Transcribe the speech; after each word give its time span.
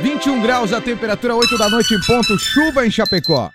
21 0.00 0.42
graus 0.42 0.72
a 0.72 0.80
temperatura, 0.80 1.34
8 1.34 1.56
da 1.56 1.68
noite 1.68 1.94
em 1.94 2.00
ponto, 2.00 2.38
chuva 2.38 2.86
em 2.86 2.90
Chapecó. 2.90 3.50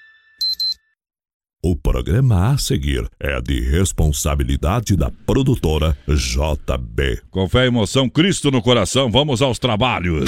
O 1.63 1.75
programa 1.75 2.53
a 2.53 2.57
seguir 2.57 3.07
é 3.19 3.39
de 3.39 3.61
responsabilidade 3.61 4.95
da 4.95 5.11
produtora 5.27 5.95
JB. 6.07 7.21
Com 7.29 7.47
fé 7.47 7.65
e 7.65 7.67
emoção, 7.67 8.09
Cristo 8.09 8.49
no 8.49 8.63
coração, 8.63 9.11
vamos 9.11 9.43
aos 9.43 9.59
trabalhos. 9.59 10.27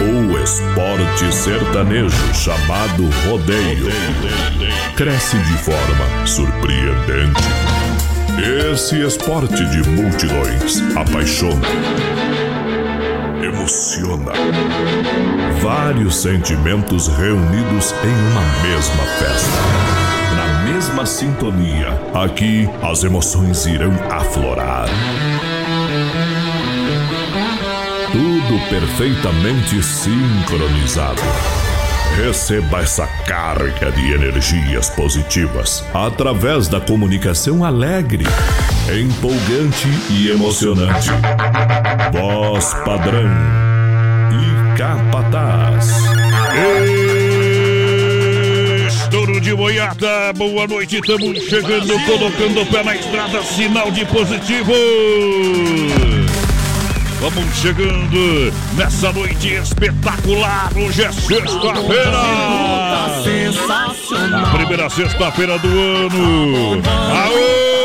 O 0.00 0.38
esporte 0.38 1.34
sertanejo 1.34 2.34
chamado 2.34 3.04
rodeio 3.28 3.86
cresce 4.96 5.36
de 5.38 5.58
forma 5.58 6.26
surpreendente. 6.26 7.81
Esse 8.38 9.04
esporte 9.04 9.64
de 9.66 9.88
multidões 9.90 10.80
apaixona, 10.96 11.66
emociona. 13.42 14.32
Vários 15.60 16.16
sentimentos 16.16 17.08
reunidos 17.08 17.92
em 18.02 18.30
uma 18.30 18.42
mesma 18.62 19.04
festa. 19.18 19.58
Na 20.36 20.64
mesma 20.64 21.04
sintonia, 21.04 21.88
aqui 22.14 22.68
as 22.82 23.04
emoções 23.04 23.66
irão 23.66 23.92
aflorar. 24.10 24.86
Tudo 28.12 28.68
perfeitamente 28.70 29.82
sincronizado. 29.82 31.22
Receba 32.16 32.80
essa 32.80 33.06
carga 33.26 33.90
de 33.90 34.12
energias 34.12 34.90
positivas 34.90 35.82
através 35.94 36.68
da 36.68 36.78
comunicação 36.78 37.64
alegre, 37.64 38.24
empolgante 38.88 39.88
e 40.10 40.28
emocionante. 40.28 41.08
Voz 42.12 42.74
padrão 42.84 43.30
e 44.30 44.78
capataz. 44.78 45.88
Estouro 48.86 49.40
de 49.40 49.54
boiada, 49.54 50.32
boa 50.36 50.66
noite, 50.66 50.96
estamos 50.96 51.38
chegando, 51.44 51.94
colocando 52.04 52.60
o 52.60 52.66
pé 52.66 52.84
na 52.84 52.94
estrada, 52.94 53.42
sinal 53.42 53.90
de 53.90 54.04
positivo. 54.04 54.72
Vamos 57.22 57.54
chegando 57.54 58.52
nessa 58.74 59.12
noite 59.12 59.54
espetacular. 59.54 60.72
Hoje 60.76 61.04
é 61.04 61.12
sexta-feira. 61.12 62.18
Primeira 64.56 64.90
sexta-feira 64.90 65.56
do 65.60 65.68
ano. 65.68 66.82
Aô, 66.84 67.81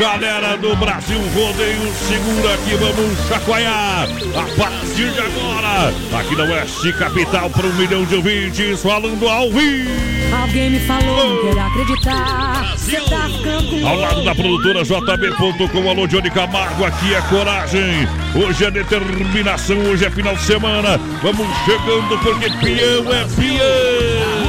galera 0.00 0.56
do 0.56 0.74
Brasil 0.76 1.20
Rodeio, 1.34 1.92
segura 1.92 2.54
aqui, 2.54 2.74
vamos 2.76 3.18
chacoalhar. 3.28 4.08
A 4.34 4.56
partir 4.56 5.10
de 5.10 5.20
agora, 5.20 5.92
aqui 6.18 6.36
na 6.36 6.44
Oeste 6.44 6.90
Capital, 6.94 7.50
para 7.50 7.66
um 7.66 7.74
milhão 7.74 8.06
de 8.06 8.14
ouvintes, 8.14 8.82
falando 8.82 9.28
ao 9.28 9.50
vivo. 9.50 9.90
Alguém 10.34 10.70
me 10.70 10.80
falou, 10.80 11.34
não 11.34 11.42
quero 11.42 11.60
acreditar. 11.60 12.72
Você 12.78 12.96
tá 12.96 13.28
ficando 13.28 13.86
Ao 13.86 13.96
lado 13.96 14.24
da 14.24 14.34
produtora 14.34 14.82
JB.com, 14.82 15.90
alô 15.90 16.06
Johnny 16.06 16.30
Camargo, 16.30 16.82
aqui 16.82 17.14
é 17.14 17.20
coragem, 17.22 18.08
hoje 18.34 18.64
é 18.64 18.70
determinação, 18.70 19.76
hoje 19.80 20.06
é 20.06 20.10
final 20.10 20.34
de 20.34 20.42
semana, 20.42 20.98
vamos 21.22 21.46
chegando 21.66 22.18
porque 22.22 22.48
peão 22.64 23.12
é 23.12 23.24
peão! 23.36 24.40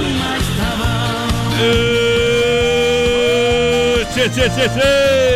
Tchê, 4.14 4.30
tchê, 4.30 4.50
tchê, 4.50 4.70
tchê! 4.70 5.31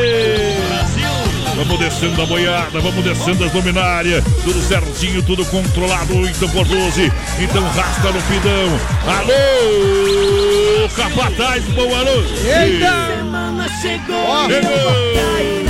Vamos 1.56 1.80
descendo 1.80 2.22
a 2.22 2.26
boiada, 2.26 2.80
vamos 2.82 3.04
descendo 3.04 3.46
as 3.46 3.54
luminárias, 3.54 4.24
tudo 4.44 4.62
certinho, 4.62 5.24
tudo 5.24 5.46
controlado, 5.46 6.18
8 6.18 6.50
por 6.50 6.66
12. 6.66 7.12
Então 7.40 7.64
rasta 7.70 8.12
no 8.12 8.22
pidão. 8.24 8.80
Alô, 9.08 10.90
capataz, 10.90 11.64
boa 11.66 12.04
noite! 12.04 12.46
Eita! 12.46 13.16
semana 13.36 13.68
chegou. 13.82 14.50
Chegou! 14.50 15.65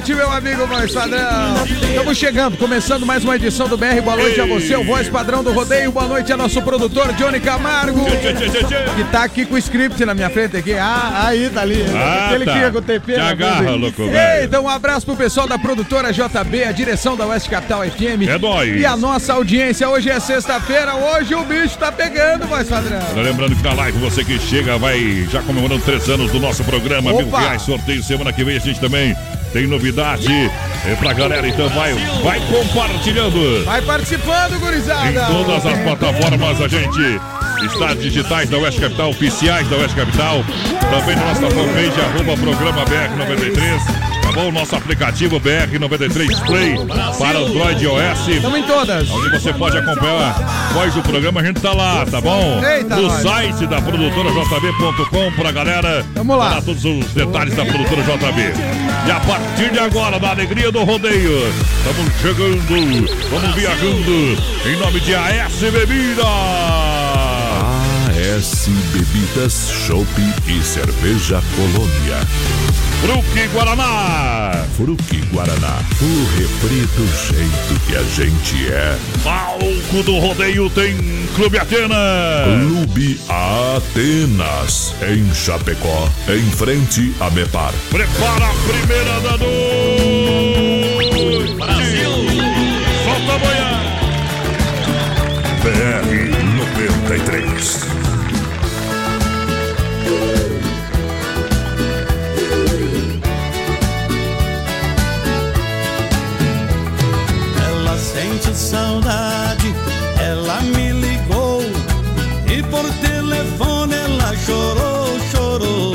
Noite, 0.00 0.14
meu 0.14 0.32
amigo 0.32 0.66
voz 0.66 0.94
padrão. 0.94 1.62
Estamos 1.66 2.16
chegando, 2.16 2.56
começando 2.56 3.04
mais 3.04 3.22
uma 3.22 3.36
edição 3.36 3.68
do 3.68 3.76
BR. 3.76 4.00
Boa 4.02 4.16
noite 4.16 4.40
a 4.40 4.46
você, 4.46 4.74
o 4.74 4.82
voz 4.82 5.10
padrão 5.10 5.44
do 5.44 5.52
rodeio. 5.52 5.92
Boa 5.92 6.08
noite 6.08 6.32
a 6.32 6.38
nosso 6.38 6.62
produtor 6.62 7.12
Johnny 7.12 7.38
Camargo. 7.38 8.06
Tchê, 8.06 8.32
tchê, 8.32 8.64
tchê. 8.64 8.76
Que 8.96 9.04
tá 9.12 9.24
aqui 9.24 9.44
com 9.44 9.56
o 9.56 9.58
script 9.58 10.02
na 10.06 10.14
minha 10.14 10.30
frente 10.30 10.56
aqui. 10.56 10.72
Ah, 10.72 11.26
aí, 11.26 11.50
tá 11.50 11.60
ali. 11.60 11.84
Ah, 11.94 12.28
Aquele 12.28 12.46
tá. 12.46 12.52
que 12.52 12.58
ia 12.60 12.70
com 12.70 12.78
o 12.78 12.82
TP. 12.82 13.12
Te 13.12 13.18
na 13.18 13.28
agarra, 13.28 13.70
louco, 13.72 14.00
Ei, 14.00 14.08
velho. 14.08 14.44
Então, 14.46 14.64
um 14.64 14.70
abraço 14.70 15.04
pro 15.04 15.14
pessoal 15.16 15.46
da 15.46 15.58
produtora 15.58 16.10
JB, 16.10 16.64
a 16.64 16.72
direção 16.72 17.14
da 17.14 17.26
Oeste 17.26 17.50
Capital 17.50 17.82
FM. 17.82 18.26
É 18.26 18.38
nóis. 18.38 18.80
E 18.80 18.86
a 18.86 18.96
nossa 18.96 19.34
audiência. 19.34 19.86
Hoje 19.86 20.08
é 20.08 20.18
sexta-feira, 20.18 20.94
hoje 20.94 21.34
o 21.34 21.44
bicho 21.44 21.76
tá 21.76 21.92
pegando, 21.92 22.46
voz 22.46 22.66
padrão. 22.66 23.02
Lembrando 23.16 23.54
que 23.54 23.62
na 23.62 23.74
live 23.74 23.98
você 23.98 24.24
que 24.24 24.38
chega 24.38 24.78
vai 24.78 25.28
já 25.30 25.42
comemorando 25.42 25.82
três 25.84 26.08
anos 26.08 26.32
do 26.32 26.40
nosso 26.40 26.64
programa, 26.64 27.12
mil 27.12 27.28
Opa! 27.28 27.40
reais 27.40 27.60
sorteio 27.60 28.02
semana 28.02 28.32
que 28.32 28.42
vem 28.42 28.56
a 28.56 28.60
gente 28.60 28.80
também 28.80 29.14
tem 29.52 29.66
novidade 29.66 30.50
é 30.86 30.94
pra 30.96 31.12
galera, 31.12 31.46
então 31.46 31.68
vai, 31.70 31.92
vai 32.22 32.40
compartilhando. 32.40 33.64
Vai 33.64 33.82
participando, 33.82 34.58
gurizada. 34.58 35.10
Em 35.10 35.14
todas 35.14 35.66
as 35.66 35.78
plataformas 35.80 36.60
a 36.60 36.68
gente 36.68 37.20
está 37.66 37.94
digitais 37.94 38.48
da 38.48 38.56
Oeste 38.58 38.80
Capital, 38.80 39.10
oficiais 39.10 39.68
da 39.68 39.76
Oeste 39.76 39.96
Capital, 39.96 40.44
também 40.90 41.16
na 41.16 41.26
nossa 41.26 41.50
fanpage, 41.50 42.00
arroba 42.00 42.36
programa 42.36 42.84
BR93. 42.86 44.09
Tá 44.30 44.36
bom? 44.36 44.52
Nosso 44.52 44.76
aplicativo 44.76 45.40
BR93 45.40 46.46
Play 46.46 46.76
para 47.18 47.40
Android 47.40 47.84
e 47.84 47.88
iOS. 47.88 48.28
Estamos 48.28 48.58
em 48.60 48.62
todas. 48.62 49.10
Onde 49.10 49.28
você 49.30 49.52
pode 49.52 49.76
acompanhar 49.76 50.36
a 50.38 50.72
voz 50.72 50.94
do 50.94 51.02
programa, 51.02 51.40
a 51.40 51.44
gente 51.44 51.60
tá 51.60 51.72
lá, 51.72 52.06
tá 52.06 52.20
bom? 52.20 52.64
Eita, 52.64 52.94
no 52.94 53.08
nós. 53.08 53.22
site 53.22 53.66
da 53.66 53.80
produtora 53.82 54.30
JB.com 54.30 55.32
pra 55.32 55.50
galera. 55.50 56.06
Tamo 56.14 56.36
lá. 56.36 56.50
Lá 56.50 56.62
todos 56.62 56.84
os 56.84 57.06
detalhes 57.06 57.56
da 57.56 57.64
produtora 57.64 58.02
JB. 58.02 58.40
E 59.08 59.10
a 59.10 59.18
partir 59.18 59.72
de 59.72 59.80
agora, 59.80 60.20
da 60.20 60.30
alegria 60.30 60.70
do 60.70 60.84
rodeio, 60.84 61.52
estamos 61.78 62.12
chegando, 62.22 63.08
vamos 63.30 63.54
viajando 63.56 64.38
em 64.64 64.76
nome 64.76 65.00
de 65.00 65.12
AS 65.12 65.58
Bebida. 65.72 66.22
AS 68.36 68.68
Bebidas, 68.92 69.72
Chopp 69.88 70.06
e 70.46 70.62
Cerveja 70.62 71.42
Colônia. 71.56 72.89
Fruque 73.00 73.48
Guaraná. 73.48 74.52
Fruque 74.76 75.20
Guaraná, 75.32 75.78
o 76.02 76.24
refri 76.36 76.86
do 76.96 77.06
jeito 77.26 77.80
que 77.86 77.96
a 77.96 78.02
gente 78.02 78.68
é. 78.70 78.94
Palco 79.24 80.02
do 80.04 80.18
rodeio 80.18 80.68
tem 80.70 80.96
Clube 81.34 81.58
Atena. 81.58 81.96
Clube 82.44 83.18
Atenas, 83.28 84.94
em 85.08 85.32
Chapecó, 85.34 86.08
em 86.28 86.50
frente 86.50 87.14
a 87.20 87.30
Mepar. 87.30 87.72
Prepara 87.90 88.46
a 88.46 88.54
primeira 88.68 89.20
da 89.20 89.36
noite. 89.38 91.54
Brasil. 91.54 92.10
Solta 93.04 93.32
a 93.32 93.38
boiada. 93.38 93.80
Saudade, 108.70 109.74
ela 110.20 110.60
me 110.60 110.92
ligou 110.92 111.60
e 112.46 112.62
por 112.62 112.88
telefone 113.00 113.96
ela 113.96 114.32
chorou, 114.36 115.18
chorou. 115.32 115.92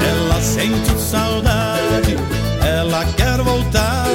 Ela 0.00 0.40
sente 0.40 0.98
saudade, 0.98 2.16
ela 2.64 3.04
quer 3.14 3.42
voltar 3.42 4.06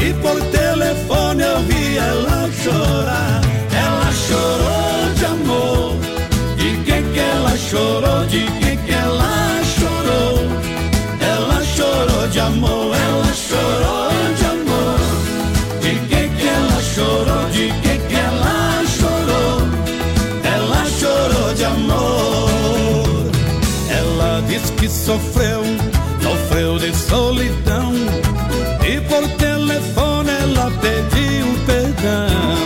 e 0.00 0.12
por 0.14 0.40
telefone 0.50 1.42
eu 1.44 1.60
vi 1.68 1.98
ela 1.98 2.50
chorar. 2.64 3.27
done. 32.02 32.57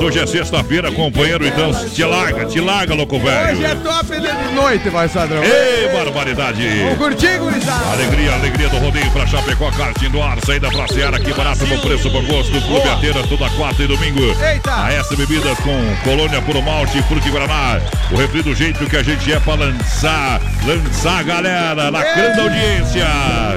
Hoje 0.00 0.20
é 0.20 0.26
sexta-feira, 0.26 0.92
companheiro. 0.92 1.46
Então, 1.46 1.72
te 1.72 2.04
larga, 2.04 2.44
te 2.46 2.60
larga, 2.60 2.94
louco 2.94 3.16
Hoje 3.16 3.26
é 3.28 3.54
velho. 3.54 3.80
top 3.80 4.06
de 4.20 4.54
noite, 4.54 4.88
vai, 4.90 5.08
Sadrão. 5.08 5.42
Ei, 5.42 5.88
barbaridade. 5.92 6.62
Vamos 6.84 6.98
curtir, 6.98 7.38
gurizada. 7.38 7.92
Alegria, 7.92 8.32
alegria 8.34 8.68
do 8.68 8.78
rodeio 8.78 9.10
pra 9.10 9.26
Chapecó, 9.26 9.70
karting 9.72 10.10
do 10.10 10.22
ar, 10.22 10.38
saída 10.44 10.70
pra 10.70 10.86
Seara, 10.88 11.16
aqui 11.16 11.32
barato, 11.32 11.66
bom 11.66 11.78
preço, 11.78 12.08
bom 12.10 12.22
gosto, 12.24 12.52
Clube 12.52 12.82
Boa. 12.82 12.94
Atenas, 12.94 13.26
toda 13.28 13.50
quarta 13.50 13.82
e 13.82 13.86
domingo. 13.86 14.22
Eita. 14.42 14.84
A 14.84 14.92
S 14.92 15.14
Bebidas 15.16 15.58
com 15.58 15.96
Colônia 16.04 16.40
Puro 16.42 16.62
Malte, 16.62 17.02
Fruta 17.02 17.26
e 17.26 17.30
Guaraná. 17.30 17.80
O 18.12 18.16
refri 18.16 18.42
do 18.42 18.54
jeito 18.54 18.86
que 18.86 18.96
a 18.96 19.02
gente 19.02 19.32
é 19.32 19.40
pra 19.40 19.54
lançar, 19.54 20.40
lançar 20.74 21.20
a 21.20 21.22
galera, 21.22 21.88
lacrando 21.88 22.40
a 22.40 22.44
audiência. 22.44 23.06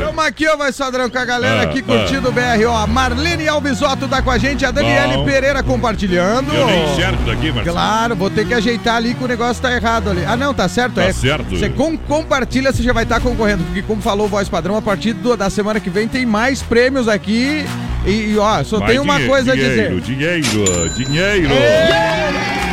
Vamos 0.06 0.25
aqui, 0.25 0.48
ó, 0.48 0.56
vai 0.56 0.72
Sadrão, 0.72 1.10
com 1.10 1.18
a 1.18 1.25
galera 1.25 1.60
Ah, 1.62 1.63
aqui 1.63 1.81
curtindo 1.81 2.30
o 2.30 2.31
BR, 2.31 2.66
ó. 2.68 2.84
A 2.84 2.88
Marlene 2.88 3.48
Alvisotto 3.48 4.08
tá 4.08 4.22
com 4.22 4.31
a 4.31 4.38
gente, 4.38 4.66
a 4.66 4.72
Daniele 4.72 5.18
Bom. 5.18 5.25
Pereira 5.25 5.62
compartilhando. 5.62 6.54
Eu 6.54 6.66
nem 6.66 6.94
enxergo 6.94 7.24
daqui, 7.25 7.52
mas... 7.54 7.68
Claro, 7.68 8.16
vou 8.16 8.30
ter 8.30 8.46
que 8.48 8.54
ajeitar 8.54 8.96
ali 8.96 9.13
que 9.13 9.24
o 9.24 9.28
negócio 9.28 9.62
tá 9.62 9.74
errado 9.74 10.10
ali. 10.10 10.24
Ah, 10.25 10.36
não, 10.38 10.54
tá 10.54 10.68
certo, 10.69 10.96
Tá 10.96 11.04
é. 11.04 11.13
certo. 11.13 11.50
Você 11.50 11.69
com- 11.69 11.98
compartilha, 11.98 12.72
você 12.72 12.81
já 12.84 12.94
vai 12.94 13.04
estar 13.04 13.19
concorrendo. 13.19 13.63
Porque, 13.66 13.81
como 13.81 14.02
falou 14.02 14.25
o 14.28 14.30
Voz 14.30 14.48
Padrão, 14.48 14.78
a 14.78 14.81
partir 14.81 15.13
do- 15.13 15.36
da 15.36 15.50
semana 15.50 15.80
que 15.80 15.90
vem 15.90 16.08
tem 16.08 16.25
mais 16.25 16.62
prêmios 16.62 17.08
aqui. 17.10 17.66
E, 18.06 18.31
e, 18.34 18.38
ó, 18.40 18.63
só 18.63 18.80
tem 18.81 19.00
uma 19.00 19.19
coisa 19.22 19.52
a 19.52 19.56
dinheiro, 19.56 20.00
dizer. 20.02 20.16
Dinheiro, 20.18 20.90
dinheiro. 20.96 21.50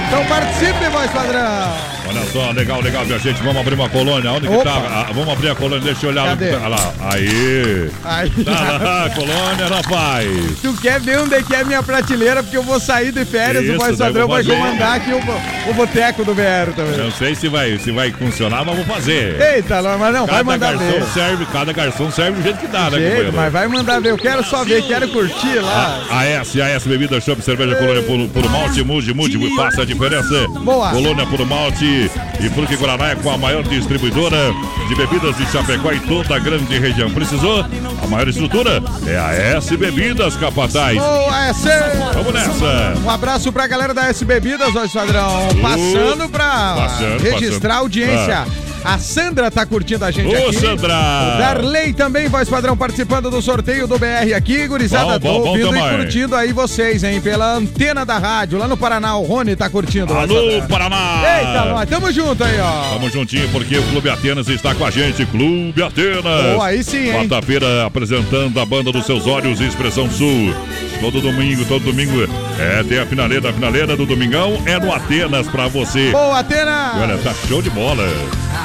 Então 0.07 0.25
participe, 0.27 0.89
Voz 0.91 1.11
Padrão. 1.11 1.98
Olha 2.09 2.23
só, 2.33 2.51
legal, 2.53 2.81
legal, 2.81 3.05
minha 3.05 3.19
gente. 3.19 3.43
Vamos 3.43 3.59
abrir 3.61 3.75
uma 3.75 3.89
colônia. 3.89 4.33
Onde 4.33 4.49
que 4.49 4.55
Opa. 4.55 4.65
tá? 4.65 4.83
Ah, 4.89 5.13
vamos 5.13 5.29
abrir 5.33 5.51
a 5.51 5.55
colônia, 5.55 5.81
deixa 5.81 6.07
eu 6.07 6.11
olhar. 6.11 6.27
Cadê? 6.29 6.55
Olha 6.55 6.69
lá. 6.69 6.93
Aí. 7.13 7.91
Aí, 8.05 8.31
Tá 8.45 8.79
lá, 8.83 9.05
a 9.07 9.11
colônia, 9.15 9.67
rapaz. 9.69 10.29
tu 10.63 10.73
quer 10.81 11.01
ver 11.01 11.19
onde 11.19 11.35
é 11.35 11.43
que 11.43 11.55
é 11.55 11.65
minha 11.65 11.83
prateleira? 11.83 12.43
Porque 12.43 12.57
eu 12.57 12.63
vou 12.63 12.81
sair 12.81 13.13
de 13.13 13.25
férias, 13.25 13.65
Isso, 13.65 13.75
o 13.75 13.79
Voz 13.79 13.97
Padrão 13.99 14.27
vou 14.27 14.37
vai 14.37 14.45
comandar 14.45 14.97
aqui 14.97 15.11
o, 15.13 15.71
o 15.71 15.75
boteco 15.75 16.25
do 16.25 16.35
BR 16.35 16.73
também. 16.75 16.97
Não 16.99 17.11
sei 17.11 17.35
se 17.35 17.49
vai, 17.49 17.79
se 17.79 17.91
vai 17.91 18.11
funcionar, 18.13 18.65
mas 18.65 18.77
vou 18.77 18.85
fazer. 18.85 19.41
Eita, 19.41 19.83
não, 19.83 19.99
mas 19.99 20.15
não, 20.15 20.27
vai 20.27 20.37
Cada 20.37 20.45
mandar 20.45 20.77
garçom 20.77 20.99
ver. 20.99 21.07
serve, 21.13 21.47
cada 21.47 21.73
garçom 21.73 22.11
serve 22.11 22.33
do 22.39 22.43
jeito 22.43 22.59
que 22.59 22.67
dá, 22.69 22.85
né, 22.91 22.99
companheiro? 22.99 23.33
mas 23.35 23.53
vai 23.53 23.69
mandar 23.69 24.01
ver. 24.01 24.11
Eu 24.11 24.19
quero 24.19 24.43
só 24.45 24.65
ver, 24.65 24.83
quero 24.87 25.09
curtir 25.09 25.59
lá. 25.61 26.03
A 26.11 26.25
S, 26.25 26.61
a 26.61 26.69
S 26.69 26.89
Bebida 26.89 27.21
Shop, 27.21 27.41
cerveja 27.43 27.77
colônia 27.77 28.03
por, 28.03 28.29
por 28.29 28.51
malte, 28.51 28.83
mude, 28.83 29.13
mude, 29.13 29.39
faça 29.57 29.83
a 29.83 29.85
diferença. 29.85 30.47
Boa. 30.49 30.91
Colônia 30.91 31.27
por 31.27 31.45
malte 31.47 31.98
e 32.41 32.49
Fruque 32.51 32.77
Guaraná 32.77 33.11
é 33.11 33.17
com 33.17 33.31
a 33.31 33.37
maior 33.37 33.63
distribuidora 33.63 34.53
de 34.89 34.95
bebidas 34.95 35.37
de 35.37 35.47
Chapecó 35.51 35.93
e 35.93 36.01
toda 36.01 36.37
a 36.37 36.39
grande 36.39 36.79
região. 36.79 37.11
Precisou? 37.11 37.65
A 38.03 38.07
maior 38.07 38.29
estrutura 38.29 38.83
é 39.07 39.19
a 39.19 39.33
S 39.57 39.77
Bebidas, 39.77 40.37
capataz. 40.37 40.97
Boa, 40.97 41.47
S! 41.47 41.69
Vamos 42.15 42.33
nessa. 42.33 42.95
Um 43.05 43.11
abraço 43.11 43.53
pra 43.53 43.67
galera 43.67 43.93
da 43.93 44.07
S 44.07 44.25
Bebidas, 44.25 44.75
ó, 44.75 44.85
Esquadrão. 44.85 45.49
Passando 45.61 46.29
pra 46.29 46.75
Passando, 46.77 47.23
registrar 47.23 47.75
a 47.75 47.79
audiência. 47.79 48.47
A 48.85 48.99
Sandra 48.99 49.51
tá 49.51 49.67
curtindo 49.67 50.05
a 50.05 50.11
gente 50.11 50.35
Ô, 50.35 50.49
aqui. 50.49 50.57
Sandra! 50.57 50.95
O 50.95 51.39
Darley 51.39 51.93
também, 51.93 52.29
voz 52.29 52.49
padrão, 52.49 52.77
participando 52.77 53.31
do 53.31 53.43
sorteio 53.43 53.87
do 53.87 53.99
BR 53.99 54.35
aqui, 54.37 54.67
gurizada. 54.67 55.19
Bom, 55.19 55.33
bom, 55.33 55.39
tô 55.39 55.45
bom 55.45 55.51
ouvindo 55.51 55.77
e 55.77 55.97
curtindo 55.97 56.37
aí 56.37 56.53
vocês, 56.53 57.03
hein? 57.05 57.21
Pela 57.21 57.55
antena 57.55 58.05
da 58.07 58.19
rádio, 58.19 58.59
lá 58.59 58.69
no 58.69 58.77
Paraná. 58.77 59.17
O 59.17 59.23
Rony 59.23 59.57
tá 59.57 59.69
curtindo. 59.69 60.13
Alô. 60.15 60.63
Paraná! 60.69 61.23
Eita, 61.39 61.65
nós, 61.67 61.89
tamo 61.89 62.13
junto 62.13 62.43
aí, 62.45 62.59
ó. 62.61 62.95
Tamo 62.95 63.11
juntinho 63.11 63.49
porque 63.51 63.77
o 63.79 63.83
Clube 63.85 64.09
Atenas 64.11 64.49
está 64.49 64.75
com 64.75 64.85
a 64.85 64.91
gente. 64.91 65.27
Clube 65.27 65.83
Atenas. 65.83 66.55
Boa, 66.55 66.67
aí 66.67 66.83
sim, 66.83 67.09
hein? 67.09 67.29
Quarta-feira 67.29 67.87
apresentando 67.87 68.59
a 68.61 68.65
banda 68.65 68.93
dos 68.93 69.05
seus 69.05 69.27
olhos 69.27 69.61
Expressão 69.61 70.11
Sul. 70.11 70.55
Todo 71.01 71.21
domingo, 71.21 71.65
todo 71.65 71.85
domingo. 71.85 72.29
É, 72.59 72.83
tem 72.83 72.99
a 72.99 73.07
finaleira, 73.07 73.51
a 73.51 73.53
finaleira 73.53 73.97
do 73.97 74.05
Domingão 74.05 74.61
é 74.67 74.79
no 74.79 74.93
Atenas 74.93 75.47
pra 75.47 75.69
você. 75.69 76.11
Boa, 76.11 76.37
E 76.37 76.41
Atena! 76.41 76.93
Olha, 77.01 77.19
tá 77.19 77.33
show 77.47 77.63
de 77.63 77.71
bola. 77.71 78.05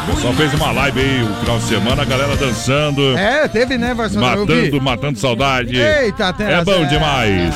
O 0.07 0.15
pessoal 0.15 0.33
fez 0.33 0.53
uma 0.53 0.71
live 0.71 0.99
aí 0.99 1.23
o 1.23 1.33
final 1.39 1.57
de 1.59 1.63
semana, 1.65 2.01
a 2.01 2.05
galera 2.05 2.35
dançando, 2.35 3.17
É, 3.17 3.47
teve, 3.47 3.77
né, 3.77 3.93
vi. 3.93 4.17
matando, 4.17 4.81
matando 4.81 5.19
saudade. 5.19 5.77
Eita, 5.79 6.27
Atena. 6.29 6.51
É 6.51 6.63
bom 6.63 6.85
demais. 6.85 7.53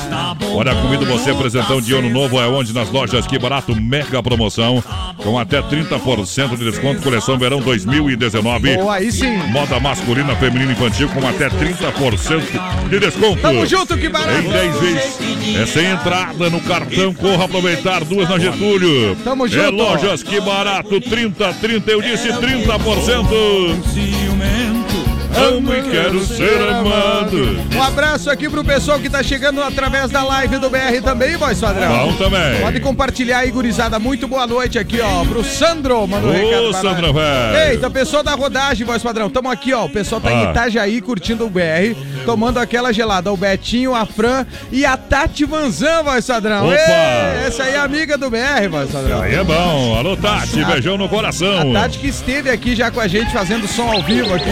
Olha, 0.54 0.74
convido 0.74 1.04
você, 1.04 1.30
apresentão 1.30 1.80
de 1.80 1.94
ano 1.94 2.08
novo 2.08 2.40
é 2.40 2.46
onde? 2.46 2.72
Nas 2.72 2.90
lojas 2.90 3.26
Que 3.26 3.38
Barato, 3.38 3.74
mega 3.76 4.22
promoção, 4.22 4.82
com 5.18 5.38
até 5.38 5.60
30% 5.62 6.56
de 6.56 6.64
desconto, 6.64 7.02
coleção 7.02 7.38
verão 7.38 7.60
2019. 7.60 8.76
Boa, 8.76 8.94
aí 8.94 9.12
sim. 9.12 9.36
Moda 9.48 9.78
masculina, 9.78 10.34
feminina 10.36 10.72
e 10.72 10.74
infantil 10.74 11.08
com 11.10 11.26
até 11.28 11.48
30% 11.48 12.88
de 12.88 12.98
desconto. 12.98 13.40
Tamo 13.42 13.66
junto, 13.66 13.96
que 13.98 14.08
barato. 14.08 14.38
Em 14.40 14.48
10 14.48 14.80
vezes. 14.80 15.18
É 15.56 15.66
sem 15.66 15.86
entrada 15.86 16.48
no 16.50 16.60
cartão. 16.60 17.12
Corra 17.14 17.44
aproveitar 17.44 18.04
duas 18.04 18.28
na 18.28 18.38
Getúlio. 18.38 19.16
Tamo 19.24 19.46
É 19.46 19.48
junto. 19.48 19.70
lojas 19.74 20.22
que 20.22 20.40
barato. 20.40 21.00
30, 21.00 21.52
30, 21.54 21.90
eu 21.90 22.00
disse 22.02 22.27
30%. 22.32 23.82
ciumento 23.92 25.08
amo 25.38 25.72
e 25.74 25.82
quero 25.82 26.24
ser 26.24 26.60
amado. 26.68 27.58
Um 27.74 27.82
abraço 27.82 28.30
aqui 28.30 28.48
pro 28.48 28.64
pessoal 28.64 28.98
que 28.98 29.08
tá 29.08 29.22
chegando 29.22 29.62
através 29.62 30.10
da 30.10 30.22
live 30.24 30.58
do 30.58 30.68
BR 30.68 31.00
também, 31.02 31.36
voz 31.36 31.60
padrão. 31.60 32.08
Bom 32.08 32.12
também. 32.14 32.60
Pode 32.60 32.80
compartilhar 32.80 33.38
aí, 33.38 33.50
gurizada. 33.50 33.98
Muito 33.98 34.26
boa 34.26 34.46
noite 34.46 34.78
aqui, 34.78 35.00
ó, 35.00 35.24
pro 35.24 35.44
Sandro, 35.44 36.06
recado 36.06 36.68
Ô, 36.68 36.72
Sandro, 36.72 37.12
velho. 37.12 37.70
Eita, 37.70 37.90
pessoal 37.90 38.22
da 38.22 38.34
rodagem, 38.34 38.86
voz 38.86 39.02
padrão. 39.02 39.30
Tamo 39.30 39.50
aqui, 39.50 39.72
ó. 39.72 39.84
O 39.84 39.90
pessoal 39.90 40.20
tá 40.20 40.32
em 40.32 40.46
Ah. 40.46 40.50
Itajaí 40.50 41.00
curtindo 41.00 41.46
o 41.46 41.50
BR, 41.50 41.94
tomando 42.24 42.58
aquela 42.58 42.92
gelada. 42.92 43.32
O 43.32 43.36
Betinho, 43.36 43.94
a 43.94 44.04
Fran 44.06 44.46
e 44.72 44.84
a 44.84 44.96
Tati 44.96 45.44
Vanzan, 45.44 46.02
voz 46.02 46.26
padrão. 46.26 46.66
Opa. 46.66 46.74
Ê, 46.76 47.46
essa 47.46 47.64
aí 47.64 47.74
é 47.74 47.78
amiga 47.78 48.16
do 48.18 48.30
BR, 48.30 48.68
voz 48.70 48.90
padrão. 48.90 49.22
Aí 49.22 49.34
é 49.34 49.44
bom. 49.44 49.96
Alô, 49.96 50.16
Tati, 50.16 50.64
beijão 50.64 50.96
no 50.98 51.08
coração. 51.08 51.70
A 51.76 51.80
Tati 51.82 51.98
que 51.98 52.08
esteve 52.08 52.50
aqui 52.50 52.74
já 52.74 52.90
com 52.90 53.00
a 53.00 53.08
gente 53.08 53.32
fazendo 53.32 53.66
som 53.68 53.90
ao 53.90 54.02
vivo 54.02 54.32
aqui. 54.34 54.48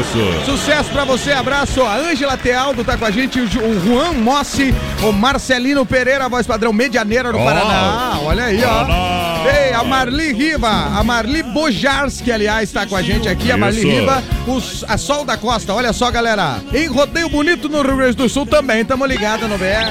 Isso. 0.00 0.44
Sucesso 0.50 0.90
pra 0.90 1.04
você, 1.04 1.32
abraço. 1.32 1.82
A 1.82 1.96
Ângela 1.96 2.36
Tealdo 2.36 2.84
tá 2.84 2.96
com 2.96 3.04
a 3.04 3.10
gente, 3.10 3.40
o 3.40 3.46
Ju- 3.46 3.60
o 3.62 3.80
Juan 3.84 4.12
Mossi, 4.12 4.74
o 5.02 5.12
Marcelino 5.12 5.84
Pereira, 5.86 6.28
voz 6.28 6.46
padrão 6.46 6.72
Medianeira 6.72 7.32
do 7.32 7.38
Ó. 7.38 7.44
Paraná. 7.44 8.18
Olha 8.22 8.44
aí, 8.44 8.62
ó. 8.64 8.68
Paraná. 8.84 9.32
Ei, 9.66 9.72
a 9.72 9.82
Marli 9.84 10.32
Riba, 10.32 10.68
a 10.68 11.02
Marli 11.02 11.42
Bojarski, 11.42 12.30
aliás, 12.30 12.70
tá 12.70 12.86
com 12.86 12.94
a 12.94 13.02
gente 13.02 13.28
aqui. 13.28 13.50
A 13.50 13.56
Marli 13.56 13.78
Isso. 13.78 13.88
Riba, 13.88 14.22
os, 14.46 14.84
a 14.88 14.96
Sol 14.96 15.24
da 15.24 15.36
Costa, 15.36 15.72
olha 15.74 15.92
só, 15.92 16.10
galera. 16.10 16.60
Rodeio 17.02 17.28
Bonito 17.28 17.68
no 17.68 17.82
Rio 17.82 17.96
Grande 17.96 18.16
do 18.16 18.28
Sul 18.28 18.46
também, 18.46 18.84
tamo 18.84 19.04
ligado 19.04 19.48
no 19.48 19.58
BR. 19.58 19.90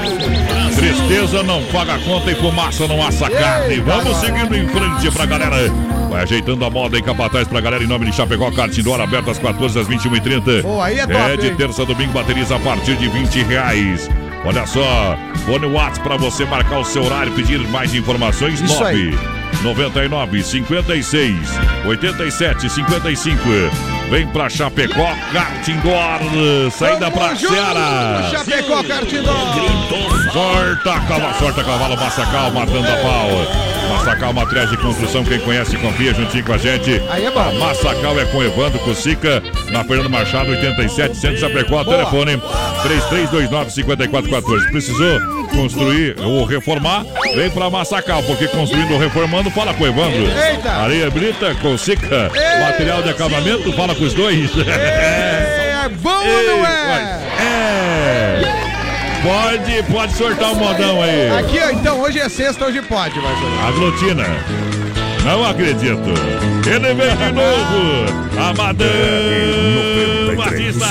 Tristeza 0.73 1.43
não 1.43 1.61
paga 1.65 1.99
conta 1.99 2.31
e 2.31 2.35
fumaça 2.35 2.87
não 2.87 3.05
assa 3.05 3.29
carne. 3.29 3.81
Vamos 3.81 4.15
seguindo 4.21 4.55
em 4.55 4.65
frente 4.69 5.11
pra 5.11 5.25
galera. 5.25 5.69
Vai 6.09 6.23
ajeitando 6.23 6.63
a 6.63 6.69
moda 6.69 6.97
em 6.97 7.03
Capataz 7.03 7.49
pra 7.49 7.59
galera 7.59 7.83
em 7.83 7.87
nome 7.87 8.05
de 8.05 8.15
Chapecó, 8.15 8.49
Cartindor, 8.51 9.01
aberto 9.01 9.29
às 9.29 9.37
14 9.39 9.77
às 9.77 9.87
21h30. 9.89 10.61
Pô, 10.61 10.81
aí 10.81 10.99
é 10.99 11.05
top, 11.05 11.37
de 11.37 11.47
hein? 11.47 11.55
terça 11.57 11.81
a 11.81 11.85
domingo, 11.85 12.13
baterias 12.13 12.49
a 12.49 12.59
partir 12.59 12.95
de 12.95 13.09
20 13.09 13.43
reais. 13.43 14.09
Olha 14.45 14.65
só, 14.65 15.17
fone 15.45 15.65
WhatsApp 15.65 16.07
pra 16.07 16.15
você 16.15 16.45
marcar 16.45 16.79
o 16.79 16.85
seu 16.85 17.03
horário, 17.03 17.33
pedir 17.33 17.59
mais 17.67 17.93
informações. 17.93 18.61
Isso 18.61 18.79
9 18.79 18.85
aí. 18.85 19.40
99 19.63 20.43
56 20.43 21.37
87 21.85 22.69
55. 22.69 23.39
Vem 24.09 24.27
pra 24.27 24.49
Chapecó, 24.49 25.15
Cartindor, 25.31 26.19
saída 26.77 27.09
Tamo 27.09 27.17
pra 27.17 27.35
junto, 27.35 27.53
Seara. 27.53 28.29
Chapecó, 28.29 28.83
Cartindó. 28.83 29.33
Sorta 30.33 30.99
cavalo, 31.07 31.33
sorta 31.39 31.63
cavalo, 31.63 31.97
Massacal, 31.97 32.51
matando 32.51 32.87
a 32.87 32.95
pau. 32.97 33.80
Massacal, 34.01 34.33
materiais 34.33 34.69
de 34.71 34.77
construção, 34.77 35.23
quem 35.23 35.39
conhece, 35.39 35.77
confia 35.77 36.11
juntinho 36.11 36.43
com 36.43 36.53
a 36.53 36.57
gente. 36.57 36.99
Aí 37.07 37.23
é 37.23 37.29
bom. 37.29 37.39
A 37.39 37.51
Massacal 37.51 38.19
é 38.19 38.25
com 38.25 38.41
Evandro 38.41 38.79
Cusica, 38.79 39.43
na 39.71 39.83
Fernando 39.83 40.09
Machado, 40.09 40.49
87, 40.49 41.15
Centro 41.15 41.37
Chapecó, 41.37 41.83
telefone 41.83 42.41
3329-5414. 43.11 44.71
Precisou 44.71 45.19
construir 45.51 46.15
ou 46.19 46.43
reformar? 46.45 47.05
Vem 47.35 47.51
pra 47.51 47.69
Massacal, 47.69 48.23
porque 48.23 48.47
construindo 48.47 48.91
ou 48.93 48.99
reformando, 48.99 49.51
fala 49.51 49.71
com 49.75 49.83
o 49.83 49.87
Evandro. 49.87 50.23
Eita. 50.23 50.71
Areia 50.71 51.11
Brita, 51.11 51.53
Cusica, 51.61 52.31
material 52.59 53.03
de 53.03 53.09
acabamento, 53.11 53.71
fala 53.73 53.93
com 53.93 54.03
os 54.03 54.15
dois. 54.15 54.49
É 54.67 55.87
bom 56.01 56.09
ou 56.09 56.43
não 56.43 56.65
é? 56.65 57.21
É. 57.39 58.30
Pode, 59.23 59.83
pode 59.91 60.13
sortar 60.13 60.51
o 60.51 60.55
modão 60.55 61.01
aí. 61.01 61.29
Aqui, 61.37 61.59
ó, 61.59 61.69
então, 61.71 61.99
hoje 62.01 62.19
é 62.19 62.27
sexta, 62.27 62.65
hoje 62.65 62.81
pode, 62.81 63.19
vai 63.19 63.35
ser. 63.35 63.67
Aglutina. 63.67 64.25
Não 65.23 65.45
acredito. 65.45 66.09
Ele 66.65 66.93
vem 66.93 67.15
de 67.15 67.31
novo. 67.31 68.21
Amadão 68.49 68.87
Batista. 70.35 70.87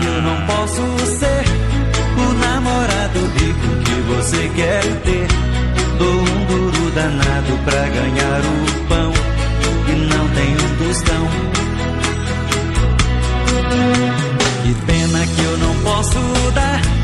que 0.00 0.06
eu 0.06 0.22
não 0.22 0.46
posso 0.46 1.06
ser 1.06 1.44
o 2.18 2.32
namorado 2.34 3.20
rico 3.38 3.68
que 3.84 3.94
você 4.14 4.50
quer 4.54 4.82
ter. 5.02 5.26
Dou 5.98 6.20
um 6.20 6.44
duro 6.46 6.90
danado 6.90 7.58
pra 7.64 7.88
ganhar 7.88 8.40
o 8.40 8.84
pão 8.88 9.12
e 9.88 9.92
não 10.14 10.28
tenho 10.28 10.58
um 10.58 10.86
tostão. 10.86 11.28
Que 14.62 14.74
pena 14.86 15.26
que 15.26 15.42
eu 15.42 15.58
não 15.58 15.74
posso 15.82 16.18
dar 16.54 16.99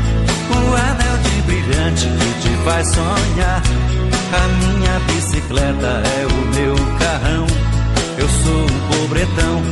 o 0.55 0.75
anel 0.75 1.17
de 1.23 1.41
brilhante 1.43 2.07
que 2.07 2.41
te 2.41 2.55
faz 2.63 2.87
sonhar. 2.87 3.61
A 4.33 4.47
minha 4.59 4.99
bicicleta 5.07 6.03
é 6.19 6.25
o 6.25 6.55
meu 6.55 6.75
carrão. 6.99 7.47
Eu 8.17 8.27
sou 8.27 8.63
um 8.63 8.79
pobretão. 8.89 9.63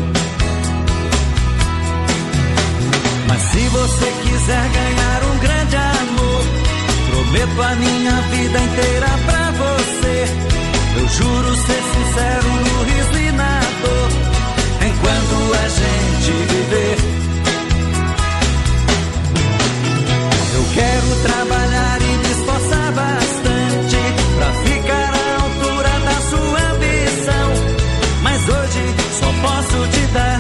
Mas 3.28 3.42
se 3.42 3.68
você 3.68 4.14
quiser 4.24 4.70
ganhar 4.70 5.24
um 5.24 5.38
grande 5.40 5.76
amor, 5.76 6.44
prometo 7.10 7.62
a 7.62 7.76
minha 7.76 8.22
vida 8.32 8.60
inteira 8.60 9.08
pra 9.26 9.52
você. 9.52 10.28
Eu 10.98 11.08
juro 11.10 11.56
ser 11.56 11.84
sincero 11.94 12.48
no 12.48 12.84
riso 12.84 13.20
e 13.20 13.32
na 13.34 13.60
dor, 13.82 14.10
enquanto 14.88 15.54
a 15.54 15.68
gente 15.68 16.32
viver. 16.54 17.15
Quero 20.76 21.16
trabalhar 21.24 22.02
e 22.02 22.18
me 22.18 22.32
esforçar 22.32 22.92
bastante 22.92 23.98
pra 24.38 24.54
ficar 24.66 25.12
à 25.16 25.44
altura 25.44 25.94
da 26.08 26.18
sua 26.30 26.60
ambição. 26.74 27.48
Mas 28.22 28.42
hoje 28.50 28.84
só 29.20 29.30
posso 29.42 29.88
te 29.94 30.06
dar 30.08 30.40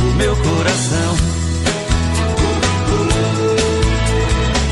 o 0.00 0.14
meu 0.14 0.36
coração. 0.36 1.16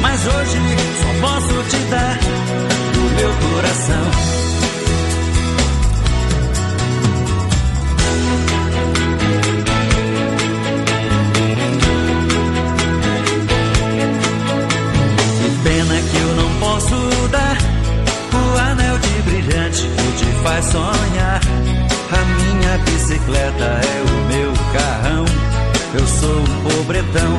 Mas 0.01 0.21
hoje 0.27 0.59
só 1.03 1.11
posso 1.27 1.63
te 1.71 1.79
dar 1.91 2.19
o 2.97 3.05
meu 3.17 3.33
coração. 3.51 4.36
Faz 20.47 20.65
sonhar. 20.67 21.41
A 22.13 22.23
minha 22.39 22.79
bicicleta 22.79 23.65
é 23.65 24.03
o 24.03 24.17
meu 24.33 24.53
carrão. 24.73 25.25
Eu 25.95 26.07
sou 26.07 26.39
um 26.39 26.63
pobretão. 26.63 27.33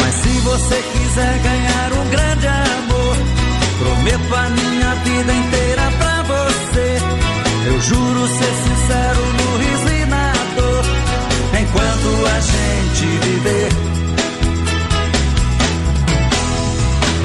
Mas 0.00 0.14
se 0.14 0.40
você 0.40 0.82
quiser 0.92 1.38
ganhar 1.48 1.92
um 1.92 2.08
grande 2.08 2.46
amor, 2.46 3.16
prometo 3.78 4.34
a 4.34 4.48
minha 4.50 4.94
vida 5.06 5.32
inteira 5.32 5.92
pra 5.98 6.22
você. 6.22 6.98
Eu 7.66 7.80
juro 7.80 8.26
ser 8.26 8.54
sincero 8.64 9.22
no 9.38 9.48
riso 9.58 9.88
e 9.94 10.06
na 10.06 10.32
dor, 10.56 10.84
enquanto 11.60 12.26
a 12.26 12.40
gente 12.40 13.06
viver. 13.26 13.68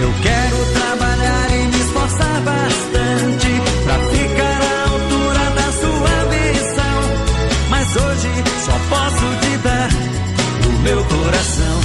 Eu 0.01 0.13
quero 0.21 0.73
trabalhar 0.73 1.02
e 1.93 1.99
me 1.99 1.99
esforçar 1.99 2.41
bastante 2.41 3.61
pra 3.83 3.99
ficar 4.09 4.61
à 4.61 4.89
altura 4.89 5.43
da 5.55 5.71
sua 5.71 6.15
visão. 6.29 6.99
Mas 7.69 7.95
hoje 7.95 8.29
só 8.65 8.77
posso 8.89 9.25
te 9.41 9.57
dar 9.57 9.89
o 10.65 10.71
meu 10.81 11.03
coração. 11.05 11.79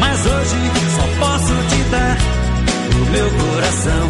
Mas 0.00 0.26
hoje 0.26 0.56
só 0.96 1.06
posso 1.18 1.54
te 1.68 1.82
dar 1.90 2.18
o 2.94 3.10
meu 3.10 3.30
coração. 3.30 4.08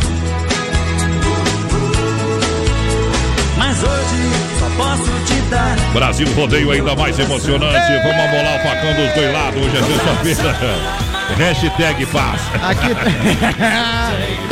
Mas 3.56 3.82
hoje 3.82 4.32
só 4.58 4.68
posso 4.76 5.10
te 5.26 5.40
dar. 5.50 5.76
Brasil 5.92 6.28
Rodeio 6.34 6.70
ainda 6.70 6.94
mais 6.96 7.18
emocionante. 7.18 7.92
Vamos 8.02 8.24
amolar 8.24 8.56
o 8.56 8.62
facão 8.62 8.94
dos 8.94 9.14
dois 9.14 9.32
lados. 9.32 9.62
Hoje 9.62 9.76
é 9.76 9.82
sexta-feira. 9.82 11.03
Hashtag 11.36 12.06
paz. 12.06 12.40
Aqui 12.62 12.94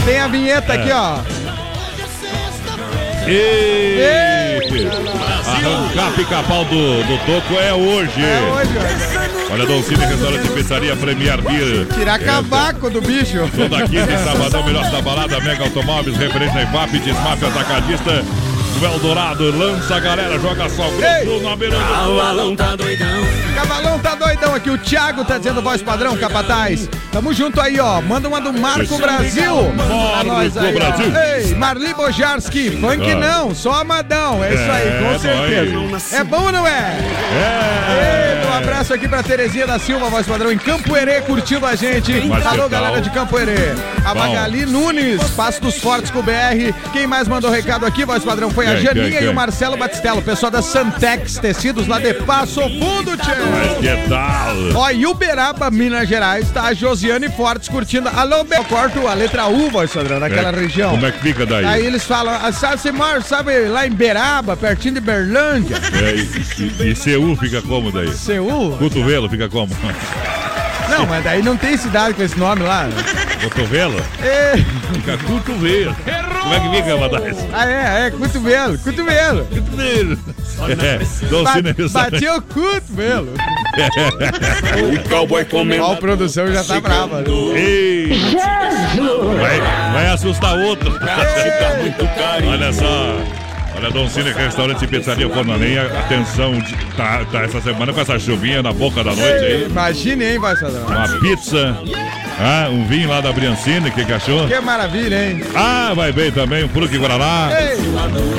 tem 0.04 0.18
a 0.20 0.28
vinheta 0.28 0.72
aqui, 0.72 0.90
ó. 0.90 1.18
E... 3.28 4.58
Arrancar 5.46 6.12
pica-pau 6.12 6.64
do, 6.64 7.02
do 7.04 7.18
toco 7.26 7.54
é 7.60 7.72
hoje. 7.72 8.20
É 8.20 8.40
hoje, 8.52 8.70
ó. 8.78 9.52
Olha, 9.52 9.66
Dolcine 9.66 10.04
Restaurante 10.04 10.46
e 10.46 10.50
Pizzaria 10.50 10.96
Premier 10.96 11.40
Beer. 11.42 11.86
Tirar 11.94 12.18
cavaco 12.18 12.90
do 12.90 13.00
bicho. 13.00 13.48
Toda 13.54 13.86
quinta 13.86 14.12
e 14.12 14.18
sabadão, 14.24 14.64
melhor 14.64 14.90
da 14.90 15.00
balada, 15.02 15.40
Mega 15.40 15.64
Automóveis, 15.64 16.16
referente 16.16 16.54
na 16.54 16.62
IFAP, 16.62 16.98
Desmaf 16.98 17.44
Atacadista. 17.44 18.24
no 18.80 18.86
Eldorado. 18.86 19.56
Lança 19.56 19.96
a 19.96 20.00
galera, 20.00 20.38
joga 20.38 20.68
só 20.70 20.88
grosso 20.90 21.42
na 21.42 21.54
beira 21.54 21.76
do 21.76 21.84
Cavalão 21.84 22.56
tá 22.56 22.74
doidão. 22.74 23.51
Cavalão 23.62 23.99
tá 24.00 24.14
doidão 24.16 24.54
aqui. 24.54 24.71
O 24.71 24.76
Thiago 24.78 25.25
tá 25.25 25.38
dizendo 25.38 25.62
voz 25.62 25.81
padrão, 25.81 26.16
capataz. 26.16 26.88
Tamo 27.12 27.33
junto 27.33 27.61
aí, 27.61 27.78
ó. 27.78 28.00
Manda 28.00 28.26
uma 28.28 28.40
do 28.40 28.52
Marco. 28.52 28.99
Brasil. 28.99 29.73
Marco 29.73 30.33
aí. 30.61 30.73
Brasil. 30.73 31.12
Ei, 31.16 31.54
Marli 31.54 31.95
Bojarski. 31.95 32.71
Funk 32.81 33.11
Ah. 33.11 33.14
não, 33.16 33.54
só 33.54 33.75
amadão. 33.81 34.42
É 34.42 34.52
isso 34.54 34.71
aí, 34.71 34.88
É, 34.88 35.00
com 35.12 35.19
certeza. 35.19 36.16
É 36.16 36.25
bom 36.25 36.42
ou 36.47 36.52
não 36.52 36.66
é? 36.66 36.99
É. 37.38 38.35
Eita, 38.38 38.49
um 38.49 38.54
abraço 38.54 38.92
aqui 38.95 39.07
pra 39.09 39.23
Terezinha 39.23 39.66
da 39.66 39.78
Silva, 39.78 40.09
voz 40.09 40.26
padrão, 40.26 40.50
em 40.50 40.59
Campo 40.59 40.97
Herê, 40.97 41.21
curtindo 41.21 41.64
a 41.64 41.75
gente. 41.76 42.12
Alô, 42.45 42.69
galera 42.69 43.00
de 43.00 43.11
Campo 43.11 43.38
Herê. 43.38 43.73
A. 44.04 44.12
Magali 44.14 44.66
Nunes, 44.66 45.23
Passo 45.31 45.61
dos 45.62 45.76
Fortes 45.78 46.11
com 46.11 46.19
o 46.19 46.23
BR. 46.23 46.73
Quem 46.92 47.07
mais 47.07 47.28
mandou 47.28 47.50
recado 47.50 47.87
aqui, 47.87 48.04
voz 48.04 48.25
padrão, 48.25 48.50
foi 48.50 48.66
a 48.66 48.76
Janinha 48.76 49.21
e 49.21 49.28
o 49.28 49.35
Marcelo 49.35 49.76
Batistello, 49.76 50.21
pessoal 50.23 50.50
da 50.50 50.62
Santex 50.62 51.38
Tecidos 51.38 51.87
lá 51.87 51.99
de 52.00 52.12
Passo 52.14 52.61
Fundo, 52.61 53.16
tchê. 53.16 53.33
Mas 53.52 53.78
que 53.78 54.09
tal? 54.09 54.56
Ó, 54.75 54.90
e 54.90 55.06
Uberaba, 55.06 55.71
Minas 55.71 56.09
Gerais, 56.09 56.50
tá 56.50 56.64
a 56.64 56.75
Josiane 56.75 57.28
Fortes 57.28 57.68
curtindo. 57.68 58.09
Alô, 58.09 58.47
eu 58.50 58.64
corto 58.64 59.06
a 59.06 59.14
letra 59.14 59.47
U, 59.47 59.71
voz 59.71 59.92
padrão, 59.92 60.18
naquela 60.18 60.49
É, 60.50 60.61
região. 60.61 60.90
Como 60.92 61.06
é 61.06 61.12
que 61.12 61.21
fica 61.21 61.44
daí? 61.47 61.64
Aí 61.64 61.87
eles 61.87 62.04
falam, 62.04 62.35
ah, 62.42 62.50
sabe, 62.52 62.78
você 62.80 62.90
mora, 62.90 63.21
sabe, 63.21 63.66
lá 63.68 63.87
em 63.87 63.90
Beraba, 63.90 64.56
pertinho 64.56 64.94
de 64.94 65.00
Berlândia, 65.00 65.76
É, 65.92 66.14
e, 66.14 66.85
e, 66.85 66.90
e 66.92 66.94
CU 66.94 67.37
fica 67.37 67.61
como 67.62 67.92
daí? 67.92 68.12
Seul. 68.12 68.76
Cotovelo 68.78 69.28
fica 69.28 69.49
como? 69.49 69.73
Não, 70.88 71.06
mas 71.06 71.25
daí 71.25 71.42
não 71.42 71.56
tem 71.56 71.76
cidade 71.76 72.14
com 72.14 72.23
esse 72.23 72.38
nome 72.38 72.62
lá. 72.62 72.85
né? 72.85 72.94
Cotovelo? 73.42 73.97
É, 74.23 74.52
Fica 74.94 75.18
cotovelo. 75.18 75.97
Como 76.42 76.54
é 76.54 76.61
que 76.61 76.76
fica, 76.76 76.97
Badais? 76.97 77.37
ah, 77.52 77.66
é, 77.68 78.06
é, 78.06 78.11
cotovelo, 78.11 78.78
cotovelo. 78.78 79.44
Cotovelo. 79.47 80.18
É, 80.69 81.26
Dom 81.28 81.45
Ba 81.45 81.52
Cine 81.52 81.88
sabe. 81.88 82.11
bateu 82.11 82.37
o 82.37 82.42
cotovelo. 82.42 83.35
O 85.04 85.09
cowboy 85.09 85.45
comendo. 85.45 85.85
A 85.87 85.97
produção 85.97 86.52
já 86.52 86.62
tá 86.62 86.81
brava. 86.81 87.21
né? 87.21 87.25
Ei! 87.57 88.11
Vai, 89.40 89.61
vai 89.92 90.07
assustar 90.09 90.57
outro. 90.59 90.99
Tá 90.99 91.76
muito 91.81 92.07
carinho. 92.16 92.52
Olha 92.52 92.73
só. 92.73 93.41
Olha, 93.82 93.90
Dom 93.90 94.08
Cine, 94.08 94.30
restaurante 94.30 94.84
e 94.84 94.86
pizzaria 94.86 95.28
Forno 95.28 95.54
a 95.54 95.56
Lenha. 95.56 95.82
Atenção, 95.86 96.52
tá, 96.96 97.24
tá 97.32 97.42
essa 97.42 97.60
semana 97.60 97.92
com 97.92 98.00
essa 98.00 98.16
chuvinha 98.16 98.62
na 98.62 98.72
boca 98.72 99.02
da 99.02 99.12
noite 99.12 99.44
aí. 99.44 99.64
Imagine, 99.64 100.24
hein, 100.24 100.38
Vassadão? 100.38 100.86
Uma 100.86 101.08
pizza, 101.18 101.76
ah, 102.38 102.68
um 102.70 102.86
vinho 102.86 103.08
lá 103.08 103.20
da 103.20 103.32
Briancini, 103.32 103.90
que 103.90 104.02
achou? 104.12 104.46
Que 104.46 104.60
maravilha, 104.60 105.30
hein? 105.30 105.42
Ah, 105.52 105.92
vai 105.96 106.12
bem 106.12 106.30
também, 106.30 106.62
um 106.62 106.68
Fruque 106.68 106.96
Guaraná, 106.96 107.50
Ei, 107.60 107.76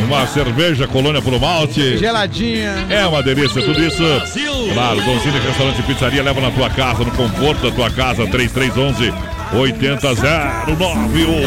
uma 0.06 0.26
cerveja 0.28 0.88
Colônia 0.88 1.22
Pro 1.22 1.38
Malte. 1.38 1.98
geladinha. 1.98 2.76
É 2.90 3.06
uma 3.06 3.22
delícia, 3.22 3.62
tudo 3.62 3.84
isso. 3.84 4.02
Claro, 4.74 5.02
Dom 5.02 5.20
Cine 5.20 5.40
Restaurante 5.40 5.80
e 5.80 5.84
Pizzaria 5.84 6.24
leva 6.24 6.40
na 6.40 6.52
tua 6.52 6.70
casa, 6.70 7.04
no 7.04 7.12
conforto 7.12 7.70
da 7.70 7.76
tua 7.76 7.90
casa, 7.92 8.26
3311 8.28 9.14
8009 9.56 11.26
ou 11.26 11.42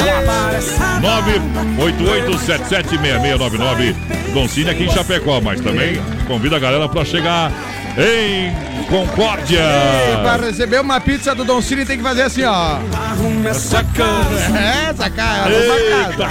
988776699. 1.78 3.94
Dom 4.32 4.48
Cine 4.48 4.70
aqui 4.70 4.84
em 4.84 4.90
Chapecó, 4.90 5.40
mas 5.40 5.60
também 5.60 6.00
convida 6.26 6.56
a 6.56 6.58
galera 6.58 6.88
pra 6.88 7.04
chegar 7.04 7.52
em 7.98 8.66
Concórdia. 8.86 9.60
E 9.60 10.22
pra 10.22 10.36
receber 10.36 10.80
uma 10.80 11.00
pizza 11.00 11.34
do 11.34 11.44
Don 11.44 11.60
Cine 11.60 11.84
tem 11.84 11.96
que 11.96 12.04
fazer 12.04 12.22
assim, 12.22 12.44
ó. 12.44 12.78
Arruma 12.94 13.48
essa 13.48 13.82
cama. 13.82 14.58
É, 14.58 14.94
sacar, 14.94 15.40
arruma 15.40 15.74
a 15.74 15.80
Eita. 15.80 16.28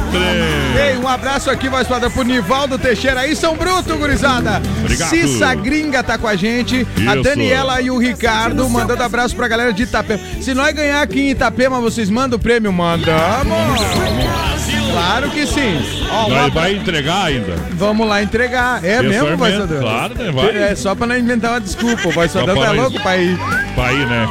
Ei, 0.85 0.97
um 0.97 1.07
abraço 1.07 1.49
aqui, 1.49 1.67
voz 1.67 1.87
padrão, 1.87 2.09
pro 2.09 2.23
Nivaldo 2.23 2.77
Teixeira 2.77 3.21
aí, 3.21 3.35
São 3.35 3.55
Bruto, 3.57 3.97
gurizada. 3.97 4.61
Obrigado. 4.79 5.09
Cissa 5.09 5.53
Gringa 5.53 6.01
tá 6.01 6.17
com 6.17 6.27
a 6.27 6.35
gente. 6.35 6.87
A 7.07 7.15
Isso. 7.15 7.23
Daniela 7.23 7.81
e 7.81 7.91
o 7.91 7.97
Ricardo 7.97 8.69
mandando 8.69 9.03
abraço 9.03 9.35
pra 9.35 9.47
galera 9.47 9.73
de 9.73 9.83
Itapema. 9.83 10.19
Se 10.41 10.53
nós 10.53 10.73
ganhar 10.73 11.01
aqui 11.01 11.19
em 11.21 11.29
Itapema, 11.31 11.81
vocês 11.81 12.09
mandam 12.09 12.37
o 12.37 12.41
prêmio? 12.41 12.71
Mandamos! 12.71 14.54
Claro 14.95 15.29
que 15.29 15.45
sim. 15.45 16.07
Ó, 16.09 16.29
Vai, 16.29 16.49
vai 16.51 16.73
entregar 16.73 17.25
ainda. 17.25 17.53
Vamos 17.73 18.07
lá 18.07 18.23
entregar. 18.23 18.83
É 18.83 19.01
mesmo, 19.01 19.27
é 19.27 19.35
mesmo, 19.35 19.37
padrão? 19.67 19.79
claro, 19.81 20.15
né? 20.15 20.31
Vai. 20.31 20.57
É 20.71 20.75
só 20.75 20.95
pra 20.95 21.05
não 21.05 21.17
inventar 21.17 21.51
uma 21.51 21.61
desculpa. 21.61 22.07
O 22.07 22.13
Só 22.29 22.39
padrão 22.39 22.55
pra 22.55 22.65
tá 22.65 22.71
louco 22.71 23.01
pra 23.01 23.17
ir. 23.17 23.37
Vai 23.75 23.89
aí, 23.93 24.05
né? 24.05 24.27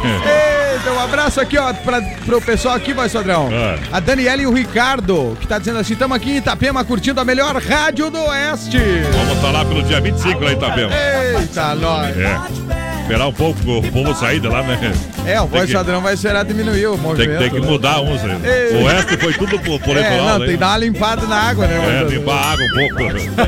Eita, 0.75 0.91
um 0.93 1.01
abraço 1.01 1.41
aqui, 1.41 1.59
ó, 1.59 1.73
pra, 1.73 2.01
pro 2.25 2.41
pessoal 2.41 2.75
aqui, 2.75 2.93
vai, 2.95 3.09
Sodrão. 3.09 3.49
É. 3.53 3.79
A 3.93 4.01
Daniela 4.01 4.41
e 4.43 4.47
o 4.47 4.53
Ricardo, 4.53 5.37
que 5.41 5.47
tá 5.47 5.59
dizendo 5.59 5.79
assim, 5.79 5.93
estamos 5.93 6.17
aqui 6.17 6.31
em 6.31 6.37
Itapema 6.39 6.83
curtindo 6.85 7.21
a 7.21 7.25
melhor 7.25 7.55
rádio 7.57 8.11
do 8.11 8.19
Oeste. 8.19 8.79
Vamos 9.13 9.37
estar 9.37 9.51
lá 9.51 9.65
pelo 9.65 9.83
dia 9.83 10.01
25 10.01 10.43
lá 10.43 10.51
em 10.51 10.55
Itapema. 10.55 10.91
Eita, 11.39 11.75
nós. 11.75 12.17
É. 12.17 12.84
Esperar 13.05 13.27
um 13.27 13.33
pouco 13.35 13.61
o 13.71 13.83
povo 13.93 14.15
sair 14.15 14.41
de 14.41 14.49
lá, 14.49 14.63
né? 14.63 14.79
É, 15.27 15.39
o 15.39 15.47
voz 15.47 15.71
padrão 15.71 16.01
vai 16.01 16.15
esperar 16.15 16.43
diminuir 16.43 16.87
o 16.87 16.93
Tem, 16.95 17.01
movimento. 17.03 17.39
tem 17.39 17.51
que 17.51 17.61
né? 17.61 17.67
mudar 17.67 18.01
uns. 18.01 18.23
né? 18.23 18.39
Ei. 18.43 18.77
O 18.79 18.85
oeste 18.87 19.19
foi 19.19 19.35
tudo 19.35 19.59
pro, 19.59 19.79
pro 19.79 19.93
É, 19.93 19.97
litoral, 19.97 20.27
não, 20.27 20.39
né? 20.39 20.47
tem 20.47 20.55
que 20.55 20.61
dar 20.61 20.69
uma 20.69 20.79
limpada 20.79 21.27
na 21.27 21.37
água, 21.37 21.67
né, 21.67 22.01
É, 22.01 22.11
limpar 22.11 22.33
a 22.35 22.53
água 22.53 22.65
um 22.65 22.89
pouco. 22.89 23.03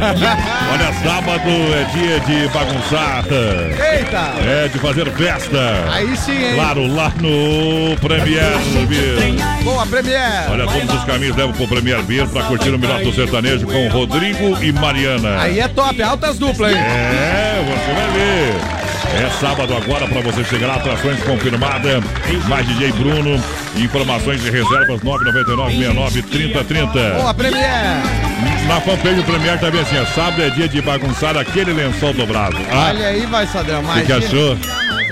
Olha, 0.73 0.93
sábado 1.03 1.49
é 1.49 1.85
dia 1.97 2.21
de 2.21 2.49
bagunçar. 2.53 3.25
Eita, 3.97 4.33
É, 4.47 4.69
de 4.69 4.79
fazer 4.79 5.11
festa. 5.13 5.85
aí 5.91 6.15
sim, 6.19 6.33
hein? 6.33 6.55
Claro, 6.55 6.87
lá 6.95 7.11
no 7.19 7.97
Premier 8.01 8.53
Beer. 8.87 9.65
Boa, 9.65 9.87
Premier. 9.87 10.51
Olha, 10.51 10.67
todos 10.67 10.95
os 10.97 11.05
caminhos 11.05 11.35
levam 11.35 11.55
pro 11.55 11.67
Premier 11.67 12.03
Beer 12.03 12.29
pra 12.29 12.43
curtir 12.43 12.69
o 12.69 12.79
melhor 12.79 13.01
do 13.03 13.11
sertanejo 13.15 13.67
com 13.67 13.89
Rodrigo 13.89 14.63
e 14.63 14.71
Mariana. 14.71 15.41
Aí 15.41 15.61
é 15.61 15.67
top, 15.69 16.03
altas 16.03 16.39
duplas, 16.39 16.73
hein? 16.73 16.79
É, 16.79 17.63
você 17.65 17.93
vai 17.95 18.11
ver. 18.13 18.86
É 19.19 19.31
sábado 19.41 19.75
agora 19.75 20.07
para 20.07 20.21
você 20.21 20.45
chegar 20.45 20.67
lá, 20.69 20.75
atrações 20.75 21.19
confirmadas. 21.23 22.05
Mais 22.49 22.67
DJ 22.67 22.93
Bruno. 22.93 23.43
Informações 23.77 24.43
de 24.43 24.51
reservas 24.51 25.01
999-69-3030. 25.01 27.15
Boa, 27.17 27.33
Premier. 27.35 27.97
Na 28.69 28.79
fanpage 28.81 29.15
do 29.17 29.25
Premier 29.25 29.59
também 29.59 29.81
assim, 29.81 29.99
ó, 29.99 30.05
sábado 30.07 30.43
é 30.43 30.51
dia 30.51 30.69
de 30.69 30.83
bagunçar 30.83 31.37
aquele 31.37 31.73
lençol 31.73 32.13
dobrado. 32.13 32.57
Ah, 32.71 32.89
Olha 32.89 33.07
aí, 33.09 33.25
vai, 33.27 33.47
Sadrão. 33.47 33.83
o 33.83 34.03
que, 34.05 34.13
achou? 34.13 34.57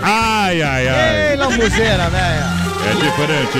Ai, 0.03 0.61
ai, 0.61 0.89
ai. 0.89 1.31
Ei, 1.31 1.37
lambuzeira, 1.37 2.11
velho. 2.11 2.45
É 2.87 2.93
diferente. 2.95 3.59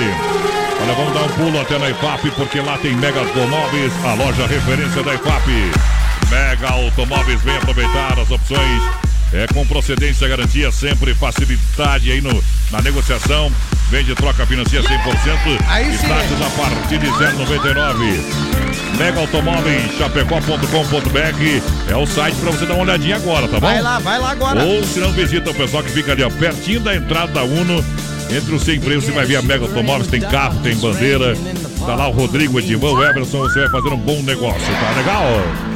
Olha, 0.81 0.93
vamos 0.93 1.13
dar 1.13 1.21
um 1.23 1.29
pulo 1.29 1.59
até 1.61 1.79
na 1.79 1.89
IFAP, 1.89 2.29
porque 2.35 2.59
lá 2.59 2.77
tem 2.77 2.93
Mega 2.95 3.19
Automóveis, 3.19 3.91
a 4.03 4.13
loja 4.13 4.45
referência 4.45 5.01
da 5.01 5.15
IFAP. 5.15 5.71
Mega 6.29 6.67
Automóveis, 6.69 7.41
vem 7.41 7.57
aproveitar 7.57 8.19
as 8.19 8.29
opções. 8.29 8.81
É 9.33 9.47
com 9.47 9.65
procedência, 9.65 10.27
garantia, 10.27 10.71
sempre 10.71 11.13
facilidade 11.13 12.11
aí 12.11 12.21
no, 12.21 12.43
na 12.71 12.81
negociação. 12.81 13.51
Vende 13.89 14.15
troca 14.15 14.45
financia 14.45 14.81
100%. 14.81 14.87
Aí 15.67 15.97
sim. 15.97 16.05
A 16.05 16.49
partir 16.57 16.97
de 16.97 17.07
0,99. 17.07 18.55
Mega 18.97 19.19
Automóveis, 19.19 19.97
chapecó.com.br 19.97 21.91
é 21.91 21.95
o 21.97 22.05
site 22.05 22.35
para 22.37 22.51
você 22.51 22.65
dar 22.65 22.75
uma 22.75 22.83
olhadinha 22.83 23.17
agora, 23.17 23.47
tá 23.47 23.59
bom? 23.59 23.67
Vai 23.67 23.81
lá, 23.81 23.99
vai 23.99 24.19
lá 24.19 24.31
agora. 24.31 24.63
Ou 24.63 24.83
se 24.83 24.99
não 24.99 25.11
visita 25.11 25.51
o 25.51 25.53
pessoal 25.53 25.83
que 25.83 25.91
fica 25.91 26.13
ali, 26.13 26.23
ó, 26.23 26.29
pertinho 26.29 26.79
da 26.79 26.95
entrada 26.95 27.33
da 27.33 27.43
Uno. 27.43 27.83
Entre 28.27 28.55
os 28.55 28.63
100 28.63 28.79
preços, 28.79 29.05
você 29.05 29.11
vai 29.11 29.25
ver 29.25 29.35
a 29.35 29.41
Mega 29.41 29.65
Automóveis, 29.65 30.07
tem 30.07 30.19
carro, 30.19 30.59
tem 30.61 30.75
bandeira. 30.77 31.35
Tá 31.85 31.93
lá 31.93 32.07
o 32.07 32.11
Rodrigo, 32.11 32.59
Edivan, 32.59 32.91
o 32.91 33.03
Everson, 33.03 33.39
você 33.39 33.59
vai 33.59 33.69
fazer 33.69 33.89
um 33.89 33.97
bom 33.97 34.23
negócio, 34.23 34.65
tá 34.65 34.91
legal? 34.97 35.74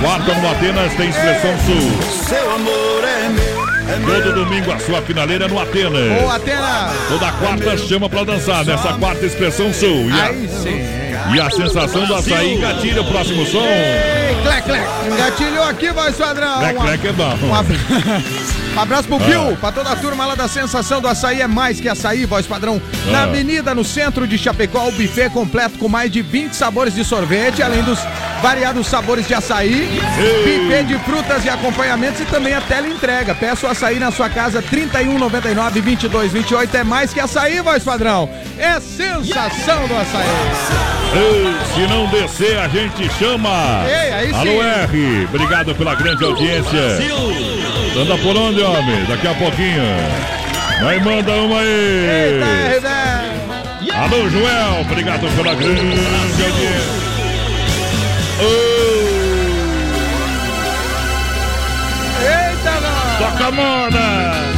Quarta 0.00 0.32
no 0.34 0.48
Atenas 0.48 0.94
tem 0.94 1.08
Expressão 1.08 1.50
Sul. 1.66 2.24
Seu 2.28 2.50
amor 2.54 3.02
é 3.04 3.28
meu. 3.28 3.68
É 3.92 3.96
meu. 3.98 4.22
Todo 4.22 4.44
domingo 4.44 4.70
a 4.70 4.78
sua 4.78 5.02
finaleira 5.02 5.46
é 5.46 5.48
no 5.48 5.58
Atenas. 5.58 6.20
Boa, 6.20 6.36
Atena. 6.36 6.92
Toda 7.08 7.32
quarta 7.32 7.76
chama 7.76 8.08
pra 8.08 8.22
dançar 8.22 8.64
nessa 8.64 8.92
quarta 8.94 9.26
Expressão 9.26 9.72
Sul. 9.72 10.08
E 10.08 10.20
a, 10.20 10.26
Aí 10.26 10.48
sim. 10.48 11.07
E 11.34 11.40
a 11.40 11.50
sensação 11.50 12.06
do 12.06 12.14
açaí 12.14 12.54
engatilha 12.54 13.02
o 13.02 13.04
próximo 13.04 13.44
som. 13.46 13.64
Ei, 13.64 14.36
clec, 14.42 14.62
clec. 14.64 14.84
Engatilhou 15.12 15.64
aqui, 15.64 15.90
vai, 15.92 16.12
Padrão. 16.12 16.58
Clec, 16.60 16.76
clec 16.78 17.06
é 17.06 17.12
bom. 17.12 17.38
Um 17.42 17.54
abra- 17.54 17.76
Um 18.76 18.80
abraço 18.80 19.08
pro 19.08 19.16
Ah. 19.16 19.26
Bill, 19.26 19.56
pra 19.56 19.72
toda 19.72 19.90
a 19.90 19.96
turma 19.96 20.24
lá 20.24 20.36
da 20.36 20.46
Sensação 20.46 21.00
do 21.00 21.08
Açaí, 21.08 21.40
é 21.40 21.48
mais 21.48 21.80
que 21.80 21.88
açaí, 21.88 22.24
voz 22.26 22.46
padrão. 22.46 22.80
Na 23.06 23.20
Ah. 23.20 23.22
avenida, 23.24 23.74
no 23.74 23.82
centro 23.82 24.24
de 24.24 24.38
Chapecó, 24.38 24.86
o 24.86 24.92
buffet 24.92 25.30
completo 25.30 25.78
com 25.78 25.88
mais 25.88 26.12
de 26.12 26.22
20 26.22 26.52
sabores 26.52 26.94
de 26.94 27.02
sorvete, 27.04 27.60
além 27.60 27.82
dos 27.82 27.98
variados 28.40 28.86
sabores 28.86 29.26
de 29.26 29.34
açaí, 29.34 30.00
buffet 30.44 30.84
de 30.84 30.96
frutas 31.00 31.44
e 31.44 31.48
acompanhamentos 31.48 32.20
e 32.20 32.24
também 32.26 32.54
a 32.54 32.60
tela 32.60 32.86
entrega. 32.86 33.34
Peça 33.34 33.66
o 33.66 33.70
açaí 33.70 33.98
na 33.98 34.12
sua 34.12 34.28
casa, 34.28 34.62
3199 34.62 35.80
2228 35.80 36.76
é 36.76 36.84
mais 36.84 37.12
que 37.12 37.18
açaí, 37.18 37.60
voz 37.60 37.82
padrão. 37.82 38.30
É 38.58 38.78
sensação 38.78 39.88
do 39.88 39.96
açaí. 39.96 40.87
Se 41.74 41.86
não 41.86 42.06
descer, 42.08 42.58
a 42.58 42.68
gente 42.68 43.08
chama. 43.18 43.84
Ei, 43.88 44.32
Alô, 44.32 44.62
R. 44.62 45.24
Obrigado 45.26 45.74
pela 45.74 45.94
grande 45.94 46.24
audiência. 46.24 46.70
Brasil. 46.70 47.16
Anda 48.00 48.18
por 48.18 48.36
onde, 48.36 48.62
homem? 48.62 49.04
Daqui 49.06 49.26
a 49.26 49.34
pouquinho. 49.34 49.82
Vai, 50.82 51.00
manda 51.00 51.32
uma 51.32 51.60
aí. 51.60 52.34
Eita, 52.74 52.88
né? 52.88 53.80
yeah. 53.82 54.04
Alô, 54.04 54.28
Joel. 54.28 54.80
Obrigado 54.82 55.28
pela 55.34 55.54
grande 55.54 55.80
audiência. 55.80 57.08
Oh. 58.40 59.08
Eita, 62.22 62.80
não. 62.80 63.30
Toca 63.30 63.46
a 63.46 63.50
moda. 63.50 64.57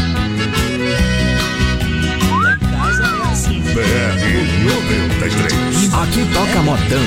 93. 4.62 5.94
Aqui 5.94 6.27
toca 6.33 6.62
modão. 6.62 7.01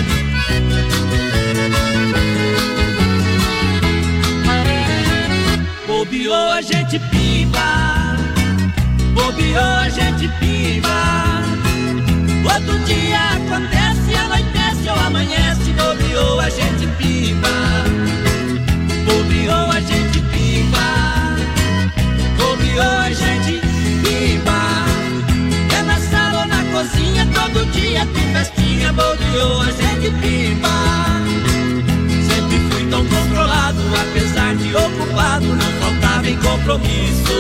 Bobeou 5.86 6.52
a 6.52 6.62
gente 6.62 7.00
pimba, 7.00 8.18
bobeou 9.14 9.64
a 9.64 9.90
gente 9.90 10.28
pimba. 10.40 11.44
Outro 12.44 12.80
dia 12.86 13.20
acontece, 13.36 14.16
anoitece 14.16 14.90
ou 14.90 14.96
amanhece, 14.96 15.72
bobeou 15.74 16.40
a 16.40 16.50
gente 16.50 16.88
pimba, 16.98 17.50
bobeou 19.06 19.72
a 19.72 19.80
gente 19.80 20.20
pimba, 20.32 21.36
bobeou 22.38 22.98
a 23.00 23.12
gente 23.12 23.63
cozinha, 26.84 27.28
todo 27.34 27.66
dia 27.72 28.06
tem 28.14 28.34
festinha, 28.34 28.94
bobeou 28.94 29.62
a 29.62 29.72
gente 29.72 30.12
pimba. 30.22 30.70
Sempre 32.28 32.60
fui 32.70 32.86
tão 32.90 33.06
controlado, 33.06 33.80
apesar 34.02 34.56
de 34.56 34.76
ocupado, 34.76 35.46
não 35.46 35.72
faltava 35.80 36.30
em 36.30 36.38
compromisso. 36.38 37.34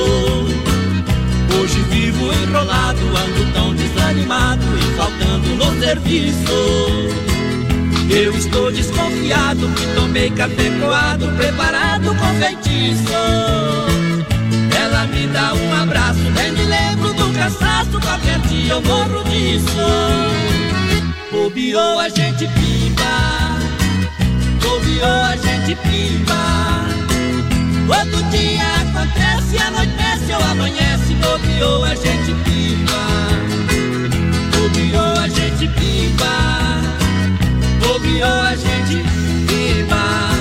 Hoje 1.59 1.79
vivo 1.89 2.33
enrolado, 2.33 2.99
ando 2.99 3.53
tão 3.53 3.75
desanimado 3.75 4.65
e 4.77 4.97
faltando 4.97 5.49
no 5.55 5.79
serviço. 5.79 6.53
Eu 8.09 8.35
estou 8.35 8.71
desconfiado 8.71 9.67
que 9.69 9.87
tomei 9.95 10.29
café 10.29 10.69
coado, 10.79 11.27
preparado 11.35 12.15
com 12.15 12.39
feitiço. 12.39 14.02
Ela 14.93 15.07
me 15.07 15.25
dá 15.25 15.55
um 15.55 15.73
abraço, 15.81 16.19
nem 16.19 16.51
me 16.51 16.65
lembro 16.65 17.11
do 17.15 17.33
cansaço, 17.33 17.99
qualquer 17.99 18.37
dia 18.41 18.73
eu 18.73 18.81
morro 18.83 19.23
disso. 19.23 19.75
Bobeou 21.31 21.99
a 21.99 22.09
gente 22.09 22.47
pimba, 22.49 23.57
bobeou 24.61 25.23
a 25.23 25.35
gente 25.35 25.75
pimba. 25.77 26.33
Todo 27.87 28.29
dia 28.29 28.63
acontece, 28.81 29.57
anoitece 29.57 30.31
ou 30.31 30.51
amanhece, 30.51 31.15
bobeou 31.15 31.83
a 31.85 31.95
gente 31.95 32.31
pimba. 32.43 33.03
Bobeou 34.55 35.19
a 35.19 35.27
gente 35.27 35.67
pimba. 35.69 36.33
Bobeou 37.79 38.41
a 38.41 38.55
gente 38.55 39.03
pimba. 39.47 40.32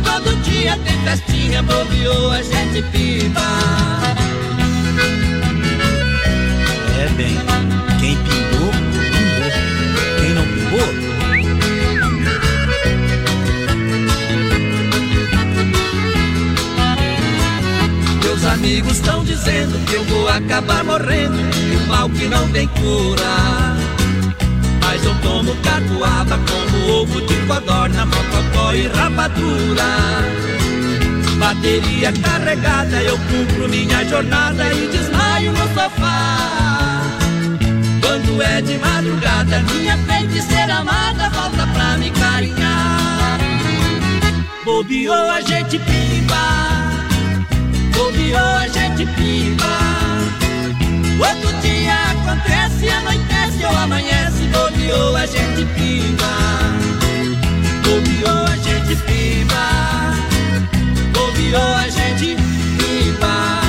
Todo 0.00 0.36
dia 0.42 0.76
tem 0.84 0.98
festinha, 1.02 1.62
bobeou 1.62 2.30
a 2.32 2.42
gente 2.42 2.82
pimba. 2.90 3.40
É 6.98 7.08
bem, 7.16 7.38
quem 7.98 8.16
pingou, 8.16 8.70
pingou. 9.12 9.50
Quem 10.20 10.34
não 10.34 10.44
pingou, 10.44 11.10
Meus 18.22 18.44
amigos 18.44 18.92
estão 18.92 19.24
dizendo 19.24 19.78
que 19.86 19.94
eu 19.94 20.04
vou 20.04 20.28
acabar 20.28 20.84
morrendo 20.84 21.36
de 21.50 21.76
um 21.76 21.86
mal 21.86 22.08
que 22.10 22.26
não 22.26 22.48
tem 22.50 22.68
cura. 22.68 23.99
Mas 25.00 25.06
eu 25.06 25.14
tomo 25.22 25.56
catuaba 25.62 26.38
como 26.38 27.00
ovo 27.00 27.20
de 27.22 27.34
codorna, 27.46 28.04
mocotó 28.04 28.74
e 28.74 28.86
rapadura. 28.88 29.84
Bateria 31.38 32.12
carregada, 32.12 33.02
eu 33.02 33.18
cumpro 33.18 33.66
minha 33.68 34.04
jornada 34.04 34.70
e 34.74 34.88
desmaio 34.88 35.52
no 35.52 35.68
sofá. 35.68 37.02
Quando 38.02 38.42
é 38.42 38.60
de 38.60 38.76
madrugada, 38.76 39.60
minha 39.72 39.96
feiticeira 39.96 40.76
amada 40.76 41.30
volta 41.30 41.66
pra 41.68 41.96
me 41.96 42.10
carinhar. 42.10 43.38
Bobeou 44.64 45.30
a 45.30 45.40
gente 45.40 45.78
pimba. 45.78 46.36
Bobeou 47.94 48.56
a 48.56 48.68
gente 48.68 49.06
pimba 49.06 50.09
Outro 51.20 51.52
dia 51.60 51.92
acontece, 52.12 52.88
anoitece 52.88 53.62
ou 53.64 53.76
amanhece 53.76 54.42
Bobeou 54.52 55.14
a 55.14 55.26
gente 55.26 55.66
pimba 55.74 56.32
Bobeou 57.84 58.46
a 58.46 58.56
gente 58.56 58.96
pimba 59.04 60.16
Bobeou 61.12 61.74
a 61.76 61.88
gente 61.90 62.36
pimba 62.78 63.60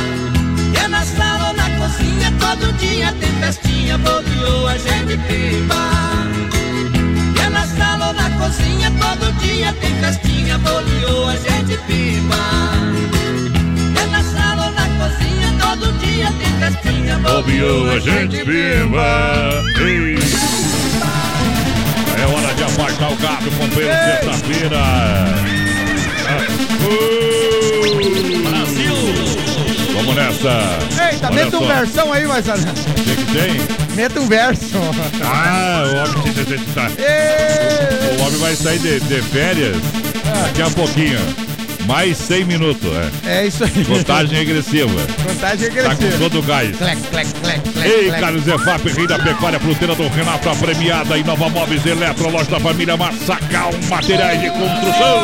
É 0.81 0.87
na 0.87 1.03
sala 1.03 1.49
ou 1.49 1.53
na 1.53 1.69
cozinha 1.71 2.33
Todo 2.39 2.71
dia 2.77 3.13
tem 3.19 3.31
festinha 3.41 3.97
Bobeou 3.97 4.67
a 4.67 4.77
gente 4.77 5.17
pimba 5.27 5.91
É 7.45 7.49
na 7.49 7.67
sala 7.67 8.07
ou 8.07 8.13
na 8.13 8.29
cozinha 8.39 8.89
Todo 8.91 9.29
dia 9.39 9.73
tem 9.73 9.93
festinha 9.95 10.57
Bobeou 10.57 11.27
a 11.27 11.35
gente 11.35 11.77
pimba 11.85 12.61
é 14.01 14.05
na 14.07 14.23
sala 14.23 14.67
ou 14.67 14.71
na 14.71 14.80
cozinha, 15.01 15.53
todo 15.59 15.91
dia 15.99 16.27
tem 16.33 16.53
festinha. 16.59 17.17
Bobeou 17.19 17.91
a 17.91 17.99
gente 17.99 18.37
pimba. 18.45 19.63
Ei. 19.79 20.17
É 22.21 22.25
hora 22.25 22.53
de 22.53 22.63
apartar 22.63 23.11
o 23.11 23.15
gato, 23.15 23.51
companheiro, 23.57 23.95
sexta-feira. 24.21 24.77
Uh, 26.83 28.49
Brasil! 28.49 28.95
Vamos 29.95 30.15
nessa. 30.15 31.11
Eita, 31.11 31.27
Olha 31.27 31.35
meta 31.35 31.57
um 31.57 31.59
só. 31.61 31.65
versão 31.67 32.13
aí, 32.13 32.27
mas 32.27 32.47
O 32.47 32.53
que, 33.03 33.15
que 33.15 33.25
tem? 33.33 33.95
meta 33.95 34.19
um 34.19 34.27
verso. 34.27 34.77
Ah, 35.23 35.83
o 35.85 35.89
homem, 35.97 36.63
tá, 36.75 36.87
o 38.17 38.21
homem 38.23 38.39
vai 38.39 38.55
sair 38.55 38.79
de, 38.79 38.99
de 38.99 39.21
férias 39.23 39.77
daqui 40.43 40.61
a 40.61 40.69
pouquinho. 40.69 41.19
Mais 41.85 42.17
100 42.17 42.45
minutos, 42.45 42.89
é. 43.25 43.41
É 43.41 43.47
isso 43.47 43.63
aí. 43.63 43.83
Contagem 43.85 44.37
regressiva. 44.37 44.89
Contagem 45.27 45.69
Tá 45.69 45.81
com 45.83 45.89
regressiva. 45.89 46.17
todo 46.29 46.39
o 46.39 46.41
gás. 46.43 46.75
Clec, 46.77 46.97
clec, 47.09 47.27
clec, 47.41 47.61
clec, 47.73 47.89
Ei, 47.89 48.05
clec. 48.07 48.19
Carlos 48.21 48.47
Efap, 48.47 48.87
rei 48.89 49.07
da 49.07 49.19
pecuária 49.19 49.59
fruteira 49.59 49.95
do 49.95 50.07
Renato, 50.09 50.49
a 50.49 50.55
premiada 50.55 51.17
em 51.17 51.23
Nova 51.23 51.49
Móveis 51.49 51.85
Eletro, 51.85 52.29
loja 52.29 52.49
da 52.51 52.59
família 52.59 52.95
Massacal, 52.95 53.71
materiais 53.89 54.39
de 54.41 54.49
construção. 54.49 55.21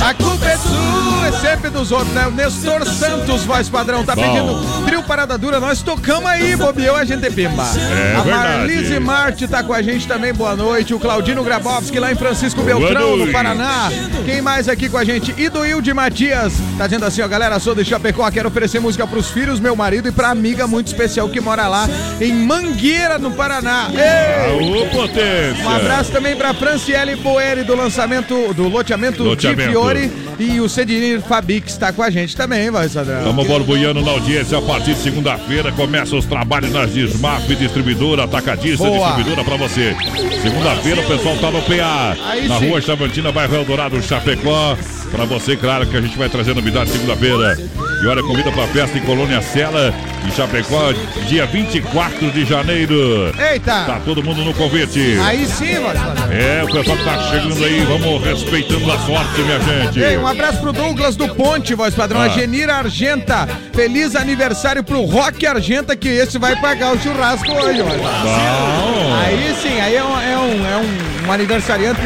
A 0.00 0.14
culpa 0.14 0.46
é 0.46 0.56
sua, 0.56 1.13
é 1.24 1.32
sempre 1.32 1.70
dos 1.70 1.90
outros, 1.90 2.12
né? 2.12 2.26
O 2.26 2.30
Nestor 2.30 2.84
Santos, 2.86 3.44
voz 3.44 3.68
padrão, 3.68 4.04
tá 4.04 4.14
Bom. 4.14 4.22
pedindo 4.22 4.84
trio 4.84 5.02
parada 5.02 5.38
dura. 5.38 5.58
Nós 5.58 5.82
tocamos 5.82 6.28
aí, 6.28 6.54
bobeou, 6.54 6.96
a 6.96 7.04
gente 7.04 7.30
pimba. 7.30 7.64
É 7.64 8.16
a. 8.16 8.24
Marlise 8.24 9.00
Marte 9.00 9.48
tá 9.48 9.62
com 9.62 9.72
a 9.72 9.80
gente 9.80 10.06
também, 10.06 10.34
boa 10.34 10.54
noite. 10.54 10.92
O 10.92 10.98
Claudino 11.00 11.42
Grabowski 11.42 11.98
lá 11.98 12.12
em 12.12 12.14
Francisco 12.14 12.62
Boa 12.62 12.78
Beltrão, 12.78 13.12
no 13.12 13.16
noite. 13.18 13.32
Paraná. 13.32 13.90
Quem 14.24 14.42
mais 14.42 14.68
aqui 14.68 14.88
com 14.88 14.98
a 14.98 15.04
gente? 15.04 15.34
Idoil 15.40 15.80
de 15.80 15.94
Matias. 15.94 16.52
Tá 16.76 16.86
dizendo 16.86 17.06
assim, 17.06 17.22
ó, 17.22 17.28
galera, 17.28 17.58
sou 17.58 17.74
de 17.74 17.84
Chapecó, 17.84 18.30
quero 18.30 18.48
oferecer 18.48 18.80
música 18.80 19.06
pros 19.06 19.30
filhos, 19.30 19.58
meu 19.60 19.74
marido 19.74 20.08
e 20.08 20.12
pra 20.12 20.28
amiga 20.30 20.66
muito 20.66 20.88
especial 20.88 21.28
que 21.28 21.40
mora 21.40 21.66
lá 21.68 21.88
em 22.20 22.32
Mangueira, 22.32 23.18
no 23.18 23.30
Paraná. 23.30 23.88
Ei! 23.92 24.78
Aô, 24.80 24.86
potência! 24.88 25.64
Um 25.64 25.70
abraço 25.70 26.12
também 26.12 26.36
pra 26.36 26.52
Franciele 26.52 27.16
Boeri 27.16 27.62
do 27.62 27.74
lançamento 27.74 28.52
do 28.52 28.68
loteamento, 28.68 29.22
Loteamento. 29.22 29.62
de 29.62 29.68
Fiore 29.68 30.23
e 30.42 30.60
o 30.60 30.68
Fabi 31.22 31.60
que 31.60 31.70
está 31.70 31.92
com 31.92 32.02
a 32.02 32.10
gente 32.10 32.36
também, 32.36 32.70
vai, 32.70 32.88
Sadrão. 32.88 33.18
Estamos 33.18 33.46
borbulhando 33.46 34.02
na 34.02 34.10
audiência. 34.10 34.58
A 34.58 34.62
partir 34.62 34.94
de 34.94 35.00
segunda-feira 35.00 35.72
começam 35.72 36.18
os 36.18 36.24
trabalhos 36.24 36.72
nas 36.72 36.92
Dismap, 36.92 37.42
distribuidora, 37.54 38.24
atacadista, 38.24 38.84
Boa. 38.84 39.06
distribuidora 39.06 39.44
pra 39.44 39.56
você. 39.56 39.96
Segunda-feira 40.42 41.00
o 41.00 41.06
pessoal 41.06 41.36
tá 41.38 41.50
no 41.50 41.62
PA, 41.62 42.16
Aí 42.30 42.48
na 42.48 42.58
sim. 42.58 42.68
rua 42.68 42.80
Chavantina, 42.80 43.32
bairro 43.32 43.54
Eldorado, 43.56 44.02
Chapecó. 44.02 44.76
Pra 45.10 45.24
você, 45.24 45.56
claro 45.56 45.86
que 45.86 45.96
a 45.96 46.00
gente 46.00 46.18
vai 46.18 46.28
trazer 46.28 46.54
novidade 46.54 46.90
segunda-feira. 46.90 47.56
E 48.02 48.06
olha, 48.06 48.22
convida 48.22 48.50
pra 48.50 48.66
festa 48.66 48.98
em 48.98 49.02
Colônia 49.02 49.40
Sela, 49.40 49.94
em 50.24 50.30
Chapecó, 50.32 50.92
dia 51.26 51.46
24 51.46 52.30
de 52.30 52.44
janeiro. 52.44 53.32
Eita! 53.38 53.84
Tá 53.84 54.00
todo 54.04 54.22
mundo 54.22 54.44
no 54.44 54.54
convite. 54.54 55.18
Aí 55.22 55.46
sim, 55.46 55.74
Sadrão. 55.74 56.32
É, 56.32 56.64
o 56.64 56.66
pessoal 56.66 56.96
tá 56.98 57.30
chegando 57.30 57.64
aí, 57.64 57.84
vamos 57.84 58.24
respeitando 58.24 58.90
a 58.90 58.98
sorte, 58.98 59.40
minha 59.42 59.60
gente. 59.60 60.00
Ei, 60.00 60.16
um 60.16 60.26
abraço 60.26 60.58
pro 60.60 60.72
Douglas 60.72 61.16
do 61.16 61.28
Ponte, 61.34 61.74
voz 61.74 61.94
padrão. 61.94 62.20
Ah. 62.20 62.24
A 62.24 62.28
Genira 62.28 62.74
Argenta. 62.74 63.48
Feliz 63.72 64.16
aniversário 64.16 64.82
pro 64.82 65.04
Rock 65.04 65.46
Argenta, 65.46 65.96
que 65.96 66.08
esse 66.08 66.38
vai 66.38 66.56
pagar 66.56 66.94
o 66.94 66.98
churrasco 66.98 67.52
hoje. 67.52 67.82
Bom. 67.82 69.14
Aí 69.24 69.54
sim, 69.60 69.80
aí 69.80 69.96
é 69.96 70.04
um, 70.04 70.20
é 70.20 70.38
um, 70.38 70.66
é 70.66 70.76
um 70.76 71.14
um 71.26 71.32
aniversariante 71.32 72.00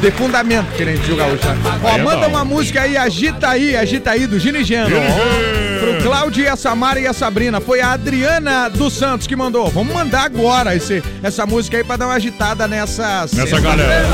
de 0.00 0.10
fundamento, 0.10 0.66
que 0.76 0.84
nem 0.84 0.96
diz 0.96 1.08
o 1.10 1.16
gaúcho. 1.16 1.38
Ó, 1.82 1.88
Aí 1.88 2.00
é 2.00 2.02
manda 2.02 2.26
uma 2.26 2.44
música 2.44 2.82
aí, 2.82 2.96
agita 2.96 3.48
aí, 3.50 3.76
agita 3.76 4.10
aí, 4.10 4.26
do 4.26 4.38
Gino 4.38 4.58
e 4.58 4.64
Geno. 4.64 4.90
Ó. 4.96 5.80
Pro 5.80 6.02
Cláudio 6.02 6.44
e 6.44 6.48
a 6.48 6.56
Samara 6.56 7.00
e 7.00 7.06
a 7.06 7.12
Sabrina. 7.12 7.60
Foi 7.60 7.80
a 7.80 7.92
Adriana 7.92 8.68
dos 8.68 8.92
Santos 8.94 9.26
que 9.26 9.36
mandou. 9.36 9.68
Vamos 9.70 9.92
mandar 9.94 10.24
agora 10.24 10.74
esse, 10.74 11.02
essa 11.22 11.46
música 11.46 11.76
aí 11.76 11.84
pra 11.84 11.96
dar 11.96 12.06
uma 12.06 12.14
agitada 12.14 12.66
nessa... 12.68 13.26
Nessa 13.32 13.60
galera. 13.60 14.06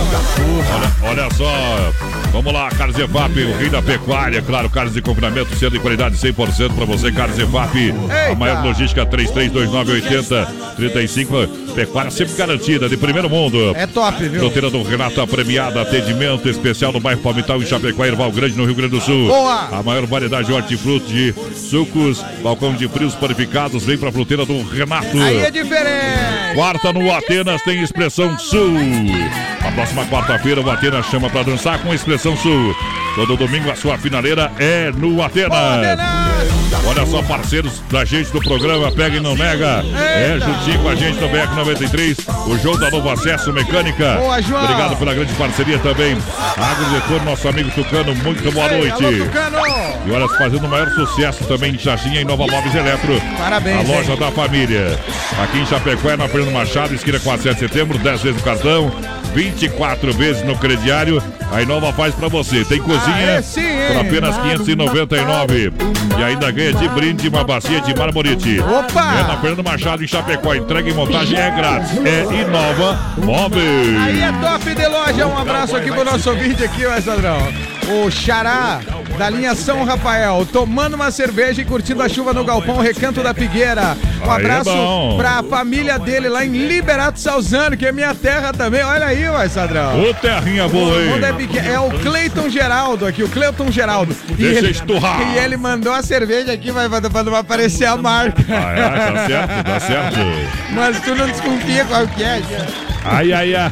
Olha, 1.02 1.22
olha 1.22 1.34
só. 1.34 1.92
Vamos 2.32 2.52
lá, 2.52 2.68
Carlos 2.70 2.98
Evap, 2.98 3.32
o 3.32 3.56
rei 3.56 3.70
da 3.70 3.80
pecuária. 3.82 4.42
Claro, 4.42 4.68
carnes 4.70 4.92
de 4.94 5.02
confinamento, 5.02 5.54
sendo 5.56 5.72
de 5.72 5.78
qualidade 5.78 6.16
100% 6.16 6.74
para 6.74 6.84
você, 6.84 7.10
Carlos 7.10 7.38
Evap. 7.38 7.94
A 8.30 8.34
maior 8.34 8.62
logística 8.64 9.04
33298035. 9.06 11.65
Pecuária 11.76 12.10
sempre 12.10 12.34
garantida, 12.34 12.88
de 12.88 12.96
primeiro 12.96 13.28
mundo. 13.28 13.72
É 13.76 13.86
top, 13.86 14.26
viu? 14.26 14.40
Fronteira 14.40 14.70
do 14.70 14.82
Renato, 14.82 15.20
a 15.20 15.26
premiada, 15.26 15.82
atendimento 15.82 16.48
especial 16.48 16.90
no 16.90 16.98
bairro 16.98 17.20
Palmital, 17.20 17.60
em 17.60 17.66
Chapecó, 17.66 18.02
Erval 18.02 18.32
Grande, 18.32 18.56
no 18.56 18.64
Rio 18.64 18.74
Grande 18.74 18.92
do 18.92 19.00
Sul. 19.02 19.28
Boa! 19.28 19.68
A 19.70 19.82
maior 19.82 20.06
variedade 20.06 20.46
de 20.46 20.54
hortifruti, 20.54 21.06
de 21.06 21.34
sucos, 21.54 22.24
balcão 22.42 22.74
de 22.74 22.88
frios 22.88 23.14
panificados, 23.14 23.84
vem 23.84 23.98
pra 23.98 24.10
fronteira 24.10 24.46
do 24.46 24.62
Renato. 24.62 25.20
Aí 25.20 25.36
é 25.36 25.50
diferente. 25.50 26.54
Quarta 26.54 26.94
no 26.94 27.12
Atenas 27.12 27.60
tem 27.60 27.82
Expressão 27.82 28.38
Sul. 28.38 28.74
A 29.60 29.70
próxima 29.72 30.06
quarta-feira 30.06 30.62
o 30.62 30.70
Atenas 30.70 31.04
chama 31.06 31.28
pra 31.28 31.42
dançar 31.42 31.78
com 31.82 31.92
Expressão 31.92 32.34
Sul. 32.38 32.74
Todo 33.16 33.36
domingo 33.36 33.70
a 33.70 33.76
sua 33.76 33.98
finaleira 33.98 34.50
é 34.58 34.90
no 34.92 35.22
Atenas. 35.22 36.65
Olha 36.84 37.04
só, 37.06 37.22
parceiros 37.22 37.82
da 37.90 38.04
gente 38.04 38.30
do 38.30 38.40
programa, 38.40 38.90
pega 38.92 39.16
e 39.16 39.20
não 39.20 39.34
nega. 39.34 39.84
É 39.96 40.38
juntinho 40.40 40.78
com 40.80 40.88
a 40.88 40.94
gente 40.94 41.18
no 41.20 41.28
BR 41.28 41.54
93, 41.56 42.16
o 42.46 42.58
jogo 42.58 42.78
da 42.78 42.90
Novo 42.90 43.10
Acesso 43.10 43.52
Mecânica. 43.52 44.16
Boa, 44.18 44.40
João. 44.40 44.62
Obrigado 44.64 44.96
pela 44.96 45.14
grande 45.14 45.32
parceria 45.34 45.78
também. 45.78 46.16
Agrodetor, 46.56 47.24
nosso 47.24 47.48
amigo 47.48 47.70
Tucano, 47.72 48.14
muito 48.14 48.50
boa 48.52 48.66
Ei, 48.72 48.78
noite. 48.88 49.04
alô, 49.04 49.24
Tucano. 49.24 49.58
E 50.06 50.10
olha, 50.12 50.28
fazendo 50.28 50.64
o 50.64 50.68
maior 50.68 50.88
sucesso 50.90 51.44
também 51.44 51.74
em 51.74 51.78
Xaxinha 51.78 52.20
e 52.20 52.24
Nova 52.24 52.46
Móveis 52.46 52.74
Eletro. 52.74 53.20
Parabéns, 53.36 53.90
A 53.90 53.92
loja 53.92 54.12
hein? 54.12 54.18
da 54.18 54.30
família. 54.30 54.98
Aqui 55.42 55.58
em 55.58 55.66
Chapecó, 55.66 56.10
é 56.10 56.16
na 56.16 56.28
Fernando 56.28 56.52
Machado, 56.52 56.94
esquina 56.94 57.18
com 57.18 57.32
a 57.32 57.38
7 57.38 57.54
de 57.54 57.60
setembro, 57.60 57.98
10 57.98 58.22
vezes 58.22 58.38
no 58.38 58.44
cartão, 58.44 58.92
24 59.34 60.12
vezes 60.12 60.44
no 60.44 60.56
crediário. 60.56 61.20
A 61.52 61.62
Inova 61.62 61.92
faz 61.92 62.14
pra 62.14 62.28
você. 62.28 62.64
Tem 62.64 62.80
cozinha 62.80 63.36
Aê, 63.36 63.42
sim, 63.42 63.60
hein? 63.60 63.86
por 63.88 63.96
apenas 64.00 64.36
599. 64.38 65.72
E 66.18 66.22
ainda 66.22 66.50
ganha 66.50 66.65
de 66.72 66.88
brinde 66.88 67.28
uma 67.28 67.44
bacia 67.44 67.80
de 67.80 67.94
marmorite. 67.94 68.60
Opa! 68.60 69.14
É 69.20 69.22
na 69.26 69.36
Fernando 69.38 69.64
Machado, 69.64 70.04
em 70.04 70.06
Chapecó. 70.06 70.54
Entrega 70.54 70.88
e 70.88 70.94
montagem 70.94 71.38
é 71.38 71.50
grátis. 71.50 71.90
É 72.04 72.42
Inova 72.42 72.98
Móveis. 73.18 73.96
Aí 74.00 74.20
é 74.20 74.32
top 74.32 74.74
de 74.74 74.86
loja. 74.86 75.26
Um 75.26 75.38
abraço 75.38 75.76
aqui 75.76 75.90
pro 75.90 76.04
nosso 76.04 76.34
vídeo 76.34 76.64
aqui, 76.64 76.86
ó, 76.86 77.00
Sadrão. 77.00 77.38
O 77.88 78.10
Xará 78.10 78.80
da 79.16 79.30
linha 79.30 79.54
São 79.54 79.84
Rafael, 79.84 80.46
tomando 80.52 80.94
uma 80.94 81.10
cerveja 81.10 81.62
e 81.62 81.64
curtindo 81.64 82.02
a 82.02 82.08
chuva 82.08 82.32
no 82.32 82.44
galpão 82.44 82.78
Recanto 82.78 83.22
da 83.22 83.32
Figueira. 83.32 83.96
Um 84.20 84.30
Aí 84.30 84.30
é 84.30 84.34
abraço 84.44 84.70
bom. 84.70 85.16
pra 85.16 85.42
família 85.42 85.98
dele 85.98 86.28
lá 86.28 86.44
em 86.44 86.50
Liberato 86.66 87.18
Salzano, 87.18 87.76
que 87.76 87.86
é 87.86 87.92
minha 87.92 88.14
terra 88.14 88.52
também. 88.52 88.82
Olha 88.82 89.06
aí, 89.06 89.26
ó, 89.28 89.46
Sadrão. 89.48 90.02
Ô, 90.02 90.14
terrinha 90.14 90.68
boa, 90.68 90.96
O 90.96 91.04
mundo 91.06 91.24
é, 91.24 91.72
é 91.72 91.80
o 91.80 91.90
Cleiton 92.00 92.48
Geraldo 92.48 93.06
aqui, 93.06 93.22
o 93.22 93.28
Cleiton 93.28 93.70
Geraldo. 93.70 94.14
E 94.30 94.34
Deixa 94.34 94.58
ele, 94.58 94.70
esturrar. 94.70 95.20
e 95.34 95.38
ele 95.38 95.56
mandou 95.56 95.92
a 95.92 96.02
cerveja 96.02 96.52
aqui, 96.52 96.70
vai 96.70 96.88
pra 96.88 97.22
não 97.22 97.34
aparecer 97.34 97.86
a 97.86 97.96
marca. 97.96 98.42
Ah, 98.48 98.72
é, 98.72 99.12
tá 99.12 99.26
certo, 99.26 99.64
tá 99.64 99.80
certo. 99.80 100.18
Mas 100.72 101.00
tu 101.00 101.14
não 101.14 101.26
desconfia 101.26 101.84
qual 101.84 102.06
que 102.08 102.22
é. 102.22 102.42
Ai, 103.08 103.32
ai, 103.32 103.54
ai. 103.54 103.70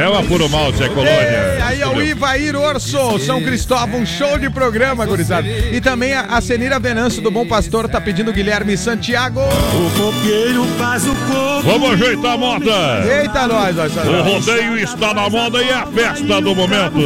É 0.00 0.08
uma 0.08 0.22
puro 0.22 0.48
malte, 0.48 0.82
é 0.82 0.88
colônia. 0.88 1.64
aí 1.64 1.80
é 1.80 1.86
o 1.86 2.00
Ivair 2.00 2.56
Orso, 2.56 3.18
São 3.18 3.42
Cristóvão, 3.42 4.00
um 4.00 4.06
show 4.06 4.38
de 4.38 4.48
programa, 4.48 5.04
gurizada. 5.04 5.48
E 5.48 5.80
também 5.80 6.14
a, 6.14 6.22
a 6.22 6.40
Senira 6.40 6.78
Venâncio 6.78 7.20
do 7.20 7.30
Bom 7.30 7.46
Pastor 7.46 7.88
tá 7.88 8.00
pedindo 8.00 8.32
Guilherme 8.32 8.76
Santiago. 8.76 9.40
O 9.40 9.90
coqueiro 9.98 10.64
faz 10.78 11.04
o 11.06 11.14
coco. 11.14 11.62
Vamos 11.64 11.90
ajeitar 11.92 12.32
a 12.32 12.36
moda. 12.36 13.04
Eita, 13.20 13.46
nós, 13.48 13.76
nós, 13.76 13.92
O 13.96 14.22
rodeio 14.22 14.78
está 14.78 15.12
na 15.12 15.28
moda 15.28 15.62
e 15.62 15.68
é 15.68 15.74
a 15.74 15.86
festa 15.86 16.40
do 16.40 16.54
momento. 16.54 17.00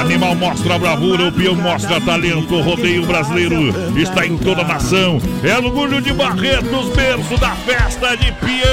Animal 0.00 0.34
mostra 0.34 0.78
bravura, 0.78 1.28
o 1.28 1.32
peão 1.32 1.54
mostra 1.56 2.00
talento. 2.00 2.54
O 2.54 2.62
rodeio 2.62 3.04
brasileiro 3.06 3.74
está 3.98 4.26
em 4.26 4.36
toda 4.36 4.62
a 4.62 4.64
nação. 4.64 5.20
É 5.42 5.56
orgulho 5.56 6.00
de 6.00 6.12
Barretos, 6.12 6.88
berço 6.94 7.36
da 7.38 7.50
festa 7.50 8.16
de 8.16 8.32
peão. 8.32 8.68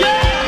Brasil! 0.00 0.39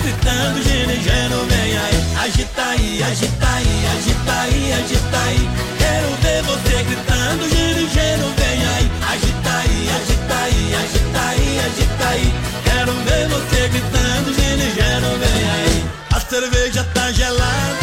Gritando, 0.00 0.62
gelo, 0.62 1.46
vem 1.46 1.78
aí. 1.78 1.98
Agita 2.24 2.62
aí, 2.62 3.02
agita 3.02 3.46
aí, 3.46 3.86
agita 3.96 4.32
aí, 4.42 4.72
agita 4.72 5.18
aí. 5.18 5.50
Quero 5.78 6.08
ver 6.22 6.42
você 6.42 6.82
gritando, 6.84 7.48
gelo, 7.48 8.32
vem 8.36 8.66
aí. 8.66 8.90
Agita 9.08 9.50
aí, 9.50 9.90
agita 9.96 10.34
aí, 10.44 10.74
agita 10.74 11.20
aí, 11.28 11.60
agita 11.66 12.08
aí. 12.08 12.34
Quero 12.64 12.92
ver 12.92 13.28
você 13.28 13.68
gritando, 13.68 14.34
gelo, 14.34 15.18
vem 15.18 15.50
aí. 15.50 15.84
A 16.12 16.20
cerveja 16.20 16.84
tá 16.94 17.12
gelada. 17.12 17.77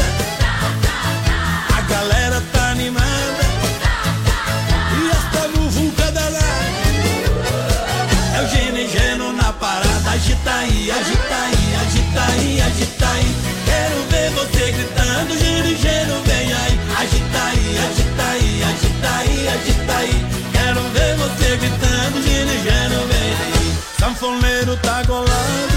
Aí, 19.07 19.47
agita 19.47 19.81
agita 19.81 19.97
aí 19.97 20.25
Quero 20.51 20.81
ver 20.89 21.15
você 21.15 21.57
gritando 21.57 22.21
Geno 22.23 22.51
e 22.51 22.63
geno, 22.63 23.07
vem 23.07 23.33
aí 23.33 23.77
Sanfoneiro 23.99 24.77
tá 24.77 25.03
golado 25.03 25.75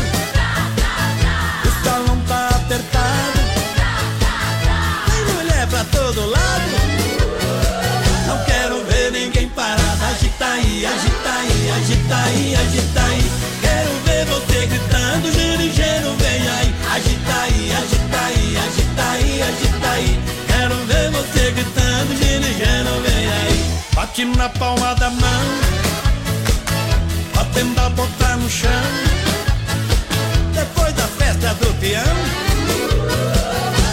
O 1.64 1.84
salão 1.84 2.20
tá 2.26 2.48
apertado 2.48 3.38
tem 5.10 5.34
mulher 5.34 5.66
pra 5.68 5.84
todo 5.84 6.26
lado. 6.26 6.70
Não 8.26 8.44
quero 8.44 8.84
ver 8.84 9.12
ninguém 9.12 9.48
parado. 9.48 10.04
Agita 10.10 10.44
aí, 10.44 10.86
agita 10.86 11.30
aí, 11.30 11.70
agita 11.70 12.16
aí, 12.16 12.56
agita 12.56 13.00
aí. 13.00 13.37
Na 24.18 24.48
palma 24.48 24.96
da 24.96 25.10
mão, 25.10 25.44
batendo 27.36 27.80
a 27.80 27.88
boca 27.90 28.36
no 28.36 28.50
chão. 28.50 28.68
Depois 30.52 30.92
da 30.94 31.04
festa 31.04 31.54
do 31.54 31.72
peão. 31.78 32.02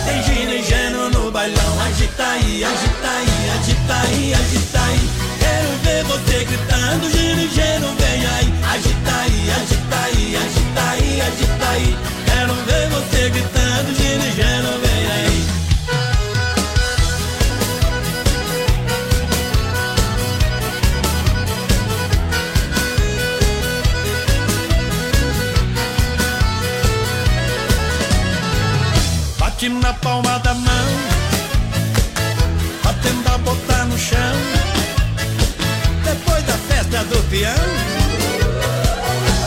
Tem 0.03 0.23
gino 0.23 0.51
e 0.51 0.63
geno 0.63 1.11
no 1.11 1.31
bailão. 1.31 1.79
Agita 1.85 2.23
aí, 2.23 2.63
agita 2.63 3.07
aí, 3.07 3.51
agita 3.53 3.93
aí, 3.93 4.33
agita 4.33 4.79
aí. 4.79 5.09
Quero 5.37 5.77
ver 5.83 6.03
você 6.05 6.43
gritando. 6.43 7.07
Gino 7.11 7.41
e 7.41 7.49
geno, 7.49 7.95
vem 7.99 8.25
aí. 8.25 8.53
Agita 8.73 9.15
aí, 9.21 9.51
agita 9.51 9.95
aí, 10.05 10.35
agita 10.37 10.89
aí, 10.89 11.21
agita 11.21 11.69
aí 11.69 12.24
festa 37.35 37.35
do 37.35 37.39
peão 37.39 37.53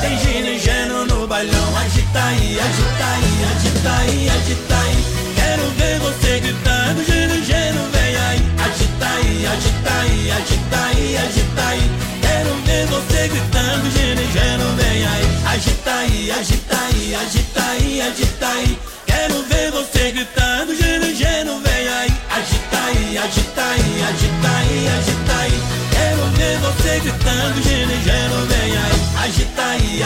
Tem 0.01 0.19
gino 0.59 1.07
no 1.07 1.27
bailão 1.27 1.77
Agita 1.79 2.23
aí, 2.23 2.61
agita 2.61 3.05
aí, 3.05 3.45
agita 3.57 3.91
aí, 4.01 4.29
agita 4.29 4.75
aí. 4.75 5.05
Quero 5.35 5.71
ver 5.71 5.99
você 6.01 6.41
gritando 6.41 7.05
Gino 7.05 7.89
vem 7.93 8.17
aí. 8.17 8.43
Agita 8.65 9.07
aí, 9.07 9.47
agita 9.47 9.93
aí, 10.01 10.31
agita 10.31 10.79
aí, 10.87 11.17
agita 11.17 11.63
aí. 11.69 11.91
Quero 12.21 12.55
ver 12.65 12.87
você 12.87 13.29
gritando 13.29 13.91
Gino 13.91 14.77
vem 14.77 15.07
aí. 15.07 15.27
Agita 15.47 15.91
aí, 15.91 16.31
agita 16.31 16.77
aí, 16.77 17.15
agita 17.15 17.63
aí, 17.63 18.01
agita 18.03 18.49
aí. 18.49 18.79
Quero 19.07 19.43
ver 19.45 19.71
você 19.71 20.11
gritando, 20.13 20.75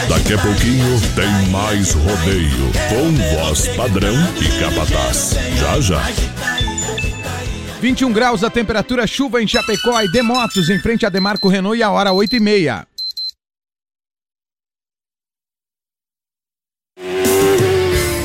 Daqui 0.09 0.33
a 0.33 0.37
pouquinho 0.37 1.01
tem 1.15 1.49
mais 1.49 1.93
rodeio 1.93 2.71
com 2.89 3.37
voz 3.37 3.67
padrão 3.69 4.13
e 4.39 4.59
capataz. 4.59 5.35
Já, 5.59 5.79
já. 5.79 5.99
Agita 5.99 6.45
aí, 6.45 6.65
agita 6.95 7.29
aí. 7.29 7.53
21 7.81 8.13
graus 8.13 8.43
a 8.43 8.49
temperatura, 8.49 9.05
chuva 9.05 9.41
em 9.41 9.47
Chapecó 9.47 10.01
e 10.01 10.11
Demotos, 10.11 10.69
em 10.69 10.79
frente 10.79 11.05
a 11.05 11.09
Demarco 11.09 11.47
Renault 11.47 11.77
e 11.77 11.83
a 11.83 11.91
hora 11.91 12.11
8 12.11 12.35
e 12.35 12.39
meia. 12.39 12.87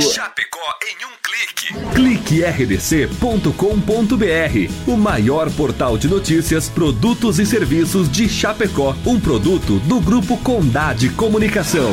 Chapecó 0.00 0.58
em 0.82 0.96
um 1.06 1.10
clique. 1.22 1.72
Clique 1.94 2.42
rdc.com.br, 2.44 3.46
o 4.86 4.96
maior 4.96 5.50
portal 5.52 5.96
de 5.96 6.08
notícias, 6.08 6.68
produtos 6.68 7.38
e 7.38 7.46
serviços 7.46 8.10
de 8.10 8.28
Chapecó, 8.28 8.94
um 9.06 9.18
produto 9.18 9.78
do 9.80 9.98
Grupo 10.00 10.36
Condade 10.38 11.08
Comunicação. 11.10 11.90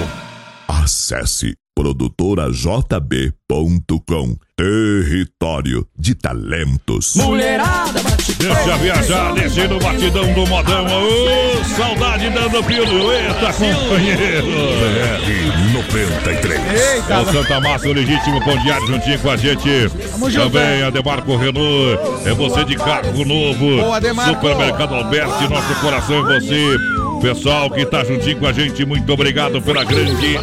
Acesse 0.67 1.53
produtorajb.com 1.73 4.36
Território 4.57 5.88
de 5.97 6.15
Talentos. 6.15 7.15
Mulherada, 7.15 8.01
Deixa 8.35 8.77
viajar, 8.77 9.33
descendo 9.33 9.77
o 9.77 9.79
batidão 9.79 10.33
do 10.33 10.45
modão. 10.47 10.85
Ô, 10.85 11.63
saudade 11.75 12.29
dando 12.29 12.63
pirueta, 12.63 13.53
companheiro. 13.53 14.47
BR-93. 15.73 17.09
É 17.09 17.17
o 17.17 17.25
Santa 17.31 17.59
Massa, 17.61 17.87
o 17.87 17.93
legítimo 17.93 18.43
pão 18.43 18.57
diário 18.59 18.87
juntinho 18.87 19.19
com 19.19 19.29
a 19.31 19.37
gente. 19.37 19.89
junto, 20.29 20.33
Também 20.33 20.83
a 20.83 20.89
Demarco 20.89 21.35
Renault. 21.35 21.99
É 22.25 22.33
você 22.33 22.63
de 22.65 22.75
carro 22.75 23.25
novo. 23.25 23.81
Boa. 23.81 23.99
Supermercado 24.27 24.95
Alberti, 24.95 25.47
nosso 25.49 25.75
coração 25.81 26.29
é 26.29 26.39
você. 26.39 27.06
Pessoal 27.21 27.69
que 27.69 27.86
tá 27.86 28.03
juntinho 28.03 28.38
com 28.38 28.45
a 28.47 28.53
gente, 28.53 28.86
muito 28.86 29.12
obrigado 29.12 29.62
pela 29.62 29.84
grande 29.84 30.38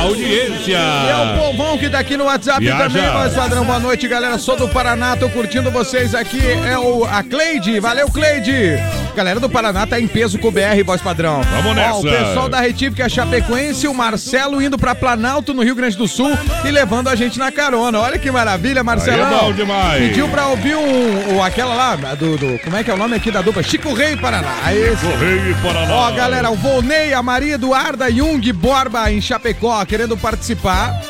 audiência. 0.00 0.76
É 0.76 1.34
o 1.36 1.38
povão 1.38 1.78
que 1.78 1.88
tá 1.88 1.98
aqui 1.98 2.16
no 2.16 2.24
WhatsApp 2.24 2.60
Viaja. 2.60 2.84
também, 2.88 3.10
voz 3.10 3.34
padrão. 3.34 3.64
Boa 3.64 3.78
noite, 3.80 4.06
galera. 4.06 4.38
Sou 4.38 4.56
do 4.56 4.68
Paraná, 4.68 5.16
tô 5.16 5.28
curtindo 5.30 5.70
vocês 5.70 6.14
aqui. 6.14 6.40
É 6.68 6.78
o 6.78 7.04
a 7.04 7.22
Cleide. 7.22 7.80
Valeu, 7.80 8.08
Cleide. 8.10 8.76
Galera 9.16 9.38
do 9.40 9.48
Paraná 9.48 9.86
tá 9.86 10.00
em 10.00 10.06
peso 10.06 10.38
com 10.38 10.48
o 10.48 10.50
BR, 10.50 10.82
voz 10.84 11.00
padrão. 11.00 11.42
Vamos 11.42 11.76
nessa. 11.76 11.94
Ó, 11.94 12.00
o 12.00 12.02
pessoal 12.02 12.48
da 12.48 12.60
Retífica 12.60 13.08
Chapecoense, 13.08 13.86
o 13.86 13.94
Marcelo 13.94 14.60
indo 14.62 14.78
pra 14.78 14.94
Planalto, 14.94 15.52
no 15.52 15.62
Rio 15.62 15.74
Grande 15.74 15.96
do 15.96 16.08
Sul, 16.08 16.30
e 16.64 16.70
levando 16.70 17.08
a 17.08 17.14
gente 17.14 17.38
na 17.38 17.50
carona. 17.52 17.98
Olha 18.00 18.18
que 18.18 18.30
maravilha, 18.30 18.82
Marcelão. 18.82 19.26
Aí 19.28 19.34
é 19.34 19.38
bom 19.38 19.52
demais. 19.52 20.08
Pediu 20.08 20.28
pra 20.28 20.46
ouvir 20.46 20.76
um, 20.76 21.36
o- 21.36 21.42
aquela 21.42 21.74
lá, 21.74 21.96
do, 22.14 22.36
do- 22.38 22.58
Como 22.60 22.76
é 22.76 22.82
que 22.82 22.90
é 22.90 22.94
o 22.94 22.96
nome 22.96 23.16
aqui 23.16 23.30
da 23.30 23.42
dupla? 23.42 23.62
Chico 23.62 23.92
Rei 23.92 24.16
Paraná. 24.16 24.54
Esse. 24.72 25.04
Correio 25.06 25.50
e 25.50 25.54
Paraná. 25.54 26.01
Ó, 26.02 26.10
galera, 26.10 26.50
o 26.50 26.56
Volney, 26.56 27.14
a 27.14 27.22
Maria 27.22 27.54
Eduarda 27.54 28.10
Jung 28.10 28.52
Borba 28.52 29.12
em 29.12 29.20
Chapecó, 29.20 29.84
querendo 29.84 30.16
participar. 30.16 31.00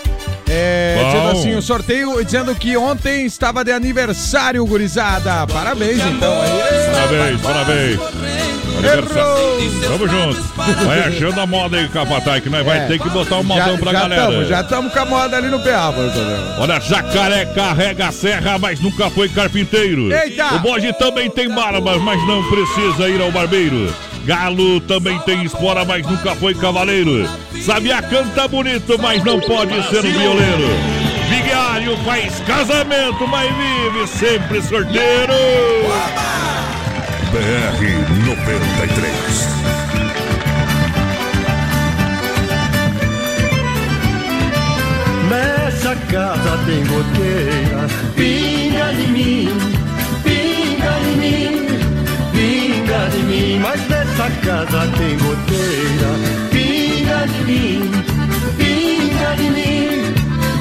É, 0.46 0.96
Bom. 1.00 1.06
dizendo 1.06 1.30
assim, 1.30 1.54
o 1.54 1.62
sorteio 1.62 2.22
dizendo 2.22 2.54
que 2.54 2.76
ontem 2.76 3.24
estava 3.24 3.64
de 3.64 3.72
aniversário, 3.72 4.62
gurizada. 4.66 5.46
Parabéns, 5.46 5.98
então. 6.04 6.34
Parabéns, 6.92 7.40
parabéns. 7.40 8.00
Tamo 9.86 10.08
junto. 10.08 10.42
Vai 10.84 11.00
achando 11.00 11.40
a 11.40 11.46
moda 11.46 11.78
aí, 11.78 11.88
Capataz, 11.88 12.42
que 12.42 12.50
nós 12.50 12.62
vai 12.66 12.80
É. 12.80 12.86
ter 12.86 12.98
que 12.98 13.08
botar 13.08 13.36
um 13.36 13.44
modão 13.44 13.78
pra 13.78 13.92
já 13.92 14.00
galera. 14.00 14.22
Tamo, 14.26 14.44
já 14.44 14.60
estamos 14.60 14.92
com 14.92 14.98
a 14.98 15.04
moda 15.06 15.36
ali 15.38 15.48
no 15.48 15.58
PA. 15.60 15.94
Olha, 16.58 16.78
jacaré 16.80 17.46
carrega 17.46 18.08
a 18.08 18.12
serra, 18.12 18.58
mas 18.58 18.78
nunca 18.78 19.08
foi 19.08 19.30
carpinteiro. 19.30 20.12
Eita! 20.12 20.56
O 20.56 20.58
bode 20.58 20.92
também 20.98 21.30
tem 21.30 21.48
barba, 21.48 21.98
mas 21.98 22.20
não 22.26 22.42
precisa 22.50 23.08
ir 23.08 23.22
ao 23.22 23.32
barbeiro. 23.32 23.90
Galo 24.24 24.80
também 24.82 25.18
tem 25.20 25.42
espora, 25.44 25.84
mas 25.84 26.06
nunca 26.06 26.34
foi 26.36 26.54
cavaleiro. 26.54 27.28
Sabia 27.60 28.00
canta 28.02 28.46
bonito, 28.48 28.96
mas 29.00 29.22
não 29.24 29.40
pode 29.40 29.74
ser 29.88 30.04
um 30.04 30.12
violeiro. 30.12 30.68
Vigário 31.28 31.96
faz 32.04 32.38
casamento, 32.40 33.26
mas 33.26 33.50
vive 33.56 34.06
sempre 34.06 34.60
sorteiro. 34.62 35.32
BR-93. 37.32 39.12
Nessa 45.30 45.96
casa 46.10 46.58
tem 46.66 46.84
goteira, 46.84 47.86
pinga 48.14 48.92
de 48.92 49.06
mim, 49.08 49.48
pinga 50.22 50.92
de 51.00 51.16
mim, 51.16 51.66
pinga 52.32 53.08
de 53.08 53.18
mim. 53.22 53.58
Mas 53.60 53.80
nessa 54.12 54.30
casa 54.42 54.88
tem 54.98 55.16
goteira, 55.18 56.10
pinga 56.50 57.26
de 57.26 57.44
mim, 57.44 57.90
pinga 58.58 59.36
de 59.36 59.50
mim, 59.50 60.14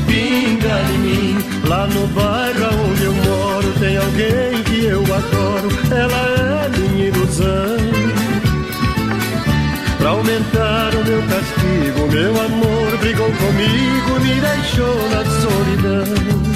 pinga 0.07 0.83
de 0.87 0.97
mim. 0.97 1.37
Lá 1.67 1.87
no 1.87 2.07
bairro 2.07 2.89
onde 2.89 3.03
eu 3.03 3.13
moro 3.13 3.73
tem 3.79 3.97
alguém 3.97 4.63
que 4.63 4.85
eu 4.85 5.01
adoro, 5.01 5.69
ela 5.91 6.65
é 6.65 6.77
minha 6.77 7.07
ilusão. 7.07 7.77
Pra 9.97 10.09
aumentar 10.09 10.95
o 10.95 11.05
meu 11.05 11.21
castigo, 11.23 12.11
meu 12.11 12.41
amor 12.41 12.97
brigou 12.99 13.31
comigo, 13.31 14.19
me 14.21 14.41
deixou 14.41 15.09
na 15.09 15.25
solidão. 15.41 16.50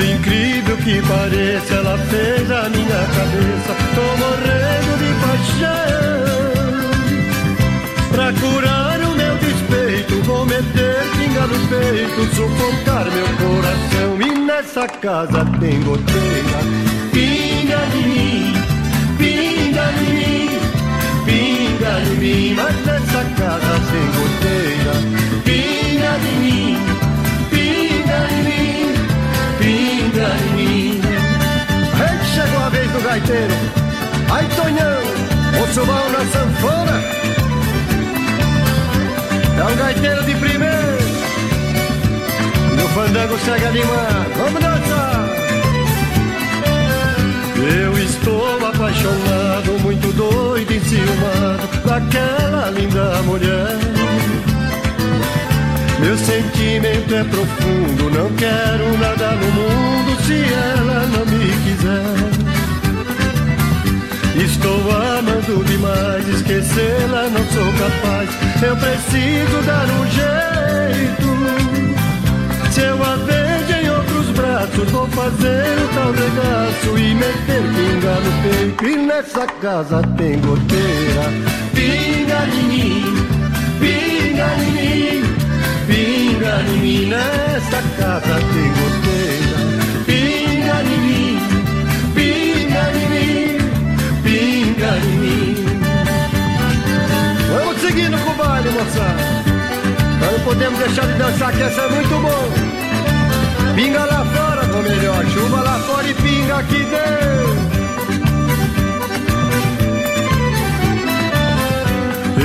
Por 0.00 0.08
incrível 0.08 0.78
que 0.78 1.02
pareça, 1.02 1.74
ela 1.74 1.98
fez 1.98 2.50
a 2.50 2.70
minha 2.70 2.88
cabeça, 2.88 3.76
tô 3.94 4.00
morrendo 4.16 4.96
de 4.96 5.12
paixão. 5.20 6.24
Pra 8.10 8.32
curar 8.32 8.98
o 9.00 9.14
meu 9.14 9.36
despeito, 9.36 10.22
vou 10.22 10.46
meter 10.46 11.04
pinga 11.18 11.46
no 11.46 11.58
peito, 11.68 12.34
sufocar 12.34 13.04
meu 13.12 13.28
coração. 13.36 14.22
E 14.22 14.38
nessa 14.38 14.88
casa 14.88 15.44
tem 15.60 15.82
goteira, 15.82 16.60
pinga 17.12 17.84
de 17.92 18.02
mim, 18.08 18.54
pinga 19.18 19.84
de 19.98 20.12
mim 20.14 20.40
pinga 21.26 22.00
de 22.04 22.14
mim, 22.16 22.54
mas 22.54 22.74
nessa 22.86 23.22
casa 23.36 23.80
tem 23.92 24.06
goteira. 24.06 24.29
Gaiteiro. 33.30 33.54
Ai, 34.30 34.48
Tonhão, 34.56 35.62
o 35.62 35.74
subão 35.74 36.10
na 36.10 36.18
sanfona. 36.26 37.02
É 39.58 39.64
um 39.64 39.76
gaiteiro 39.76 40.24
de 40.24 40.34
primeiro. 40.34 40.98
E 42.76 42.82
o 42.82 42.88
fandango 42.88 43.38
segue 43.38 43.66
animado. 43.66 44.30
Vamos 44.36 44.60
dançar! 44.60 45.28
Eu 47.82 47.98
estou 47.98 48.68
apaixonado, 48.68 49.78
muito 49.82 50.12
doido, 50.14 50.72
enciumado 50.72 51.68
daquela 51.84 52.70
linda 52.70 53.22
mulher. 53.22 53.78
Meu 56.00 56.16
sentimento 56.16 57.14
é 57.14 57.24
profundo, 57.24 58.10
não 58.10 58.34
quero 58.34 58.98
nada 58.98 59.32
no 59.32 59.50
mundo 59.52 60.22
se 60.24 60.42
ela 60.54 61.06
não 61.06 61.26
me 61.26 61.52
quiser. 61.64 62.39
Estou 64.60 64.76
amando 64.92 65.64
demais, 65.64 66.28
esquecê-la 66.28 67.30
não 67.30 67.42
sou 67.48 67.72
capaz. 67.78 68.28
Eu 68.62 68.76
preciso 68.76 69.62
dar 69.64 69.86
um 69.88 70.04
jeito. 70.10 71.30
Se 72.70 72.82
eu 72.82 73.02
a 73.02 73.16
vejo 73.16 73.72
em 73.80 73.88
outros 73.88 74.26
braços, 74.36 74.90
vou 74.90 75.06
fazer 75.08 75.78
o 75.82 75.88
tal 75.94 76.12
regaço 76.12 76.98
e 76.98 77.14
meter 77.14 77.62
pinga 77.74 78.14
no 78.20 78.32
peito. 78.42 78.84
E 78.84 78.96
nessa 78.96 79.46
casa 79.46 80.02
tem 80.18 80.38
goteira. 80.40 81.24
Pinga 81.74 82.44
em 82.54 82.62
mim, 82.64 83.26
pinga 83.80 84.46
em 84.56 84.70
mim, 84.72 85.24
pinga 85.86 86.60
em 86.68 86.80
mim. 86.80 87.06
Nessa 87.06 87.82
casa 87.96 88.34
tem 88.52 88.68
goteira. 88.68 89.39
Nós 98.80 100.32
não 100.32 100.40
podemos 100.40 100.78
deixar 100.78 101.06
de 101.06 101.12
dançar, 101.18 101.52
que 101.52 101.62
essa 101.62 101.82
é 101.82 101.88
muito 101.90 102.18
bom. 102.22 103.74
Pinga 103.74 104.04
lá 104.06 104.24
fora, 104.24 104.74
ou 104.74 104.82
melhor, 104.82 105.26
chuva 105.26 105.60
lá 105.60 105.78
fora 105.80 106.08
e 106.08 106.14
pinga 106.14 106.56
aqui 106.56 106.78
dentro. 106.78 107.30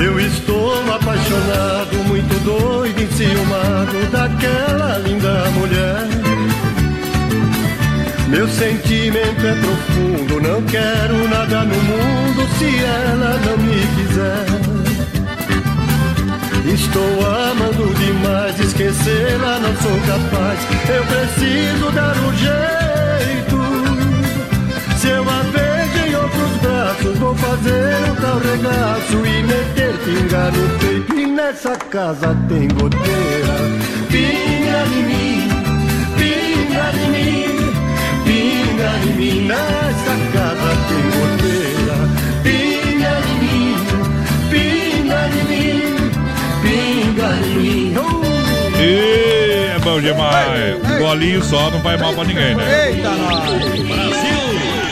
Eu 0.04 0.20
estou 0.20 0.94
apaixonado, 0.94 2.04
muito 2.06 2.44
doido, 2.44 3.00
enciumado 3.00 4.06
daquela 4.12 4.98
linda 4.98 5.50
mulher. 5.52 6.06
Meu 8.28 8.46
sentimento 8.48 9.46
é 9.46 9.54
profundo, 9.54 10.40
não 10.42 10.62
quero 10.64 11.28
nada 11.28 11.64
no 11.64 11.76
mundo 11.76 12.46
se 12.58 12.84
ela 12.84 13.40
não 13.46 13.56
me 13.56 13.86
quiser. 13.96 14.65
Estou 16.68 17.24
amando 17.24 17.94
demais, 17.94 18.58
esquecê-la 18.58 19.60
não 19.60 19.74
sou 19.76 19.98
capaz. 20.00 20.58
Eu 20.88 21.04
preciso 21.04 21.92
dar 21.92 22.16
um 22.16 22.34
jeito. 22.34 23.56
Se 24.98 25.08
eu 25.08 25.22
a 25.22 25.42
vejo 25.42 26.06
em 26.08 26.14
outros 26.16 26.56
braços, 26.60 27.18
vou 27.18 27.34
fazer 27.36 28.10
um 28.10 28.14
tal 28.16 28.38
regaço 28.38 29.16
e 29.24 29.42
meter 29.44 29.96
pinga 30.04 30.50
no 30.50 30.78
peito. 30.80 31.14
E 31.14 31.26
nessa 31.26 31.76
casa 31.76 32.36
tem 32.48 32.66
goteira. 32.68 33.56
Pinga 34.10 34.86
em 34.86 35.02
mim, 35.04 35.48
pinga 36.18 36.90
em 36.96 37.10
mim, 37.12 37.44
pinga 38.24 38.90
em 39.04 39.14
mim. 39.14 39.46
Nessa 39.46 40.16
casa 40.32 40.70
tem 40.88 41.20
goteira. 41.20 41.55
E 48.78 49.70
é 49.74 49.78
bom 49.80 50.00
demais. 50.00 50.76
Um 50.84 50.98
golinho 50.98 51.42
só 51.42 51.70
não 51.70 51.80
vai 51.80 51.96
mal 51.96 52.12
pra 52.12 52.24
ninguém, 52.24 52.54
né? 52.54 52.90
Eita! 52.90 53.10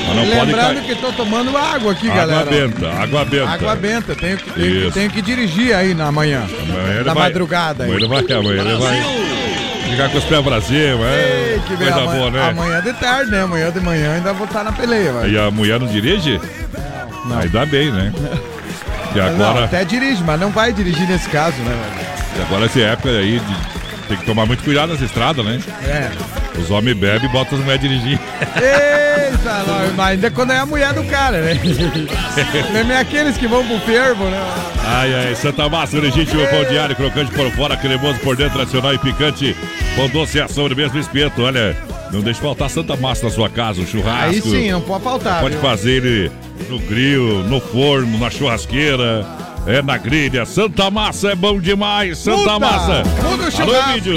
Mas 0.07 0.17
não 0.17 0.25
pode 0.27 0.47
Lembrando 0.53 0.83
que 0.83 0.95
tô 0.97 1.13
tomando 1.13 1.57
água 1.57 1.93
aqui, 1.93 2.09
Água 2.11 2.27
galera. 2.27 2.51
benta, 2.51 2.89
água 2.91 3.25
benta. 3.25 3.49
Água 3.51 3.75
benta, 3.77 4.15
tenho 4.15 4.37
que, 4.37 4.51
tenho, 4.51 4.91
tenho 4.93 5.11
que 5.11 5.23
dirigir 5.23 5.75
aí 5.75 5.95
na 5.95 6.13
manhã. 6.13 6.43
Amanhã 6.63 7.03
da 7.03 7.15
vai- 7.15 7.23
madrugada 7.25 7.85
aí. 7.85 7.91
Amanhã 7.91 8.05
ele 8.05 8.09
vai, 8.09 8.37
amanhã 8.39 8.63
ele 8.63 8.77
vai 8.77 9.03
ficar 9.91 10.09
com 10.11 10.19
os 10.19 10.25
pés 10.25 10.43
pra 10.45 10.61
cima. 10.61 11.07
É 11.07 11.59
que 11.67 11.77
coisa 11.77 11.93
beleza. 11.95 12.13
boa, 12.17 12.31
né? 12.31 12.49
Amanhã 12.51 12.81
de 12.83 12.93
tarde, 12.95 13.31
né? 13.31 13.43
Amanhã 13.43 13.71
de 13.71 13.81
manhã 13.81 14.15
ainda 14.15 14.33
vou 14.33 14.47
estar 14.47 14.63
na 14.63 14.73
peleia, 14.73 15.13
vai. 15.13 15.31
E 15.31 15.39
a 15.39 15.51
mulher 15.51 15.81
não 15.81 15.87
dirige? 15.87 16.41
Não. 17.27 17.39
Aí 17.39 17.49
dá 17.49 17.65
bem, 17.67 17.91
né? 17.91 18.13
E 19.15 19.19
Não, 19.19 19.27
agora, 19.29 19.65
até 19.67 19.85
dirige, 19.85 20.25
mas 20.25 20.41
não 20.41 20.51
vai 20.51 20.73
dirigir 20.73 21.07
nesse 21.09 21.29
caso, 21.29 21.57
né? 21.59 21.71
velho? 21.71 22.07
e 22.37 22.43
agora 22.43 22.65
essa 22.65 22.81
época 22.81 23.11
aí, 23.11 23.39
de- 23.39 23.74
tem 24.15 24.19
que 24.19 24.25
tomar 24.25 24.47
muito 24.47 24.63
cuidado 24.63 24.93
nessa 24.93 25.05
estrada, 25.05 25.43
né? 25.43 25.61
É. 25.85 26.11
Os 26.59 26.71
homens 26.71 26.97
bebem 26.97 27.29
e 27.29 27.33
botam 27.33 27.59
as 27.59 27.65
mulheres 27.65 27.81
dirigir. 27.81 28.21
Eita, 28.57 29.65
nós, 29.67 29.95
mas 29.97 30.09
ainda 30.11 30.31
quando 30.31 30.53
é 30.53 30.59
a 30.59 30.67
mulher 30.67 30.93
do 30.93 31.05
cara, 31.05 31.41
né? 31.41 31.61
Não 32.85 32.95
é 32.95 32.99
aqueles 32.99 33.37
que 33.37 33.47
vão 33.47 33.67
pro 33.67 33.79
fervo, 33.81 34.25
né? 34.25 34.41
Ai, 34.87 35.15
ai, 35.15 35.35
Santa 35.35 35.69
Massa, 35.69 35.99
legítimo 35.99 36.47
pão 36.47 36.65
diário, 36.65 36.95
crocante 36.95 37.33
por 37.33 37.51
fora, 37.53 37.77
cremoso 37.77 38.21
por 38.21 38.37
dentro, 38.37 38.55
tradicional 38.55 38.95
e 38.95 38.99
picante. 38.99 39.57
Pão 39.97 40.09
doce 40.09 40.39
e 40.39 40.41
a 40.41 40.49
sobremesa 40.49 40.95
no 40.95 41.01
espeto. 41.01 41.43
Olha, 41.43 41.77
não 42.13 42.21
deixe 42.21 42.41
faltar 42.41 42.71
Santa 42.71 42.97
Massa 42.97 43.25
na 43.25 43.33
sua 43.33 43.49
casa, 43.49 43.81
um 43.81 43.87
churrasco. 43.87 44.25
Aí 44.25 44.41
sim, 44.41 44.71
não 44.71 44.81
pode 44.81 45.03
faltar. 45.03 45.41
Pode 45.41 45.55
viu? 45.55 45.63
fazer 45.63 46.05
ele 46.05 46.33
no 46.69 46.79
grill, 46.79 47.43
no 47.45 47.61
forno, 47.61 48.19
na 48.19 48.31
churrasqueira, 48.31 49.27
é 49.67 49.83
na 49.83 49.97
grelha. 49.97 50.45
Santa 50.45 50.91
Massa 50.91 51.31
é 51.31 51.35
bom 51.35 51.59
demais, 51.59 52.19
Santa 52.19 52.55
Muda! 52.55 52.59
Massa. 52.59 53.03
Alô, 53.63 53.95
vídeo. 53.95 54.17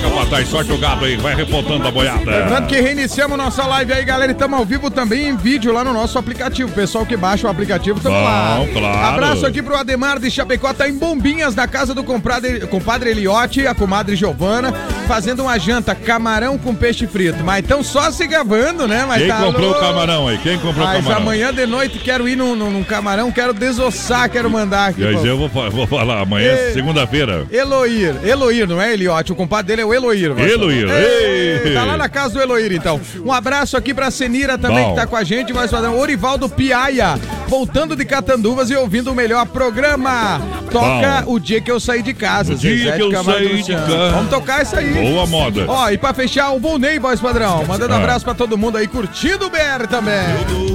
Vai 0.00 0.10
lá, 0.10 0.16
capataz, 0.20 0.48
sorte 0.48 0.72
o 0.72 0.78
gado 0.78 1.04
aí, 1.04 1.16
vai 1.16 1.34
repontando 1.34 1.86
a 1.86 1.90
boiada. 1.90 2.18
Lembrando 2.20 2.66
que 2.66 2.80
reiniciamos 2.80 3.36
nossa 3.36 3.66
live 3.66 3.92
aí, 3.92 4.04
galera, 4.04 4.30
e 4.30 4.34
estamos 4.34 4.58
ao 4.58 4.64
vivo 4.64 4.90
também 4.90 5.28
em 5.28 5.36
vídeo 5.36 5.72
lá 5.72 5.84
no 5.84 5.92
nosso 5.92 6.18
aplicativo. 6.18 6.70
Pessoal 6.72 7.04
que 7.04 7.16
baixa 7.16 7.46
o 7.46 7.50
aplicativo, 7.50 7.98
estamos 7.98 8.22
lá. 8.22 8.60
claro. 8.72 8.98
Abraço 9.08 9.46
aqui 9.46 9.62
pro 9.62 9.76
Ademar 9.76 10.18
de 10.18 10.30
Chapecó, 10.30 10.72
tá 10.72 10.88
em 10.88 10.94
Bombinhas, 10.96 11.54
na 11.54 11.66
casa 11.66 11.94
do 11.94 12.02
compadre, 12.02 12.60
compadre 12.66 13.10
Eliote, 13.10 13.66
a 13.66 13.74
comadre 13.74 14.16
Giovana, 14.16 14.72
fazendo 15.06 15.42
uma 15.42 15.58
janta, 15.58 15.94
camarão 15.94 16.56
com 16.56 16.74
peixe 16.74 17.06
frito. 17.06 17.42
Mas 17.44 17.62
estão 17.62 17.82
só 17.82 18.10
se 18.10 18.26
gravando, 18.26 18.86
né? 18.88 19.04
Mas 19.06 19.18
Quem 19.22 19.28
tá 19.28 19.38
comprou 19.42 19.70
louco. 19.70 19.78
o 19.84 19.86
camarão 19.86 20.28
aí? 20.28 20.38
Quem 20.38 20.58
comprou 20.58 20.84
o 20.84 20.88
Mas 20.88 21.02
camarão? 21.04 21.22
amanhã 21.22 21.52
de 21.52 21.66
noite 21.66 21.98
quero 21.98 22.28
ir 22.28 22.36
num, 22.36 22.54
num- 22.54 22.70
num 22.70 22.84
camarão, 22.84 23.30
quero 23.30 23.52
desossar, 23.52 24.28
quero 24.30 24.48
mandar 24.50 24.88
aqui. 24.90 25.02
Pô. 25.02 25.26
eu 25.26 25.36
vou, 25.36 25.48
vou 25.70 25.86
falar, 25.86 26.20
amanhã, 26.20 26.48
é 26.52 26.68
Ei. 26.68 26.72
segunda-feira. 26.74 27.46
Eloir, 27.50 28.14
Eloir, 28.24 28.66
não 28.66 28.80
é 28.80 28.92
Eliote, 28.92 29.32
o 29.32 29.34
compadre 29.34 29.66
dele 29.68 29.82
é 29.82 29.84
o 29.84 29.89
Eloir. 29.94 30.34
vai. 30.34 30.50
Eloir, 30.50 30.86
Ei. 30.90 31.74
Tá 31.74 31.84
lá 31.84 31.96
na 31.96 32.08
casa 32.08 32.34
do 32.34 32.40
Eloir, 32.40 32.72
então. 32.72 33.00
Um 33.24 33.32
abraço 33.32 33.76
aqui 33.76 33.92
pra 33.94 34.10
Senira 34.10 34.56
também, 34.58 34.84
Bom. 34.84 34.90
que 34.90 34.96
tá 35.00 35.06
com 35.06 35.16
a 35.16 35.24
gente, 35.24 35.52
vai 35.52 35.68
fazer 35.68 35.88
Orivaldo 35.88 36.48
Piaia, 36.48 37.18
voltando 37.48 37.94
de 37.96 38.04
Catanduvas 38.04 38.70
e 38.70 38.76
ouvindo 38.76 39.10
o 39.10 39.14
melhor 39.14 39.46
programa. 39.46 40.40
Toca 40.70 41.22
Bom. 41.24 41.34
o 41.34 41.40
dia 41.40 41.60
que 41.60 41.70
eu 41.70 41.80
saí 41.80 42.02
de 42.02 42.14
casa, 42.14 42.52
O 42.52 42.56
dia 42.56 42.76
Zezé 42.76 42.92
que 42.96 43.02
eu 43.02 43.10
Camargo 43.10 43.48
saí 43.48 43.62
de 43.62 43.72
casa. 43.72 44.10
Vamos 44.10 44.30
tocar 44.30 44.62
isso 44.62 44.76
aí. 44.76 44.92
Boa 44.92 45.26
moda. 45.26 45.64
Ó, 45.66 45.90
e 45.90 45.98
pra 45.98 46.14
fechar, 46.14 46.50
o 46.52 46.60
Volney, 46.60 46.98
voz 46.98 47.20
padrão, 47.20 47.64
mandando 47.66 47.94
Ah. 47.94 47.96
abraço 47.96 48.24
pra 48.24 48.34
todo 48.34 48.56
mundo 48.56 48.76
aí, 48.78 48.86
curtindo 48.86 49.46
o 49.46 49.50
BR 49.50 49.86
também. 49.88 50.14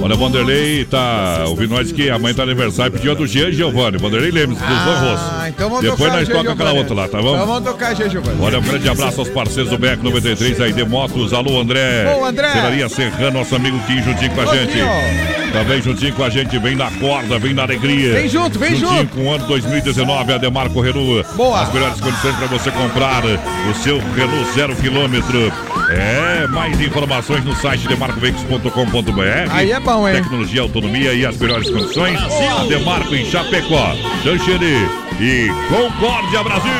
Olha, 0.02 0.14
o 0.14 0.18
Vanderlei 0.18 0.84
tá 0.84 1.44
ouvindo 1.46 1.70
nós 1.74 1.90
que 1.92 2.10
amanhã 2.10 2.34
tá 2.34 2.42
aniversário, 2.42 2.92
pediu 2.92 3.12
a 3.12 3.14
do 3.14 3.26
Jean 3.26 3.50
Giovanni. 3.52 3.96
Vanderlei 3.98 4.30
Lemos, 4.30 4.58
dos 4.58 4.68
Van 4.68 4.98
Rosso. 5.00 5.24
Ah, 5.40 5.48
então 5.48 5.68
vamos 5.70 5.84
Depois 5.84 6.12
nós 6.12 6.28
toca 6.28 6.52
aquela 6.52 6.72
outra 6.72 6.94
lá, 6.94 7.08
tá 7.08 7.18
Então 7.20 7.22
bom? 7.32 7.46
vamos 7.46 7.64
tocar 7.70 7.94
Gê 7.96 8.08
Giovanni. 8.10 8.36
Olha, 8.40 8.58
um 8.58 8.62
grande 8.62 8.88
abraço 8.88 9.05
aos 9.16 9.28
parceiros 9.28 9.70
do 9.70 9.78
Beco 9.78 10.02
93 10.02 10.60
aí 10.60 10.72
de 10.72 10.84
motos. 10.84 11.32
Alô, 11.32 11.60
André. 11.60 12.04
Ô, 12.18 12.24
André. 12.24 12.50
Serraria 12.52 12.88
Serrano, 12.88 13.38
nosso 13.38 13.54
amigo 13.54 13.78
Kim 13.86 14.02
juntinho 14.02 14.30
com 14.32 14.40
a 14.40 14.46
gente. 14.46 14.72
Kim, 14.72 15.52
Também 15.52 15.82
juntinho 15.82 16.12
com 16.14 16.24
a 16.24 16.30
gente, 16.30 16.58
vem 16.58 16.74
na 16.76 16.90
corda, 16.92 17.38
vem 17.38 17.54
na 17.54 17.62
alegria. 17.62 18.12
Vem 18.14 18.28
junto, 18.28 18.58
vem 18.58 18.74
juntinho 18.76 19.00
junto. 19.00 19.14
com 19.16 19.26
o 19.26 19.32
ano 19.32 19.46
2019, 19.46 20.32
Ademarco 20.32 20.80
Renault. 20.80 21.26
Boa. 21.34 21.60
As 21.62 21.72
melhores 21.72 22.00
condições 22.00 22.34
para 22.36 22.46
você 22.46 22.70
comprar 22.70 23.22
o 23.24 23.74
seu 23.82 23.98
Renault 24.16 24.52
zero 24.54 24.74
quilômetro. 24.76 25.52
É, 25.88 26.46
mais 26.48 26.80
informações 26.80 27.44
no 27.44 27.54
site 27.54 27.86
demarcoveículos.com.br. 27.86 29.50
Aí 29.50 29.70
é 29.70 29.78
bom, 29.78 30.08
hein? 30.08 30.16
Tecnologia, 30.16 30.62
autonomia 30.62 31.12
e 31.12 31.24
as 31.24 31.36
melhores 31.36 31.70
condições. 31.70 32.18
Ademarco 32.60 33.14
em 33.14 33.24
Chapecó, 33.24 33.94
Xanxerê 34.24 35.05
e 35.20 35.48
Concórdia 35.68 36.42
Brasil. 36.42 36.70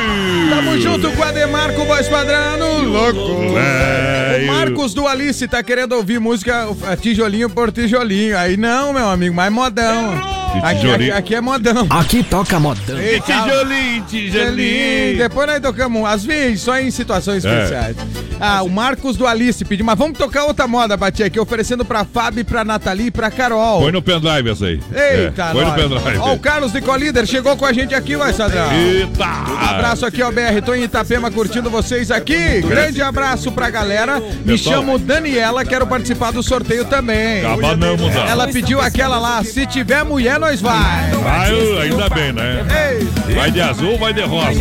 Tamo 0.49 0.79
junto 0.79 1.11
com 1.11 1.21
o 1.21 1.23
Ademarco, 1.23 1.85
voz 1.85 2.07
padrão, 2.07 2.83
louco. 2.83 3.57
É, 3.57 4.26
O 4.43 4.47
Marcos 4.47 4.93
do 4.93 5.07
Alice 5.07 5.47
tá 5.47 5.61
querendo 5.63 5.93
ouvir 5.93 6.19
música 6.19 6.67
é, 6.91 6.95
tijolinho 6.95 7.49
por 7.49 7.71
tijolinho. 7.71 8.37
Aí 8.37 8.57
não, 8.57 8.93
meu 8.93 9.09
amigo, 9.09 9.35
mais 9.35 9.51
modão. 9.51 10.13
Aqui, 10.63 11.11
aqui, 11.11 11.35
é 11.35 11.41
modão. 11.41 11.85
Aqui 11.89 12.23
toca 12.23 12.59
modão. 12.59 12.97
Ei. 12.99 13.19
Tijolinho, 13.21 14.03
Tijolinho. 14.05 15.17
Depois 15.17 15.47
nós 15.47 15.59
tocamos, 15.59 16.05
às 16.05 16.23
vezes, 16.25 16.61
só 16.61 16.79
em 16.79 16.89
situações 16.89 17.43
É. 17.45 17.53
especiais. 17.53 17.95
Ah, 18.39 18.61
o 18.61 18.69
Marcos 18.69 19.17
do 19.17 19.25
Alice 19.25 19.63
pediu, 19.65 19.83
mas 19.85 19.97
vamos 19.97 20.17
tocar 20.17 20.45
outra 20.45 20.67
moda, 20.67 20.95
Bati, 20.95 21.23
aqui, 21.23 21.39
oferecendo 21.39 21.83
pra 21.83 22.05
Fábio, 22.05 22.45
pra 22.45 22.63
Nathalie 22.63 23.07
e 23.07 23.11
pra 23.11 23.31
Carol. 23.31 23.81
Põe 23.81 23.91
no 23.91 24.01
pendrive 24.01 24.51
essa 24.51 24.65
aí. 24.67 24.79
Eita, 24.93 25.43
é, 25.43 25.53
no 25.53 25.61
nós. 25.61 25.73
pendrive. 25.75 26.17
Ó, 26.19 26.33
o 26.33 26.39
Carlos 26.39 26.71
de 26.71 26.79
Colíder 26.81 27.25
chegou 27.25 27.57
com 27.57 27.65
a 27.65 27.73
gente 27.73 27.95
aqui, 27.95 28.15
vai, 28.15 28.31
Sadrão. 28.33 28.71
Eita! 28.73 29.25
Um 29.25 29.69
abraço 29.69 30.05
aqui, 30.05 30.21
ó, 30.21 30.31
BR. 30.31 30.61
Tô 30.63 30.75
em 30.75 30.83
Itapema 30.83 31.31
curtindo 31.31 31.69
vocês 31.69 32.11
aqui. 32.11 32.61
Grande 32.61 33.01
abraço 33.01 33.51
pra 33.51 33.69
galera. 33.71 34.21
Me 34.45 34.57
chamo 34.57 34.97
Daniela, 34.97 35.63
quero 35.65 35.85
participar 35.87 36.31
do 36.31 36.41
sorteio 36.43 36.85
também. 36.85 37.41
Ela 38.29 38.47
pediu 38.47 38.79
aquela 38.81 39.17
lá, 39.17 39.43
se 39.43 39.65
tiver 39.65 40.03
mulher 40.03 40.39
nós 40.39 40.61
vai. 40.61 41.09
Vai, 41.23 41.81
ainda 41.81 42.09
bem, 42.09 42.31
né? 42.33 42.65
Vai 43.35 43.51
de 43.51 43.61
azul, 43.61 43.97
vai 43.97 44.13
de 44.13 44.21
rosa. 44.21 44.59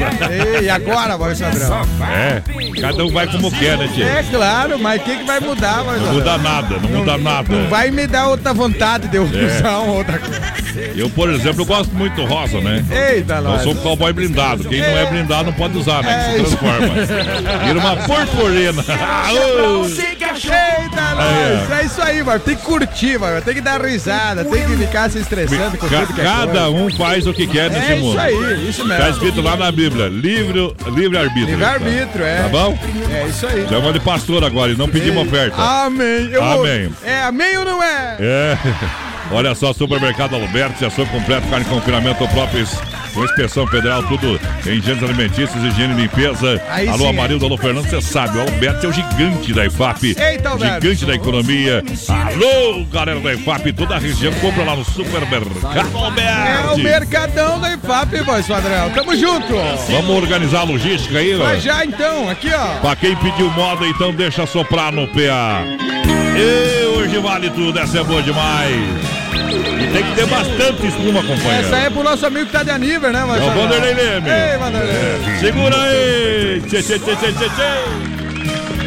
e 0.62 0.68
agora, 0.68 1.16
voz 1.16 1.40
padrão? 1.40 1.82
É, 2.10 2.42
cada 2.80 3.04
um 3.04 3.12
vai 3.12 3.26
como 3.26 3.50
quer, 3.50 3.78
né, 3.78 3.88
tio? 3.94 4.04
É 4.06 4.22
claro, 4.30 4.78
mas 4.78 5.00
o 5.00 5.04
que, 5.04 5.16
que 5.16 5.24
vai 5.24 5.40
mudar, 5.40 5.82
voz 5.82 6.00
Não 6.02 6.12
muda 6.12 6.38
nada, 6.38 6.76
não 6.78 6.88
muda 6.98 7.18
nada. 7.18 7.54
Não 7.54 7.68
vai 7.68 7.90
me 7.90 8.06
dar 8.06 8.28
outra 8.28 8.52
vontade 8.52 9.08
de 9.08 9.16
eu 9.16 9.24
É. 9.24 9.58
usar 9.58 9.78
uma 9.78 9.92
outra 9.94 10.18
coisa. 10.18 10.56
Eu, 10.94 11.08
por 11.08 11.30
exemplo, 11.30 11.64
gosto 11.64 11.94
muito 11.94 12.14
do 12.16 12.26
rosa, 12.26 12.60
né? 12.60 12.84
Eita, 12.90 13.36
Eu 13.36 13.58
sou 13.60 13.72
um 13.72 13.76
cowboy 13.76 14.12
blindado. 14.12 14.64
Quem 14.68 14.80
não 14.80 14.88
é 14.88 15.06
blindado 15.06 15.44
não 15.44 15.52
pode 15.54 15.76
usar, 15.78 16.02
né? 16.02 16.34
Que 16.34 16.40
É 16.40 16.44
se 16.44 16.56
transforma. 16.56 16.94
Vira 17.64 17.78
uma 17.78 17.96
purpurina. 17.96 18.84
Eita, 19.56 21.14
nós. 21.14 21.70
É 21.80 21.84
isso 21.84 22.02
aí, 22.02 22.22
mano. 22.22 22.40
Tem 22.40 22.56
que 22.56 22.62
curtir, 22.62 23.18
mano. 23.18 23.40
Tem 23.42 23.54
que 23.54 23.60
dar 23.60 23.80
risada, 23.80 24.44
tem 24.44 24.64
que 24.64 24.76
ficar 24.76 25.10
se 25.10 25.18
estressando 25.18 25.76
com 25.78 25.88
tudo 25.88 26.14
que 26.14 26.20
é 26.20 26.24
cada 26.24 26.70
um 26.70 26.90
faz 26.96 27.26
o 27.26 27.32
que 27.32 27.46
quer 27.46 27.70
nesse 27.70 27.92
É 27.92 27.96
isso 27.96 28.04
mundo. 28.04 28.20
aí, 28.20 28.68
isso 28.68 28.84
mesmo. 28.84 29.02
Tá 29.02 29.10
escrito 29.10 29.40
lá 29.40 29.56
na 29.56 29.70
Bíblia, 29.72 30.08
livre, 30.08 30.74
livre 30.94 31.18
arbítrio. 31.18 31.46
Livre-arbítrio, 31.56 32.24
é. 32.24 32.42
Tá 32.42 32.48
bom? 32.48 32.78
É 33.12 33.26
isso 33.28 33.46
aí. 33.46 33.66
Chama 33.68 33.92
de 33.92 34.00
pastor 34.00 34.44
agora 34.44 34.72
e 34.72 34.76
não 34.76 34.88
pedimos 34.88 35.26
oferta. 35.26 35.56
Amém. 35.60 36.28
Eu 36.30 36.42
vou- 36.42 36.60
Amém. 36.64 36.90
É, 37.04 37.22
amém 37.22 37.56
ou 37.58 37.64
não 37.64 37.82
é? 37.82 38.16
É. 38.20 38.58
Olha 39.32 39.54
só, 39.56 39.72
Supermercado 39.72 40.36
Alberto, 40.36 40.84
ação 40.86 41.04
completo, 41.06 41.48
carne 41.48 41.64
confinamento 41.64 42.26
próprios, 42.28 42.70
com 43.16 43.24
inspeção 43.24 43.66
federal, 43.66 44.02
tudo 44.02 44.38
em 44.66 44.80
gêneros 44.82 45.02
alimentícios, 45.02 45.64
higiene 45.64 45.94
e 45.94 46.02
limpeza. 46.02 46.62
Aí 46.68 46.86
alô, 46.86 46.98
sim. 47.04 47.08
Amarildo, 47.08 47.46
alô, 47.46 47.56
Fernando, 47.56 47.88
você 47.88 48.00
sabe, 48.02 48.36
o 48.36 48.42
Alberto 48.42 48.86
é 48.86 48.88
o 48.90 48.92
gigante 48.92 49.54
da 49.54 49.64
IFAP. 49.64 50.14
Eita, 50.18 50.50
Alberto. 50.50 50.82
Gigante 50.82 51.06
da 51.06 51.14
economia. 51.14 51.82
Alô, 52.08 52.84
galera 52.92 53.18
da 53.20 53.32
IFAP, 53.32 53.72
toda 53.72 53.96
a 53.96 53.98
região, 53.98 54.32
compra 54.34 54.64
lá 54.64 54.76
no 54.76 54.84
Supermercado 54.84 55.50
É 55.74 55.96
o 55.96 55.98
Alberto. 55.98 56.78
Mercadão 56.78 57.58
da 57.58 57.72
IFAP, 57.72 58.20
voz 58.20 58.46
padrão. 58.46 58.90
Tamo 58.90 59.16
junto. 59.16 59.54
Vamos 59.88 60.10
organizar 60.10 60.60
a 60.60 60.64
logística 60.64 61.18
aí. 61.18 61.34
Vai 61.34 61.58
já 61.58 61.84
então, 61.84 62.28
aqui 62.28 62.50
ó. 62.52 62.80
Pra 62.80 62.94
quem 62.94 63.16
pediu 63.16 63.50
moda, 63.50 63.86
então 63.86 64.12
deixa 64.12 64.46
soprar 64.46 64.92
no 64.92 65.08
PA. 65.08 66.25
E 66.38 66.84
hoje 66.86 67.18
vale 67.18 67.50
tudo, 67.50 67.78
essa 67.78 67.98
é 67.98 68.04
boa 68.04 68.22
demais. 68.22 68.76
E 69.32 69.86
tem 69.92 70.04
que 70.04 70.14
ter 70.14 70.26
bastante 70.26 70.86
espuma, 70.86 71.22
companheiro. 71.22 71.66
Essa 71.66 71.76
é 71.78 71.90
pro 71.90 72.02
nosso 72.02 72.26
amigo 72.26 72.46
que 72.46 72.52
tá 72.52 72.62
de 72.62 72.70
aniver, 72.70 73.10
né, 73.12 73.24
voz 73.26 73.40
É 73.40 73.44
o? 73.44 73.50
Vanderlei 73.54 73.94
Leme. 73.94 74.28
Ei, 74.28 74.58
Vanderlei. 74.58 75.38
Segura 75.40 75.76
aí! 75.82 76.62
Tchê, 76.66 76.82
tchê, 76.82 76.98
tchê, 76.98 77.16
tchê, 77.16 77.32
tchê, 77.32 77.48
tchê. 77.48 78.86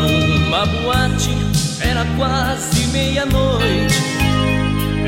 Numa 0.00 0.66
boate, 0.66 1.30
era 1.80 2.04
quase 2.16 2.86
meia-noite. 2.88 3.94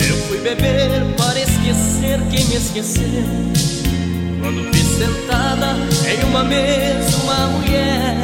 Eu 0.09 0.16
fui 0.29 0.39
beber 0.39 1.05
para 1.16 1.41
esquecer 1.41 2.20
quem 2.31 2.45
me 2.47 2.55
esqueceu. 2.57 3.24
Quando 4.41 4.70
vi 4.72 4.82
sentada 4.82 5.76
em 6.09 6.24
uma 6.24 6.45
mesa 6.45 7.16
uma 7.22 7.47
mulher 7.49 8.16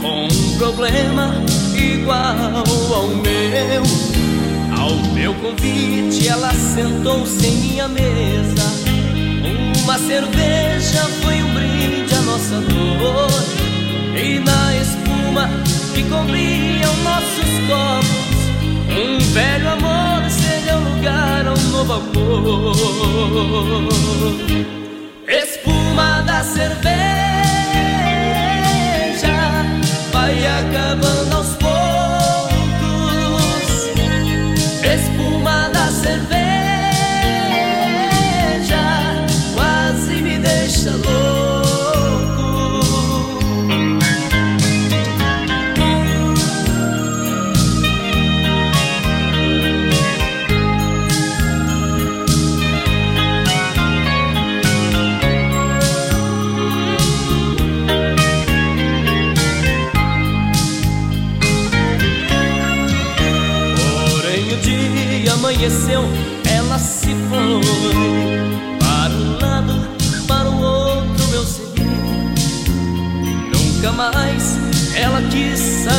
com 0.00 0.26
um 0.26 0.58
problema 0.58 1.34
igual 1.74 2.64
ao 2.94 3.08
meu. 3.08 3.82
Ao 4.78 4.94
meu 5.14 5.34
convite, 5.34 6.28
ela 6.28 6.52
sentou-se 6.52 7.46
em 7.46 7.56
minha 7.56 7.88
mesa. 7.88 8.64
Uma 9.82 9.98
cerveja 9.98 11.02
foi 11.22 11.42
um 11.42 11.54
brinde 11.54 12.14
à 12.14 12.20
nossa 12.22 12.60
dor. 12.60 13.30
E 14.16 14.38
na 14.40 14.76
espuma 14.76 15.48
que 15.94 16.02
cobriam 16.04 16.94
nossos 17.02 17.50
copos, 17.66 18.38
um 18.90 19.18
velho 19.32 19.70
amor 19.70 20.30
cedeu 20.30 20.78
lugar 20.80 21.46
a 21.46 21.52
um 21.54 21.68
novo 21.70 21.92
amor. 21.94 22.74
Cerveja 26.52 27.13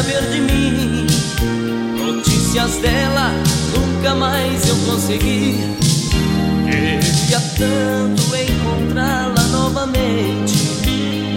saber 0.06 0.22
de 0.32 0.42
mim. 0.42 1.08
Notícias 1.98 2.78
dela, 2.78 3.32
nunca 3.74 4.14
mais 4.14 4.68
eu 4.68 4.76
consegui. 4.86 5.60
Queria 6.70 7.40
tanto 7.58 8.24
encontrá-la 8.36 9.44
novamente 9.52 10.56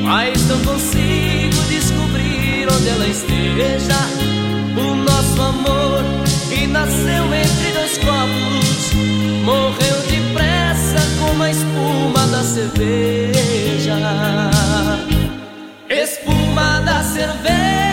Mas 0.02 0.42
não 0.46 0.58
consigo 0.60 1.62
descobrir 1.68 2.66
onde 2.70 2.88
ela 2.88 3.06
esteja. 3.06 3.98
O 4.76 4.94
nosso 4.96 5.42
amor 5.42 6.04
que 6.48 6.66
nasceu 6.66 7.24
entre 7.34 7.72
dois 7.72 7.98
copos 7.98 8.92
morreu 9.44 9.96
depressa 10.10 11.00
como 11.20 11.42
a 11.42 11.50
espuma 11.50 12.26
da 12.30 12.42
cerveja. 12.42 13.98
Espuma 15.88 16.80
da 16.80 17.02
cerveja 17.02 17.87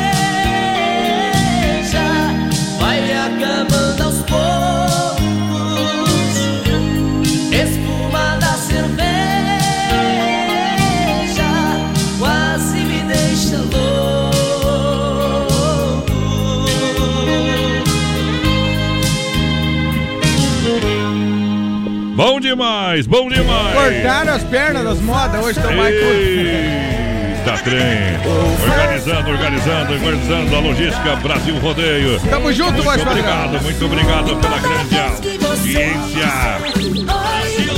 demais, 22.55 23.05
bom 23.05 23.27
demais. 23.27 23.73
Cortaram 23.73 24.33
as 24.33 24.43
pernas 24.43 24.83
das 24.85 25.01
modas, 25.01 25.43
hoje 25.43 25.59
estão 25.59 25.75
mais 25.75 25.93
curtas. 25.93 26.15
Eita, 26.15 27.57
trem. 27.63 28.15
Organizando, 28.63 29.29
organizando, 29.29 29.93
organizando 29.93 30.55
a 30.55 30.59
logística 30.59 31.15
Brasil 31.17 31.59
Rodeio. 31.59 32.19
Tamo 32.29 32.53
junto, 32.53 32.81
muito 32.83 33.01
obrigado, 33.07 33.61
muito 33.61 33.85
obrigado 33.85 34.35
pela 34.37 34.57
grande 34.59 34.97
audiência. 35.45 36.55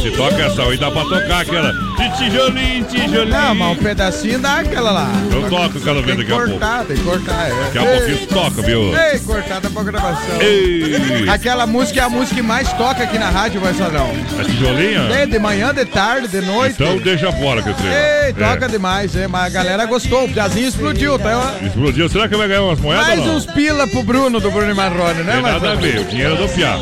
Se 0.08 0.16
toca 0.16 0.42
essa 0.42 0.62
aí, 0.64 0.78
dá 0.78 0.90
pra 0.90 1.02
tocar 1.04 1.42
aquela 1.42 1.74
de 1.74 2.18
tijolinho, 2.18 2.86
tijolinho. 2.86 3.26
Não, 3.26 3.54
mas 3.56 3.78
um 3.78 3.84
pedacinho 3.84 4.40
dá 4.40 4.60
aquela 4.60 4.90
lá. 4.92 5.12
Eu 5.30 5.50
toco, 5.50 5.82
quero 5.82 6.02
ver 6.02 6.16
Tem 6.16 6.16
que 6.16 6.22
daqui 6.22 6.32
a 6.32 6.36
pouco. 6.36 6.52
cortar, 6.52 6.86
tem 6.86 6.96
que 6.96 7.04
cortar. 7.04 7.50
É. 7.50 7.64
Daqui 7.66 7.78
a 7.78 7.84
pouquinho 7.84 8.18
tu 8.20 8.28
toca, 8.28 8.62
viu? 8.62 8.98
Ei, 8.98 9.20
cortada 9.20 9.70
pra 9.70 9.84
gravação. 9.84 10.42
Ei. 10.42 11.28
Aquela 11.30 11.68
música 11.68 12.00
é 12.00 12.04
a 12.04 12.10
música 12.10 12.36
que 12.36 12.42
mais 12.42 12.72
toca 12.74 13.04
aqui 13.04 13.20
na 13.20 13.30
rádio, 13.30 13.60
vai 13.60 13.74
Sadrão. 13.74 14.10
É 14.40 14.44
tijolinho? 14.46 15.14
É, 15.14 15.26
de 15.26 15.40
manhã, 15.40 15.74
de 15.74 15.84
tarde, 15.84 16.30
de 16.30 16.40
noite. 16.40 16.82
Então 16.82 16.98
deixa 17.00 17.30
fora 17.34 17.62
que 17.62 17.68
eu 17.68 17.74
treino. 17.74 17.94
Ei, 17.94 18.34
toca 18.34 18.70
demais, 18.70 19.14
é, 19.14 19.28
mas 19.28 19.44
a 19.48 19.50
galera 19.50 19.86
gostou. 19.86 20.24
O 20.24 20.30
Piazinho 20.30 20.70
explodiu, 20.70 21.20
tá? 21.20 21.56
Explodiu. 21.62 22.08
Será 22.08 22.30
que 22.30 22.36
vai 22.38 22.48
ganhar 22.48 22.64
umas 22.64 22.80
moedas 22.80 23.08
Mais 23.08 23.20
uns 23.20 23.46
pila 23.46 23.86
pro 23.90 24.04
Bruno 24.04 24.40
do 24.40 24.50
Bruno 24.52 24.72
e 24.72 24.74
Marrone, 24.74 25.24
né, 25.24 25.34
Tem 25.34 25.42
nada 25.42 25.72
a 25.74 25.76
ver, 25.76 26.00
o 26.00 26.06
dinheiro 26.06 26.36
é 26.36 26.38
do 26.38 26.48
Piá. 26.48 26.78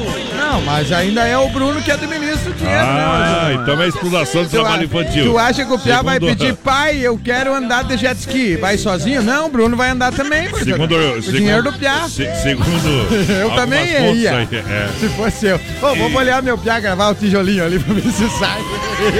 Não, 0.55 0.61
mas 0.61 0.89
ainda 0.89 1.27
é 1.27 1.37
o 1.37 1.49
Bruno 1.49 1.81
que 1.81 1.91
administra 1.91 2.49
o 2.49 2.53
dinheiro, 2.53 2.79
né, 2.81 3.03
Ah, 3.03 3.19
Marcelo? 3.19 3.61
então 3.61 3.81
é 3.83 3.87
exploração 3.89 4.45
Tu 4.45 4.49
trabalho 4.51 4.85
infantil. 4.85 5.25
Tu 5.25 5.37
acha 5.37 5.65
que 5.65 5.73
o 5.73 5.77
Piá 5.79 6.01
vai 6.01 6.13
Segundo- 6.15 6.29
pedir, 6.37 6.53
pai, 6.55 6.97
eu 7.01 7.19
quero 7.21 7.53
andar 7.53 7.83
de 7.83 7.97
jet 7.97 8.17
ski? 8.17 8.55
Vai 8.55 8.77
sozinho? 8.77 9.21
Não, 9.21 9.47
o 9.47 9.49
Bruno 9.49 9.75
vai 9.75 9.89
andar 9.89 10.13
também. 10.13 10.47
Segundo, 10.55 10.95
O 10.95 11.21
segundo- 11.21 11.31
dinheiro 11.37 11.63
do 11.63 11.73
Piá. 11.73 12.07
se- 12.07 12.33
segundo. 12.41 13.05
Eu 13.41 13.51
também 13.51 13.85
ia. 14.15 14.31
aí, 14.37 14.47
é. 14.53 14.87
Se 14.97 15.09
fosse 15.09 15.45
eu. 15.47 15.57
Ô, 15.81 15.95
vamos 15.95 16.15
olhar 16.15 16.41
meu 16.41 16.57
Piá 16.57 16.79
gravar 16.79 17.09
o 17.09 17.15
tijolinho 17.15 17.65
ali 17.65 17.77
pra 17.77 17.93
ver 17.93 18.11
se 18.11 18.29
sai. 18.39 18.61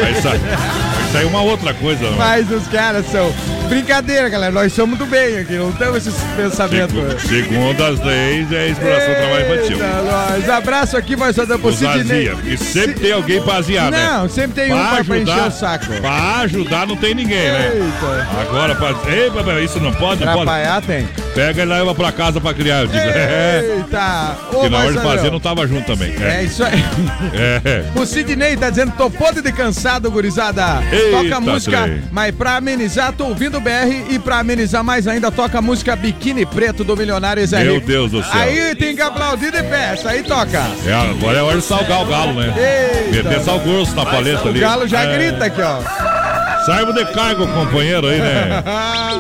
Vai 0.01 0.13
sair. 0.21 0.39
Vai 1.11 1.23
é 1.23 1.25
uma 1.25 1.41
outra 1.41 1.73
coisa. 1.73 2.03
né? 2.09 2.15
Mas 2.17 2.49
os 2.51 2.65
caras 2.67 3.05
são. 3.11 3.33
Brincadeira, 3.67 4.29
galera. 4.29 4.51
Nós 4.51 4.73
somos 4.73 4.97
do 4.97 5.05
bem 5.05 5.37
aqui, 5.37 5.53
não 5.53 5.71
temos 5.71 5.97
esses 5.97 6.21
pensamentos. 6.35 6.95
Segundo 7.21 7.83
as 7.83 7.99
leis, 7.99 8.51
é 8.51 8.69
exploração 8.69 9.09
do 9.09 9.15
trabalho 9.15 9.53
infantil. 9.53 9.77
Nós. 9.77 10.49
Abraço 10.49 10.97
aqui, 10.97 11.15
vai 11.15 11.33
só 11.33 11.45
dar 11.45 11.57
pro 11.57 11.73
Sidney. 11.73 12.29
Porque 12.29 12.57
sempre 12.57 12.99
tem 13.01 13.11
alguém 13.11 13.41
pra 13.41 13.57
aziar, 13.57 13.91
né? 13.91 14.07
Não, 14.07 14.29
sempre 14.29 14.63
tem 14.63 14.73
um 14.73 14.77
pra, 14.77 15.03
pra 15.03 15.17
encher 15.17 15.47
o 15.47 15.51
saco. 15.51 15.85
Pra 16.01 16.39
ajudar 16.41 16.87
não 16.87 16.95
tem 16.95 17.13
ninguém, 17.13 17.51
né? 17.51 17.71
Eita. 17.73 18.27
Agora, 18.41 18.75
pra... 18.75 18.95
Ei, 19.11 19.63
isso 19.63 19.79
não 19.79 19.91
pode, 19.93 20.23
não 20.23 20.33
pode. 20.33 20.49
Atrapalhar 20.49 20.81
tem. 20.81 21.07
Pega 21.35 21.61
e 21.61 21.65
leva 21.65 21.93
pra 21.93 22.11
casa 22.11 22.39
pra 22.41 22.53
criar. 22.53 22.79
Eu 22.81 22.87
digo, 22.87 22.97
é. 23.03 23.75
Eita. 23.77 24.37
Ô, 24.53 24.61
Que 24.61 24.69
na 24.69 24.77
hora 24.79 24.93
de 24.93 24.99
fazer 24.99 25.29
não 25.31 25.39
tava 25.39 25.67
junto 25.67 25.85
também. 25.85 26.15
É 26.23 26.43
isso 26.43 26.63
aí. 26.63 26.83
É. 27.33 27.83
O 27.99 28.05
Sidney 28.05 28.55
tá 28.57 28.69
dizendo, 28.69 28.93
tô 28.97 29.09
podre 29.09 29.41
de 29.41 29.51
cansado, 29.51 30.09
gurizada. 30.09 30.81
Eita, 30.91 31.17
toca 31.23 31.39
música, 31.41 31.81
trem. 31.83 32.03
mas 32.11 32.33
pra 32.33 32.55
amenizar, 32.55 33.11
tô 33.13 33.25
ouvindo 33.25 33.57
o 33.57 33.61
BR 33.61 33.69
e 34.09 34.17
pra 34.17 34.39
amenizar 34.39 34.83
mais 34.83 35.07
ainda, 35.07 35.29
toca 35.31 35.59
a 35.59 35.61
música 35.61 35.95
Biquíni 35.95 36.45
Preto 36.45 36.83
do 36.83 36.95
Milionário 36.95 37.45
Zé 37.45 37.63
Meu. 37.63 37.81
Deus 37.81 38.11
do 38.11 38.23
céu. 38.23 38.31
Aí 38.33 38.73
tem 38.75 38.95
que 38.95 39.01
aplaudir 39.01 39.51
de 39.51 39.61
pé, 39.63 39.91
essa 39.93 40.11
aí 40.11 40.23
toca. 40.23 40.63
É, 40.85 40.93
agora 40.93 41.37
é 41.39 41.41
hora 41.41 41.57
de 41.57 41.63
salgar 41.63 42.01
o 42.01 42.05
galo, 42.05 42.33
né? 42.33 42.53
Eita. 43.11 43.29
Meter 43.29 43.41
sal 43.43 43.59
grosso 43.59 43.93
na 43.95 44.05
paleta 44.05 44.45
O 44.45 44.49
ali. 44.49 44.59
galo 44.59 44.87
já 44.87 45.01
É. 45.03 45.17
grita 45.17 45.45
aqui, 45.45 45.61
ó. 45.61 45.79
Saiba 46.65 46.91
de 46.93 47.05
cargo, 47.05 47.47
companheiro 47.47 48.07
aí, 48.07 48.19
né? 48.19 48.63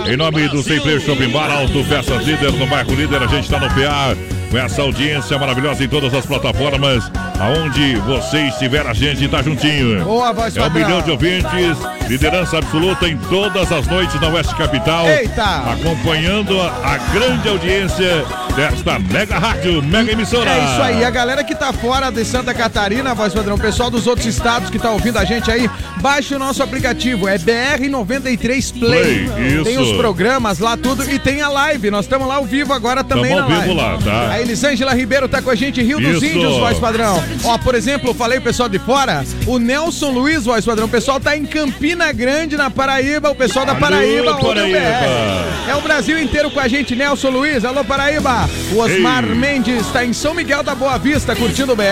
Em 0.11 0.17
nome 0.17 0.47
do 0.47 0.63
Sem 0.63 0.79
Freio 0.79 0.99
Shopping 0.99 1.29
Bar, 1.29 1.51
Alto 1.51 1.83
Peças 1.83 2.25
Líder, 2.25 2.51
no 2.53 2.65
bairro 2.65 2.93
Líder, 2.95 3.21
a 3.21 3.27
gente 3.27 3.47
tá 3.47 3.59
no 3.59 3.67
PA 3.67 4.15
com 4.49 4.57
essa 4.57 4.81
audiência 4.81 5.37
maravilhosa 5.37 5.83
em 5.83 5.87
todas 5.87 6.13
as 6.13 6.25
plataformas. 6.25 7.11
Aonde 7.39 7.97
você 7.97 8.47
estiver, 8.47 8.87
a 8.87 8.93
gente 8.93 9.27
tá 9.27 9.43
juntinho. 9.43 10.03
Boa, 10.03 10.33
voz 10.33 10.57
É 10.57 10.63
um 10.63 10.71
milhão 10.71 11.01
de 11.01 11.11
ouvintes, 11.11 11.77
liderança 12.07 12.57
absoluta 12.57 13.07
em 13.07 13.17
todas 13.17 13.71
as 13.71 13.85
noites 13.85 14.19
na 14.19 14.29
Oeste 14.29 14.55
Capital. 14.55 15.05
Eita! 15.07 15.71
Acompanhando 15.71 16.59
a 16.61 16.97
grande 17.13 17.47
audiência 17.47 18.25
desta 18.55 18.97
mega 18.99 19.37
rádio, 19.37 19.81
mega 19.83 20.11
emissora. 20.11 20.49
É 20.49 20.63
isso 20.63 20.81
aí, 20.81 21.03
a 21.03 21.09
galera 21.09 21.43
que 21.43 21.53
tá 21.53 21.73
fora 21.73 22.09
de 22.09 22.23
Santa 22.23 22.53
Catarina, 22.53 23.13
voz 23.13 23.33
padrão, 23.33 23.57
pessoal 23.57 23.89
dos 23.89 24.07
outros 24.07 24.25
estados 24.25 24.69
que 24.69 24.79
tá 24.79 24.91
ouvindo 24.91 25.17
a 25.17 25.25
gente 25.25 25.51
aí, 25.51 25.69
baixe 26.01 26.33
o 26.33 26.39
nosso 26.39 26.63
aplicativo, 26.63 27.27
é 27.27 27.37
BR93 27.37 28.79
Play. 28.79 29.29
Play. 29.29 29.63
Tem 29.63 29.77
os 29.77 29.91
programas 29.97 30.59
lá, 30.59 30.77
tudo, 30.77 31.03
e 31.11 31.19
tem 31.19 31.41
a 31.41 31.49
live, 31.49 31.91
nós 31.91 32.05
estamos 32.05 32.27
lá 32.27 32.35
ao 32.35 32.45
vivo 32.45 32.73
agora 32.73 33.03
também 33.03 33.35
Tamo 33.35 33.43
ao 33.43 33.49
na 33.49 33.59
vivo 33.59 33.73
live. 33.73 34.05
lá, 34.05 34.11
tá? 34.11 34.31
A 34.31 34.41
Elisângela 34.41 34.93
Ribeiro 34.93 35.27
tá 35.27 35.41
com 35.41 35.49
a 35.49 35.55
gente, 35.55 35.81
Rio 35.81 35.99
dos 35.99 36.23
Isso. 36.23 36.25
Índios, 36.25 36.57
voz 36.57 36.79
padrão. 36.79 37.21
Ó, 37.43 37.57
por 37.57 37.75
exemplo, 37.75 38.13
falei 38.13 38.39
o 38.39 38.41
pessoal 38.41 38.69
de 38.69 38.79
fora, 38.79 39.23
o 39.45 39.59
Nelson 39.59 40.11
Luiz, 40.11 40.45
voz 40.45 40.63
padrão, 40.65 40.85
o 40.85 40.89
pessoal 40.89 41.19
tá 41.19 41.35
em 41.35 41.45
Campina 41.45 42.11
Grande, 42.11 42.55
na 42.55 42.69
Paraíba, 42.69 43.29
o 43.29 43.35
pessoal 43.35 43.65
da 43.65 43.73
Alô, 43.73 43.81
Paraíba, 43.81 44.31
o 44.31 44.45
Paraíba. 44.45 44.77
É 45.67 45.75
o 45.75 45.81
Brasil 45.81 46.17
inteiro 46.21 46.49
com 46.51 46.59
a 46.59 46.67
gente, 46.67 46.95
Nelson 46.95 47.29
Luiz, 47.29 47.65
alô 47.65 47.83
Paraíba. 47.83 48.44
O 48.73 48.79
Osmar 48.79 49.23
Ei. 49.23 49.35
Mendes 49.35 49.81
está 49.87 50.05
em 50.05 50.13
São 50.13 50.33
Miguel 50.33 50.63
da 50.63 50.73
Boa 50.75 50.97
Vista, 50.97 51.35
curtindo 51.35 51.73
o 51.73 51.75
BR. 51.75 51.83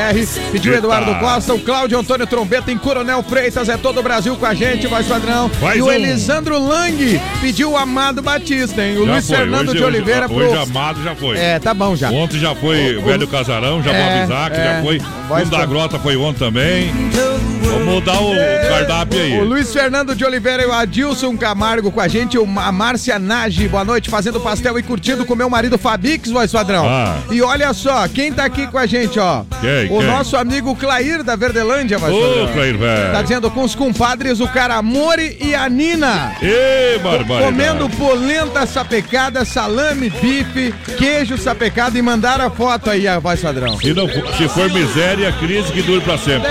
Pediu. 0.52 0.74
Eduardo 0.74 1.16
Costa, 1.16 1.54
o 1.54 1.60
Cláudio 1.60 1.98
Antônio 2.00 2.26
Trombeta 2.28 2.72
em 2.72 2.78
Coronel 2.78 3.24
Freitas, 3.24 3.70
é 3.70 3.78
todo 3.78 4.00
o 4.00 4.04
Brasil 4.04 4.36
com 4.36 4.46
a 4.46 4.54
gente, 4.54 4.88
voz 4.88 5.06
padrão. 5.08 5.50
Mais 5.62 5.78
e 5.78 5.82
o 5.82 5.86
um. 5.86 5.92
Elisandro 5.92 6.58
Lang 6.60 7.22
pediu 7.42 7.72
o 7.72 7.78
Amado 7.78 8.22
Batista, 8.22 8.82
hein? 8.84 8.98
O 8.98 9.06
Já 9.06 9.12
Luiz 9.14 9.28
foi. 9.28 9.38
Fernando 9.38 9.70
hoje, 9.70 9.78
de 9.78 9.84
Oliveira 9.84 10.26
hoje, 10.26 10.34
pro. 10.36 10.46
hoje 10.52 10.58
Amado 10.72 11.04
já 11.04 11.16
foi. 11.16 11.38
É, 11.38 11.60
tá 11.60 11.74
bom 11.74 11.96
já. 11.96 12.10
Ontem 12.10 12.40
já 12.40 12.56
foi 12.56 13.00
Velho 13.02 13.28
Casarão, 13.28 13.82
já 13.84 13.92
É, 13.94 14.12
foi 14.16 14.24
Isaac, 14.24 14.56
é. 14.58 14.64
já 14.64 14.82
foi. 14.82 15.02
Voz 15.28 15.48
Um 15.48 15.50
da 15.52 15.58
pra- 15.58 15.66
Grota 15.66 16.00
foi 16.00 16.16
ontem 16.16 16.40
também. 16.40 16.92
Vamos 17.12 17.53
mudar 17.94 18.20
o 18.20 18.34
cardápio 18.68 19.22
aí. 19.22 19.40
O 19.40 19.44
Luiz 19.44 19.72
Fernando 19.72 20.16
de 20.16 20.26
Oliveira 20.26 20.64
e 20.64 20.66
o 20.66 20.74
Adilson 20.74 21.38
Camargo 21.38 21.92
com 21.92 22.02
a 22.02 22.08
gente, 22.08 22.38
a 22.38 22.72
Márcia 22.72 23.20
Nage, 23.20 23.68
boa 23.68 23.86
noite, 23.86 24.10
fazendo 24.10 24.40
pastel 24.40 24.80
e 24.80 24.84
curtindo 24.84 25.26
com 25.26 25.36
meu 25.36 25.50
marido 25.50 25.78
Fabix, 25.78 26.32
voz 26.32 26.52
padrão. 26.52 26.86
Ah. 26.88 27.18
E 27.30 27.42
olha 27.42 27.72
só, 27.74 28.08
quem 28.08 28.34
tá 28.34 28.46
aqui 28.46 28.66
com 28.68 28.78
a 28.78 28.88
gente, 28.88 29.20
ó? 29.20 29.44
Quem, 29.62 29.86
o 29.92 30.00
quem? 30.00 30.08
nosso 30.08 30.36
amigo 30.36 30.76
Clair 30.76 31.24
da 31.24 31.36
Verdelândia, 31.36 32.00
voz 32.00 32.14
Ô, 32.14 32.20
padrão. 32.20 32.54
Clair, 32.54 32.78
velho. 32.78 33.12
Tá 33.12 33.22
dizendo 33.22 33.52
com 33.52 33.64
os 33.64 33.76
compadres 33.76 34.40
o 34.40 34.48
Caramore 34.48 35.38
e 35.40 35.54
a 35.54 35.70
Nina. 35.70 36.36
Ê, 36.42 36.98
barbaridade. 36.98 37.46
Comendo 37.46 37.90
polenta 37.90 38.66
sapecada, 38.66 39.46
salame, 39.46 40.10
bife, 40.10 40.74
queijo 40.98 41.38
sapecado 41.38 41.96
e 41.96 42.02
mandaram 42.02 42.46
a 42.46 42.50
foto 42.50 42.90
aí, 42.90 43.08
a 43.08 43.20
voz 43.20 43.40
padrão. 43.40 43.78
Se, 43.78 43.94
não 43.94 44.08
for, 44.08 44.34
se 44.36 44.50
for 44.50 44.72
miséria, 44.72 45.32
crise 45.34 45.72
que 45.72 45.82
dure 45.84 46.02
pra 46.02 46.18
sempre. 46.18 46.50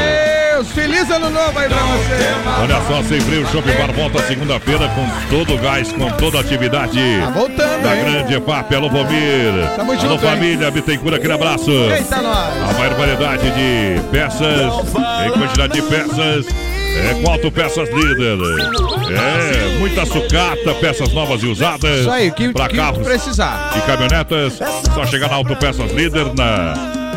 Deus, 0.62 0.72
feliz 0.72 1.10
ano 1.10 1.28
novo 1.30 1.58
aí 1.58 1.68
pra 1.68 1.78
você. 1.78 2.62
Olha 2.62 2.80
só, 2.86 3.02
sem 3.08 3.20
frio, 3.20 3.46
Shopping 3.48 3.72
Bar 3.72 3.92
volta 3.92 4.22
segunda-feira 4.26 4.88
com 4.88 5.06
todo 5.28 5.54
o 5.54 5.58
gás, 5.58 5.92
com 5.92 6.08
toda 6.12 6.38
a 6.38 6.40
atividade. 6.40 6.98
Tá 7.20 7.30
voltando, 7.30 7.82
Da 7.82 7.96
hein? 7.96 8.04
grande 8.04 8.34
EFAP, 8.34 8.74
alô 8.74 8.88
Vomir. 8.88 9.52
Tamo 9.76 9.92
alô 9.92 10.00
junto, 10.00 10.12
hein? 10.14 10.18
família, 10.30 10.70
Bittencourt, 10.70 11.14
aquele 11.16 11.32
abraço. 11.32 11.70
Eita, 11.70 12.22
nós. 12.22 12.70
A 12.70 12.72
maior 12.78 12.94
variedade 12.94 13.42
de 13.50 14.00
peças, 14.10 14.72
em 15.26 15.30
quantidade 15.32 15.72
de 15.74 15.82
peças. 15.82 16.46
É 16.94 17.14
com 17.22 17.30
Autopeças 17.32 17.88
Líder. 17.88 18.36
É, 19.10 19.78
muita 19.78 20.04
sucata, 20.04 20.74
peças 20.78 21.10
novas 21.14 21.42
e 21.42 21.46
usadas. 21.46 22.00
Isso 22.00 22.10
aí, 22.10 22.30
que, 22.30 22.52
pra 22.52 22.68
que 22.68 22.76
carros 22.76 23.02
precisar. 23.06 23.72
e 23.76 23.80
caminhonetas. 23.80 24.60
Só 24.94 25.06
chegar 25.06 25.30
na 25.30 25.36
Autopeças 25.36 25.90
Líder 25.92 26.26
na, 26.36 26.74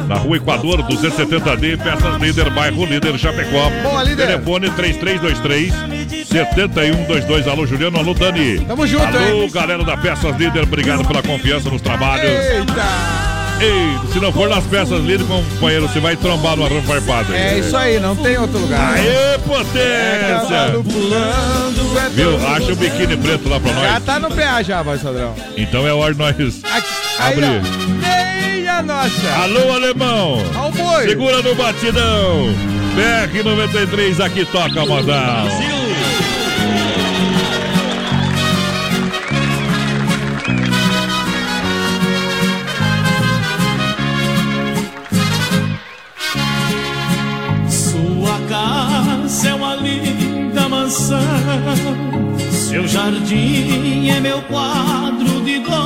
na 0.08 0.16
rua 0.16 0.38
Equador 0.38 0.84
270D, 0.84 1.78
Peças 1.78 2.22
Líder, 2.22 2.49
bairro 2.51 2.86
Líder, 2.86 3.18
Chapecó. 3.18 3.70
Boa, 3.84 4.03
líder. 4.03 4.28
Telefone 4.28 4.70
3323 4.72 6.26
7122. 6.26 7.47
Alô, 7.47 7.66
Juliano, 7.66 7.97
alô, 7.99 8.14
Dani. 8.14 8.60
Tamo 8.60 8.86
junto, 8.88 9.06
Alô, 9.06 9.43
hein? 9.43 9.51
galera 9.51 9.84
da 9.84 9.97
Peças 9.97 10.36
Líder, 10.38 10.64
obrigado 10.64 11.06
pela 11.06 11.22
confiança 11.22 11.70
nos 11.70 11.82
trabalhos. 11.82 12.30
Eita! 12.30 13.34
Ei, 13.60 13.97
se 14.12 14.20
não 14.20 14.32
for 14.34 14.49
nas 14.49 14.64
peças 14.66 14.99
líder, 15.03 15.26
companheiro, 15.26 15.88
você 15.88 15.99
vai 15.99 16.16
trombar 16.16 16.58
no 16.58 16.66
arranjo 16.66 16.86
farpado. 16.86 17.34
É 17.34 17.60
isso 17.60 17.76
aí, 17.76 17.99
não 17.99 18.16
tem 18.16 18.38
outro 18.38 18.60
lugar. 18.60 18.95
Aê, 18.95 19.38
potência! 19.45 20.49
Cavalo 20.49 20.84
pulando, 20.84 21.99
é 21.99 22.10
Viu? 22.10 22.47
Acha 22.47 22.74
o 22.74 22.76
biquíni 22.76 23.16
preto 23.16 23.47
lá 23.47 23.60
pra 23.60 23.72
Já 23.74 23.93
nós. 23.93 24.03
tá 24.03 24.20
no 24.20 24.30
PA 24.30 24.62
já, 24.62 24.84
voz 24.84 25.01
padrão. 25.01 25.34
Então 25.56 25.88
é 25.88 25.93
hora 25.93 26.14
de 26.14 26.20
nós 26.20 26.36
Aqui, 26.36 26.88
abrir. 27.20 27.62
Meia 28.01 28.82
nossa. 28.82 29.30
Alô, 29.41 29.74
alemão! 29.74 30.43
Ao 30.56 30.72
boi. 30.72 31.08
Segura 31.08 31.41
no 31.41 31.56
batidão! 31.56 32.53
BR-93, 32.95 34.24
aqui 34.24 34.45
toca, 34.45 34.86
modão! 34.86 35.49
Sua 35.49 35.84
Seu 50.88 52.88
jardim 52.88 54.09
é 54.09 54.19
meu 54.19 54.39
quadro 54.43 55.41
de 55.43 55.57
dor. 55.59 55.81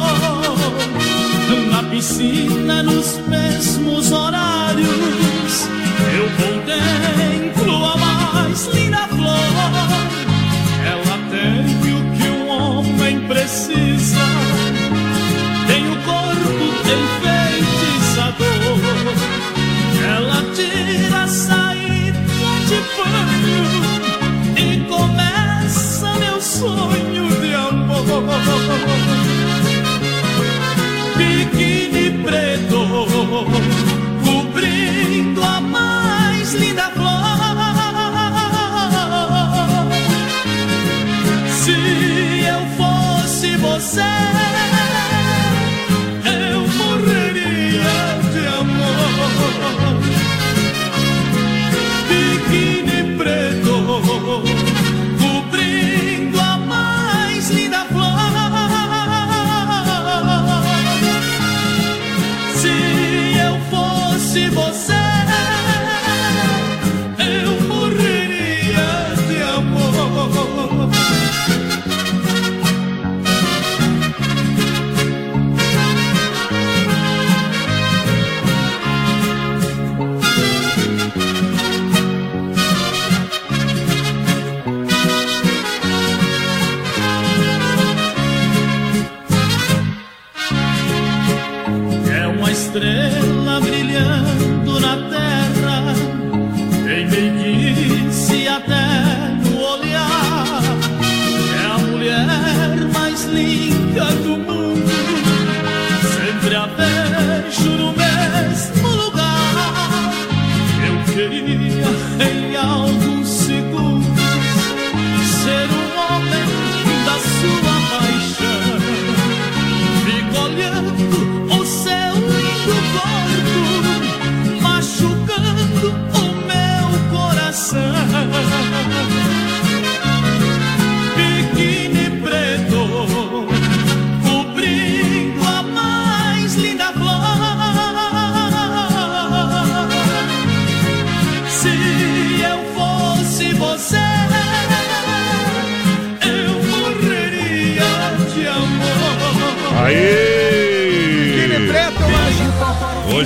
Na 1.71 1.81
piscina, 1.83 2.83
nos 2.83 3.17
mesmos 3.27 4.11
horários, 4.11 5.69
eu 6.13 6.29
contemplo 6.35 7.85
a 7.85 7.95
mais 7.97 8.67
linda 8.73 9.07
flor. 9.07 9.39
Ela 10.85 11.17
tem 11.31 11.61
o 11.93 12.11
que 12.17 12.27
um 12.27 12.49
homem 12.49 13.21
precisa. 13.21 14.19
Lord. 33.47 33.78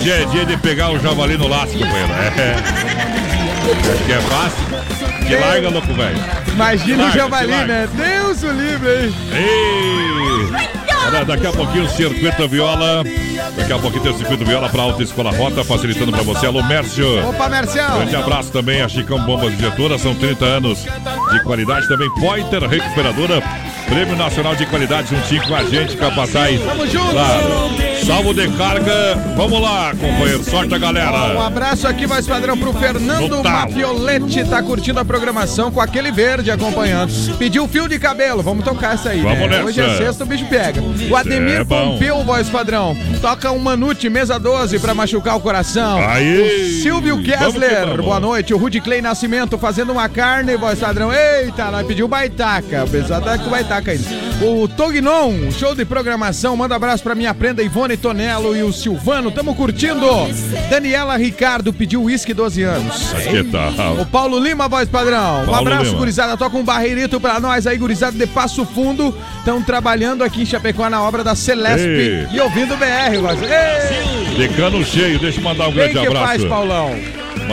Hoje 0.04 0.12
é 0.12 0.26
dia 0.26 0.46
de 0.46 0.58
pegar 0.58 0.92
o 0.92 1.00
javali 1.00 1.38
no 1.38 1.48
laço, 1.48 1.72
companheiro. 1.72 2.12
É. 2.12 2.56
Acho 3.94 4.04
que 4.04 4.12
é 4.12 4.20
fácil. 4.20 5.26
Que 5.26 5.36
larga, 5.38 5.70
louco, 5.70 5.94
velho. 5.94 6.18
Imagina 6.52 6.98
o 6.98 7.06
Larga, 7.06 7.20
javali, 7.20 7.48
larga. 7.52 7.68
né? 7.68 7.90
Deus 7.94 8.44
o 8.44 8.52
livre, 8.52 9.06
hein? 9.06 9.16
Ei! 9.32 10.74
Olha, 11.08 11.24
daqui 11.24 11.48
a 11.48 11.52
pouquinho 11.54 11.86
o 11.86 11.90
Circuito 11.90 12.50
Viola. 12.50 13.02
Daqui 13.56 13.72
a 13.72 13.80
pouquinho 13.80 14.04
tem 14.04 14.12
o 14.12 14.18
Circuito 14.18 14.44
Viola 14.44 14.68
para 14.68 14.82
Alta 14.82 15.04
Escola 15.04 15.32
Rota, 15.32 15.64
facilitando 15.64 16.12
para 16.12 16.24
você. 16.24 16.48
Alô, 16.48 16.62
Mércio. 16.64 17.30
Opa, 17.30 17.48
Marcial. 17.48 17.96
Grande 18.00 18.16
abraço 18.18 18.52
também 18.52 18.82
a 18.82 18.90
Chicão 18.90 19.20
Bombas 19.20 19.54
Injetoras, 19.54 20.02
são 20.02 20.14
30 20.14 20.44
anos 20.44 20.80
de 21.32 21.44
qualidade. 21.44 21.88
Também 21.88 22.14
Pointer 22.16 22.68
Recuperadora, 22.68 23.42
Prêmio 23.88 24.18
Nacional 24.18 24.54
de 24.54 24.66
Qualidade, 24.66 25.16
juntinho 25.16 25.48
com 25.48 25.56
a 25.56 25.64
gente, 25.64 25.96
Capataz. 25.96 26.60
Tamo 26.62 26.86
junto. 26.88 27.12
Claro. 27.12 27.93
Salvo 28.06 28.34
de 28.34 28.48
carga. 28.58 29.16
Vamos 29.36 29.62
lá, 29.62 29.92
companheiro. 29.92 30.44
Sorte 30.44 30.74
a 30.74 30.78
Um 30.78 30.80
galera. 30.80 31.46
abraço 31.46 31.88
aqui, 31.88 32.06
mais 32.06 32.28
padrão, 32.28 32.58
pro 32.58 32.74
Fernando. 32.74 33.42
Mafioletti. 33.44 34.44
Tá 34.46 34.62
curtindo 34.62 35.00
a 35.00 35.06
programação 35.06 35.72
com 35.72 35.80
aquele 35.80 36.12
verde 36.12 36.52
acompanhando. 36.52 37.12
Pediu 37.38 37.68
fio 37.68 37.88
de 37.88 37.98
cabelo, 37.98 38.44
vamos 38.44 38.64
tocar 38.66 38.96
essa 38.96 39.10
aí. 39.10 39.22
Vamos 39.22 39.50
né? 39.50 39.64
Hoje 39.64 39.80
é 39.82 39.98
sexta, 39.98 40.24
o 40.24 40.28
bicho 40.28 40.46
pega. 40.46 40.82
O 41.10 41.16
Ademir 41.16 41.62
É. 41.62 41.64
Pompeu, 41.64 42.24
voz 42.24 42.50
padrão. 42.50 42.96
Toca 43.22 43.52
um 43.52 43.60
Manute, 43.60 44.10
mesa 44.10 44.38
12 44.38 44.80
pra 44.80 44.94
machucar 44.94 45.38
o 45.38 45.40
coração. 45.40 45.98
Aí. 46.08 46.78
O 46.80 46.82
Silvio 46.84 47.22
Kessler, 47.24 48.02
boa 48.02 48.20
noite. 48.20 48.54
O 48.54 48.58
Rudy 48.58 48.82
Clay 48.82 49.02
Nascimento 49.02 49.58
fazendo 49.58 49.92
uma 49.94 50.10
carne, 50.10 50.58
voz 50.58 50.80
padrão. 50.80 51.12
Eita, 51.14 51.72
nós 51.72 51.88
pediu 51.88 52.08
baitaca. 52.08 52.84
O 52.84 52.90
pessoal 52.90 53.22
tá 53.22 53.38
com 53.38 53.50
baitaca 53.50 53.92
ainda. 53.92 54.04
O 54.42 54.68
Tognon, 54.68 55.52
show 55.58 55.74
de 55.74 55.86
programação. 55.86 56.56
Manda 56.58 56.76
abraço 56.76 57.02
pra 57.02 57.16
minha 57.16 57.34
prenda 57.34 57.64
Ivone 57.64 57.93
Tonello 57.98 58.56
e 58.56 58.64
o 58.64 58.72
Silvano. 58.74 59.32
Tamo 59.32 59.56
curtindo. 59.56 60.06
Daniela 60.70 61.18
Ricardo 61.18 61.72
pediu 61.74 62.04
uísque 62.04 62.34
12 62.34 62.62
anos. 62.64 63.14
Que 63.30 63.44
tal? 63.44 63.94
O 64.02 64.06
Paulo 64.06 64.40
Lima, 64.40 64.68
voz 64.68 64.88
padrão. 64.90 65.42
Um 65.42 65.46
Paulo 65.46 65.56
abraço, 65.62 65.86
Lima. 65.86 65.98
gurizada. 65.98 66.38
Toca 66.38 66.58
um 66.58 66.64
barreirito 66.64 67.20
pra 67.20 67.40
nós 67.40 67.66
aí, 67.68 67.78
gurizada 67.78 68.18
de 68.18 68.28
Passo 68.28 68.66
Fundo. 68.66 69.16
Estão 69.40 69.62
trabalhando 69.62 70.24
aqui 70.24 70.42
em 70.42 70.46
Chapecó 70.46 70.90
na 70.90 71.02
obra 71.02 71.24
da 71.24 71.36
Celesp 71.36 71.86
Ei. 71.86 72.28
e 72.32 72.40
ouvindo 72.40 72.74
o 72.74 72.78
BR, 72.78 73.18
voz. 73.22 73.40
Ei, 73.42 74.36
De 74.48 74.50
cano 74.56 74.84
cheio, 74.84 75.20
deixa 75.20 75.40
eu 75.40 75.44
mandar 75.44 75.68
um 75.68 75.74
quem 75.74 75.76
grande 75.92 76.00
que 76.00 76.08
abraço. 76.08 76.26
faz, 76.28 76.44
Paulão? 76.46 76.96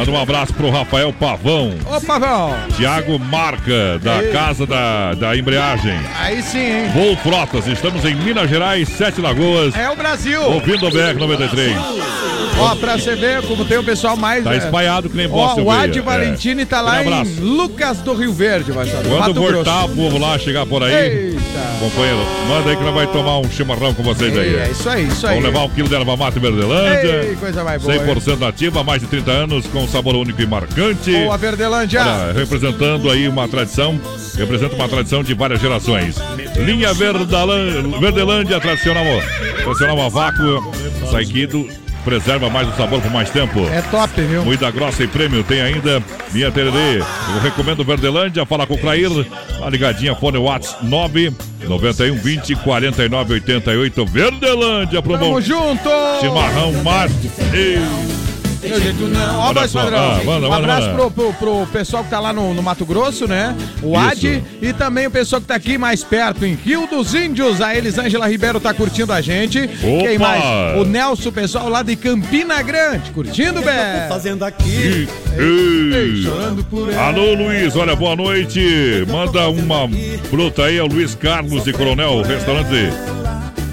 Manda 0.01 0.13
um 0.13 0.23
abraço 0.23 0.55
pro 0.55 0.71
Rafael 0.71 1.13
Pavão. 1.13 1.75
Ô, 1.85 2.01
Pavão. 2.01 2.57
Tiago 2.75 3.19
Marca, 3.19 3.99
da 3.99 4.23
Ei. 4.23 4.33
Casa 4.33 4.65
da, 4.67 5.13
da 5.13 5.37
Embreagem. 5.37 5.95
Aí 6.19 6.43
sim, 6.43 6.59
hein? 6.59 6.89
Voo 6.95 7.15
Frotas, 7.19 7.67
estamos 7.67 8.03
em 8.07 8.15
Minas 8.15 8.49
Gerais, 8.49 8.89
Sete 8.89 9.21
Lagoas, 9.21 9.77
É 9.77 9.91
o 9.91 9.97
Brasil. 9.97 10.41
ouvindo 10.43 10.87
o 10.87 10.91
BR 10.91 11.19
93. 11.19 11.77
Ó, 12.61 12.75
pra 12.77 12.97
você 12.99 13.15
ver 13.15 13.43
como 13.43 13.65
tem 13.65 13.79
o 13.79 13.85
pessoal 13.85 14.17
mais. 14.17 14.45
Tá 14.45 14.55
é, 14.55 14.59
espalhado 14.59 15.09
que 15.09 15.17
nem 15.17 15.27
Ó, 15.27 15.31
bosta 15.31 15.63
o 15.63 15.71
Ad 15.71 15.91
veia. 15.93 16.03
Valentini 16.03 16.63
É. 16.63 16.65
tá 16.65 16.81
lá 16.81 17.03
em. 17.05 17.41
Lucas 17.41 17.99
do 17.99 18.15
Rio 18.15 18.33
Verde, 18.33 18.73
vai 18.73 18.87
saber. 18.87 19.09
Quando 19.09 19.19
Mato 19.21 19.35
voltar 19.35 19.63
Grosso. 19.87 19.93
o 19.93 19.97
povo 19.97 20.19
lá 20.19 20.39
chegar 20.39 20.67
por 20.67 20.83
aí, 20.83 20.93
Eita. 20.93 21.41
companheiro, 21.81 22.19
manda 22.49 22.71
aí 22.71 22.77
que 22.77 22.83
nós 22.85 22.95
vai 22.95 23.07
tomar 23.07 23.39
um 23.39 23.51
chimarrão 23.51 23.95
com 23.95 24.03
vocês 24.03 24.37
aí. 24.37 24.57
É 24.57 24.69
isso 24.71 24.89
aí, 24.89 25.07
isso 25.09 25.27
aí. 25.27 25.37
Vamos 25.37 25.51
levar 25.51 25.65
um 25.65 25.71
quilo 25.71 25.89
de 25.89 25.95
erva 25.95 26.17
mata 26.17 26.39
em 26.39 26.43
Verdelândia. 26.43 27.23
Ei, 27.29 27.37
coisa 27.37 27.65
mais 27.65 27.83
boa. 27.83 27.95
hein? 27.95 28.01
100% 28.03 28.39
nativa, 28.39 28.85
mais 28.85 29.01
de 29.01 29.09
30 29.09 29.31
anos, 29.31 29.67
com 29.67 29.87
sabor 29.89 30.15
único 30.17 30.41
e 30.41 30.47
marcante. 30.47 31.13
Boa, 31.13 31.37
Verdelândia. 31.37 32.01
Olha, 32.03 32.33
representando 32.33 33.11
aí 33.11 33.27
uma 33.29 33.49
tradição, 33.49 34.01
representa 34.37 34.75
uma 34.75 34.89
tradição 34.89 35.23
de 35.23 35.35
várias 35.35 35.61
gerações. 35.61 36.17
Linha 36.57 36.93
Verdalan- 36.93 37.99
Verdelândia, 38.01 38.61
tradicional, 38.61 39.05
tradicional 39.63 40.01
a 40.03 40.09
vácuo, 40.09 40.73
Saikido, 41.11 41.67
preserva 42.01 42.49
mais 42.51 42.69
o 42.69 42.77
sabor 42.77 43.01
por 43.01 43.11
mais 43.11 43.31
tempo. 43.31 43.61
É 43.69 43.83
top, 43.83 44.21
viu? 44.21 44.45
Moída 44.45 44.71
grossa 44.71 45.03
e 45.03 45.07
prêmio, 45.07 45.43
tem 45.45 45.61
ainda 45.61 46.03
Minha 46.33 46.51
Tererê. 46.51 46.99
Eu 46.99 47.41
recomendo 47.43 47.85
Verdelândia, 47.85 48.45
fala 48.47 48.67
com 48.67 48.75
o 48.75 48.79
Clair. 48.79 49.11
A 49.63 49.69
ligadinha, 49.71 50.15
fone 50.15 50.39
Whats 50.39 50.77
9 50.83 51.33
91 51.67 52.17
20 52.17 52.57
49 52.57 53.35
88. 53.35 54.07
Verdelândia, 54.07 55.03
pro 55.03 55.19
Tamo 55.19 55.41
junto! 55.41 55.91
chimarrão 56.21 56.73
mate. 56.83 57.31
Ei. 58.63 58.71
Meu 58.71 58.81
jeito 58.81 59.09
não. 59.09 59.39
Ó, 59.41 59.67
só, 59.67 59.83
padrão. 59.83 59.99
ah, 59.99 60.25
manda, 60.25 60.49
um 60.49 60.53
abraço 60.53 60.89
manda. 60.89 60.95
pro, 60.97 61.11
pro, 61.11 61.33
pro 61.35 61.67
pessoal 61.67 62.05
que 62.05 62.11
tá 62.11 62.21
lá 62.21 62.33
no, 62.33 62.53
no 62.55 62.63
Mato 62.63 62.85
Grosso, 62.85 63.27
né? 63.27 63.57
O. 63.83 63.97
Ad 63.97 64.43
e 64.61 64.73
também 64.73 65.07
o 65.07 65.11
pessoal 65.11 65.41
que 65.41 65.47
tá 65.47 65.55
aqui 65.55 65.79
mais 65.79 66.05
perto, 66.05 66.45
em 66.45 66.55
Rio 66.55 66.87
dos 66.87 67.15
Índios. 67.15 67.61
A 67.61 67.75
Elisângela 67.75 68.29
Ribeiro 68.29 68.61
tá 68.61 68.73
curtindo 68.75 69.13
a 69.13 69.21
gente. 69.21 69.69
Quem 69.69 70.19
mais? 70.19 70.79
O 70.79 70.85
Nelson, 70.85 71.31
pessoal 71.33 71.69
lá 71.69 71.83
de 71.83 71.97
Campina 71.97 72.61
Grande, 72.63 73.11
curtindo, 73.11 73.61
Bé. 73.63 74.07
Fazendo 74.09 74.45
aqui. 74.45 75.09
Ei. 75.37 76.23
Chorando 76.23 76.65
por 76.65 76.93
ela. 76.93 77.09
Alô, 77.09 77.35
Luiz, 77.35 77.75
olha, 77.77 77.95
boa 77.95 78.17
noite. 78.17 79.05
Manda 79.09 79.49
uma 79.49 79.89
bruta 80.31 80.65
aí 80.65 80.79
ao 80.79 80.87
Luiz 80.87 81.15
Carlos 81.15 81.65
de 81.65 81.73
Coronel, 81.73 82.23
restaurante. 82.23 82.93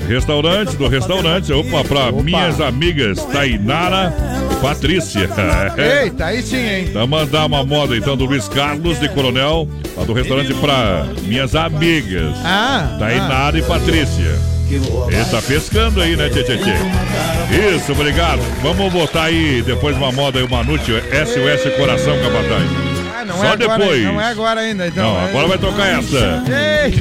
Restaurante 0.07 0.75
do 0.77 0.87
restaurante. 0.87 1.51
Opa, 1.51 1.83
pra 1.83 2.11
minhas 2.11 2.61
amigas 2.61 3.23
Tainara 3.25 4.13
e 4.35 4.36
Patrícia. 4.61 5.29
Eita, 6.03 6.25
aí 6.25 6.41
sim, 6.41 6.57
hein? 6.57 6.85
Então 6.89 7.07
mandar 7.07 7.45
uma 7.45 7.63
moda 7.63 7.95
então 7.95 8.15
do 8.17 8.25
Luiz 8.25 8.47
Carlos 8.47 8.99
de 8.99 9.09
Coronel, 9.09 9.67
lá 9.95 10.03
do 10.03 10.13
restaurante 10.13 10.53
pra 10.55 11.05
minhas 11.23 11.55
amigas. 11.55 12.35
Ah, 12.43 12.95
Tainara 12.99 13.57
e 13.57 13.61
Patrícia. 13.61 14.57
Ele 14.69 15.25
tá 15.31 15.41
pescando 15.41 16.01
aí, 16.01 16.17
né, 16.17 16.29
tchê, 16.29 16.43
tchê, 16.43 16.57
tchê? 16.57 17.75
Isso, 17.75 17.93
obrigado. 17.93 18.41
Vamos 18.61 18.91
botar 18.91 19.23
aí 19.23 19.61
depois 19.61 19.95
uma 19.95 20.11
moda 20.11 20.39
aí, 20.39 20.45
uma 20.45 20.63
Nute 20.63 20.91
SOS 20.91 21.73
Coração 21.77 22.17
Capataz. 22.19 22.86
Não 23.27 23.37
Só 23.37 23.45
é 23.45 23.51
agora, 23.51 23.77
depois. 23.79 24.03
Não 24.03 24.21
é 24.21 24.25
agora 24.31 24.61
ainda, 24.61 24.87
então. 24.87 25.03
Não, 25.03 25.25
agora 25.25 25.47
vai 25.47 25.57
tocar 25.57 25.87
essa. 25.99 26.43
Ei, 26.47 26.91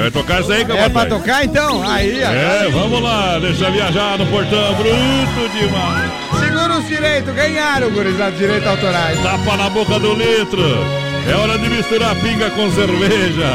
Vai 0.00 0.10
tocar 0.12 0.40
essa 0.40 0.52
aí, 0.54 0.62
é 0.62 0.64
pra 0.64 0.76
Capataz. 0.76 1.08
tocar 1.08 1.44
então? 1.44 1.82
Aí, 1.90 2.22
ó. 2.22 2.28
É, 2.30 2.68
vamos 2.70 3.02
lá, 3.02 3.38
deixa 3.40 3.68
viajar 3.70 4.16
no 4.18 4.26
portão, 4.26 4.74
bruto 4.74 5.48
demais. 5.58 6.12
Segura 6.38 6.78
os 6.78 6.86
direitos, 6.88 7.34
ganharam, 7.34 7.90
gurizada, 7.90 8.30
direitos 8.32 8.66
autorais. 8.68 9.20
Tapa 9.22 9.56
na 9.56 9.68
boca 9.70 9.98
do 9.98 10.14
litro. 10.14 10.62
É 11.28 11.34
hora 11.34 11.58
de 11.58 11.68
misturar 11.68 12.14
pinga 12.16 12.50
com 12.50 12.70
cerveja. 12.70 13.50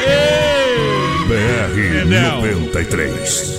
Ei! 0.00 1.26
BR 1.26 2.00
Enel. 2.02 2.36
93. 2.42 3.58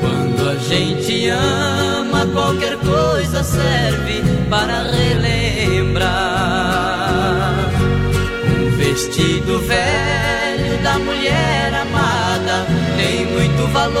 Quando 0.00 0.50
a 0.50 0.54
gente 0.56 1.28
ama, 1.28 2.26
qualquer 2.32 2.76
coisa 2.78 3.42
serve 3.42 4.22
para 4.50 4.82
relembrar 4.82 6.27
vestido 8.98 9.60
velho 9.60 10.82
da 10.82 10.98
mulher 10.98 11.72
amada 11.72 12.66
tem 12.96 13.26
muito 13.26 13.72
valor. 13.72 13.98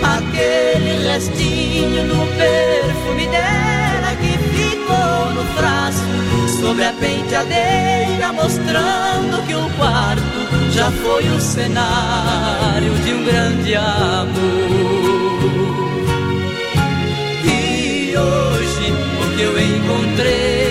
Aquele 0.00 1.08
restinho 1.08 2.06
do 2.06 2.24
perfume 2.36 3.26
dela 3.26 4.14
que 4.20 4.38
ficou 4.54 5.34
no 5.34 5.44
frasco 5.56 6.60
sobre 6.60 6.84
a 6.84 6.92
penteadeira, 6.92 8.32
mostrando 8.32 9.44
que 9.48 9.54
o 9.56 9.68
quarto 9.70 10.22
já 10.70 10.92
foi 10.92 11.28
o 11.28 11.40
cenário 11.40 12.94
de 13.04 13.12
um 13.12 13.24
grande 13.24 13.74
amor. 13.74 14.34
E 17.44 18.14
hoje 18.16 18.92
o 19.20 19.36
que 19.36 19.42
eu 19.42 19.58
encontrei 19.58 20.63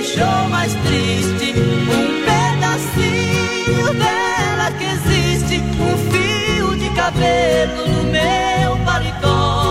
deixou 0.00 0.48
mais 0.48 0.72
triste. 0.74 1.54
Um 1.58 2.24
pedacinho 2.24 3.94
dela 3.94 4.70
que 4.78 4.84
existe, 4.84 5.62
um 5.78 6.10
fio 6.10 6.76
de 6.76 6.88
cabelo 6.90 7.86
no 7.86 8.04
meu 8.04 8.84
paletó. 8.84 9.69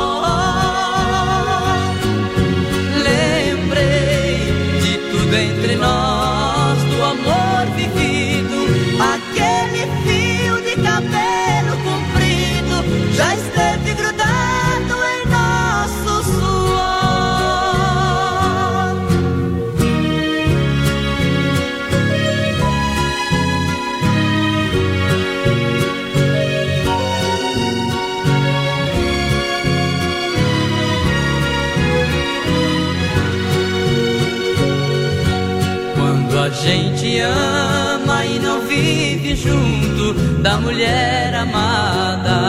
Da 40.50 40.58
mulher 40.58 41.34
amada, 41.36 42.40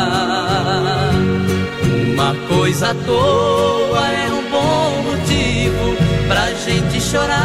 uma 2.15 2.35
coisa 2.49 2.93
à 2.93 2.95
toa 2.95 4.09
é 4.09 4.33
um 4.33 4.51
bom 4.51 5.03
motivo 5.03 5.95
pra 6.27 6.47
gente 6.65 6.99
chorar. 6.99 7.37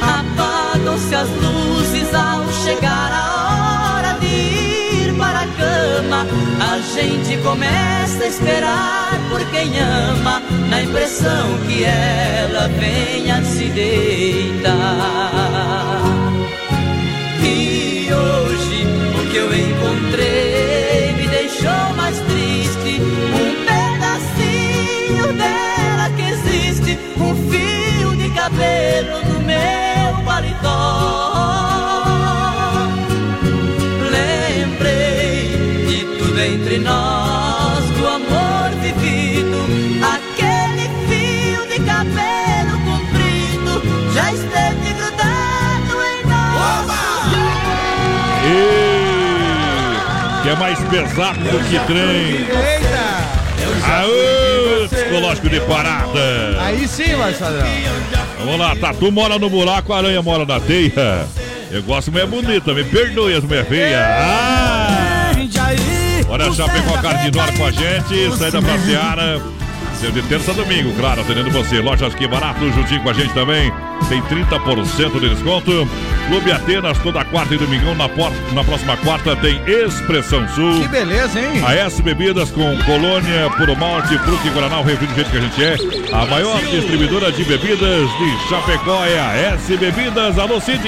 Apagam-se 0.00 1.14
as 1.14 1.28
luzes 1.28 2.14
ao 2.14 2.50
chegar 2.64 3.12
a 3.12 3.98
hora 3.98 4.14
de 4.18 4.28
ir 4.28 5.12
para 5.18 5.40
a 5.40 5.46
cama. 5.46 6.26
A 6.72 6.78
gente 6.94 7.36
começa 7.42 8.24
a 8.24 8.28
esperar 8.28 9.20
por 9.28 9.44
quem 9.50 9.78
ama, 9.78 10.40
na 10.70 10.80
impressão 10.80 11.58
que 11.68 11.84
ela 11.84 12.66
venha 12.80 13.44
se 13.44 13.68
deitar. 13.68 15.93
Um 27.34 27.50
fio 27.50 28.16
de 28.16 28.30
cabelo 28.30 29.18
no 29.26 29.40
meu 29.40 30.24
paletó. 30.24 30.70
Lembrei 34.10 35.86
de 35.88 36.04
tudo 36.18 36.40
entre 36.40 36.78
nós, 36.78 37.84
do 37.90 38.06
amor 38.06 38.70
vivido, 38.80 39.58
aquele 40.14 40.88
fio 41.08 41.66
de 41.66 41.78
cabelo 41.84 42.78
comprido 42.84 43.82
já 44.14 44.32
esteve 44.32 44.92
grudado 44.94 45.94
em 46.12 46.22
nós. 46.30 46.86
Que 50.42 50.48
é 50.50 50.56
mais 50.56 50.78
pesado 50.84 51.40
do 51.40 51.58
que 51.68 51.78
trem. 51.86 52.46
Eita! 52.46 53.43
Aô, 54.00 54.88
psicológico 54.88 55.48
de 55.48 55.60
parada. 55.60 56.60
Aí 56.60 56.86
sim, 56.88 57.14
Marcelão. 57.14 57.64
Vamos 58.38 58.58
lá, 58.58 58.76
Tatu 58.76 59.12
mora 59.12 59.38
no 59.38 59.48
buraco, 59.48 59.92
a 59.92 59.98
aranha 59.98 60.22
mora 60.22 60.44
na 60.44 60.60
teia. 60.60 61.26
Eu 61.70 61.82
gosto 61.82 62.10
mulher 62.12 62.26
bonita, 62.26 62.72
me 62.72 62.84
perdoe 62.84 63.34
as 63.34 63.44
mulher 63.44 63.66
feia. 63.66 64.06
Ah! 64.06 65.32
Olha, 66.28 66.52
Chapecó 66.52 67.00
Cardinor 67.00 67.52
com 67.56 67.66
a 67.66 67.70
gente, 67.70 68.36
saída 68.36 68.60
pra 68.62 68.78
Seara. 68.78 69.42
De 70.12 70.22
terça 70.22 70.50
a 70.52 70.54
domingo, 70.54 70.92
claro, 70.98 71.22
atendendo 71.22 71.50
você. 71.50 71.80
Lojas 71.80 72.14
Que 72.14 72.26
Barato, 72.28 72.70
juntinho 72.72 73.02
com 73.02 73.10
a 73.10 73.12
gente 73.12 73.32
também. 73.34 73.72
Tem 74.08 74.20
30% 74.22 75.18
de 75.18 75.28
desconto. 75.30 75.88
Clube 76.28 76.52
Atenas, 76.52 76.98
toda 76.98 77.24
quarta 77.24 77.54
e 77.54 77.58
domingão. 77.58 77.94
Na, 77.94 78.08
por- 78.08 78.32
na 78.52 78.62
próxima 78.62 78.96
quarta 78.98 79.34
tem 79.36 79.60
Expressão 79.66 80.46
Sul. 80.48 80.80
Que 80.82 80.88
beleza, 80.88 81.40
hein? 81.40 81.62
A 81.66 81.74
S 81.74 82.02
Bebidas 82.02 82.50
com 82.50 82.76
Colônia, 82.84 83.50
Puro 83.56 83.76
Malte, 83.76 84.16
Fruta 84.18 84.46
e 84.46 84.50
Guaraná, 84.50 84.80
o 84.80 84.82
refri 84.84 85.06
do 85.06 85.14
jeito 85.14 85.30
que 85.30 85.36
a 85.36 85.40
gente 85.40 85.64
é. 85.64 85.76
A 86.14 86.26
maior 86.26 86.60
distribuidora 86.62 87.32
de 87.32 87.44
bebidas 87.44 88.08
de 88.18 88.48
Chapecó 88.48 89.04
é 89.04 89.18
a 89.18 89.54
S 89.54 89.76
Bebidas. 89.76 90.38
Alô, 90.38 90.60
Cid! 90.60 90.82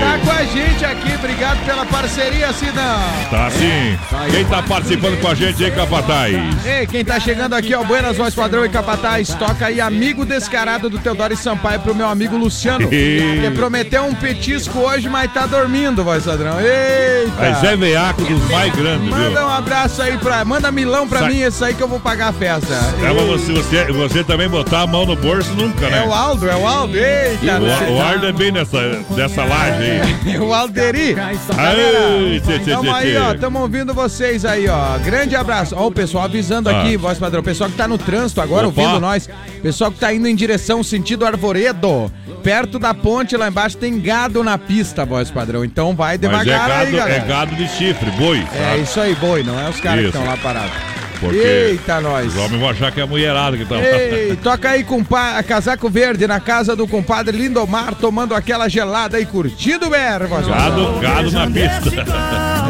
Tá 0.00 0.18
com 0.24 0.30
a 0.30 0.44
gente 0.44 0.84
aqui, 0.84 1.14
obrigado 1.14 1.64
pela 1.66 1.84
parceria, 1.86 2.52
Sidão. 2.52 3.00
Tá 3.30 3.50
sim. 3.50 3.98
Quem 4.30 4.44
tá 4.44 4.62
participando 4.62 5.20
com 5.20 5.28
a 5.28 5.34
gente 5.34 5.64
aí, 5.64 5.70
Capataz? 5.70 6.34
Ei, 6.64 6.86
quem 6.86 7.04
tá 7.04 7.18
chegando 7.20 7.54
aqui, 7.54 7.74
ó, 7.74 7.82
Buenas 7.84 8.16
Voz 8.16 8.34
Padrão 8.34 8.59
e 8.64 8.68
Capataz, 8.68 9.28
toca 9.34 9.66
aí 9.66 9.80
Amigo 9.80 10.24
Descarado 10.24 10.88
do 10.90 10.98
Teodoro 10.98 11.36
Sampaio 11.36 11.80
pro 11.80 11.94
meu 11.94 12.08
amigo 12.08 12.36
Luciano, 12.36 12.88
que 12.88 13.50
prometeu 13.54 14.04
um 14.04 14.14
petisco 14.14 14.78
hoje, 14.80 15.08
mas 15.08 15.32
tá 15.32 15.46
dormindo, 15.46 16.02
Voz 16.04 16.24
Padrão. 16.24 16.58
Eita! 16.60 17.32
Mas 17.38 17.64
é 17.64 17.76
veaco 17.76 18.22
dos 18.24 18.50
mais 18.50 18.74
grandes, 18.74 19.04
viu? 19.06 19.16
Manda 19.16 19.46
um 19.46 19.50
abraço 19.50 20.02
aí 20.02 20.16
pra. 20.18 20.44
Manda 20.44 20.70
milão 20.70 21.06
pra 21.08 21.20
Sai. 21.20 21.28
mim, 21.32 21.40
esse 21.40 21.64
aí 21.64 21.74
que 21.74 21.82
eu 21.82 21.88
vou 21.88 22.00
pagar 22.00 22.28
a 22.28 22.32
festa. 22.32 22.74
É, 23.02 23.12
mas 23.12 23.26
você, 23.26 23.52
você, 23.52 23.84
você 23.92 24.24
também 24.24 24.48
botar 24.48 24.82
a 24.82 24.86
mão 24.86 25.04
no 25.06 25.16
bolso 25.16 25.52
nunca, 25.54 25.88
né? 25.88 25.98
É 26.04 26.06
o 26.06 26.12
Aldo, 26.12 26.48
é 26.48 26.56
o 26.56 26.66
Aldo. 26.66 26.96
Eita, 26.96 27.58
O, 27.60 27.94
o 27.96 28.00
Ardo 28.02 28.26
é 28.26 28.32
bem 28.32 28.52
nessa, 28.52 28.78
dessa 29.14 29.44
laje 29.44 29.82
aí. 30.26 30.38
o 30.40 30.52
Alderi. 30.52 31.16
Ai, 31.18 32.40
tchê, 32.40 32.58
tchê, 32.58 32.70
Tamo 32.70 32.94
aí, 32.94 33.16
ó. 33.16 33.34
Tamo 33.34 33.60
ouvindo 33.60 33.94
vocês 33.94 34.44
aí, 34.44 34.68
ó. 34.68 34.98
Grande 34.98 35.34
abraço. 35.36 35.74
Ó, 35.76 35.86
o 35.86 35.90
pessoal 35.92 36.24
avisando 36.24 36.68
Ah. 36.68 36.80
aqui, 36.82 36.96
voz 36.96 37.18
padrão. 37.18 37.40
O 37.40 37.44
pessoal 37.44 37.70
que 37.70 37.76
tá 37.76 37.86
no 37.88 37.98
trânsito 37.98 38.40
agora 38.40 38.49
Opa. 38.58 38.66
ouvindo 38.66 39.00
nós. 39.00 39.28
Pessoal 39.62 39.92
que 39.92 39.98
tá 39.98 40.12
indo 40.12 40.26
em 40.26 40.34
direção 40.34 40.82
sentido 40.82 41.24
Arvoredo. 41.26 42.10
Perto 42.42 42.78
da 42.78 42.94
ponte 42.94 43.36
lá 43.36 43.48
embaixo 43.48 43.76
tem 43.76 44.00
gado 44.00 44.42
na 44.42 44.56
pista, 44.56 45.04
voz 45.04 45.30
padrão. 45.30 45.64
Então 45.64 45.94
vai 45.94 46.16
Mas 46.16 46.24
é 46.24 46.28
devagar 46.28 46.70
aí, 46.70 46.84
gado, 46.86 46.96
galera. 46.96 47.22
é 47.22 47.26
gado 47.26 47.54
de 47.54 47.68
chifre, 47.68 48.10
boi. 48.12 48.38
É 48.54 48.70
sabe? 48.70 48.82
isso 48.82 49.00
aí, 49.00 49.14
boi, 49.14 49.42
não 49.42 49.58
é 49.60 49.68
os 49.68 49.80
caras 49.80 50.00
que 50.00 50.06
estão 50.06 50.24
lá 50.24 50.36
parados. 50.38 50.89
Porque 51.20 51.36
Eita, 51.36 52.00
nós. 52.00 52.28
Os 52.34 52.36
homens 52.36 52.60
vão 52.60 52.70
achar 52.70 52.90
que 52.90 52.98
é 53.00 53.02
a 53.02 53.06
mulherada 53.06 53.56
que 53.56 53.64
tá. 53.66 53.76
Ei, 53.76 54.36
toca 54.42 54.70
aí 54.70 54.82
com 54.82 55.04
casaco 55.46 55.88
verde 55.90 56.26
na 56.26 56.40
casa 56.40 56.74
do 56.74 56.88
compadre 56.88 57.36
Lindomar, 57.36 57.94
tomando 57.94 58.34
aquela 58.34 58.68
gelada 58.68 59.20
e 59.20 59.26
curtindo 59.26 59.94
o. 59.94 60.26
Gado, 60.28 60.98
gado 61.00 61.30
na 61.30 61.46
pista. 61.46 61.90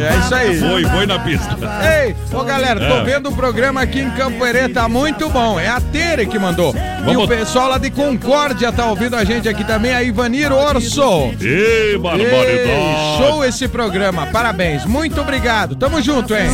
É 0.01 0.19
isso 0.19 0.35
aí. 0.35 0.59
Foi, 0.59 0.85
foi 0.85 1.07
na 1.07 1.19
pista. 1.21 1.57
Ei, 2.05 2.17
ô 2.33 2.43
galera, 2.43 2.81
tô 2.81 2.97
É. 2.99 3.05
vendo 3.05 3.29
o 3.29 3.33
programa 3.37 3.83
aqui 3.83 4.01
em 4.01 4.11
Campo 4.11 4.45
Herê, 4.45 4.69
tá 4.69 4.89
muito 4.89 5.29
bom. 5.29 5.59
É 5.61 5.69
a 5.69 5.81
Tere 5.81 6.27
que 6.27 6.39
mandou. 6.39 6.75
E 6.75 7.05
Vamos- 7.05 7.25
o 7.25 7.29
pessoal 7.29 7.69
lá 7.69 7.79
de 7.79 7.91
Concórdia 7.91 8.73
tá 8.73 8.87
ouvindo 8.87 9.15
a 9.15 9.25
gente 9.25 9.49
aqui 9.49 9.63
também, 9.65 9.93
a 9.95 10.03
Ivanir 10.03 10.53
Orso. 10.53 11.33
Ei, 11.41 11.97
barbaridade. 11.99 13.17
Show 13.19 13.45
esse 13.45 13.69
programa, 13.69 14.27
parabéns, 14.27 14.85
muito 14.85 15.21
obrigado, 15.21 15.77
tamo 15.77 16.01
junto, 16.03 16.35
hein? 16.35 16.49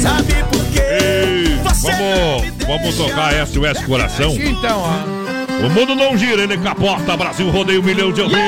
Ei, 0.77 1.46
vamos, 1.83 2.66
vamos 2.66 2.97
tocar 2.97 3.47
SOS 3.47 3.85
Coração. 3.85 4.33
Então, 4.33 4.81
ó. 4.81 5.27
O 5.64 5.70
mundo 5.70 5.95
não 5.95 6.16
gira, 6.16 6.43
ele 6.43 6.59
capota. 6.59 7.16
Brasil 7.16 7.51
rodeia 7.51 7.81
um 7.81 7.83
milhão 7.83 8.12
de 8.12 8.20
ouvintes. 8.20 8.39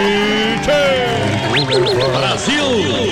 Brasil! 2.17 2.65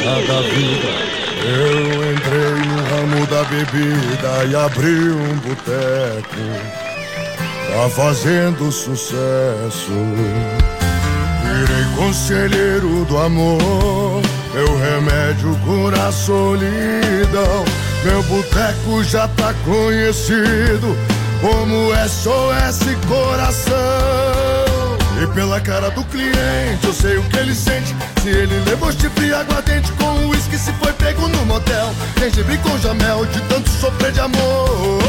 Cada 0.05 0.43
vida. 0.43 1.17
Eu 1.47 2.13
entrei 2.13 2.55
no 2.67 2.77
ramo 2.91 3.27
da 3.27 3.45
bebida 3.45 4.45
e 4.51 4.57
abri 4.57 5.11
um 5.11 5.37
boteco. 5.37 6.77
Tá 7.73 7.89
fazendo 7.91 8.71
sucesso. 8.71 9.93
Virei 11.43 11.85
conselheiro 11.97 13.05
do 13.07 13.19
amor. 13.19 14.23
Meu 14.53 14.79
remédio 14.79 15.57
cura 15.65 16.09
a 16.09 16.13
solidão. 16.13 17.65
Meu 18.05 18.23
boteco 18.25 19.03
já 19.05 19.27
tá 19.29 19.53
conhecido 19.65 20.97
como 21.41 21.93
SOS 22.09 22.95
Coração. 23.09 23.77
E 25.23 25.27
pela 25.29 25.61
cara 25.61 25.91
do 25.91 26.05
cliente 26.05 26.85
eu 26.85 26.93
sei 26.93 27.17
o 27.17 27.23
que 27.25 27.39
ele 27.39 27.55
sente. 27.55 27.95
Se 28.23 28.29
ele 28.29 28.59
levou 28.69 28.93
chifre 28.93 29.33
aguardente 29.33 29.91
com 29.93 30.27
uísque, 30.29 30.59
se 30.59 30.73
foi 30.75 30.93
pego 30.93 31.27
no 31.29 31.47
motel. 31.47 31.95
Gengibre 32.19 32.59
com 32.59 32.79
jamel 32.79 33.25
de 33.27 33.41
tanto 33.43 33.71
sofrer 33.71 34.13
de 34.13 34.21
amor. 34.21 35.03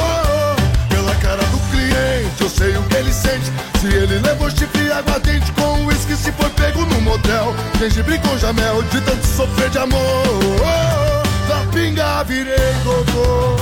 Pela 0.90 1.14
cara 1.16 1.44
do 1.44 1.58
cliente 1.70 2.42
eu 2.42 2.50
sei 2.50 2.78
o 2.78 2.84
que 2.84 2.96
ele 2.96 3.12
sente. 3.12 3.52
Se 3.82 3.88
ele 3.88 4.20
levou 4.20 4.50
chifre 4.50 4.92
aguardente 4.92 5.52
com 5.52 5.86
uísque, 5.86 6.16
se 6.16 6.32
foi 6.32 6.50
pego 6.52 6.86
no 6.86 7.02
motel. 7.02 7.54
Gengibre 7.78 8.18
com 8.20 8.38
jamel 8.38 8.82
de 8.84 9.02
tanto 9.02 9.28
sofrer 9.28 9.70
de 9.70 9.78
amor. 9.78 11.07
Da 11.48 11.66
pinga 11.72 12.24
virei 12.24 12.74
doutor. 12.84 13.58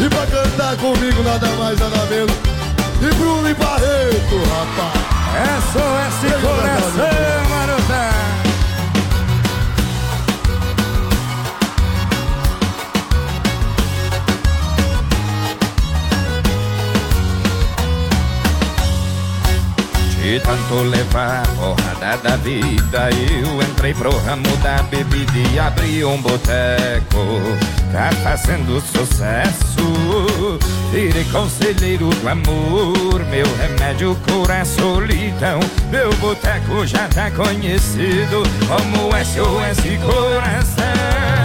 E 0.00 0.08
pra 0.08 0.26
cantar 0.26 0.76
comigo 0.76 1.22
nada 1.22 1.48
mais 1.56 1.78
nada 1.78 2.04
menos 2.06 2.32
e 3.00 3.14
Bruno 3.14 3.48
e 3.48 3.54
Barreto, 3.54 4.36
rapaz. 4.50 5.04
SOS 5.72 6.40
Coração, 6.40 7.48
Marotão. 7.50 8.43
De 20.24 20.40
tanto 20.40 20.76
levar 20.76 21.42
a 21.42 21.48
porrada 21.48 22.16
da 22.16 22.36
vida, 22.36 23.10
eu 23.10 23.60
entrei 23.60 23.92
pro 23.92 24.08
ramo 24.20 24.56
da 24.62 24.82
bebida 24.84 25.30
e 25.52 25.58
abri 25.58 26.02
um 26.02 26.16
boteco. 26.16 27.18
Tá 27.92 28.10
fazendo 28.22 28.80
sucesso. 28.80 30.58
Virei 30.90 31.24
conselheiro 31.24 32.08
do 32.08 32.26
amor, 32.26 33.22
meu 33.26 33.44
remédio 33.58 34.16
cura 34.26 34.62
a 34.62 34.64
solidão. 34.64 35.60
Meu 35.90 36.10
boteco 36.14 36.86
já 36.86 37.06
tá 37.08 37.30
conhecido 37.30 38.44
como 38.66 39.10
SOS 39.22 39.84
Coração. 40.02 41.43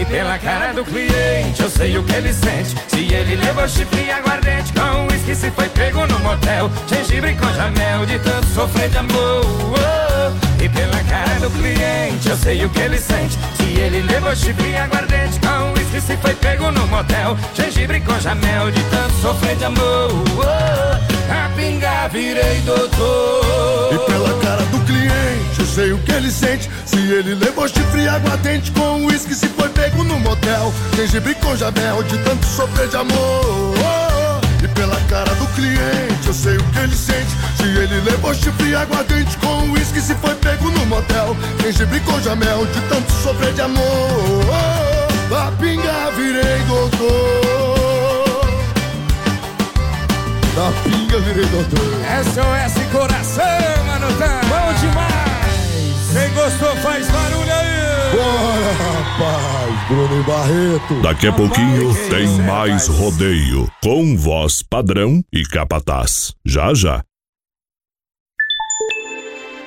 E 0.00 0.04
pela 0.04 0.38
cara 0.38 0.72
do 0.72 0.84
cliente 0.84 1.62
eu 1.62 1.70
sei 1.70 1.96
o 1.96 2.02
que 2.02 2.14
ele 2.14 2.32
sente. 2.32 2.74
Se 2.88 3.12
ele 3.12 3.36
levou 3.36 3.68
chifre 3.68 4.04
e 4.04 4.10
aguardente 4.10 4.72
com 4.72 5.06
uísque 5.12 5.34
Se 5.34 5.50
foi 5.50 5.68
pego 5.68 6.06
no 6.06 6.18
motel. 6.20 6.70
Gengibre 6.88 7.34
com 7.34 7.52
jamel 7.54 8.06
de 8.06 8.18
tanto 8.18 8.46
sofrer 8.48 8.88
de 8.88 8.98
amor. 8.98 9.44
E 10.62 10.68
pela 10.68 11.02
cara 11.04 11.40
do 11.40 11.50
cliente 11.50 12.28
eu 12.28 12.36
sei 12.36 12.64
o 12.64 12.70
que 12.70 12.80
ele 12.80 12.98
sente. 12.98 13.38
Se 13.56 13.80
ele 13.80 14.02
levou 14.02 14.34
chifre 14.34 14.70
e 14.70 14.76
aguardente 14.76 15.38
com 15.40 15.72
uísque 15.72 16.00
Se 16.00 16.16
foi 16.16 16.34
pego 16.34 16.70
no 16.70 16.86
motel. 16.88 17.36
Gengibre 17.54 18.00
com 18.00 18.18
jamel 18.18 18.70
de 18.70 18.82
tanto 18.84 19.14
sofrer 19.20 19.56
de 19.56 19.64
amor. 19.64 20.10
A 21.30 21.48
pinga 21.56 22.08
virei 22.08 22.60
doutor. 22.60 23.94
E 23.94 23.98
pela 24.10 24.38
cara 24.40 24.62
do 24.66 24.81
sei 25.72 25.92
o 25.92 25.98
que 25.98 26.12
ele 26.12 26.30
sente. 26.30 26.70
Se 26.84 26.96
ele 26.96 27.34
levou 27.34 27.66
chifre 27.66 28.02
e 28.02 28.08
aguardente 28.08 28.70
com 28.72 29.06
uísque, 29.06 29.34
se 29.34 29.48
foi 29.48 29.68
pego 29.70 30.04
no 30.04 30.18
motel. 30.20 30.72
Gengibre 30.94 31.34
com 31.36 31.56
jamel, 31.56 32.02
de 32.02 32.18
tanto 32.18 32.44
sofrer 32.46 32.88
de 32.88 32.96
amor. 32.96 33.74
E 34.62 34.68
pela 34.68 34.96
cara 35.08 35.34
do 35.34 35.46
cliente, 35.54 36.26
eu 36.26 36.34
sei 36.34 36.56
o 36.56 36.64
que 36.64 36.78
ele 36.78 36.94
sente. 36.94 37.30
Se 37.56 37.64
ele 37.64 38.00
levou 38.02 38.34
chifre 38.34 38.70
e 38.70 38.74
aguardente 38.74 39.36
com 39.38 39.70
uísque, 39.70 40.00
se 40.00 40.14
foi 40.16 40.34
pego 40.36 40.70
no 40.70 40.86
motel. 40.86 41.36
Gengibre 41.62 42.00
com 42.00 42.20
jamel, 42.20 42.66
de 42.66 42.80
tanto 42.82 43.10
sofrer 43.22 43.52
de 43.54 43.62
amor. 43.62 44.44
A 45.34 45.50
pinga 45.52 46.10
virei 46.14 46.62
doutor. 46.68 47.02
Da 50.54 50.70
pinga 50.84 51.18
virei 51.20 51.46
doutor. 51.46 51.78
SOS 52.24 52.92
Coração, 52.92 53.84
Marotão. 53.86 54.40
Bom 54.48 54.74
demais. 54.80 55.11
Quem 56.12 56.34
gostou 56.34 56.76
faz 56.76 57.10
barulho 57.10 57.52
aí. 57.52 58.16
Bora, 58.16 58.72
rapaz, 58.72 59.88
Bruno 59.88 60.20
e 60.20 60.24
Barreto. 60.24 61.02
Daqui 61.02 61.26
a 61.26 61.32
pouquinho 61.32 61.94
tem 62.10 62.28
mais 62.46 62.86
rodeio 62.86 63.70
com 63.82 64.16
voz 64.16 64.62
padrão 64.62 65.22
e 65.32 65.42
capataz. 65.42 66.34
Já 66.44 66.74
já. 66.74 67.02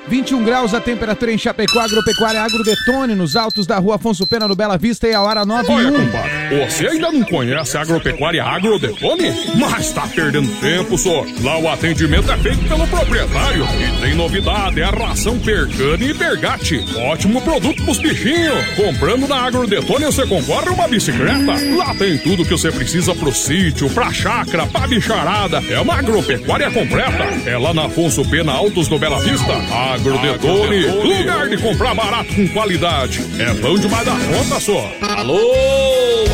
21 0.08 0.44
graus 0.44 0.74
a 0.74 0.80
temperatura 0.80 1.32
em 1.32 1.38
Chapecó, 1.38 1.80
Agropecuária 1.80 2.42
Agrodetone, 2.42 3.16
nos 3.16 3.36
altos 3.36 3.66
da 3.66 3.78
rua 3.80 3.96
Afonso 3.96 4.28
Pena, 4.28 4.48
no 4.48 4.56
Bela 4.56 4.78
Vista, 4.78 5.08
e 5.08 5.14
a 5.14 5.22
hora 5.22 5.44
9 5.46 5.68
e 5.72 5.76
Olha, 5.76 5.90
1. 5.90 6.06
compadre, 6.06 6.66
você 6.66 6.88
ainda 6.88 7.12
não 7.12 7.24
conhece 7.24 7.76
a 7.78 7.82
agropecuária 7.82 8.44
Agrodetone? 8.44 9.34
Mas 9.56 9.92
tá 9.92 10.08
perdendo 10.14 10.48
tempo, 10.62 10.98
só. 10.98 11.26
Lá 11.42 11.58
o 11.58 11.68
atendimento 11.68 12.32
é 12.32 12.38
feito 12.38 12.68
pelo 12.68 12.86
proprietário. 12.88 13.66
E 13.66 14.02
tem 14.02 14.14
novidade, 14.16 14.80
é 14.80 14.84
a 14.84 14.92
ração 14.92 15.40
Percane 15.40 16.10
e 16.10 16.14
Pergate. 16.14 16.86
Ótimo 16.98 17.42
produto 17.42 17.84
pros 17.84 17.98
bichinhos. 17.98 18.64
Comprando 18.76 19.28
na 19.28 19.38
Agrodetone 19.38 20.06
você 20.06 20.26
concorre 20.28 20.70
a 20.70 20.72
uma 20.72 20.88
bicicleta. 20.88 21.76
Lá 21.76 21.96
tem 21.96 22.18
tudo 22.20 22.46
que 22.46 22.52
você 22.52 22.72
precisa 22.72 23.16
pro 23.16 23.34
sítio, 23.34 23.90
pra 23.90 24.14
chácara, 24.14 24.68
pra 24.68 24.88
bicharada. 24.88 25.64
É 25.70 25.80
uma 25.80 25.96
agropecuária 25.96 26.70
completa. 26.72 27.24
É 27.50 27.58
lá 27.58 27.74
na 27.74 27.86
Afonso 27.86 28.24
Pena 28.30 28.52
Altos 28.52 28.88
do 28.88 29.00
Bela 29.00 29.20
Vista. 29.20 29.54
Agrodetone, 29.96 30.88
lugar 30.88 31.48
de 31.48 31.58
comprar 31.58 31.96
barato 31.96 32.36
com 32.36 32.46
qualidade. 32.50 33.22
É 33.40 33.54
bom 33.54 33.78
demais 33.78 34.06
da 34.06 34.12
conta, 34.12 34.60
só. 34.60 34.92
Alô, 35.02 35.40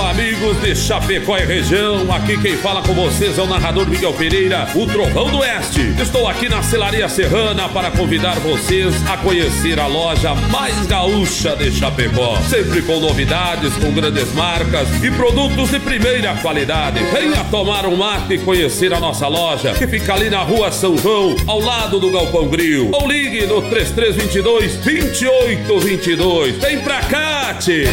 amigos 0.09 0.59
de 0.62 0.76
Chapecó 0.76 1.38
e 1.38 1.45
região, 1.45 2.12
aqui 2.12 2.41
quem 2.41 2.57
fala 2.57 2.82
com 2.82 2.93
vocês 2.93 3.38
é 3.38 3.41
o 3.41 3.45
narrador 3.45 3.88
Miguel 3.88 4.14
Pereira, 4.14 4.68
o 4.74 4.88
Trovão 4.88 5.30
do 5.30 5.39
Oeste. 5.39 5.93
Estou 6.01 6.28
aqui 6.28 6.49
na 6.49 6.64
Celaria 6.64 7.07
Serrana 7.07 7.70
para 7.70 7.91
convidar 7.91 8.39
vocês 8.39 8.95
a 9.07 9.16
conhecer 9.18 9.80
a 9.80 9.86
loja 9.86 10.34
mais 10.49 10.88
gaúcha 10.88 11.55
de 11.55 11.72
Chapecó. 11.72 12.38
Sempre 12.49 12.82
com 12.82 12.99
novidades, 12.99 13.76
com 13.76 13.91
grandes 13.91 14.34
marcas 14.34 14.88
e 15.03 15.12
produtos 15.12 15.70
de 15.70 15.80
primeira 15.80 16.34
qualidade. 16.38 16.99
Venha 17.14 17.43
tomar 17.51 17.86
um 17.86 17.95
mate 17.95 18.34
e 18.34 18.39
conhecer 18.39 18.91
a 18.91 18.99
nossa 18.99 19.28
loja, 19.28 19.74
que 19.74 19.86
fica 19.86 20.16
ali 20.16 20.32
na 20.32 20.39
rua 20.39 20.72
São 20.72 20.97
João, 20.97 21.36
ao 21.45 21.59
lado 21.59 21.99
do 21.99 22.09
Galpão 22.09 22.47
Grill. 22.47 22.89
Ou 22.91 23.07
ligue 23.07 23.50
no 23.51 23.61
3322 23.63 24.77
2822. 24.77 26.55
Vem 26.55 26.79
pra 26.79 27.01
cá, 27.01 27.53
tchê! 27.55 27.83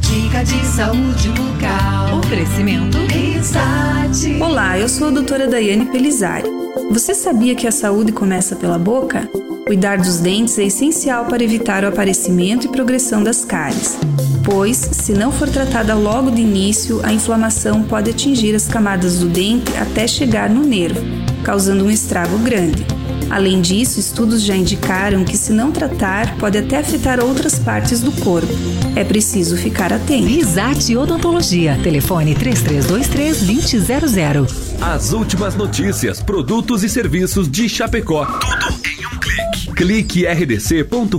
Dica 0.00 0.42
de 0.42 0.66
saúde 0.66 1.28
bucal. 1.28 2.18
Oferecimento 2.18 2.98
Risate. 3.06 4.42
Olá, 4.42 4.76
eu 4.76 4.88
sou 4.88 5.06
a 5.06 5.10
doutora 5.12 5.46
Daiane 5.46 5.86
Pelizari. 5.86 6.48
Você 6.90 7.14
sabia 7.14 7.54
que 7.54 7.68
a 7.68 7.70
saúde 7.70 8.10
começa 8.10 8.56
pela 8.56 8.76
boca? 8.76 9.28
Cuidar 9.66 9.98
dos 9.98 10.18
dentes 10.18 10.58
é 10.58 10.64
essencial 10.64 11.26
para 11.26 11.44
evitar 11.44 11.84
o 11.84 11.88
aparecimento 11.88 12.66
e 12.66 12.70
progressão 12.70 13.22
das 13.22 13.44
cáries, 13.44 13.98
pois, 14.42 14.78
se 14.78 15.12
não 15.12 15.30
for 15.30 15.48
tratada 15.48 15.94
logo 15.94 16.30
de 16.30 16.40
início, 16.40 17.00
a 17.04 17.12
inflamação 17.12 17.82
pode 17.84 18.10
atingir 18.10 18.54
as 18.54 18.66
camadas 18.66 19.18
do 19.18 19.28
dente 19.28 19.70
até 19.76 20.08
chegar 20.08 20.48
no 20.48 20.64
nervo, 20.64 21.02
causando 21.44 21.84
um 21.84 21.90
estrago 21.90 22.38
grande. 22.38 22.86
Além 23.30 23.60
disso, 23.60 24.00
estudos 24.00 24.42
já 24.42 24.56
indicaram 24.56 25.22
que, 25.24 25.36
se 25.36 25.52
não 25.52 25.70
tratar, 25.70 26.36
pode 26.38 26.56
até 26.58 26.78
afetar 26.78 27.22
outras 27.22 27.56
partes 27.58 28.00
do 28.00 28.10
corpo. 28.12 28.48
É 28.96 29.04
preciso 29.04 29.54
ficar 29.56 29.92
atento. 29.92 30.26
Risate 30.26 30.96
Odontologia. 30.96 31.78
Telefone 31.82 32.34
3323-2000. 32.34 34.50
As 34.80 35.12
últimas 35.12 35.54
notícias, 35.54 36.22
produtos 36.22 36.82
e 36.82 36.88
serviços 36.88 37.46
de 37.50 37.68
Chapecó. 37.68 38.24
Tudo 38.24 38.74
em 38.86 39.06
um 39.06 39.18
clique. 39.18 39.74
Clique 39.74 40.24
rdc.com.br. 40.26 41.18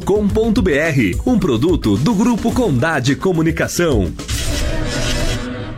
Um 1.25 1.39
produto 1.39 1.97
do 1.97 2.15
Grupo 2.15 2.51
Condade 2.51 3.15
Comunicação. 3.15 4.11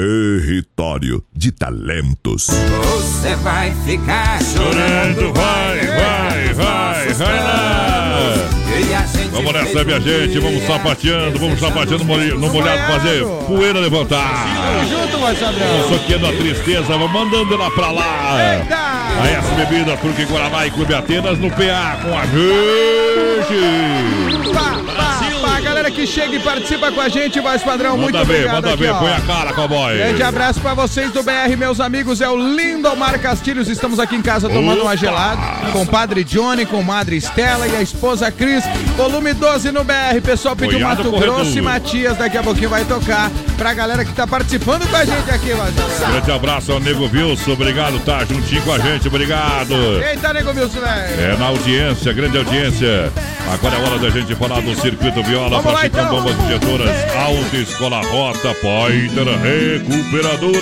Território 0.00 1.22
de 1.30 1.52
talentos. 1.52 2.46
Você 2.46 3.36
vai 3.36 3.70
ficar 3.84 4.42
chorando, 4.42 5.30
vai, 5.34 5.86
vai, 5.88 6.54
vai, 6.54 7.12
vai 7.12 7.38
lá. 7.44 8.48
Vamos 9.30 9.52
nessa, 9.52 9.84
minha 9.84 10.00
gente. 10.00 10.38
Vamos 10.38 10.66
sapateando, 10.66 11.38
vamos 11.38 11.60
sapateando 11.60 12.04
no 12.04 12.16
no 12.38 12.50
molhado, 12.50 12.92
fazer 12.94 13.26
poeira 13.46 13.78
levantar. 13.78 14.86
Junto, 14.88 15.18
Marcadão. 15.18 15.88
Soqueando 15.90 16.28
a 16.28 16.32
tristeza, 16.32 16.96
vamos 16.96 17.12
mandando 17.12 17.52
ela 17.52 17.70
pra 17.70 17.90
lá. 17.90 18.30
A 19.20 19.28
S 19.28 19.54
Bebida, 19.54 19.98
Truque 19.98 20.24
Guaraná 20.24 20.66
e 20.66 20.70
Clube 20.70 20.94
Atenas 20.94 21.38
no 21.38 21.50
PA 21.50 21.98
com 22.02 22.16
a 22.16 22.24
gente. 22.24 23.60
Galera 25.90 25.92
que 25.92 26.06
chega 26.06 26.36
e 26.36 26.40
participa 26.40 26.92
com 26.92 27.00
a 27.00 27.08
gente, 27.08 27.40
voz 27.40 27.62
padrão, 27.62 27.96
muito 27.96 28.14
Manda 28.14 28.24
ver, 28.24 28.34
obrigado 28.34 28.54
manda 28.54 28.74
aqui, 28.74 28.82
ver, 28.82 28.90
ó. 28.90 28.98
põe 28.98 29.12
a 29.12 29.20
cara, 29.20 29.52
cowboy. 29.52 29.96
Grande 29.96 30.22
abraço 30.22 30.60
pra 30.60 30.74
vocês 30.74 31.10
do 31.10 31.22
BR, 31.22 31.56
meus 31.56 31.80
amigos. 31.80 32.20
É 32.20 32.28
o 32.28 32.36
Lindomar 32.36 33.18
Castilhos. 33.20 33.68
Estamos 33.68 33.98
aqui 33.98 34.16
em 34.16 34.22
casa 34.22 34.48
tomando 34.48 34.82
uma 34.82 34.92
Opa! 34.92 34.96
gelada 34.96 35.40
com 35.72 35.82
o 35.82 35.86
padre 35.86 36.24
Johnny, 36.24 36.64
com 36.64 36.82
madre 36.82 37.16
Estela 37.16 37.66
e 37.66 37.76
a 37.76 37.82
esposa 37.82 38.30
Cris. 38.30 38.64
Volume 38.96 39.32
12 39.34 39.72
no 39.72 39.84
BR. 39.84 40.20
Pessoal 40.22 40.54
pediu 40.54 40.78
Boiado 40.78 40.98
Mato 40.98 41.10
corredor. 41.10 41.36
Grosso 41.36 41.58
e 41.58 41.62
Matias. 41.62 42.16
Daqui 42.16 42.38
a 42.38 42.42
pouquinho 42.42 42.70
vai 42.70 42.84
tocar 42.84 43.30
pra 43.56 43.74
galera 43.74 44.04
que 44.04 44.12
tá 44.12 44.26
participando 44.26 44.88
com 44.88 44.96
a 44.96 45.04
gente 45.04 45.30
aqui, 45.30 45.52
voz 45.52 45.74
padrão. 45.74 46.10
Grande 46.12 46.32
abraço 46.32 46.72
ao 46.72 46.80
Nego 46.80 47.10
Wilson, 47.12 47.52
obrigado, 47.52 47.98
tá 48.00 48.24
juntinho 48.24 48.62
com 48.62 48.72
a 48.72 48.78
gente, 48.78 49.08
obrigado. 49.08 49.74
Eita, 50.02 50.32
nego 50.32 50.50
Wilson, 50.50 50.80
velho. 50.80 51.20
É 51.20 51.36
na 51.36 51.46
audiência, 51.46 52.12
grande 52.12 52.38
audiência. 52.38 53.12
Agora 53.52 53.76
é 53.76 53.80
hora 53.80 53.98
da 53.98 54.10
gente 54.10 54.34
falar 54.36 54.60
do 54.60 54.74
Circuito 54.80 55.22
Viola, 55.24 55.60
Vamos 55.60 55.72
lá, 55.72 55.79
praticando 55.80 56.06
então. 56.06 56.22
bombas 56.22 56.44
injetoras, 56.44 57.14
Alta 57.14 57.56
Escola 57.56 58.02
Rota, 58.02 58.54
Pointer 58.54 59.26
Recuperadora. 59.40 60.60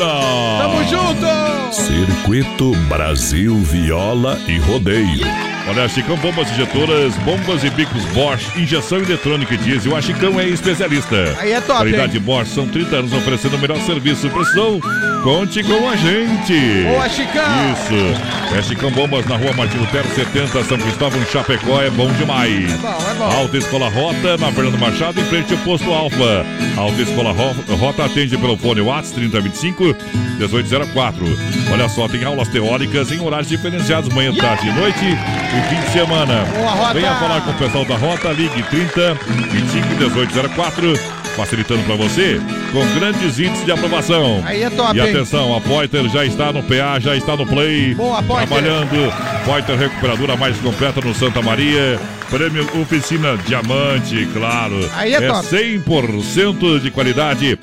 Tamo 0.58 0.84
junto! 0.84 1.72
Circuito 1.72 2.72
Brasil 2.88 3.56
Viola 3.56 4.38
e 4.46 4.58
Rodeio. 4.58 5.26
Olha, 5.68 5.84
a 5.84 5.88
Chicão 5.88 6.16
Bombas 6.16 6.50
Injetoras, 6.50 7.14
bombas 7.18 7.62
e 7.62 7.68
bicos 7.68 8.02
Bosch, 8.06 8.56
injeção 8.56 8.98
eletrônica 8.98 9.52
e 9.52 9.58
diesel. 9.58 9.94
A 9.94 10.00
Chicão 10.00 10.40
é 10.40 10.48
especialista. 10.48 11.36
Aí 11.38 11.52
é 11.52 11.60
top, 11.60 11.80
Qualidade 11.80 12.16
hein? 12.16 12.22
Bosch, 12.22 12.48
são 12.54 12.66
30 12.66 12.96
anos 12.96 13.12
oferecendo 13.12 13.56
o 13.56 13.58
melhor 13.58 13.78
serviço. 13.80 14.30
Precisão, 14.30 14.80
conte 15.22 15.62
com 15.62 15.86
a 15.86 15.94
gente. 15.94 16.84
Boa, 16.84 17.06
Chicão! 17.10 17.72
Isso. 17.72 18.56
É 18.56 18.62
Chicão 18.62 18.90
Bombas 18.90 19.26
na 19.26 19.36
rua 19.36 19.52
Martino 19.52 19.86
Terra 19.88 20.08
70, 20.14 20.64
São 20.64 20.78
Cristóvão, 20.78 21.20
Chapecó. 21.30 21.82
É 21.82 21.90
bom 21.90 22.10
demais. 22.12 22.72
É 22.72 22.76
bom, 22.78 22.88
é 23.10 23.14
bom. 23.14 23.24
Alta 23.24 23.56
Escola 23.58 23.90
Rota, 23.90 24.38
na 24.38 24.50
Fernando 24.50 24.78
Machado, 24.78 25.07
em 25.16 25.24
frente 25.24 25.52
ao 25.52 25.58
posto 25.60 25.90
Alfa. 25.92 26.44
Alta 26.76 27.02
Escola 27.02 27.32
Ro- 27.32 27.76
Rota 27.76 28.04
atende 28.04 28.36
pelo 28.36 28.56
fone 28.56 28.80
WhatsApp 28.80 29.14
3025 29.28 29.96
1804. 30.38 31.24
Olha 31.72 31.88
só, 31.88 32.08
tem 32.08 32.24
aulas 32.24 32.48
teóricas 32.48 33.10
em 33.12 33.20
horários 33.20 33.48
diferenciados, 33.48 34.12
manhã, 34.14 34.32
tarde 34.34 34.68
e 34.68 34.72
noite 34.72 34.98
e 35.04 35.68
fim 35.74 35.80
de 35.80 35.92
semana. 35.92 36.44
Boa! 36.54 36.92
Venha 36.92 37.14
falar 37.16 37.40
com 37.42 37.50
o 37.50 37.54
pessoal 37.54 37.84
da 37.84 37.96
Rota, 37.96 38.28
ligue 38.32 38.62
30 38.64 39.14
25 39.50 39.86
1804, 39.88 40.98
facilitando 41.36 41.82
para 41.84 41.96
você 41.96 42.40
com 42.72 42.84
grandes 42.98 43.38
índices 43.38 43.64
de 43.64 43.72
aprovação. 43.72 44.42
Aí 44.44 44.62
é 44.62 44.70
top, 44.70 44.96
E 44.96 45.00
atenção, 45.00 45.56
a 45.56 45.60
Poiter 45.60 46.08
já 46.08 46.24
está 46.24 46.52
no 46.52 46.62
PA, 46.62 46.98
já 47.00 47.16
está 47.16 47.36
no 47.36 47.46
Play. 47.46 47.94
Boa, 47.94 48.22
Poiter. 48.22 48.46
Trabalhando. 48.48 49.12
Poiter 49.44 49.76
Recuperadora 49.76 50.36
mais 50.36 50.56
completa 50.58 51.00
no 51.00 51.14
Santa 51.14 51.42
Maria. 51.42 51.98
Prêmio 52.30 52.66
Oficina 52.80 53.36
Diamante, 53.46 54.26
claro. 54.32 54.88
Aí 54.94 55.14
é 55.14 55.20
top. 55.20 55.46
100% 55.48 56.80
de 56.80 56.90
qualidade, 56.90 57.58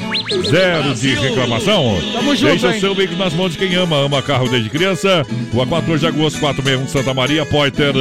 zero 0.49 0.93
de 0.95 1.13
reclamação. 1.13 1.99
Tamo 2.13 2.35
junto, 2.35 2.49
Deixa 2.51 2.71
hein? 2.71 2.77
o 2.77 2.79
seu 2.79 2.95
veículo 2.95 3.19
nas 3.19 3.33
mãos 3.33 3.51
de 3.51 3.59
quem 3.59 3.75
ama. 3.75 3.97
Ama 3.97 4.21
carro 4.23 4.49
desde 4.49 4.69
criança. 4.69 5.25
Rua 5.53 5.67
14 5.67 5.99
de 5.99 6.07
agosto, 6.07 6.39
461 6.39 6.87
Santa 6.87 7.13
Maria, 7.13 7.45
Poiter. 7.45 7.93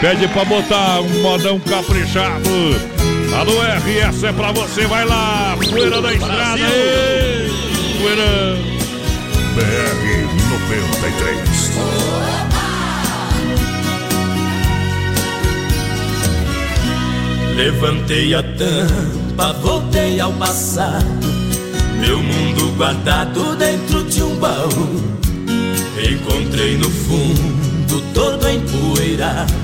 Pede 0.00 0.28
pra 0.28 0.44
botar 0.44 1.00
um 1.00 1.22
modão 1.22 1.58
caprichado. 1.60 2.50
Alô, 3.34 3.62
R, 3.62 3.98
essa 3.98 4.28
é 4.28 4.32
pra 4.32 4.52
você, 4.52 4.86
vai 4.86 5.04
lá. 5.06 5.56
Poeira 5.70 6.00
da 6.02 6.12
estrada. 6.12 6.58
ei. 6.60 7.50
Poeira. 8.00 8.56
BR 9.54 10.26
93. 10.50 12.25
Levantei 17.56 18.34
a 18.34 18.42
tampa, 18.42 19.54
voltei 19.62 20.20
ao 20.20 20.30
passado. 20.34 21.26
Meu 21.98 22.22
mundo 22.22 22.76
guardado 22.76 23.56
dentro 23.56 24.04
de 24.04 24.22
um 24.22 24.36
baú. 24.36 25.16
Encontrei 25.98 26.76
no 26.76 26.90
fundo, 26.90 28.02
todo 28.12 28.46
empoeirado, 28.46 29.54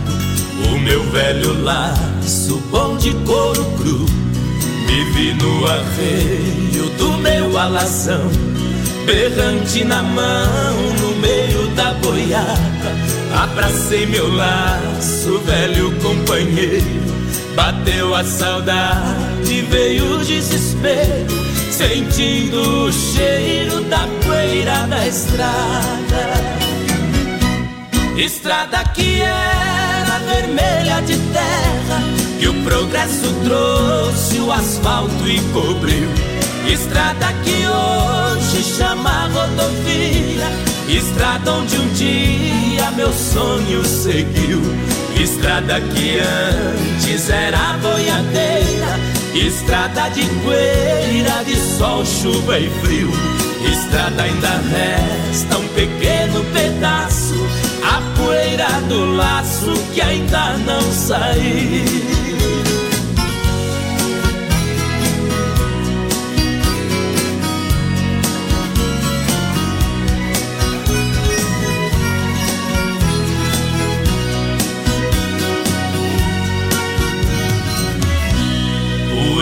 o 0.72 0.78
meu 0.78 1.04
velho 1.10 1.62
laço 1.62 2.56
bom 2.70 2.96
de 2.96 3.12
couro 3.26 3.62
cru. 3.76 4.06
Me 4.86 5.04
vi 5.12 5.34
no 5.34 5.66
arreio 5.66 6.88
do 6.96 7.18
meu 7.18 7.58
alazão, 7.58 8.30
berrante 9.04 9.84
na 9.84 10.02
mão, 10.02 10.76
no 10.98 11.14
meio 11.16 11.68
da 11.76 11.92
boiada. 11.92 12.96
Abracei 13.36 14.06
meu 14.06 14.34
laço, 14.34 15.38
velho 15.40 15.92
companheiro. 16.00 17.21
Bateu 17.54 18.14
a 18.14 18.24
saudade, 18.24 19.62
veio 19.62 20.14
o 20.14 20.24
desespero, 20.24 21.32
sentindo 21.70 22.86
o 22.86 22.92
cheiro 22.92 23.82
da 23.84 24.06
poeira 24.24 24.86
da 24.86 25.06
estrada. 25.06 26.62
Estrada 28.16 28.84
que 28.94 29.20
era 29.20 30.18
vermelha 30.26 31.00
de 31.02 31.16
terra, 31.32 32.02
que 32.38 32.48
o 32.48 32.54
progresso 32.62 33.34
trouxe 33.44 34.38
o 34.38 34.52
asfalto 34.52 35.28
e 35.28 35.40
cobriu. 35.52 36.08
Estrada 36.66 37.32
que 37.44 37.66
hoje 37.66 38.62
chama 38.62 39.28
rodovia, 39.28 40.71
estrada 40.96 41.52
onde 41.52 41.76
um 41.76 41.88
dia 41.94 42.90
meu 42.92 43.12
sonho 43.12 43.84
seguiu. 43.84 44.60
Estrada 45.20 45.80
que 45.80 46.18
antes 46.18 47.30
era 47.30 47.78
boiadeira, 47.80 48.98
estrada 49.34 50.08
de 50.10 50.24
poeira, 50.42 51.44
de 51.44 51.56
sol, 51.56 52.04
chuva 52.04 52.58
e 52.58 52.68
frio. 52.82 53.10
Estrada 53.70 54.22
ainda 54.22 54.48
resta 54.48 55.58
um 55.58 55.68
pequeno 55.68 56.44
pedaço, 56.52 57.34
a 57.84 58.00
poeira 58.18 58.68
do 58.88 59.14
laço 59.14 59.72
que 59.94 60.00
ainda 60.00 60.56
não 60.58 60.82
saiu. 60.92 62.21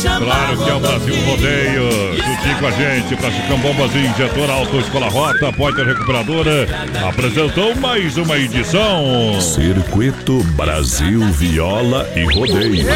Claro 0.00 0.56
que 0.56 0.70
é 0.70 0.74
o 0.74 0.80
Brasil 0.80 1.14
Rodeio. 1.24 1.90
Juntinho 2.16 2.58
com 2.60 2.66
a 2.66 2.70
gente, 2.70 3.16
pra 3.16 3.32
Chicão 3.32 3.58
Bombas 3.58 3.92
e 3.94 3.98
Injetor 3.98 4.48
Auto 4.48 4.78
Escola 4.78 5.08
Rota, 5.08 5.52
Poiter 5.52 5.84
Recuperadora, 5.86 6.68
apresentou 7.08 7.74
mais 7.74 8.16
uma 8.16 8.38
edição. 8.38 9.40
Circuito 9.40 10.40
Brasil 10.54 11.20
Viola 11.32 12.08
e 12.14 12.22
Rodeio. 12.32 12.86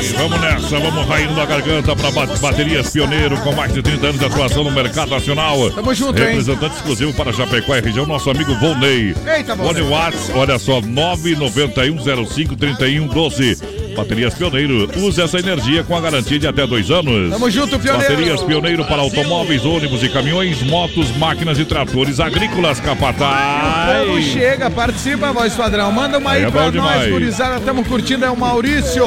E 0.00 0.06
vamos 0.16 0.40
nessa, 0.40 0.80
vamos 0.80 1.06
raindo 1.06 1.34
na 1.34 1.46
garganta 1.46 1.94
para 1.94 2.10
baterias 2.10 2.90
pioneiro 2.90 3.36
com 3.38 3.52
mais 3.52 3.72
de 3.72 3.80
30 3.80 4.04
anos 4.06 4.18
de 4.18 4.24
atuação 4.26 4.64
no 4.64 4.72
mercado 4.72 5.10
nacional. 5.10 5.70
Tamo 5.70 5.94
junto, 5.94 6.20
hein? 6.20 6.26
Representante 6.28 6.74
exclusivo 6.74 7.14
para 7.14 7.32
Chapecó 7.32 7.76
e 7.76 7.80
região, 7.80 8.04
nosso 8.04 8.28
amigo 8.30 8.52
Volney. 8.56 9.14
Eita, 9.26 9.54
Volney. 9.54 9.82
Whats, 9.82 10.28
olha 10.34 10.58
só, 10.58 10.80
991053112. 10.80 13.77
Baterias 13.98 14.32
Pioneiro. 14.34 14.88
Use 14.96 15.20
essa 15.20 15.38
energia 15.40 15.82
com 15.82 15.96
a 15.96 16.00
garantia 16.00 16.38
de 16.38 16.46
até 16.46 16.64
dois 16.66 16.88
anos. 16.90 17.30
Tamo 17.32 17.50
junto, 17.50 17.78
Pioneiro. 17.80 18.14
Baterias 18.14 18.42
Pioneiro 18.42 18.84
para 18.84 19.02
automóveis, 19.02 19.64
ônibus 19.64 20.04
e 20.04 20.08
caminhões, 20.08 20.62
motos, 20.62 21.10
máquinas 21.16 21.58
e 21.58 21.64
tratores 21.64 22.20
agrícolas, 22.20 22.78
Povo 22.80 22.94
capataz. 22.94 24.24
chega, 24.24 24.70
participa, 24.70 25.32
voz 25.32 25.52
padrão. 25.54 25.90
Manda 25.90 26.18
uma 26.18 26.30
aí, 26.32 26.42
Aí 26.42 26.44
é 26.48 26.50
pra 26.50 26.62
nós, 26.62 26.72
demais. 26.72 27.10
gurizada. 27.10 27.56
Estamos 27.56 27.86
curtindo, 27.88 28.24
é 28.24 28.30
o 28.30 28.36
Maurício. 28.36 29.04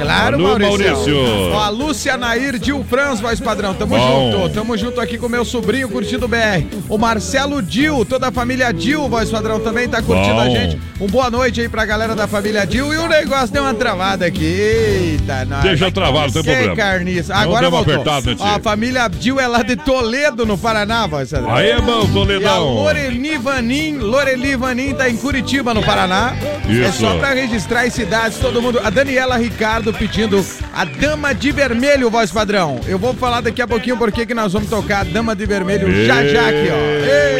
Claro, 0.00 0.36
Alô, 0.36 0.58
Maurício. 0.58 0.92
Maurício. 0.92 1.52
Ó, 1.52 1.62
a 1.62 1.68
Lúcia 1.68 2.16
Nair 2.16 2.58
Dil 2.58 2.84
Franz, 2.88 3.20
voz 3.20 3.40
padrão. 3.40 3.74
Tamo 3.74 3.96
Bom. 3.96 4.32
junto. 4.32 4.54
Tamo 4.54 4.76
junto 4.76 5.00
aqui 5.00 5.18
com 5.18 5.28
meu 5.28 5.44
sobrinho 5.44 5.88
curtindo 5.88 6.24
o 6.26 6.28
BR. 6.28 6.64
O 6.88 6.96
Marcelo 6.98 7.60
Dil, 7.62 8.04
toda 8.04 8.28
a 8.28 8.32
família 8.32 8.72
Dil, 8.72 9.08
voz 9.08 9.30
padrão, 9.30 9.60
também 9.60 9.88
tá 9.88 10.02
curtindo 10.02 10.34
Bom. 10.34 10.40
a 10.40 10.50
gente. 10.50 10.80
Um 11.00 11.06
boa 11.06 11.30
noite 11.30 11.60
aí 11.60 11.68
pra 11.68 11.84
galera 11.84 12.14
da 12.14 12.26
família 12.26 12.66
Dil. 12.66 12.92
E 12.92 12.96
o 12.96 13.08
negócio 13.08 13.48
deu 13.52 13.62
uma 13.62 13.74
travada 13.74 14.26
aqui. 14.26 14.44
Eita, 14.44 15.44
nós. 15.44 15.62
Deixa 15.62 15.90
travado, 15.90 16.32
não 16.34 16.42
tem 16.42 16.54
problema. 16.54 16.76
carniça. 16.76 17.34
Agora 17.34 17.70
voltou. 17.70 18.04
Ó, 18.38 18.46
a 18.46 18.58
família 18.60 19.08
Dil 19.08 19.38
é 19.40 19.46
lá 19.46 19.62
de 19.62 19.76
Toledo, 19.76 20.44
no 20.46 20.56
Paraná, 20.58 21.06
voz 21.06 21.30
padrão. 21.30 21.54
Aí 21.54 21.70
é 21.70 21.80
bom, 21.80 22.02
E 22.02 22.04
a 22.04 22.12
Toledão. 22.12 22.74
Loreli 22.74 23.38
Vanin, 23.38 23.98
Loreli 23.98 24.56
Vanin 24.56 24.94
tá 24.94 25.08
em 25.08 25.16
Curitiba, 25.16 25.72
no 25.74 25.82
Paraná. 25.82 26.34
É 26.68 26.72
Isso. 26.72 27.00
só 27.00 27.16
pra 27.18 27.32
registrar 27.32 27.82
as 27.82 27.92
cidades, 27.94 28.38
todo 28.38 28.60
mundo. 28.60 28.80
A 28.82 28.90
Daniela 28.90 29.36
Ricardo 29.36 29.89
pedindo 29.92 30.44
a 30.72 30.84
Dama 30.84 31.34
de 31.34 31.50
Vermelho, 31.52 32.10
voz 32.10 32.30
padrão. 32.30 32.80
Eu 32.86 32.98
vou 32.98 33.14
falar 33.14 33.40
daqui 33.40 33.62
a 33.62 33.66
pouquinho 33.66 33.96
por 33.96 34.10
que 34.12 34.32
nós 34.34 34.52
vamos 34.52 34.68
tocar 34.68 35.00
a 35.00 35.04
Dama 35.04 35.34
de 35.34 35.46
Vermelho 35.46 36.06
já 36.06 36.26
já 36.26 36.48
aqui, 36.48 36.68
ó. 36.70 36.76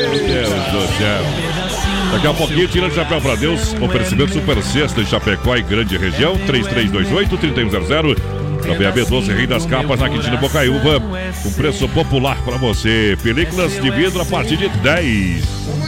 Meu 0.00 0.10
Deus 0.26 0.48
do 0.48 0.98
céu. 0.98 1.70
Daqui 2.12 2.26
a 2.26 2.34
pouquinho, 2.34 2.66
tira 2.66 2.86
o 2.86 2.90
chapéu 2.94 3.20
pra 3.20 3.36
Deus. 3.36 3.74
Oferecimento 3.80 4.32
Super 4.32 4.60
Sexta 4.62 5.02
de 5.02 5.08
Chapecó 5.08 5.56
e 5.56 5.62
Grande 5.62 5.96
Região. 5.96 6.36
3328-3100. 6.46 8.16
Também 8.62 8.86
a 8.86 8.92
B12 8.92 9.34
Rei 9.34 9.46
das 9.46 9.64
Capas 9.64 10.00
na 10.00 10.08
Quintino 10.08 10.36
Bocaiúva. 10.38 11.00
Com 11.42 11.52
preço 11.52 11.88
popular 11.88 12.36
pra 12.44 12.56
você. 12.56 13.16
Películas 13.22 13.80
de 13.80 13.90
vidro 13.90 14.20
a 14.20 14.24
partir 14.24 14.56
de 14.56 14.68
10. 14.68 15.44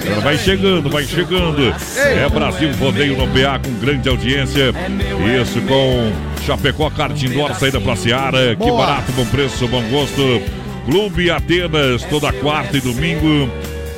Ela 0.06 0.20
vai 0.20 0.38
chegando, 0.38 0.88
vai 0.88 1.04
chegando. 1.04 1.74
É 1.96 2.28
Brasil 2.28 2.70
Rodeio 2.78 3.16
no 3.16 3.26
PA 3.28 3.58
com 3.58 3.72
grande 3.80 4.08
audiência. 4.08 4.72
Isso 5.42 5.60
com 5.62 6.31
Chapecó 6.46 6.90
Kart 6.90 7.20
Indoor, 7.22 7.54
saída 7.54 7.80
pra 7.80 7.96
Seara. 7.96 8.56
Que 8.56 8.66
Boa. 8.66 8.86
barato, 8.86 9.12
bom 9.12 9.26
preço, 9.26 9.66
bom 9.68 9.82
gosto. 9.90 10.42
Clube 10.84 11.30
Atenas, 11.30 12.02
toda 12.04 12.32
quarta 12.32 12.76
e 12.76 12.80
domingo. 12.80 13.48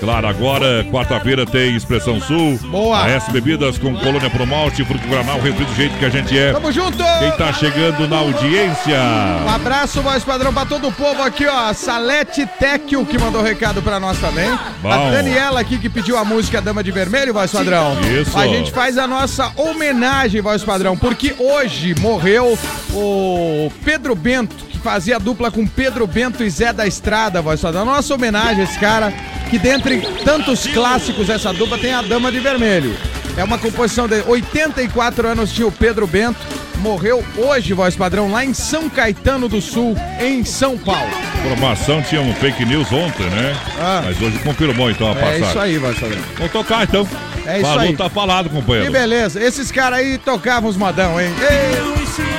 Claro, 0.01 0.27
agora, 0.27 0.85
quarta-feira, 0.91 1.47
tem 1.47 1.75
Expressão 1.75 2.21
Sul. 2.21 2.59
Boa. 2.71 3.05
A 3.05 3.09
S 3.11 3.31
Bebidas 3.31 3.79
com 3.79 3.95
Colônia 3.97 4.29
Pro 4.29 4.47
Malte, 4.47 4.85
Fruto 4.85 5.07
Granal, 5.09 5.41
refri 5.41 5.65
do 5.65 5.75
jeito 5.75 5.97
que 5.99 6.05
a 6.05 6.11
gente 6.11 6.39
é. 6.39 6.53
Tamo 6.53 6.71
junto! 6.71 6.99
Quem 7.19 7.31
tá 7.33 7.53
chegando 7.53 8.07
na 8.07 8.19
audiência? 8.19 8.99
Um 9.47 9.51
abraço, 9.51 10.03
voz 10.03 10.23
padrão, 10.23 10.53
pra 10.53 10.67
todo 10.67 10.89
o 10.89 10.93
povo 10.93 11.23
aqui, 11.23 11.47
ó. 11.47 11.73
Salete 11.73 12.47
Tecchio 12.59 13.07
que 13.07 13.19
mandou 13.19 13.43
recado 13.43 13.81
pra 13.83 13.99
nós 13.99 14.19
também. 14.19 14.51
Bom. 14.83 14.91
A 14.91 15.11
Daniela 15.11 15.61
aqui 15.61 15.79
que 15.79 15.89
pediu 15.89 16.19
a 16.19 16.25
música 16.25 16.61
Dama 16.61 16.85
de 16.85 16.91
Vermelho, 16.91 17.33
voz 17.33 17.51
padrão. 17.51 17.97
Isso. 18.21 18.37
A 18.39 18.47
gente 18.47 18.71
faz 18.73 18.99
a 18.99 19.07
nossa 19.07 19.53
homenagem, 19.57 20.41
voz 20.41 20.63
padrão, 20.63 20.97
porque 20.97 21.35
hoje 21.39 21.95
morreu 21.99 22.59
o 22.93 23.73
Pedro 23.85 24.15
Bento, 24.15 24.55
fazia 24.85 25.19
dupla 25.19 25.51
com 25.51 25.67
Pedro 25.67 26.07
Bento 26.07 26.45
e 26.45 26.51
Zé 26.51 26.71
da 26.71 26.87
Estrada, 26.87 27.41
voz 27.41 27.59
padrão. 27.61 27.87
Nossa 27.87 28.15
homenagem 28.15 28.61
a 28.61 28.65
esse 28.65 28.79
cara, 28.79 29.11
que 29.49 29.59
dentre 29.59 30.03
tantos 30.25 30.67
clássicos 30.67 31.31
essa 31.31 31.55
dupla 31.55 31.79
tem 31.79 31.95
a 31.95 32.03
Dama 32.03 32.31
de 32.31 32.39
Vermelho. 32.39 32.95
É 33.37 33.43
uma 33.43 33.57
composição 33.59 34.07
de 34.07 34.21
84 34.27 35.27
anos 35.27 35.51
tinha 35.53 35.67
o 35.67 35.73
Pedro 35.73 36.07
Bento. 36.07 36.39
Morreu 36.81 37.25
hoje, 37.39 37.73
voz 37.73 37.97
padrão, 37.97 38.31
lá 38.31 38.45
em 38.45 38.53
São 38.53 38.91
Caetano 38.91 39.49
do 39.49 39.61
Sul, 39.61 39.97
em 40.21 40.45
São 40.45 40.77
Paulo. 40.77 41.09
Informação 41.47 42.03
tinha 42.03 42.21
um 42.21 42.35
fake 42.35 42.65
news 42.67 42.93
ontem, 42.93 43.25
né? 43.31 43.57
Mas 44.05 44.21
hoje 44.21 44.39
confirmou 44.41 44.91
então 44.91 45.09
a 45.09 45.13
É 45.13 45.15
passagem. 45.15 45.49
isso 45.49 45.59
aí, 45.59 45.79
voz 45.79 45.99
padrão. 45.99 46.21
Vamos 46.37 46.53
tocar 46.53 46.83
então. 46.85 47.09
É 47.47 47.55
isso 47.59 47.63
Falou, 47.67 47.81
aí. 47.81 47.97
tá 47.97 48.11
falado, 48.11 48.49
Que 48.51 48.55
companheiro. 48.57 48.93
beleza. 48.93 49.43
Esses 49.43 49.73
caras 49.73 50.01
aí 50.01 50.19
tocavam 50.19 50.69
os 50.69 50.77
modão, 50.77 51.19
hein? 51.19 51.31
Ei. 51.41 52.34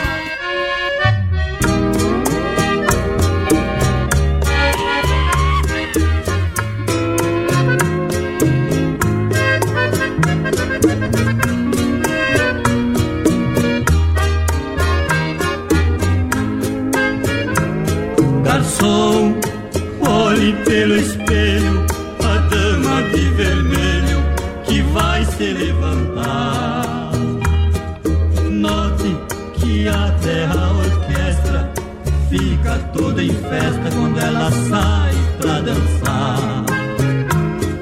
Festa 33.85 33.89
quando 33.91 34.19
ela 34.19 34.51
sai 34.51 35.13
pra 35.39 35.61
dançar. 35.61 36.65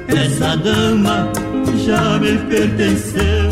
Essa 0.08 0.56
dama 0.56 1.32
já 1.84 2.18
me 2.18 2.38
pertenceu, 2.38 3.50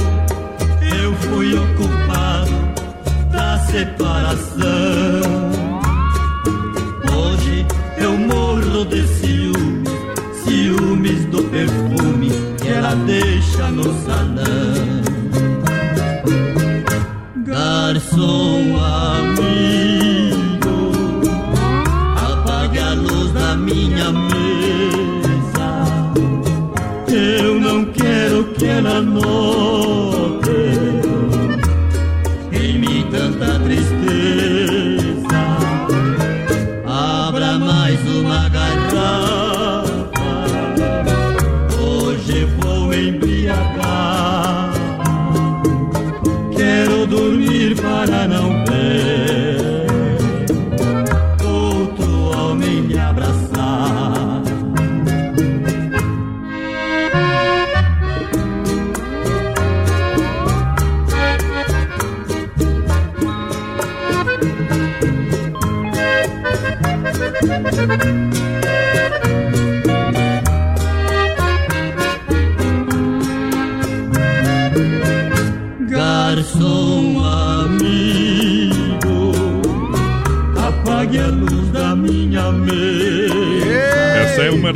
eu 1.02 1.14
fui 1.14 1.54
o 1.54 1.66
culpado 1.76 2.50
da 3.30 3.58
separação. 3.58 4.62
Hoje 7.14 7.66
eu 7.98 8.16
morro 8.16 8.84
de 8.86 9.06
ciúmes, 9.06 9.88
ciúmes 10.44 11.24
do 11.26 11.42
perfume 11.44 12.30
que 12.60 12.68
ela 12.68 12.94
deixa 13.06 13.68
no 13.70 13.84
salão. 14.04 15.02
Garçom 17.44 18.78
amigo, 18.78 19.91
quero 28.72 29.04
que 29.04 30.21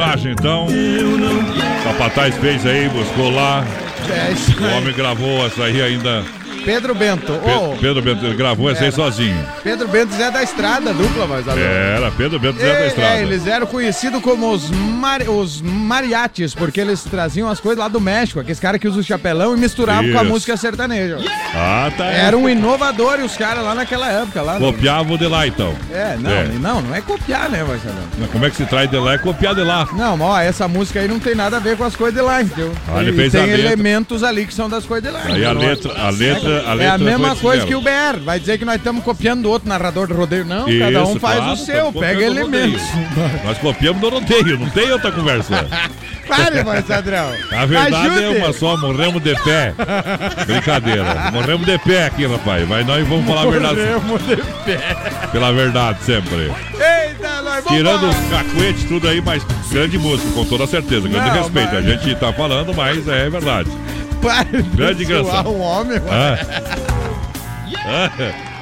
Homenagem, 0.07 0.33
então. 0.33 0.67
O 0.67 1.85
Capataz 1.85 2.37
fez 2.37 2.65
aí, 2.65 2.89
buscou 2.89 3.31
lá. 3.31 3.65
É 4.09 4.73
O 4.75 4.77
homem 4.79 4.95
gravou 4.95 5.45
essa 5.47 5.65
aí 5.65 5.83
ainda. 5.83 6.23
Pedro 6.65 6.95
Bento. 6.95 7.33
Pe- 7.33 7.51
Ô, 7.51 7.77
Pedro 7.81 8.03
Bento, 8.03 8.25
ele 8.25 8.37
gravou 8.37 8.71
essa 8.71 8.83
aí 8.83 8.89
É. 8.89 8.93
sozinho. 8.93 9.47
Pedro 9.67 9.89
Bento 9.89 10.15
Zé 10.15 10.31
da 10.31 10.45
Estrada, 10.45 10.95
dupla, 10.95 11.27
mas 11.27 11.45
Era, 11.49 12.09
Pedro 12.13 12.39
Bento 12.39 12.61
Zé 12.61 12.73
da 12.73 12.81
É, 12.83 12.87
Estrada. 12.87 13.15
é, 13.17 13.23
eles 13.23 13.49
eram 13.49 13.67
conhecidos 13.67 14.23
como 14.23 14.53
os, 14.53 14.71
os 15.29 15.61
mariachis, 15.61 16.55
porque 16.55 16.81
eles 16.81 17.03
traziam 17.03 17.49
as 17.49 17.59
coisas 17.59 17.79
lá 17.83 17.89
do 17.89 18.01
México, 18.01 18.39
aqueles 18.39 18.61
caras 18.61 18.81
que 18.81 18.87
usam 18.87 19.01
o 19.01 19.03
chapelão 19.03 19.57
e 19.57 19.59
misturavam 19.59 20.13
com 20.13 20.19
a 20.19 20.23
Isso. 20.23 20.31
música 20.33 20.57
sertaneja. 20.57 21.19
Ah, 21.53 21.91
tá. 21.97 22.05
Era 22.07 22.37
um 22.39 22.49
inovador 22.49 23.19
e 23.19 23.25
os 23.25 23.37
caras 23.37 23.65
lá 23.65 23.75
naquela 23.75 24.07
época. 24.09 24.41
Lá, 24.41 24.57
Copiava 24.57 25.13
o 25.13 25.19
de 25.19 25.27
lá, 25.27 25.45
então. 25.49 25.75
É, 25.93 26.17
não, 26.21 26.31
É. 26.31 26.45
não, 26.61 26.81
não 26.83 26.95
é 26.95 27.01
copiar, 27.01 27.51
né, 27.51 27.65
Marcelo? 27.65 27.97
Mas 28.19 28.31
Como 28.31 28.47
é 28.47 28.51
que 28.51 28.57
se 28.57 28.67
traz 28.67 28.89
de 28.89 28.97
lá? 28.99 29.15
É 29.15 29.19
copiar 29.19 29.53
de 29.57 29.63
lá. 29.63 29.89
Não, 29.95 30.21
ó, 30.21 30.39
essa 30.39 30.69
música 30.69 31.01
aí 31.01 31.09
não 31.09 31.19
tem 31.19 31.35
nada 31.35 31.57
a 31.57 31.61
ver 31.61 31.77
com 31.77 31.83
as 31.83 31.97
coisas 31.97 32.15
de 32.15 32.25
lá, 32.25 32.41
entendeu? 32.41 32.73
Ah, 32.95 33.01
ele 33.01 33.11
E 33.11 33.15
fez 33.17 33.33
tem 33.33 33.49
elementos 33.51 34.23
ali 34.23 34.47
que 34.47 34.55
são 34.55 34.69
das 34.69 34.85
coisas 34.87 35.11
de 35.11 35.17
lá. 35.17 35.23
Aí 35.25 35.45
a 35.45 35.51
letra, 35.51 35.93
a 36.01 36.09
letra 36.11 36.63
a 36.69 36.73
letra 36.75 36.85
É 36.85 36.89
a 36.91 36.99
mesma 36.99 37.35
coisa 37.35 37.67
que 37.67 37.75
o 37.75 37.81
BR. 37.81 38.21
Vai 38.25 38.39
dizer 38.39 38.59
que 38.59 38.65
nós 38.65 38.77
estamos 38.77 39.03
copiando 39.03 39.43
do 39.43 39.56
outro 39.57 39.69
narrador 39.69 40.07
de 40.07 40.13
rodeio. 40.13 40.45
Não, 40.45 40.67
cada 40.79 41.05
um 41.05 41.11
Isso, 41.11 41.21
faz 41.21 41.37
claro, 41.39 41.53
o 41.53 41.57
seu, 41.57 41.93
pega 41.93 42.17
do 42.19 42.23
elementos. 42.25 42.83
rodeio. 42.83 43.41
Nós 43.45 43.59
copiamos 43.59 44.01
do 44.01 44.09
rodeio, 44.09 44.59
não 44.59 44.69
tem 44.71 44.91
outra 44.93 45.11
conversa. 45.13 45.67
Pare, 46.29 46.63
voz 46.65 46.85
padrão. 46.85 47.29
A 47.53 47.67
verdade 47.67 47.95
Ajude. 48.09 48.25
é 48.25 48.29
uma 48.45 48.53
só, 48.53 48.77
morremos 48.77 49.23
de 49.23 49.35
pé. 49.43 49.73
Brincadeira. 50.45 51.31
Morremos 51.33 51.65
de 51.67 51.79
pé 51.79 52.07
aqui, 52.07 52.27
rapaz. 52.27 52.69
Mas 52.69 52.85
nós 52.87 53.07
vamos 53.07 53.27
falar 53.27 53.43
a 53.43 53.51
verdade. 53.51 53.77
Morremos 53.77 54.27
de 54.27 54.37
pé. 54.65 54.97
Pela 55.31 55.53
verdade, 55.53 56.03
sempre. 56.03 56.51
Eita, 56.75 57.43
nós 57.43 57.65
vamos 57.65 57.69
Tirando 57.79 58.09
os 58.09 58.17
cacuetes, 58.29 58.85
tudo 58.85 59.09
aí, 59.09 59.21
mas 59.21 59.45
grande 59.71 59.99
música, 59.99 60.29
com 60.33 60.45
toda 60.45 60.67
certeza. 60.67 61.09
Grande 61.09 61.29
Não, 61.29 61.37
respeito. 61.43 61.75
mas- 61.75 61.87
A 61.87 61.89
gente 61.91 62.15
tá 62.17 62.33
falando, 62.33 62.75
mas 62.75 63.07
é 63.07 63.31
verdade. 63.31 63.71
Pare 64.21 64.63
de 64.63 64.77
Grande 64.77 65.05
engraçado. 65.05 65.49
um 65.51 65.61
homem. 65.61 66.01
Ah. 66.11 66.39
Ah. 67.87 68.56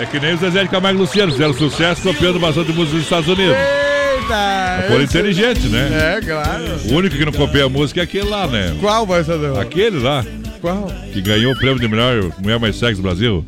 É 0.00 0.06
que 0.06 0.18
nem 0.18 0.32
o 0.32 0.38
Zezé 0.38 0.62
de 0.62 0.70
Camargo 0.70 0.98
e 0.98 1.02
Luciano, 1.02 1.30
fizeram 1.30 1.52
sucesso 1.52 2.00
copiando 2.02 2.40
bastante 2.40 2.72
música 2.72 2.96
dos 2.96 3.04
Estados 3.04 3.28
Unidos. 3.28 3.54
Eita. 3.54 4.84
Foram 4.88 5.02
inteligentes, 5.02 5.64
né? 5.64 6.16
É, 6.16 6.20
claro. 6.24 6.64
O 6.88 6.94
único 6.94 7.16
que 7.16 7.24
não 7.26 7.32
copia 7.32 7.66
a 7.66 7.68
música 7.68 8.00
é 8.00 8.04
aquele 8.04 8.26
lá, 8.26 8.46
né? 8.46 8.74
Qual, 8.80 9.06
padrão? 9.06 9.60
Aquele 9.60 9.98
lá. 9.98 10.24
Qual? 10.62 10.90
Que 11.12 11.20
ganhou 11.20 11.52
o 11.52 11.58
prêmio 11.58 11.78
de 11.78 11.86
melhor 11.86 12.32
mulher 12.38 12.58
mais 12.58 12.76
sexy 12.76 12.96
do 12.96 13.02
Brasil. 13.02 13.44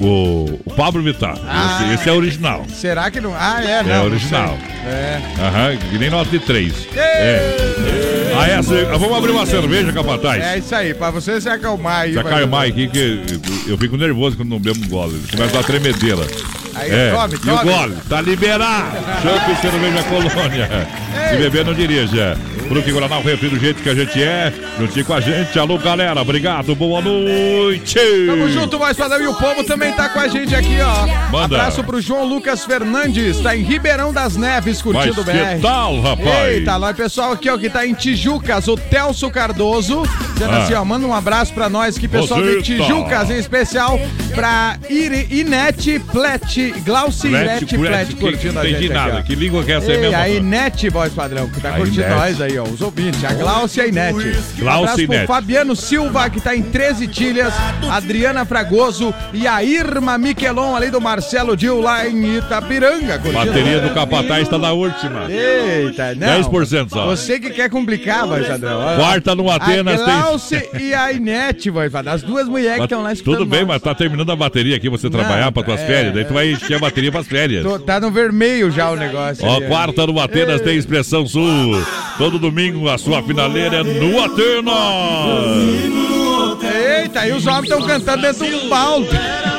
O, 0.00 0.60
o 0.64 0.74
Pablo 0.74 1.00
Vittar. 1.00 1.38
Ah. 1.46 1.82
Esse, 1.84 1.94
esse 1.94 2.08
é 2.08 2.12
original. 2.12 2.66
Será 2.68 3.08
que 3.08 3.20
não? 3.20 3.32
Ah, 3.36 3.62
é, 3.62 3.84
não. 3.84 3.90
É 3.90 3.98
não 3.98 4.04
original. 4.06 4.58
É. 4.84 5.20
Aham, 5.38 5.76
que 5.76 5.96
nem 5.96 6.10
nota 6.10 6.28
de 6.28 6.40
3. 6.40 6.88
É. 6.96 8.03
Ah, 8.36 8.48
essa, 8.48 8.84
vamos 8.98 9.16
abrir 9.16 9.30
uma 9.32 9.46
cerveja, 9.46 9.92
capataz. 9.92 10.42
É 10.42 10.58
isso 10.58 10.74
aí, 10.74 10.94
pra 10.94 11.10
você 11.10 11.40
se 11.40 11.48
acalmar 11.48 12.02
aí. 12.02 12.14
Caiu 12.14 12.48
mais 12.48 12.70
aqui 12.70 12.88
que 12.88 13.22
eu 13.66 13.78
fico 13.78 13.96
nervoso 13.96 14.36
quando 14.36 14.50
não 14.50 14.58
bebo 14.58 14.84
um 14.84 14.88
gole. 14.88 15.20
Começa 15.30 15.58
a 15.58 15.62
tremedeira. 15.62 16.26
Aí, 16.74 16.90
é. 16.90 17.10
tome, 17.12 17.34
E 17.34 17.36
o 17.36 17.56
tome. 17.58 17.72
gole? 17.72 17.94
Tá 18.08 18.20
liberado. 18.20 18.96
Champ 19.22 19.48
e 19.50 19.60
cerveja 19.60 20.02
colônia. 20.04 20.88
Se 21.30 21.36
beber, 21.36 21.64
não 21.64 21.74
dirija. 21.74 22.36
Fruque 22.68 22.90
Guaraná, 22.92 23.18
o 23.18 23.22
refri 23.22 23.48
do 23.50 23.58
jeito 23.58 23.82
que 23.82 23.88
a 23.90 23.94
gente 23.94 24.22
é. 24.22 24.50
Juntinho 24.78 25.04
com 25.04 25.12
a 25.14 25.20
gente. 25.20 25.58
Alô, 25.58 25.76
galera. 25.78 26.20
Obrigado. 26.22 26.74
Boa 26.74 27.00
noite. 27.02 27.98
Tamo 28.26 28.48
junto, 28.48 28.78
voz 28.78 28.96
padrão. 28.96 29.20
E 29.20 29.26
o 29.26 29.34
povo 29.34 29.62
também 29.64 29.92
tá 29.92 30.08
com 30.08 30.18
a 30.18 30.28
gente 30.28 30.54
aqui, 30.54 30.78
ó. 30.80 31.06
Manda. 31.30 31.56
Abraço 31.56 31.84
pro 31.84 32.00
João 32.00 32.24
Lucas 32.24 32.64
Fernandes, 32.64 33.38
tá 33.40 33.54
em 33.54 33.62
Ribeirão 33.62 34.12
das 34.14 34.34
Neves, 34.36 34.80
curtindo 34.80 35.20
o 35.20 35.24
BR. 35.24 35.32
que 35.56 35.62
tal, 35.62 36.00
rapaz? 36.00 36.48
Eita, 36.54 36.78
nós 36.78 36.96
pessoal 36.96 37.32
aqui, 37.32 37.50
ó, 37.50 37.58
que 37.58 37.68
tá 37.68 37.86
em 37.86 37.92
Tijucas, 37.92 38.66
o 38.66 38.76
Telso 38.76 39.30
Cardoso, 39.30 40.02
dizendo 40.32 40.52
Ah. 40.54 40.58
assim, 40.64 40.74
ó, 40.74 40.84
manda 40.84 41.06
um 41.06 41.14
abraço 41.14 41.52
pra 41.52 41.68
nós 41.68 41.96
aqui, 41.98 42.08
pessoal 42.08 42.40
de 42.42 42.48
Eita. 42.48 42.62
Tijucas, 42.62 43.30
em 43.30 43.36
especial 43.38 44.00
pra 44.34 44.76
Ire, 44.88 45.26
Inete 45.30 45.98
Plet, 45.98 46.63
Glauci 46.72 47.26
Inete 47.28 47.76
Plet, 47.76 48.14
curtindo 48.16 48.52
não 48.54 48.62
a 48.62 48.64
gente 48.64 48.76
entendi 48.76 48.86
aqui, 48.86 48.94
nada. 48.94 49.18
ó. 49.18 49.22
Que 49.22 49.34
língua 49.34 49.64
que 49.64 49.72
é 49.72 49.76
essa 49.76 49.90
aí 49.92 49.98
mesmo? 49.98 50.16
a 50.16 50.28
Inete, 50.28 50.88
voz 50.88 51.12
padrão, 51.12 51.48
que 51.48 51.60
tá 51.60 51.70
A 51.70 51.72
curtindo 51.72 52.00
Inete. 52.02 52.14
nós 52.14 52.40
aí, 52.40 52.58
ó, 52.58 52.64
os 52.64 52.80
ouvintes, 52.80 53.24
a 53.24 53.32
Glaucia 53.34 53.82
e 53.82 53.86
a 53.86 53.88
Inete. 53.88 54.12
Glaucia 54.58 54.64
um 54.64 54.68
abraço 54.82 55.00
e 55.00 55.04
Inete. 55.04 55.26
Fabiano 55.26 55.76
Silva, 55.76 56.30
que 56.30 56.40
tá 56.40 56.54
em 56.56 56.62
13 56.62 57.06
Tilhas, 57.08 57.52
Adriana 57.90 58.44
Fragoso 58.44 59.14
e 59.32 59.46
a 59.46 59.62
Irma 59.62 60.16
Miquelon, 60.18 60.74
ali 60.74 60.90
do 60.90 61.00
Marcelo 61.00 61.56
Dil, 61.56 61.80
lá 61.80 62.06
em 62.06 62.36
Itapiranga. 62.38 63.18
curtindo. 63.18 63.32
Bateria 63.46 63.80
do 63.80 63.90
Capataz 63.94 64.48
tá 64.48 64.58
na 64.58 64.72
última. 64.72 65.30
Eita, 65.30 66.14
não. 66.14 66.26
10% 66.42 66.88
só. 66.90 67.06
Você 67.06 67.38
que 67.38 67.50
quer 67.50 67.68
complicar, 67.70 68.26
voz 68.26 68.46
padrão. 68.46 68.80
Ó, 68.80 68.96
Quarta 68.96 69.34
no 69.34 69.50
Atenas 69.50 70.00
A 70.00 70.04
tem- 70.04 70.20
Glaucia 70.20 70.68
e 70.80 70.94
a 70.94 71.12
Inete, 71.12 71.70
voz 71.70 71.90
padrão, 71.92 72.12
as 72.12 72.22
duas 72.22 72.48
mulheres 72.48 72.78
que 72.78 72.84
estão 72.84 73.02
lá 73.02 73.12
escutando 73.12 73.38
Tudo 73.38 73.48
bem, 73.50 73.60
nós. 73.60 73.68
mas 73.68 73.82
tá 73.82 73.94
terminando 73.94 74.30
a 74.30 74.36
bateria 74.36 74.76
aqui, 74.76 74.88
você 74.88 75.08
trabalhar 75.10 75.50
para 75.52 75.62
tuas 75.62 75.80
é, 75.80 75.86
férias. 75.86 76.14
Daí 76.14 76.24
tu 76.24 76.34
vai 76.34 76.53
encher 76.54 76.76
a 76.76 76.78
bateria 76.80 77.10
pras 77.12 77.26
férias. 77.26 77.62
Tô- 77.62 77.78
Tá 77.78 78.00
no 78.00 78.10
vermelho 78.10 78.70
já 78.70 78.90
o 78.90 78.96
negócio. 78.96 79.44
Ó, 79.46 79.56
ali, 79.56 79.66
quarta 79.66 80.06
no 80.06 80.18
Atenas 80.20 80.60
tem 80.60 80.76
Expressão 80.76 81.26
Sul. 81.26 81.82
Todo 82.18 82.38
domingo 82.38 82.88
a 82.88 82.96
sua 82.96 83.22
finaleira 83.22 83.76
é 83.78 83.82
no 83.82 84.20
Atenas. 84.22 84.74
Eita, 87.02 87.26
e 87.28 87.32
os 87.32 87.46
homens 87.46 87.64
estão 87.64 87.82
cantando 87.86 88.22
dentro 88.22 88.46
de 88.46 88.54
um 88.54 88.68
balde. 88.68 89.08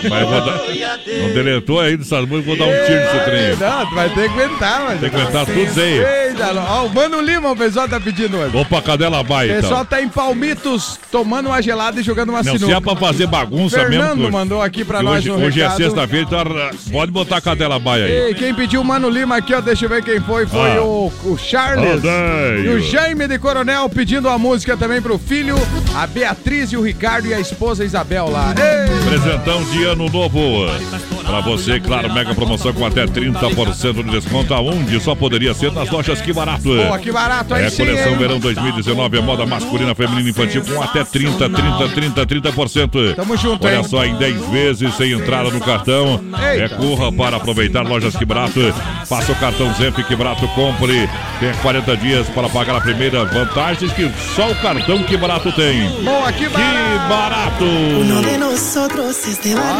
Mas 0.09 0.29
vou 0.29 0.41
dar... 0.45 0.57
Não 0.57 1.33
deletou 1.33 1.79
ainda 1.79 2.03
essas 2.03 2.27
músicas, 2.27 2.45
vou 2.45 2.57
dar 2.57 2.65
um 2.65 2.85
tiro 2.85 2.99
nesse 2.99 3.19
trem. 3.25 3.55
Não, 3.57 3.85
tu 3.87 3.95
vai 3.95 4.09
ter 4.09 4.31
que 4.31 4.39
aguentar, 4.41 4.81
mas. 4.85 4.99
Tem 4.99 5.09
que 5.09 5.15
aguentar 5.15 5.45
tudo 5.45 5.59
isso 5.59 5.79
aí. 5.79 5.97
Eita, 6.27 6.51
ó, 6.67 6.85
o 6.85 6.93
Mano 6.93 7.21
Lima, 7.21 7.51
o 7.51 7.55
pessoal 7.55 7.87
tá 7.87 7.99
pedindo 7.99 8.37
hoje. 8.37 8.51
Vou 8.51 8.65
pra 8.65 8.81
Cadela 8.81 9.19
O 9.19 9.23
Baia, 9.23 9.55
pessoal 9.55 9.81
então. 9.81 9.85
tá 9.85 10.01
em 10.01 10.09
Palmitos, 10.09 10.99
tomando 11.11 11.47
uma 11.47 11.61
gelada 11.61 11.99
e 11.99 12.03
jogando 12.03 12.29
uma 12.29 12.43
Não, 12.43 12.53
se 12.53 12.59
sinuca. 12.59 12.77
é 12.77 12.81
pra 12.81 12.95
fazer 12.95 13.27
bagunça 13.27 13.79
Fernando 13.79 14.17
mesmo. 14.19 14.31
mandou 14.31 14.61
aqui 14.61 14.83
pra 14.83 15.01
nós 15.01 15.19
hoje, 15.19 15.31
hoje 15.31 15.59
é 15.61 15.63
recado. 15.63 15.77
sexta-feira, 15.77 16.25
então 16.25 16.39
ah, 16.39 16.71
pode 16.91 17.11
botar 17.11 17.37
a 17.37 17.41
Cadela 17.41 17.79
Baia 17.79 18.05
aí. 18.05 18.11
Ei, 18.11 18.33
quem 18.33 18.53
pediu 18.53 18.81
o 18.81 18.85
Mano 18.85 19.09
Lima 19.09 19.37
aqui, 19.37 19.53
ó, 19.53 19.61
deixa 19.61 19.85
eu 19.85 19.89
ver 19.89 20.03
quem 20.03 20.19
foi. 20.19 20.45
Foi 20.47 20.77
Ah. 20.77 20.81
o, 20.81 21.11
o 21.23 21.37
Charles. 21.37 22.01
E 22.63 22.67
o 22.69 22.79
Jaime 22.79 23.27
de 23.27 23.37
Coronel 23.39 23.87
pedindo 23.89 24.29
a 24.29 24.37
música 24.37 24.75
também 24.77 25.01
pro 25.01 25.17
filho, 25.17 25.55
a 25.95 26.05
Beatriz 26.07 26.71
e 26.71 26.77
o 26.77 26.81
Ricardo 26.81 27.27
e 27.27 27.33
a 27.33 27.39
esposa 27.39 27.83
Isabel 27.83 28.29
lá. 28.29 28.53
Ei! 28.57 29.09
Presentão 29.09 29.63
de 29.65 29.85
ano 29.95 30.09
novo. 30.09 30.65
Pra 31.25 31.39
você, 31.41 31.79
claro, 31.79 32.13
mega 32.13 32.35
promoção 32.35 32.71
com 32.73 32.85
até 32.85 33.05
30% 33.05 34.03
de 34.03 34.11
desconto. 34.11 34.53
Aonde 34.53 34.99
só 34.99 35.15
poderia 35.15 35.53
ser 35.53 35.71
nas 35.71 35.89
lojas 35.89 36.21
Que 36.21 36.31
Barato. 36.31 36.63
Pô, 36.63 36.97
que 36.99 37.11
barato 37.11 37.53
aí 37.53 37.65
É 37.65 37.69
sim, 37.69 37.85
coleção 37.85 38.17
verão 38.17 38.39
2019, 38.39 39.17
é 39.17 39.21
moda 39.21 39.45
masculina, 39.45 39.95
feminina 39.95 40.27
e 40.27 40.31
infantil 40.31 40.63
com 40.63 40.81
até 40.81 41.03
30, 41.03 41.49
30, 41.49 41.89
30, 41.89 42.25
30%. 42.25 43.15
Tamo 43.15 43.37
junto, 43.37 43.65
Olha 43.65 43.77
hein? 43.77 43.83
só, 43.83 44.05
em 44.05 44.15
10 44.15 44.49
vezes 44.49 44.93
sem 44.95 45.13
entrada 45.13 45.49
no 45.49 45.59
cartão. 45.59 46.21
É 46.39 46.61
Eita. 46.63 46.75
corra 46.75 47.11
para 47.11 47.37
aproveitar 47.37 47.81
lojas 47.81 48.15
Que 48.15 48.25
Barato. 48.25 48.59
Faça 49.05 49.31
o 49.31 49.35
cartão 49.35 49.73
Zemp 49.73 49.97
Que 50.07 50.15
Barato, 50.15 50.47
compre. 50.49 51.09
Tem 51.39 51.53
40 51.61 51.97
dias 51.97 52.27
para 52.29 52.49
pagar 52.49 52.75
a 52.75 52.81
primeira. 52.81 53.25
Vantagens 53.25 53.91
que 53.93 54.11
só 54.35 54.51
o 54.51 54.55
cartão 54.55 55.01
Que 55.03 55.17
Barato 55.17 55.51
tem. 55.53 55.89
Boa, 56.03 56.31
que 56.31 56.47
barato! 56.49 57.63
Uno 57.65 58.21
de 58.21 58.37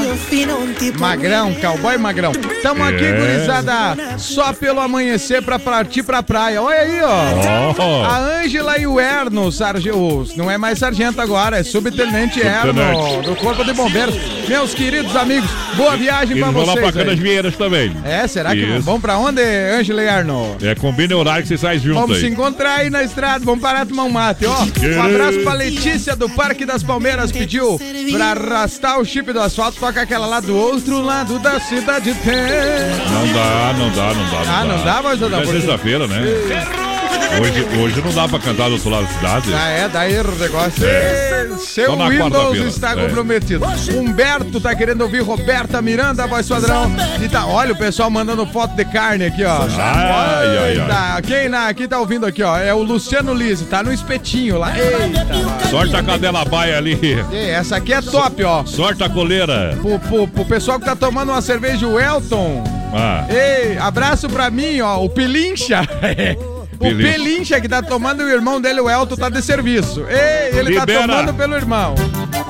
de 0.02 0.92
Magrão, 1.00 1.54
cowboy 1.56 1.98
magrão. 1.98 2.32
Tamo 2.62 2.84
aqui, 2.84 3.06
É. 3.06 3.12
gurizada, 3.14 4.18
só 4.18 4.54
pelo 4.54 4.80
amanhecer 4.80 5.42
pra 5.42 5.58
partir 5.58 6.04
pra 6.04 6.22
praia. 6.24 6.62
Olha 6.62 6.80
aí, 6.80 7.02
ó. 7.02 7.74
Oh. 7.78 8.04
A 8.06 8.18
Ângela 8.42 8.78
e 8.78 8.88
o 8.88 9.00
Erno, 9.00 9.52
sargento, 9.52 10.26
não 10.36 10.50
é 10.50 10.58
mais 10.58 10.80
sargento 10.80 11.20
agora, 11.22 11.60
é 11.60 11.64
subtenente 11.64 12.40
Erno, 12.42 13.22
do 13.24 13.36
Corpo 13.36 13.64
de 13.64 13.74
Bombeiros. 13.74 14.16
Meus 14.48 14.74
queridos 14.74 15.16
amigos, 15.16 15.50
boa 15.76 15.96
viagem 15.96 16.38
E 16.38 16.40
pra 16.40 16.50
lá 16.50 16.54
vocês. 16.54 16.76
pra 16.80 16.86
aí. 16.88 16.94
Canas 16.94 17.20
Vieiras 17.20 17.56
também. 17.56 17.96
É, 18.04 18.28
será 18.28 18.52
que 18.52 18.62
Isso. 18.62 18.82
vão 18.82 19.00
pra 19.00 19.18
onde, 19.18 19.42
Ângela 19.42 20.04
e 20.04 20.08
Erno? 20.08 20.56
É, 20.62 20.76
combina 20.76 21.16
o 21.16 21.20
horário 21.20 21.42
que 21.44 21.48
vocês 21.48 21.60
saem 21.62 21.80
juntos 21.80 22.02
Vamos 22.02 22.20
se 22.20 22.26
aí. 22.26 22.32
encontrar 22.32 22.76
aí 22.80 22.90
na 22.90 23.04
estrada, 23.04 23.44
vamos 23.44 23.62
parar 23.62 23.86
tomar 23.86 24.04
um 24.04 24.10
mate, 24.12 24.46
ó. 24.46 24.56
Um 24.98 25.02
abraço 25.04 25.40
pra 25.40 25.54
Letícia 25.54 26.16
do 26.16 26.30
Parque 26.30 26.66
das 26.66 26.84
Palmeiras, 26.84 27.32
pediu 27.32 27.80
pra 28.12 28.32
arrastar 28.32 29.00
o 29.00 29.06
chip 29.06 29.32
do 29.34 29.40
asfalto, 29.42 29.80
toca 29.86 30.02
aquela 30.02 30.26
lá 30.26 30.40
do 30.40 30.58
outro 30.58 31.00
lado 31.00 31.38
da 31.38 31.60
cidade 31.60 32.12
tem. 32.16 32.34
Não 32.34 33.34
dá, 33.34 33.74
não 33.78 33.92
dá, 33.92 34.14
não 34.16 34.32
dá. 34.32 34.60
Ah, 34.60 34.66
não 34.66 34.84
dá, 34.84 35.02
mas 35.04 35.22
eu 35.22 35.30
dá 35.30 35.42
É 35.42 35.46
sexta-feira, 35.46 36.08
né? 36.08 36.95
Hoje, 37.42 37.66
hoje 37.82 38.02
não 38.02 38.14
dá 38.14 38.28
pra 38.30 38.40
cantar 38.40 38.68
do 38.70 38.74
outro 38.76 38.90
lado 38.90 39.04
da 39.04 39.10
cidade. 39.14 39.54
Ah, 39.54 39.70
é, 39.70 39.90
daí 39.90 40.18
o 40.20 40.32
negócio. 40.36 40.86
É. 40.88 41.48
Seu 41.60 41.96
Windows 41.98 42.58
está 42.60 42.92
É. 42.92 42.96
comprometido. 42.96 43.66
Humberto 43.94 44.62
tá 44.62 44.74
querendo 44.74 45.02
ouvir 45.02 45.20
Roberta 45.22 45.82
Miranda, 45.82 46.26
voz 46.28 46.48
padrão. 46.48 46.90
E 47.22 47.28
tá, 47.28 47.46
olha 47.46 47.74
o 47.74 47.76
pessoal 47.76 48.10
mandando 48.10 48.46
foto 48.48 48.76
de 48.76 48.86
carne 48.86 49.26
aqui, 49.26 49.44
ó. 49.44 49.64
Ai, 49.64 50.58
ai, 50.58 50.72
Eita, 50.72 51.22
Quem 51.24 51.50
na, 51.50 51.68
aqui 51.68 51.88
tá 51.88 52.00
ouvindo 52.00 52.26
aqui, 52.26 52.42
ó? 52.42 52.58
É 52.58 52.74
o 52.74 52.82
Luciano 52.82 53.34
Lise, 53.34 53.66
tá 53.66 53.84
no 53.84 53.92
espetinho 53.92 54.58
lá. 54.58 54.72
Eita. 54.78 55.70
Sorte 55.70 55.96
a 55.96 56.04
cadela 56.04 56.46
baia 56.46 56.78
ali. 56.78 56.98
Ei, 57.32 57.50
essa 57.50 57.76
aqui 57.78 57.94
é 57.94 58.02
top, 58.02 58.44
ó. 58.44 58.66
Sorte 58.66 59.04
a 59.04 59.10
coleira. 59.10 59.78
Pro, 59.82 60.00
pro, 60.00 60.28
pro 60.28 60.46
pessoal 60.46 60.80
que 60.80 60.86
tá 60.86 60.96
tomando 60.96 61.32
uma 61.34 61.42
cerveja, 61.42 61.86
o 61.86 62.00
Elton. 62.00 62.64
Ah, 62.94 63.26
Ei, 63.30 63.78
abraço 63.78 64.30
pra 64.30 64.50
mim, 64.50 64.80
ó, 64.80 65.04
o 65.04 65.10
Pilincha. 65.10 65.82
O. 66.80 66.86
Pelincha 66.86 67.60
que 67.62 67.68
tá 67.70 67.82
tomando 67.82 68.22
e 68.22 68.26
o 68.26 68.30
irmão 68.30 68.60
dele, 68.60 68.82
o 68.82 68.90
Elton, 68.90 69.16
tá 69.16 69.30
de 69.30 69.42
serviço. 69.42 70.06
Ei, 70.10 70.60
ele 70.60 70.70
Libera. 70.72 70.86
tá 70.86 71.08
tomando 71.08 71.34
pelo 71.34 71.56
irmão. 71.56 71.96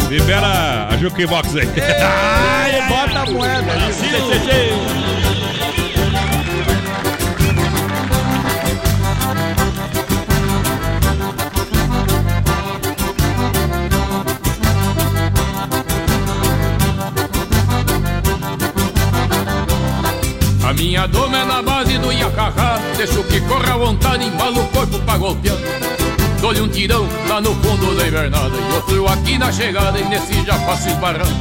libera 0.10 0.88
a 0.90 0.98
Jukibox 0.98 1.56
aí. 1.56 1.68
Ai, 2.02 2.88
bota 2.90 3.20
a 3.20 3.26
moeda. 3.32 3.74
A 20.64 20.74
minha 20.74 21.06
doma 21.08 21.38
é 21.38 21.46
na 21.46 21.62
base 21.96 21.98
do 21.98 22.12
Iacacá 22.12 22.80
Deixo 22.98 23.24
que 23.26 23.42
corra 23.42 23.74
à 23.74 23.78
vontade, 23.78 24.26
embala 24.26 24.60
o 24.60 24.68
corpo 24.68 25.00
pra 25.00 25.18
golpear. 25.18 25.58
Dou-lhe 26.42 26.62
um 26.62 26.68
tirão 26.68 27.08
lá 27.28 27.42
no 27.42 27.56
fundo 27.56 27.96
da 27.96 28.08
invernada 28.08 28.56
E 28.56 28.74
outro 28.74 29.08
aqui 29.08 29.38
na 29.38 29.52
chegada 29.52 30.00
e 30.00 30.04
nesse 30.04 30.46
já 30.46 30.54
faço 30.60 30.90
esbarrando 30.90 31.34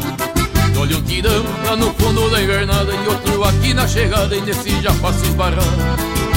Dou-lhe 0.72 0.94
um 0.94 1.02
tirão 1.02 1.44
lá 1.64 1.76
no 1.76 1.92
fundo 1.94 2.30
da 2.30 2.42
invernada 2.42 2.92
E 2.92 3.08
outro 3.08 3.44
aqui 3.44 3.74
na 3.74 3.86
chegada 3.86 4.34
e 4.34 4.40
nesse 4.40 4.80
já 4.80 4.92
faço 4.94 5.24
esbarrando 5.24 6.33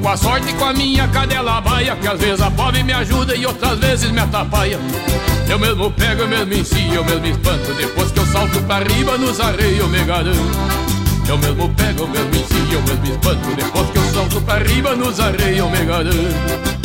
Com 0.00 0.08
a 0.08 0.16
sorte 0.16 0.50
e 0.50 0.52
com 0.54 0.64
a 0.64 0.72
minha 0.72 1.08
cadela 1.08 1.60
baia 1.60 1.96
Que 1.96 2.08
às 2.08 2.20
vezes 2.20 2.40
a 2.40 2.50
pobre 2.50 2.82
me 2.82 2.92
ajuda 2.92 3.34
e 3.34 3.46
outras 3.46 3.78
vezes 3.78 4.10
me 4.10 4.20
atrapalha. 4.20 4.78
Eu 5.48 5.58
mesmo 5.58 5.90
pego, 5.92 6.22
eu 6.22 6.28
mesmo 6.28 6.52
ensino, 6.52 6.94
eu 6.94 7.04
mesmo 7.04 7.26
espanto. 7.26 7.72
Depois 7.74 8.10
que 8.10 8.18
eu 8.18 8.26
salto 8.26 8.60
pra 8.62 8.80
riba 8.80 9.16
nos 9.16 9.40
arreios 9.40 9.78
eu 9.78 9.88
me 9.88 10.04
garanto. 10.04 10.58
Eu 11.26 11.38
mesmo 11.38 11.68
pego, 11.74 12.02
eu 12.02 12.08
mesmo 12.08 12.34
ensino, 12.34 12.72
eu 12.72 12.82
mesmo 12.82 13.06
espanto. 13.06 13.56
Depois 13.56 13.90
que 13.90 13.98
eu 13.98 14.04
salto 14.12 14.40
pra 14.42 14.58
riba 14.58 14.96
nos 14.96 15.20
arreios 15.20 15.58
eu 15.58 15.70
me 15.70 15.84
garanto 15.84 16.83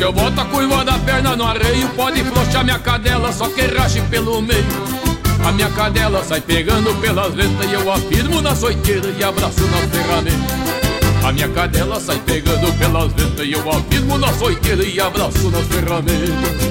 que 0.00 0.04
eu 0.04 0.12
boto 0.14 0.40
a 0.40 0.44
curva 0.46 0.82
da 0.82 0.98
perna 0.98 1.36
no 1.36 1.44
arreio 1.44 1.86
Pode 1.90 2.24
flochar 2.24 2.64
minha 2.64 2.78
cadela, 2.78 3.30
só 3.30 3.46
que 3.50 3.60
rache 3.66 4.00
pelo 4.08 4.40
meio. 4.40 4.64
A 5.46 5.52
minha 5.52 5.68
cadela 5.70 6.24
sai 6.24 6.40
pegando 6.40 6.98
pelas 7.02 7.34
ventas 7.34 7.70
E 7.70 7.74
eu 7.74 7.92
afirmo 7.92 8.40
na 8.40 8.56
soiteira 8.56 9.08
e 9.18 9.22
abraço 9.22 9.60
na 9.60 9.76
ferramenta. 9.88 10.54
A 11.22 11.32
minha 11.32 11.48
cadela 11.50 12.00
sai 12.00 12.18
pegando 12.24 12.72
pelas 12.78 13.12
ventas 13.12 13.46
E 13.46 13.52
eu 13.52 13.70
afirmo 13.70 14.16
na 14.16 14.32
soiteira 14.32 14.82
e 14.82 14.98
abraço 14.98 15.50
nas 15.50 15.66
ferramentas 15.66 16.70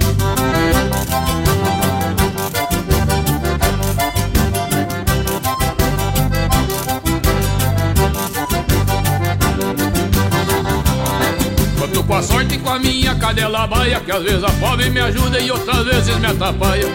com 12.71 12.75
a 12.75 12.79
minha 12.79 13.13
cadela 13.15 13.67
baia 13.67 13.99
Que 13.99 14.11
às 14.11 14.23
vezes 14.23 14.43
a 14.43 14.51
pobre 14.51 14.89
me 14.89 15.01
ajuda 15.01 15.39
e 15.39 15.51
outras 15.51 15.85
vezes 15.85 16.17
me 16.17 16.27
atrapalha. 16.27 16.87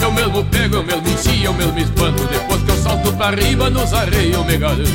Eu 0.00 0.12
mesmo 0.12 0.44
pego, 0.44 0.76
eu 0.76 0.82
mesmo 0.82 1.08
ensino, 1.08 1.44
eu 1.44 1.54
mesmo 1.54 1.78
espanto. 1.78 2.22
Depois 2.26 2.62
que 2.62 2.70
eu 2.70 2.76
salto 2.76 3.12
pra 3.14 3.30
riba 3.30 3.70
nos 3.70 3.94
arreios 3.94 4.34
eu 4.34 4.44
me 4.44 4.58
garanto 4.58 4.90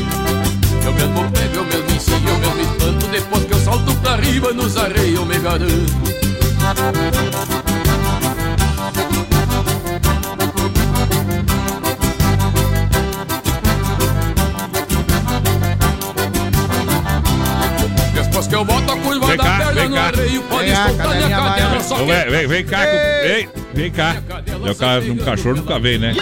Eu 0.85 0.93
mesmo 0.93 1.31
pego, 1.31 1.55
eu 1.55 1.63
mesmo 1.65 1.95
ensino, 1.95 2.29
eu 2.29 2.37
mesmo 2.37 2.61
espanto. 2.61 3.07
Depois 3.07 3.45
que 3.45 3.53
eu 3.53 3.59
salto 3.59 3.95
pra 3.95 4.15
riba 4.17 4.53
nos 4.53 4.77
arreios 4.77 5.15
eu 5.15 5.25
me 5.25 5.39
garanto 5.39 6.21
que 18.51 18.55
eu 18.55 18.65
boto 18.65 18.91
a 18.91 18.97
cá, 19.91 20.11
vem 20.11 20.41
cá. 20.41 20.87
Vem 20.87 20.97
cadelinha 20.97 22.47
vem, 22.47 22.65
cá. 22.65 22.79
Vem, 23.23 23.49
vem 23.73 23.91
cá. 23.91 24.15
É 24.65 24.71
o 24.71 24.75
cara, 24.75 25.01
um 25.01 25.17
cachorro 25.17 25.55
nunca 25.55 25.79
vem, 25.79 25.97
né? 25.97 26.13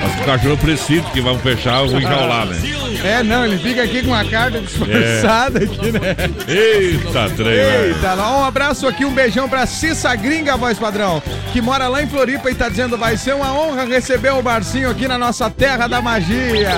Mas 0.00 0.20
o 0.20 0.24
cachorro 0.24 0.56
precisa 0.58 1.02
que 1.10 1.20
vamos 1.20 1.42
fechar 1.42 1.82
o 1.82 1.98
enjaular, 1.98 2.46
né? 2.46 2.56
É, 3.04 3.22
não, 3.22 3.44
ele 3.44 3.58
fica 3.58 3.82
aqui 3.82 4.02
com 4.02 4.08
uma 4.08 4.24
carta 4.24 4.60
disfarçada 4.60 5.58
aqui, 5.58 5.92
né? 5.92 6.16
Eita, 6.48 7.30
trem, 7.34 7.44
velho. 7.44 7.94
Eita, 7.94 8.14
lá, 8.14 8.40
um 8.40 8.44
abraço 8.44 8.86
aqui, 8.86 9.04
um 9.04 9.12
beijão 9.12 9.48
pra 9.48 9.66
Cissa 9.66 10.14
Gringa, 10.14 10.56
voz 10.56 10.78
padrão, 10.78 11.22
que 11.52 11.60
mora 11.60 11.88
lá 11.88 12.02
em 12.02 12.08
Floripa 12.08 12.50
e 12.50 12.54
tá 12.54 12.68
dizendo 12.68 12.98
vai 12.98 13.16
ser 13.16 13.34
uma 13.34 13.52
honra 13.52 13.84
receber 13.84 14.30
o 14.30 14.42
Barcinho 14.42 14.90
aqui 14.90 15.06
na 15.06 15.18
nossa 15.18 15.48
terra 15.50 15.86
da 15.86 16.02
magia. 16.02 16.70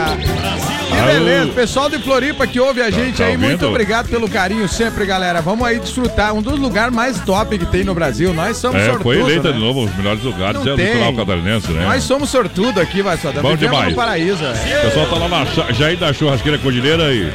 Que 0.89 1.03
beleza, 1.13 1.53
pessoal 1.53 1.89
de 1.91 1.99
Floripa 1.99 2.47
que 2.47 2.59
ouve 2.59 2.81
a 2.83 2.91
gente 2.91 3.19
tá 3.19 3.27
aí, 3.27 3.37
muito 3.37 3.67
obrigado 3.67 4.09
pelo 4.09 4.29
carinho 4.29 4.69
sempre, 4.69 5.05
galera. 5.07 5.41
Vamos 5.41 5.67
aí 5.67 5.79
desfrutar, 5.79 6.33
um 6.35 6.43
dos 6.43 6.59
lugares 6.59 6.93
mais 6.95 7.21
top 7.21 7.57
que 7.59 7.67
tem 7.67 7.85
no 7.85 7.95
Brasil. 7.95 8.33
Nós 8.35 8.57
somos 8.57 8.81
É, 8.81 8.87
sortudos, 8.87 9.03
foi 9.05 9.21
eleita 9.21 9.49
né? 9.49 9.55
de 9.55 9.61
novo 9.61 9.85
os 9.85 9.97
melhores 9.97 10.23
lugares, 10.23 10.61
Não 10.61 10.71
é 10.71 10.75
o 10.75 10.77
tem. 10.77 10.87
litoral 10.87 11.15
catarinense, 11.15 11.71
né? 11.73 11.85
Nós 11.85 12.03
somos 12.05 12.31
sortudos 12.31 12.81
aqui, 12.83 13.03
vai 13.03 13.17
só. 13.19 13.31
Bom 13.33 13.57
demais. 13.57 13.91
no 13.91 13.95
paraíso. 13.95 14.43
é. 14.45 14.79
O 14.79 14.83
pessoal 14.89 15.07
tá 15.07 15.17
lá 15.17 15.29
na 15.29 15.73
Jair 15.73 15.99
da 15.99 16.13
Churrasqueira 16.13 16.59
Cordilheira 16.59 17.13
e, 17.13 17.31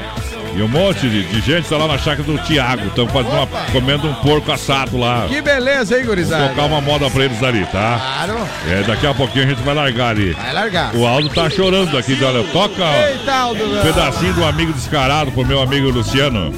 e 0.55 0.61
um 0.61 0.67
monte 0.67 1.09
de, 1.09 1.23
de 1.23 1.41
gente 1.41 1.67
tá 1.67 1.77
lá 1.77 1.87
na 1.87 1.97
chácara 1.97 2.23
do 2.23 2.37
Tiago. 2.39 2.87
Estão 2.87 3.07
fazendo 3.07 3.33
uma, 3.33 3.47
comendo 3.71 4.07
um 4.07 4.13
porco 4.15 4.51
assado 4.51 4.97
lá. 4.97 5.25
Que 5.27 5.41
beleza, 5.41 5.95
hein, 5.97 6.03
Vou 6.05 6.15
gurizada? 6.15 6.49
tocar 6.49 6.63
uma 6.65 6.81
moda 6.81 7.09
pra 7.09 7.25
eles 7.25 7.41
ali, 7.43 7.65
tá? 7.65 7.99
Claro, 8.25 8.47
É, 8.69 8.83
daqui 8.83 9.07
a 9.07 9.13
pouquinho 9.13 9.45
a 9.45 9.47
gente 9.49 9.61
vai 9.63 9.73
largar 9.75 10.09
ali. 10.09 10.33
vai 10.33 10.53
largar. 10.53 10.95
O 10.95 11.05
Aldo 11.05 11.29
tá 11.29 11.49
chorando 11.49 11.97
aqui, 11.97 12.17
olha, 12.23 12.43
toca 12.51 12.83
Eita, 13.09 13.33
Aldo. 13.33 13.63
um 13.63 13.81
pedacinho 13.81 14.33
do 14.33 14.45
amigo 14.45 14.73
descarado 14.73 15.31
pro 15.31 15.45
meu 15.45 15.61
amigo 15.61 15.89
Luciano. 15.89 16.53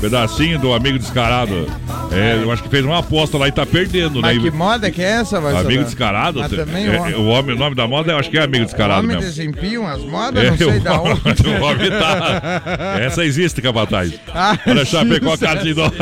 Pedacinho 0.00 0.58
do 0.58 0.72
amigo 0.72 0.98
descarado. 0.98 1.66
É, 2.12 2.42
eu 2.42 2.50
acho 2.50 2.62
que 2.62 2.68
fez 2.68 2.84
uma 2.84 2.98
aposta 2.98 3.36
lá 3.36 3.48
e 3.48 3.52
tá 3.52 3.66
perdendo, 3.66 4.20
Mas 4.20 4.36
né? 4.36 4.42
que 4.42 4.50
moda 4.50 4.90
que 4.90 5.02
é 5.02 5.20
essa, 5.20 5.40
vai 5.40 5.54
Amigo 5.56 5.84
descarado? 5.84 6.40
Mas 6.40 6.50
também 6.50 6.86
é, 6.86 6.90
o 6.90 7.00
homem- 7.02 7.14
o, 7.14 7.26
homem, 7.26 7.56
nome 7.58 7.74
da 7.74 7.86
moda 7.86 8.12
eu 8.12 8.18
acho 8.18 8.30
que 8.30 8.38
é 8.38 8.42
amigo 8.42 8.64
descarado 8.64 9.00
Homem 9.04 9.16
mesmo. 9.16 9.30
desempenho 9.30 9.86
as 9.86 10.02
modas, 10.02 10.44
É, 10.44 10.50
não 10.50 10.56
sei 10.56 10.66
o 10.66 10.80
da 10.80 11.00
homem- 11.00 11.20
onde. 11.24 11.46
o 11.48 11.62
homem 11.62 11.90
tá. 11.90 12.62
Essa 13.00 13.24
existe, 13.24 13.60
capataz. 13.60 14.12
Ah, 14.34 14.58
Olha, 14.66 14.84
Chapecó, 14.84 15.36
Carne 15.38 15.62
de 15.64 15.74
dólar. 15.74 15.92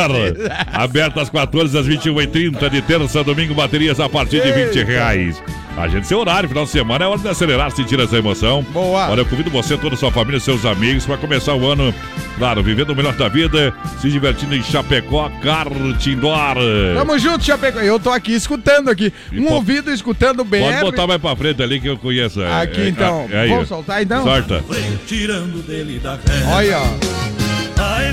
Aberto 0.72 1.20
às 1.20 1.28
14 1.30 1.76
às 1.78 1.86
21h30 1.86 2.68
de 2.70 2.82
terça 2.82 3.20
a 3.20 3.22
domingo, 3.22 3.54
baterias 3.54 3.98
a 4.00 4.08
partir 4.08 4.40
de 4.42 4.52
20 4.52 4.84
reais. 4.84 5.42
Agende 5.76 6.06
seu 6.06 6.18
horário, 6.18 6.48
final 6.48 6.64
de 6.64 6.70
semana 6.70 7.04
é 7.04 7.08
hora 7.08 7.18
de 7.18 7.28
acelerar, 7.28 7.70
sentir 7.70 8.00
essa 8.00 8.16
emoção. 8.16 8.62
Boa. 8.72 9.10
Olha, 9.10 9.20
eu 9.20 9.26
convido 9.26 9.50
você, 9.50 9.76
toda 9.76 9.94
a 9.94 9.98
sua 9.98 10.10
família, 10.10 10.40
seus 10.40 10.64
amigos, 10.64 11.04
para 11.04 11.18
começar 11.18 11.54
o 11.54 11.66
ano, 11.70 11.94
claro, 12.38 12.62
vivendo 12.62 12.90
o 12.90 12.96
melhor 12.96 13.12
da 13.14 13.28
vida, 13.28 13.74
se 14.00 14.10
divertindo 14.10 14.54
em 14.54 14.62
Chapecó, 14.62 15.30
Kart 15.42 15.70
Indoor. 16.06 16.56
Tamo 16.94 17.18
junto, 17.18 17.44
Chapecó. 17.44 17.80
Eu 17.80 18.00
tô 18.00 18.10
aqui 18.10 18.32
escutando 18.32 18.88
aqui. 18.88 19.12
Um 19.30 19.44
po- 19.44 19.54
ouvido 19.54 19.92
escutando 19.92 20.42
BR. 20.44 20.60
Pode 20.60 20.80
botar 20.80 21.06
mais 21.06 21.20
pra 21.20 21.36
frente 21.36 21.62
ali 21.62 21.78
que 21.78 21.88
eu 21.88 21.98
conheço. 21.98 22.40
é, 22.40 22.62
Aqui, 22.62 22.80
é, 22.80 22.88
então. 22.88 23.28
é 23.30 23.40
aí. 23.40 23.48
Vamos 23.50 23.68
soltar, 23.68 24.02
então? 24.02 24.24
Sorta. 24.24 24.64
Tirando 25.06 25.62
dele 25.66 25.98
da. 25.98 26.18
Olha, 26.54 26.78
ó. 26.78 26.86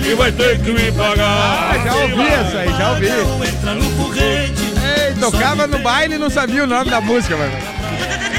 E 0.05 0.15
vai 0.15 0.31
ter 0.33 0.59
que 0.61 0.71
me 0.71 0.91
pagar. 0.91 1.71
Ah, 1.71 1.81
já 1.85 1.95
ouvi 1.95 2.21
essa 2.27 2.57
aí, 2.59 2.69
já 2.77 2.89
ouvi. 2.91 3.07
Entra 3.47 3.73
no 3.75 3.83
foguete. 3.91 4.62
Tocava 5.31 5.67
no 5.67 5.79
baile 5.79 6.15
e 6.15 6.17
não 6.17 6.29
sabia 6.29 6.63
o 6.63 6.67
nome 6.67 6.89
da 6.89 6.99
música, 6.99 7.35
mas... 7.37 7.82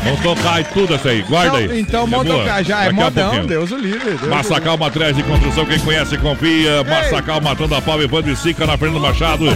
Vamos 0.04 0.20
tocar 0.20 0.60
e 0.60 0.64
tudo 0.64 0.94
essa 0.94 1.08
aí, 1.08 1.22
guarda 1.22 1.56
aí. 1.58 1.64
Então, 1.64 1.78
então 1.78 2.04
É 2.04 2.06
vamos 2.10 2.26
boa. 2.26 2.38
tocar 2.44 2.62
já. 2.62 2.84
É 2.84 2.88
a 2.88 2.92
modão. 2.92 3.46
Deus 3.46 3.70
o 3.72 3.76
livre. 3.76 4.10
Deus. 4.14 4.28
Massacal 4.28 4.76
Materiais 4.76 5.16
de 5.16 5.22
Construção, 5.22 5.64
quem 5.64 5.78
conhece, 5.78 6.18
confia. 6.18 6.84
Massacal 6.84 7.40
Matando 7.40 7.74
a 7.74 7.80
Pau, 7.82 8.00
Evandro 8.02 8.30
e 8.30 8.36
Sica 8.36 8.66
na 8.66 8.76
Fernando 8.76 9.00
Machado. 9.00 9.46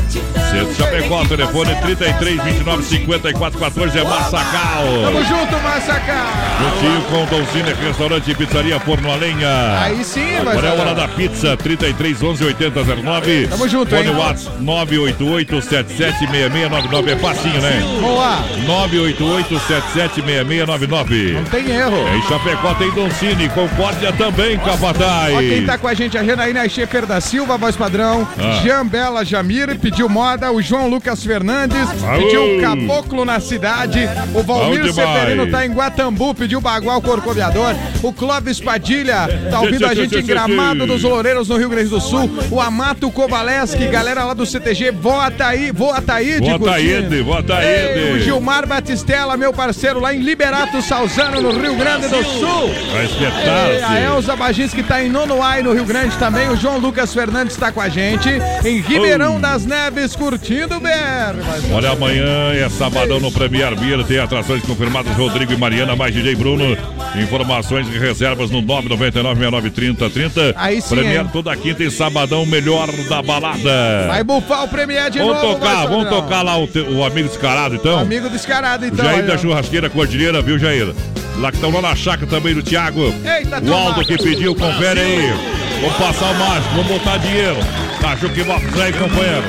Centro 0.51 0.75
Chapecó, 0.75 1.25
telefone 1.27 1.75
33 1.83 2.43
29 2.43 2.83
54 2.83 3.59
14 3.59 3.99
é 3.99 4.05
Massacal. 4.05 4.85
Tamo 5.05 5.25
junto, 5.25 5.62
Massacal. 5.62 6.27
Juntinho 6.61 7.03
com 7.03 7.25
Dolcine, 7.27 7.75
restaurante 7.87 8.31
e 8.31 8.35
pizzaria 8.35 8.81
Forno 8.81 9.12
a 9.12 9.16
Lenha. 9.16 9.81
Aí 9.83 10.03
sim, 10.03 10.27
vai 10.45 10.57
Agora 10.57 10.69
é 10.69 10.70
ser. 10.73 10.81
hora 10.81 10.95
da 10.95 11.09
pizza, 11.09 11.57
33 11.57 12.23
11 12.23 12.45
80 12.45 12.85
09. 12.85 13.47
Tamo 13.49 13.69
junto, 13.69 13.91
Fone 13.95 14.09
hein? 14.09 14.16
WhatsApp 14.16 14.57
988 14.62 15.62
776699 15.62 17.11
é 17.12 17.16
facinho, 17.16 17.61
né? 17.61 17.81
Vamos 18.01 18.19
lá. 18.19 18.45
988 18.66 19.49
776699 19.66 20.38
6699. 20.44 21.32
Não 21.32 21.44
tem 21.44 21.70
erro. 21.70 21.97
Em 22.16 22.23
Chapecó 22.23 22.74
tem 22.74 22.90
Doncini, 22.93 23.48
Concórdia 23.48 24.12
também, 24.12 24.59
Capataz. 24.59 25.35
Ó, 25.35 25.39
quem 25.39 25.65
tá 25.65 25.78
com 25.78 25.89
a 25.89 25.94
gente, 25.94 26.16
a 26.16 26.24
Janaína 26.24 26.69
Schaefer 26.69 27.06
da 27.06 27.20
Silva, 27.20 27.56
voz 27.56 27.77
padrão. 27.77 28.27
Ah. 28.39 28.60
Jean 28.62 28.86
Bela 28.86 29.24
Jamir 29.24 29.78
pediu 29.78 30.09
moda. 30.09 30.51
O 30.52 30.62
João 30.62 30.89
Lucas 30.89 31.24
Fernandes 31.24 31.89
Aô. 32.02 32.19
pediu 32.19 32.60
caboclo 32.60 33.24
na 33.24 33.40
cidade. 33.40 34.09
O 34.35 34.43
Valmir. 34.43 34.93
Severino 34.93 35.51
tá 35.51 35.65
em 35.66 35.73
Guatambu, 35.73 36.35
pediu 36.35 36.60
bagual 36.60 37.01
corcoviador. 37.01 37.74
O 38.02 38.12
Clóvis 38.12 38.60
Padilha 38.60 39.28
tá 39.51 39.60
ouvindo 39.60 39.86
a 39.86 39.94
gente 39.94 40.16
em 40.16 40.24
Gramado 40.24 40.86
dos 40.86 41.02
Loureiros, 41.02 41.48
no 41.48 41.56
Rio 41.56 41.69
Grande 41.69 41.89
do 41.89 42.01
Sul. 42.01 42.31
O 42.51 42.60
Amato 42.60 43.10
Kovaleski, 43.10 43.86
galera 43.89 44.24
lá 44.24 44.35
do 44.35 44.47
CTG, 44.47 44.90
vota 44.93 45.47
aí, 45.47 45.70
vota 45.70 46.15
aí, 46.15 46.39
Vota 46.40 46.73
Aide, 46.73 47.23
vota 47.23 47.56
Aide. 47.56 48.12
O 48.12 48.19
Gilmar 48.20 48.66
Batistella, 48.66 49.36
meu 49.36 49.52
parceiro 49.52 50.01
lá 50.01 50.15
em 50.15 50.20
Liberato 50.33 50.83
Salzano, 50.83 51.41
no 51.41 51.59
Rio 51.59 51.75
Grande 51.75 52.07
do 52.07 52.23
Sul. 52.23 52.71
Vai 52.93 53.07
espetar-se. 53.07 53.83
a 53.83 53.99
Elza 53.99 54.37
Bagins 54.37 54.75
que 54.75 54.83
tá 54.83 55.03
em 55.03 55.09
Nonoai, 55.09 55.63
no 55.63 55.73
Rio 55.73 55.87
Grande 55.87 56.15
também. 56.19 56.51
O 56.51 56.57
João 56.57 56.77
Lucas 56.77 57.15
Fernandes 57.15 57.55
está 57.55 57.73
com 57.73 57.81
a 57.81 57.89
gente. 57.89 58.29
Em 58.63 58.81
Ribeirão 58.83 59.37
Oh. 59.37 59.39
das 59.39 59.65
Neves, 59.65 60.15
curtindo 60.15 60.77
o 60.77 60.81
BR. 60.81 61.39
Olha, 61.73 61.93
amanhã 61.93 62.53
é 62.53 62.69
sabadão 62.69 63.19
no 63.21 63.33
Premier 63.33 63.75
Beer. 63.75 64.05
Tem 64.05 64.19
atrações 64.19 64.63
confirmadas 64.65 65.17
Rodrigo 65.17 65.51
e 65.53 65.57
Mariana, 65.57 65.97
mais 65.97 66.13
DJ 66.13 66.35
Bruno. 66.35 66.77
Informações 67.19 67.89
e 67.89 67.99
reservas 67.99 68.51
no 68.51 68.61
999-693030. 68.63 70.53
Aí 70.57 70.81
sim, 70.83 70.95
Premier 70.95 71.21
hein? 71.23 71.31
toda 71.33 71.57
quinta 71.57 71.83
e 71.83 71.91
sabadão, 71.91 72.45
melhor 72.45 72.87
da 73.09 73.23
balada. 73.23 74.07
Vai 74.09 74.23
bufar 74.23 74.65
o 74.65 74.69
Premier 74.69 75.11
de 75.11 75.19
Vamos 75.21 75.35
novo. 75.43 75.55
tocar, 75.55 75.75
vai, 75.77 75.87
vamos 75.89 76.09
tocar 76.11 76.43
lá 76.43 76.59
o, 76.59 76.67
te- 76.67 76.81
o 76.81 77.03
amigo 77.05 77.29
descarado, 77.29 77.75
então. 77.77 77.99
Amigo 77.99 78.29
descarado, 78.29 78.85
então. 78.85 79.05
Jair 79.05 79.21
aí, 79.21 79.27
da. 79.27 79.39
Churrasqueira 79.39 79.89
Cordilheira, 79.89 80.18
viu, 80.19 80.59
Jair? 80.59 80.93
Lá 81.39 81.51
que 81.53 81.59
estão 81.59 81.70
lá 81.70 81.81
na 81.81 81.95
chácara 81.95 82.28
também 82.28 82.53
do 82.53 82.62
Thiago. 82.62 83.15
Eita, 83.24 83.62
o 83.62 83.73
Aldo 83.73 84.05
que 84.05 84.19
pediu, 84.19 84.55
confere 84.55 85.01
aí. 85.01 85.32
Vamos 85.81 85.97
passar 85.97 86.32
o 86.32 86.35
mágico, 86.35 86.74
vamos 86.74 86.89
botar 86.89 87.19
dinheiro. 87.19 87.59
Cachorro 88.01 88.32
que 88.35 88.43
box 88.43 88.81
aí, 88.81 88.93
companheiro. 88.93 89.45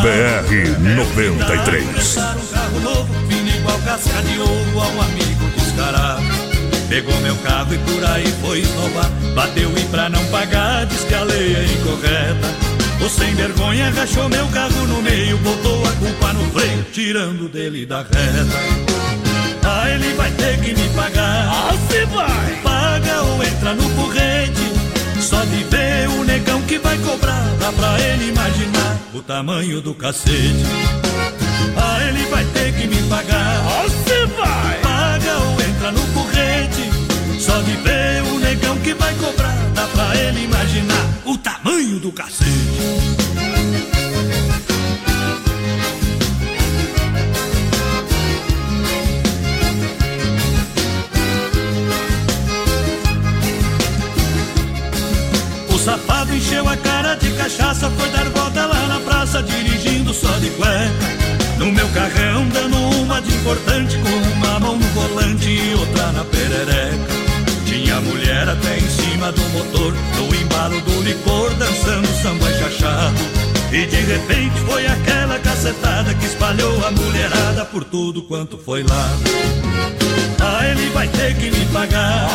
BR 0.00 0.78
93. 0.96 1.84
Um 1.84 2.46
carro 2.54 2.80
novo, 2.80 3.14
fino 3.28 3.48
igual 3.50 3.78
casca 3.80 4.22
de 4.22 4.38
ouro 4.38 4.80
a 4.80 4.88
um 4.88 5.02
amigo 5.02 5.50
descarado. 5.54 6.22
Pegou 6.88 7.14
meu 7.20 7.36
carro 7.36 7.74
e 7.74 7.78
por 7.78 8.04
aí 8.06 8.26
foi 8.40 8.64
roubar. 8.76 9.10
Bateu 9.34 9.70
e 9.76 9.84
pra 9.90 10.08
não 10.08 10.24
pagar, 10.28 10.86
diz 10.86 11.04
que 11.04 11.14
a 11.14 11.24
lei 11.24 11.54
é 11.54 11.64
incorreta. 11.64 12.69
O 13.04 13.08
sem 13.08 13.34
vergonha 13.34 13.90
rachou 13.90 14.28
meu 14.28 14.46
carro 14.48 14.86
no 14.86 15.00
meio, 15.02 15.38
botou 15.38 15.86
a 15.86 15.92
culpa 15.92 16.32
no 16.34 16.50
freio, 16.50 16.84
tirando 16.92 17.48
dele 17.48 17.86
da 17.86 18.02
reta. 18.02 18.90
Ah, 19.64 19.88
ele 19.88 20.12
vai 20.14 20.30
ter 20.32 20.60
que 20.60 20.74
me 20.74 20.88
pagar. 20.90 21.48
Ah, 21.48 21.72
se 21.90 22.04
vai! 22.06 22.60
Paga 22.62 23.22
ou 23.22 23.42
entra 23.42 23.74
no 23.74 23.88
porrete. 23.90 24.70
Só 25.20 25.44
de 25.44 25.64
ver 25.64 26.08
o 26.08 26.24
negão 26.24 26.60
que 26.62 26.78
vai 26.78 26.98
cobrar, 26.98 27.44
dá 27.58 27.72
pra 27.72 28.00
ele 28.00 28.28
imaginar 28.30 28.98
o 29.14 29.22
tamanho 29.22 29.80
do 29.80 29.94
cacete. 29.94 30.64
Ah, 31.76 32.08
ele 32.08 32.24
vai 32.26 32.44
ter 32.46 32.72
que 32.74 32.86
me 32.86 33.02
pagar. 33.08 33.62
Ah, 33.66 34.09
espalhou 76.60 76.86
a 76.86 76.90
mulherada 76.90 77.64
por 77.64 77.84
tudo 77.84 78.22
quanto 78.22 78.58
foi 78.58 78.82
lá. 78.82 79.10
Ah, 80.40 80.66
ele 80.66 80.90
vai 80.90 81.08
ter 81.08 81.34
que 81.36 81.50
me 81.50 81.64
pagar. 81.66 82.28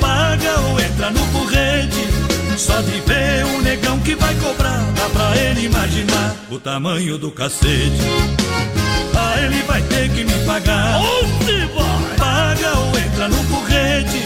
Paga 0.00 0.60
ou 0.60 0.80
entra 0.80 1.10
no 1.10 1.26
porrete. 1.28 2.08
Só 2.56 2.80
de 2.80 3.00
ver 3.00 3.44
o 3.44 3.62
negão 3.62 3.98
que 4.00 4.14
vai 4.14 4.34
cobrar, 4.36 4.80
dá 4.96 5.08
pra 5.10 5.36
ele 5.36 5.66
imaginar 5.66 6.36
o 6.50 6.58
tamanho 6.58 7.18
do 7.18 7.30
cacete. 7.30 8.00
Ah, 9.14 9.40
ele 9.40 9.62
vai 9.62 9.82
ter 9.82 10.10
que 10.10 10.24
me 10.24 10.44
pagar. 10.46 11.00
Paga 12.16 12.78
ou 12.78 12.98
entra 12.98 13.28
no 13.28 13.44
porrete. 13.44 14.22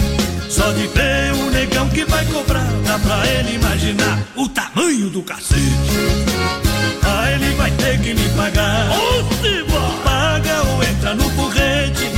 Só 0.48 0.70
de 0.72 0.86
ver 0.88 1.32
o 1.34 1.50
negão 1.50 1.88
que 1.88 2.04
vai 2.04 2.24
cobrar, 2.26 2.68
dá 2.86 2.98
pra 2.98 3.26
ele 3.26 3.56
imaginar 3.56 4.18
o 4.36 4.48
tamanho 4.48 5.10
do 5.10 5.22
cacete. 5.22 6.63
Ah, 7.02 7.30
ele 7.32 7.54
vai 7.54 7.70
ter 7.72 7.98
que 8.00 8.14
me 8.14 8.28
pagar. 8.30 8.88
Paga 10.04 10.62
ou 10.62 10.82
entra 10.82 11.14
no 11.14 11.30
porrete. 11.30 12.10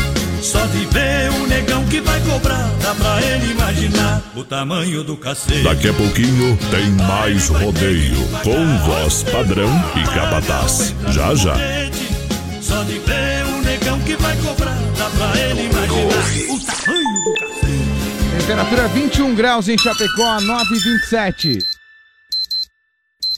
Só 0.43 0.65
de 0.67 0.85
ver 0.87 1.31
o 1.41 1.47
negão 1.47 1.85
que 1.87 2.01
vai 2.01 2.21
cobrar, 2.21 2.71
dá 2.81 2.95
pra 2.95 3.21
ele 3.21 3.51
imaginar 3.51 4.23
o 4.35 4.45
tamanho 4.45 5.03
do 5.03 5.17
cacete. 5.17 5.65
Daqui 5.65 5.89
a 5.89 5.93
pouquinho 5.93 6.57
tem 6.71 6.89
mais 6.91 7.49
rodeio 7.49 8.17
com 8.45 8.79
voz 8.87 9.25
padrão 9.25 9.71
e 9.97 10.05
capataz. 10.15 10.95
Já 11.09 11.35
já. 11.35 11.55
Só 12.63 12.83
de 12.85 12.99
ver 13.01 13.45
o 13.47 13.63
negão 13.63 13.99
que 14.01 14.15
vai 14.17 14.37
cobrar, 14.37 14.79
dá 14.97 15.11
pra 15.11 15.41
ele 15.41 15.63
imaginar 15.65 16.25
o 16.49 16.61
tamanho 16.61 17.25
do 17.25 17.35
cacete. 17.41 18.39
Temperatura 18.39 18.89
21 18.89 19.35
graus 19.35 19.69
em 19.69 19.77
Chapecó, 19.77 20.37
9,27. 20.41 21.76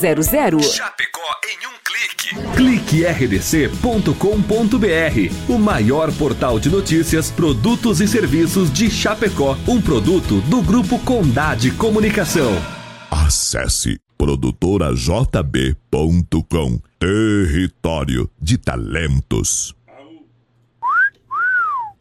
3328-3100. 0.00 0.62
Chapecó 0.62 1.20
em 1.44 1.66
um 1.66 1.72
clique. 1.84 2.34
Clique 2.56 3.04
rdc.com.br, 3.04 4.14
o 5.48 5.58
maior 5.58 6.10
portal 6.12 6.58
de 6.58 6.70
notícias, 6.70 7.30
produtos 7.30 8.00
e 8.00 8.08
serviços 8.08 8.72
de 8.72 8.90
Chapecó, 8.90 9.56
um 9.68 9.78
produto 9.80 10.40
do 10.42 10.60
grupo 10.62 10.98
Condade 11.00 11.70
Comunicação. 11.72 12.50
Acesse 13.10 13.98
produtorajb.com. 14.16 16.80
Território 16.98 18.30
de 18.40 18.56
talentos. 18.58 19.74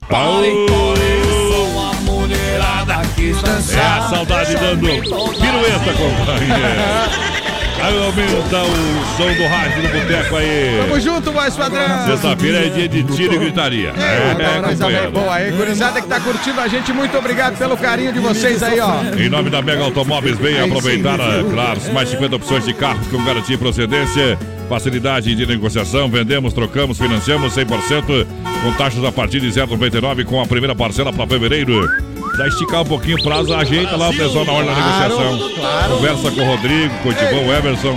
Sou 0.10 1.80
a 1.80 1.94
mulherada 2.02 3.02
que 3.16 3.32
É 3.32 3.80
a 3.80 4.10
saudade 4.10 4.56
dando 4.56 4.82
pirueta, 4.82 5.94
companheiro. 5.94 7.30
Aí 7.82 7.98
aumenta 7.98 8.64
o 8.64 9.18
som 9.18 9.34
do 9.34 9.48
rádio 9.48 9.82
do 9.82 9.88
boteco 9.88 10.36
aí. 10.36 10.78
Tamo 10.82 11.00
junto, 11.00 11.32
voz 11.32 11.56
padrão. 11.56 12.06
Sexta-feira 12.08 12.66
é 12.66 12.70
dia 12.70 12.90
de 12.90 13.04
tiro 13.04 13.36
e 13.36 13.38
gritaria. 13.38 13.94
É, 13.98 14.70
É, 14.70 14.74
companheiro. 14.74 15.12
boa 15.12 15.34
aí. 15.34 15.52
Gurizada 15.52 16.02
que 16.02 16.08
tá 16.08 16.20
curtindo 16.20 16.60
a 16.60 16.68
gente, 16.68 16.92
muito 16.92 17.18
obrigado 17.18 17.58
pelo 17.58 17.78
carinho 17.78 18.12
de 18.12 18.20
vocês 18.20 18.62
aí, 18.62 18.80
ó. 18.80 19.02
Em 19.18 19.30
nome 19.30 19.50
da 19.50 19.62
Mega 19.62 19.84
Automóveis, 19.84 20.38
venha 20.38 20.66
aproveitar, 20.66 21.18
claro, 21.52 21.80
mais 21.94 22.10
50 22.10 22.36
opções 22.36 22.66
de 22.66 22.74
carros 22.74 23.08
com 23.08 23.24
garantia 23.24 23.56
e 23.56 23.58
procedência, 23.58 24.38
facilidade 24.68 25.34
de 25.34 25.46
negociação, 25.46 26.10
vendemos, 26.10 26.52
trocamos, 26.54 26.98
financiamos 26.98 27.54
100%, 27.56 28.28
com 28.64 28.74
taxas 28.74 29.04
a 29.06 29.12
partir 29.12 29.40
de 29.40 29.48
0,99 29.48 30.26
com 30.26 30.42
a 30.42 30.46
primeira 30.46 30.76
parcela 30.76 31.14
para 31.14 31.26
fevereiro. 31.26 32.09
Dá 32.38 32.48
esticar 32.48 32.82
um 32.82 32.86
pouquinho 32.86 33.18
o 33.18 33.24
prazo, 33.24 33.54
ajeita 33.54 33.96
lá 33.98 34.10
o 34.10 34.16
pessoal 34.16 34.46
na 34.46 34.52
hora 34.54 34.66
da 34.66 34.76
negociação. 34.76 35.38
claro. 35.56 35.96
Conversa 35.96 36.32
com 36.32 36.42
o 36.42 36.46
Rodrigo, 36.46 36.94
com 37.04 37.10
o 37.10 37.14
Tivão, 37.14 37.48
o 37.48 37.54
Everson. 37.54 37.96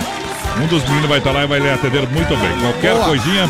Um 0.60 0.66
dos 0.66 0.82
meninos 0.84 1.08
vai 1.08 1.18
estar 1.18 1.30
lá 1.32 1.44
e 1.44 1.46
vai 1.46 1.60
lhe 1.60 1.70
atender 1.70 2.06
muito 2.08 2.36
bem. 2.36 2.50
Qualquer 2.60 2.92
Boa. 2.94 3.04
coisinha, 3.06 3.48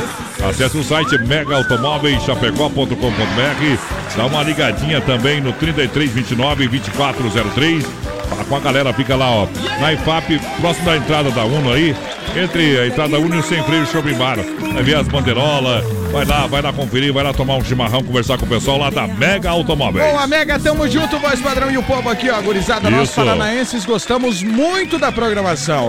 acesse 0.49 0.77
o 0.79 0.85
site 0.85 1.19
megaautomóveischapecó.com.br. 1.19 4.17
Dá 4.17 4.27
uma 4.27 4.43
ligadinha 4.43 5.01
também 5.01 5.41
no 5.41 5.53
3329 5.55 6.69
2403. 6.69 7.85
Fala 8.29 8.45
com 8.45 8.57
a 8.57 8.61
galera, 8.61 8.93
fica 8.93 9.17
lá, 9.17 9.31
ó. 9.31 9.47
Na 9.81 9.93
IFAP, 9.93 10.39
próximo 10.61 10.87
da 10.87 10.97
entrada 10.97 11.31
da 11.31 11.45
Uno 11.45 11.73
aí. 11.73 11.95
Entre 12.37 12.79
a 12.79 12.87
entrada 12.87 13.11
da 13.11 13.19
Uno 13.19 13.35
e 13.35 13.39
o 13.41 13.43
Sem 13.43 13.63
Freio 13.65 13.85
Shopping 13.87 14.15
Bar. 14.15 14.37
Vai 14.73 14.83
ver 14.83 14.95
as 14.97 15.09
bandeirolas. 15.09 15.85
Vai 16.13 16.27
lá, 16.27 16.47
vai 16.47 16.61
lá 16.61 16.73
conferir, 16.73 17.11
vai 17.13 17.25
lá 17.25 17.33
tomar 17.33 17.57
um 17.57 17.65
chimarrão, 17.65 18.03
conversar 18.03 18.37
com 18.37 18.45
o 18.45 18.49
pessoal 18.49 18.77
lá 18.79 18.91
da 18.91 19.07
Mega 19.07 19.49
Automóveis. 19.49 20.05
Boa, 20.05 20.27
Mega, 20.27 20.59
tamo 20.59 20.87
junto, 20.87 21.19
voz 21.19 21.41
padrão 21.41 21.71
e 21.71 21.79
o 21.79 21.83
povo 21.83 22.09
aqui, 22.11 22.29
ó, 22.29 22.41
gurizada. 22.43 22.91
Nós 22.91 23.11
paranaenses 23.11 23.87
gostamos 23.87 24.43
muito 24.43 24.99
da 24.99 25.11
programação. 25.11 25.89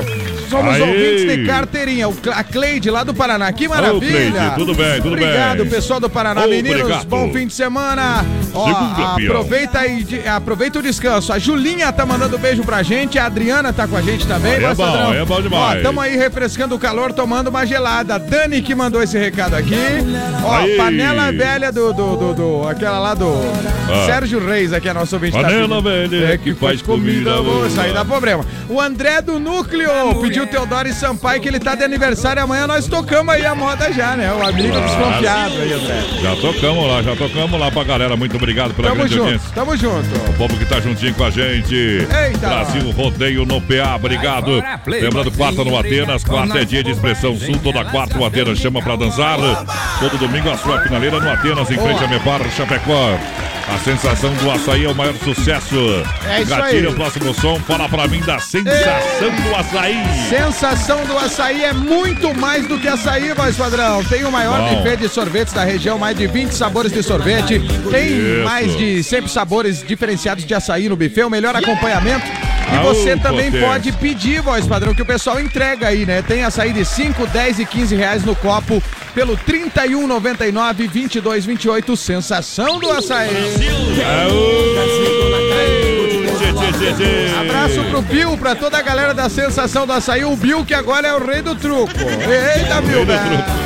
Somos 0.49 0.79
ouvintes 0.79 1.27
de 1.37 1.45
carteirinha. 1.45 2.07
O 2.07 2.15
A 2.31 2.43
Cleide 2.43 2.89
lá 2.89 3.03
do 3.03 3.13
Paraná. 3.13 3.51
Que 3.51 3.67
maravilha. 3.67 4.31
Cleide, 4.31 4.55
tudo 4.55 4.73
bem, 4.75 5.01
tudo 5.01 5.15
bem. 5.15 5.25
Obrigado, 5.25 5.65
pessoal 5.65 5.99
do 5.99 6.09
Paraná. 6.09 6.45
Meninos, 6.47 6.81
Obrigado. 6.81 7.05
bom 7.07 7.33
fim 7.33 7.47
de 7.47 7.53
semana. 7.53 8.23
Ó, 8.53 8.69
aproveita 8.69 9.85
e 9.87 10.03
de- 10.03 10.27
aproveita 10.27 10.79
o 10.79 10.81
descanso. 10.81 11.33
A 11.33 11.39
Julinha 11.39 11.91
tá 11.91 12.05
mandando 12.05 12.37
beijo 12.37 12.63
pra 12.63 12.81
gente, 12.83 13.17
a 13.19 13.25
Adriana 13.25 13.73
tá 13.73 13.87
com 13.87 13.97
a 13.97 14.01
gente 14.01 14.25
também. 14.27 14.53
Aí 14.53 14.63
é 14.63 14.73
bom, 14.75 14.85
padrão. 14.85 15.13
é 15.13 15.25
bom 15.25 15.41
demais. 15.41 15.79
Ó, 15.79 15.83
tamo 15.83 15.99
aí 15.99 16.15
refrescando 16.15 16.75
o 16.75 16.79
calor, 16.79 17.11
tomando 17.11 17.47
uma 17.49 17.65
gelada. 17.65 18.17
Dani 18.19 18.61
que 18.61 18.75
mandou 18.75 19.01
esse 19.01 19.17
recado 19.17 19.55
aqui. 19.55 19.73
Ó, 20.43 20.53
Aí. 20.55 20.75
panela 20.77 21.31
velha 21.31 21.71
do, 21.71 21.93
do, 21.93 22.15
do, 22.15 22.33
do- 22.33 22.67
aquela 22.67 22.99
lá 22.99 23.13
do 23.13 23.33
Ah. 23.89 24.05
Sérgio 24.05 24.45
Reis, 24.45 24.71
aqui 24.73 24.89
é 24.89 24.93
nosso 24.93 25.15
ouvinte. 25.15 25.33
tá 25.33 25.41
Panela 25.43 25.81
pedindo. 25.81 26.09
velha 26.09 26.33
É 26.33 26.37
que 26.37 26.53
faz 26.53 26.81
comida 26.81 27.41
boa. 27.41 27.67
Isso 27.67 27.79
aí 27.79 27.93
dá 27.93 28.03
problema. 28.05 28.45
O 28.69 28.79
André 28.79 29.21
do 29.21 29.39
Núcleo 29.39 29.89
pediu 30.21 30.47
Teodoro 30.47 30.87
e 30.87 30.93
Sampaio 30.93 31.41
que 31.41 31.47
ele 31.47 31.59
tá 31.59 31.75
de 31.75 31.83
aniversário 31.83 32.41
amanhã. 32.43 32.65
Nós 32.67 32.87
tocamos 32.87 33.33
aí 33.33 33.45
a 33.45 33.53
moda 33.55 33.91
já, 33.91 34.15
né? 34.15 34.31
O 34.33 34.41
amigo 34.45 34.69
Claro. 34.69 34.85
desconfiado 34.87 35.53
aí, 35.61 35.73
André. 35.73 36.03
Já 36.21 36.35
tocamos 36.35 36.87
lá, 36.87 37.01
já 37.01 37.15
tocamos 37.15 37.59
lá 37.59 37.71
pra 37.71 37.83
galera. 37.83 38.15
Muito 38.15 38.35
obrigado 38.37 38.73
pela 38.73 38.87
Tamo 38.89 38.99
grande 38.99 39.13
junto, 39.15 39.23
audiência. 39.25 39.49
tamo 39.53 39.77
junto. 39.77 40.29
O 40.29 40.33
povo 40.33 40.57
que 40.57 40.65
tá 40.65 40.79
juntinho 40.79 41.13
com 41.13 41.23
a 41.25 41.29
gente. 41.29 41.75
Eita. 41.75 42.47
Brasil 42.47 42.91
Rodeio 42.91 43.45
no 43.45 43.61
PA, 43.61 43.95
obrigado. 43.95 44.63
Lembrando, 44.87 45.31
quarta 45.31 45.63
no 45.63 45.77
Atenas, 45.77 46.23
quarta 46.23 46.59
é 46.59 46.65
dia 46.65 46.83
de 46.83 46.91
expressão 46.91 47.35
sul, 47.37 47.57
toda 47.63 47.83
quarta 47.85 48.17
o 48.17 48.25
Atenas 48.25 48.57
chama 48.57 48.81
pra 48.81 48.95
dançar. 48.95 49.37
Todo 50.03 50.17
domingo 50.17 50.49
a 50.49 50.57
sua 50.57 50.81
finaleira 50.81 51.17
no 51.17 51.29
Atenas, 51.31 51.71
em 51.71 51.77
frente 51.77 52.03
a 52.03 52.07
Mepar, 52.09 52.41
Chapecó. 52.51 53.17
A 53.73 53.77
sensação 53.85 54.33
do 54.33 54.51
açaí 54.51 54.83
é 54.83 54.89
o 54.89 54.93
maior 54.93 55.15
sucesso. 55.15 55.77
É 56.27 56.41
isso 56.41 56.49
Gatilha 56.49 56.89
aí. 56.89 56.93
o 56.93 56.93
próximo 56.93 57.33
som, 57.33 57.57
fala 57.61 57.87
pra 57.87 58.05
mim 58.05 58.19
da 58.19 58.37
sensação 58.37 59.31
do 59.31 59.55
açaí. 59.55 59.95
Sensação 60.27 61.05
do 61.05 61.17
açaí 61.17 61.63
é 61.63 61.71
muito 61.71 62.37
mais 62.37 62.67
do 62.67 62.77
que 62.77 62.89
açaí, 62.89 63.31
voz 63.33 63.55
padrão. 63.55 64.03
Tem 64.03 64.25
o 64.25 64.31
maior 64.31 64.59
Bom. 64.59 64.75
buffet 64.75 64.97
de 64.97 65.07
sorvetes 65.07 65.53
da 65.53 65.63
região, 65.63 65.97
mais 65.97 66.17
de 66.17 66.27
20 66.27 66.51
sabores 66.51 66.91
de 66.91 67.01
sorvete. 67.01 67.61
Tem 67.89 68.09
Isso. 68.09 68.43
mais 68.43 68.75
de 68.75 69.01
100 69.01 69.29
sabores 69.29 69.81
diferenciados 69.87 70.43
de 70.43 70.53
açaí 70.53 70.89
no 70.89 70.97
buffet, 70.97 71.23
o 71.23 71.29
melhor 71.29 71.55
acompanhamento. 71.55 72.25
E 72.71 72.75
Aô, 72.75 72.93
você 72.93 73.17
também 73.17 73.51
pode 73.51 73.91
pedir, 73.93 74.41
voz 74.41 74.65
padrão, 74.65 74.93
que 74.93 75.01
o 75.01 75.05
pessoal 75.05 75.39
entrega 75.39 75.87
aí, 75.87 76.05
né? 76.05 76.21
Tem 76.21 76.43
açaí 76.43 76.73
de 76.73 76.85
5, 76.85 77.27
10 77.27 77.59
e 77.59 77.65
15 77.65 77.95
reais 77.95 78.23
no 78.23 78.35
copo 78.35 78.81
pelo 79.13 79.37
31,99, 79.37 80.87
22, 80.87 81.45
28. 81.45 81.97
Sensação 81.97 82.79
do 82.79 82.91
açaí. 82.91 83.29
Abraço 87.39 87.83
pro 87.85 88.01
Bill, 88.01 88.37
pra 88.37 88.55
toda 88.55 88.77
a 88.77 88.81
galera 88.81 89.13
da 89.13 89.29
Sensação 89.29 89.85
do 89.85 89.93
Açaí. 89.93 90.25
O 90.25 90.35
Bill, 90.35 90.65
que 90.65 90.73
agora 90.73 91.07
é 91.07 91.13
o 91.13 91.25
rei 91.25 91.41
do 91.41 91.55
truco. 91.55 91.91
Eita, 91.97 92.81
Bill, 92.81 93.05
velho. 93.05 93.62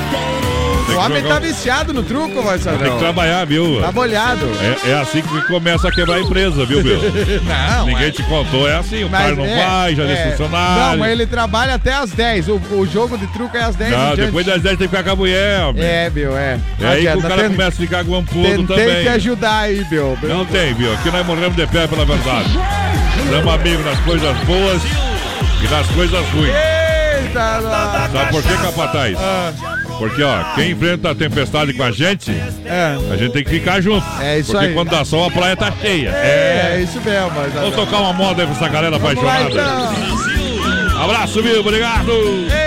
Tem 0.88 0.96
O 0.96 1.00
que 1.00 1.06
homem 1.06 1.22
jogar- 1.22 1.34
tá 1.36 1.40
viciado 1.42 1.94
no 1.94 2.02
truco, 2.02 2.42
voz 2.42 2.64
Tem 2.64 2.78
que 2.78 2.98
trabalhar, 2.98 3.46
viu? 3.46 3.82
Tá 3.82 3.92
molhado. 3.92 4.46
É, 4.86 4.92
é 4.92 4.94
assim 5.00 5.22
que 5.22 5.42
começa 5.48 5.90
a 5.90 5.92
quebrar 5.92 6.16
a 6.16 6.22
empresa, 6.22 6.66
viu, 6.66 6.82
meu? 6.82 6.98
Não, 7.44 7.86
Ninguém 7.88 8.10
te 8.12 8.24
contou, 8.24 8.68
é 8.70 8.78
assim, 8.78 9.04
o 9.04 9.10
cara 9.10 9.36
não 9.36 9.46
é, 9.46 9.66
vai, 9.66 9.96
já 9.96 10.04
é. 10.04 10.08
desse 10.08 10.30
funcionário. 10.32 10.92
Não, 10.92 10.98
mas 10.98 11.12
ele 11.12 11.26
trabalha 11.26 11.74
até 11.76 11.94
às 11.94 12.12
10. 12.12 12.48
O, 12.48 12.62
o 12.72 12.88
jogo 12.88 13.18
de 13.18 13.28
truco 13.28 13.56
é 13.58 13.64
às 13.64 13.76
10 13.76 13.92
Não, 13.92 14.16
depois 14.16 14.46
das 14.46 14.62
10 14.62 14.78
tem 14.78 14.88
que 14.88 14.96
ficar 14.96 15.04
com 15.04 15.12
a 15.12 15.16
mulher, 15.16 15.62
homem. 15.66 15.84
É, 15.84 16.10
Bill, 16.10 16.38
é. 16.38 16.58
É 16.80 16.88
aí 16.88 17.02
que 17.06 17.18
o 17.18 17.22
cara 17.22 17.44
começa 17.50 17.68
a 17.68 17.72
ficar 17.72 18.04
guampudo 18.04 18.68
também. 18.68 19.04
te 19.04 19.10
ajudar 19.10 19.60
aí, 19.60 19.84
Bill. 19.86 20.18
Não 20.24 20.46
tem, 20.46 20.74
viu? 20.74 20.94
Aqui 20.94 21.12
nós 21.12 21.26
morremos 21.26 21.56
de 21.56 21.68
pé 21.68 21.86
pela 21.88 22.06
verdade. 22.06 22.50
Somos 23.30 23.54
amigos 23.54 23.86
nas 23.86 24.00
coisas 24.00 24.38
boas 24.46 24.82
e 25.62 25.68
nas 25.68 25.88
coisas 25.88 26.26
ruins. 26.30 26.54
Eita, 27.24 27.58
lá. 27.60 28.10
Sabe 28.12 28.32
por 28.32 28.44
que, 28.44 28.58
capataz? 28.58 29.18
Porque, 29.98 30.22
ó, 30.24 30.44
quem 30.56 30.72
enfrenta 30.72 31.10
a 31.12 31.16
tempestade 31.16 31.74
com 31.74 31.84
a 31.84 31.92
gente, 31.92 32.32
a 33.12 33.16
gente 33.18 33.32
tem 33.34 33.44
que 33.44 33.50
ficar 33.50 33.82
junto. 33.82 34.06
É 34.22 34.40
isso 34.40 34.52
Porque 34.52 34.68
aí. 34.68 34.74
quando 34.74 34.90
dá 34.90 35.04
sol, 35.04 35.26
a 35.28 35.32
praia 35.32 35.56
tá 35.56 35.72
cheia. 35.82 36.10
É, 36.10 36.76
É. 36.76 36.82
isso 36.82 37.02
mesmo. 37.02 37.32
Mas... 37.36 37.54
Vamos 37.54 37.76
tocar 37.76 37.98
uma 38.02 38.14
moda 38.14 38.44
aí 38.44 38.48
pra 38.48 38.56
essa 38.56 38.68
galera 38.70 38.98
Vamos 39.00 39.24
lá, 39.24 39.34
apaixonada. 39.34 39.98
então. 40.92 41.04
Abraço, 41.04 41.42
viu? 41.42 41.60
Obrigado. 41.62 42.12
Ei. 42.12 42.67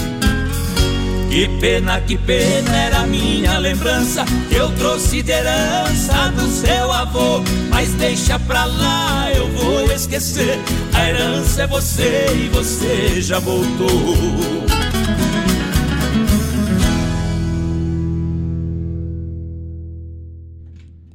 Que 1.31 1.47
pena, 1.61 2.01
que 2.01 2.17
pena 2.17 2.75
era 2.75 3.07
minha 3.07 3.57
lembrança 3.57 4.25
que 4.49 4.55
eu 4.55 4.69
trouxe 4.75 5.21
de 5.23 5.31
herança 5.31 6.27
do 6.35 6.45
seu 6.49 6.91
avô. 6.91 7.41
Mas 7.69 7.93
deixa 7.93 8.37
pra 8.37 8.65
lá, 8.65 9.31
eu 9.33 9.47
vou 9.51 9.89
esquecer. 9.93 10.59
A 10.93 11.07
herança 11.07 11.63
é 11.63 11.67
você 11.67 12.25
e 12.35 12.49
você 12.49 13.21
já 13.21 13.39
voltou. 13.39 13.87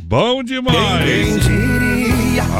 Bom 0.02 0.42
demais! 0.42 1.75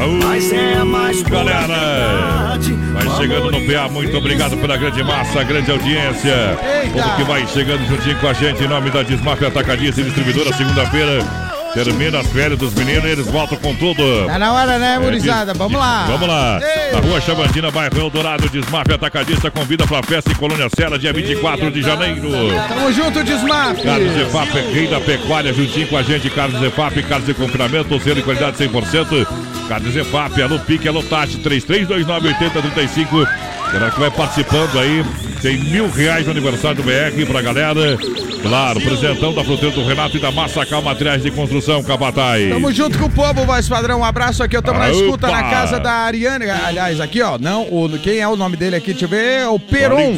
Mas 0.05 0.51
é 0.51 0.83
mais 0.83 1.23
pura 1.23 1.43
galera! 1.43 2.59
Vai 2.93 3.17
chegando 3.17 3.51
no 3.51 3.65
PA, 3.65 3.89
muito 3.89 4.17
obrigado 4.17 4.57
pela 4.57 4.77
grande 4.77 5.03
massa, 5.03 5.43
grande 5.43 5.71
audiência. 5.71 6.57
Eita! 6.61 7.01
Como 7.01 7.15
que 7.15 7.23
vai 7.23 7.47
chegando 7.47 7.85
juntinho 7.87 8.17
com 8.19 8.27
a 8.27 8.33
gente 8.33 8.63
em 8.63 8.67
nome 8.67 8.89
da 8.91 9.03
Desmaf 9.03 9.43
Atacadista 9.43 10.01
e 10.01 10.03
Distribuidora, 10.03 10.53
segunda-feira. 10.53 11.46
Termina 11.83 12.19
as 12.19 12.27
férias 12.27 12.57
dos 12.59 12.73
meninos 12.73 13.03
e 13.05 13.07
eles 13.09 13.27
voltam 13.27 13.55
com 13.59 13.73
tudo. 13.75 14.25
Tá 14.25 14.39
na 14.39 14.51
hora, 14.53 14.79
né, 14.79 14.97
gurizada? 14.99 15.53
de- 15.53 15.59
Vamos 15.59 15.77
lá. 15.79 16.05
Vamos 16.09 16.27
lá. 16.27 16.59
Ei. 16.61 16.91
Na 16.93 16.99
rua 16.99 17.21
Chavantina, 17.21 17.69
bairro 17.69 17.99
Eldorado, 17.99 18.49
Desmaf 18.49 18.91
Atacadista 18.91 19.51
convida 19.51 19.85
para 19.85 19.99
a 19.99 20.03
festa 20.03 20.31
em 20.31 20.35
Colônia 20.35 20.67
Sela, 20.75 20.97
dia 20.97 21.13
24 21.13 21.69
de 21.69 21.81
janeiro. 21.83 22.29
Tamo 22.67 22.91
junto, 22.91 23.23
Desmaf. 23.23 23.81
Carlos 23.83 24.11
Zefap, 24.13 24.49
rei 24.73 24.87
da 24.87 24.99
pecuária, 24.99 25.53
juntinho 25.53 25.87
com 25.87 25.97
a 25.97 26.01
gente. 26.03 26.29
Carlos 26.31 26.59
Zefap, 26.59 27.03
carlos 27.03 27.27
de 27.27 27.33
confinamento, 27.35 27.99
selo 27.99 28.15
de 28.15 28.21
qualidade 28.23 28.57
100%. 28.57 29.27
Carlos 29.69 29.93
Zefap, 29.93 30.41
alô 30.41 30.57
Pique, 30.59 30.87
alô 30.87 31.03
Tati, 31.03 31.37
33298035. 31.37 33.27
Galera 33.71 33.91
que 33.91 33.99
vai 33.99 34.09
participando 34.09 34.79
aí, 34.79 35.03
tem 35.41 35.57
mil 35.57 35.89
reais 35.91 36.25
no 36.25 36.31
aniversário 36.31 36.77
do 36.77 36.83
BR 36.83 37.25
pra 37.29 37.41
galera. 37.41 37.97
Claro, 38.41 38.79
presentão 38.79 39.33
da 39.33 39.43
fruteira 39.43 39.75
do 39.75 39.83
Renato 39.85 40.15
e 40.15 40.19
da 40.21 40.31
Massacal 40.31 40.81
Materiais 40.81 41.21
de 41.23 41.31
Construção, 41.31 41.66
Cabatai. 41.83 42.49
Tamo 42.49 42.71
junto 42.71 42.97
com 42.97 43.05
o 43.05 43.09
povo, 43.09 43.43
voz 43.45 43.67
padrão. 43.67 43.99
Um 43.99 44.03
abraço 44.05 44.41
aqui, 44.43 44.55
eu 44.55 44.61
tamo 44.61 44.79
na 44.79 44.87
Opa! 44.87 44.95
escuta 44.95 45.27
na 45.27 45.43
casa 45.43 45.79
da 45.79 45.91
Ariane. 45.91 46.45
Aliás, 46.49 46.99
aqui, 47.01 47.21
ó, 47.21 47.37
não, 47.37 47.63
o, 47.63 47.89
quem 48.01 48.19
é 48.19 48.27
o 48.27 48.35
nome 48.35 48.55
dele 48.55 48.75
aqui? 48.75 48.91
Deixa 48.91 49.05
eu 49.05 49.09
ver, 49.09 49.41
é 49.41 49.47
o 49.47 49.59
Peron. 49.59 50.15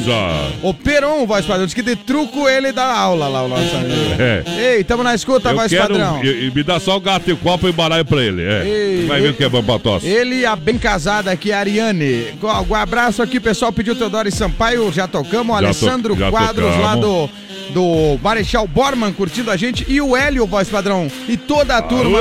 O 0.62 0.74
Peron, 0.74 1.26
voz 1.26 1.46
padrão. 1.46 1.66
Diz 1.66 1.74
que 1.74 1.82
de 1.82 1.96
truco 1.96 2.48
ele 2.48 2.72
dá 2.72 2.86
aula 2.94 3.28
lá, 3.28 3.44
o 3.44 3.48
nosso 3.48 3.76
amigo. 3.76 4.16
É. 4.20 4.44
Ei, 4.76 4.84
tamo 4.84 5.04
na 5.04 5.16
escuta, 5.16 5.50
Eu 5.50 5.56
voz 5.56 5.70
quero, 5.72 5.88
padrão. 5.90 6.24
e- 6.24 6.48
e 6.48 6.52
me 6.54 6.64
dá 6.64 6.80
só 6.80 6.96
o 6.98 7.00
gato 7.00 7.30
e 7.30 7.34
o 7.34 7.38
copo 7.38 7.68
e 7.68 7.72
baralho 7.72 8.06
pra 8.06 8.22
ele. 8.24 8.44
É. 8.44 8.64
Ei, 8.66 9.06
vai 9.08 9.20
ver 9.22 9.28
ei. 9.28 9.32
o 9.32 9.34
que 9.36 9.44
é 9.44 9.50
bom 9.50 9.64
pra 9.64 9.80
tosse. 9.80 10.06
Ele 10.08 10.40
e 10.42 10.46
a 10.46 10.56
bem 10.56 10.78
casada 10.78 11.32
aqui, 11.32 11.52
a 11.52 11.60
Ariane. 11.60 12.28
Um 12.70 12.76
abraço 12.76 13.22
aqui, 13.22 13.40
pessoal. 13.40 13.72
Pediu 13.72 13.96
Teodoro 13.96 14.28
e 14.28 14.32
Sampaio, 14.32 14.92
já 14.92 15.08
tocamos. 15.08 15.56
O 15.56 15.60
Já 15.60 15.66
Alessandro 15.68 16.16
já 16.18 16.30
Quadros 16.30 16.66
tocamos. 16.74 16.86
lá 16.86 16.96
do, 16.96 17.30
do 17.74 18.20
Marechal 18.22 18.68
Borman 18.68 19.12
curtindo 19.14 19.50
a 19.52 19.58
gente. 19.58 19.86
E 19.88 20.02
o 20.02 20.16
Hélio, 20.16 20.46
voz 20.46 20.68
padrão. 20.70 21.10
E 21.28 21.38
toda 21.40 21.78
a 21.78 21.82
turma 21.82 22.20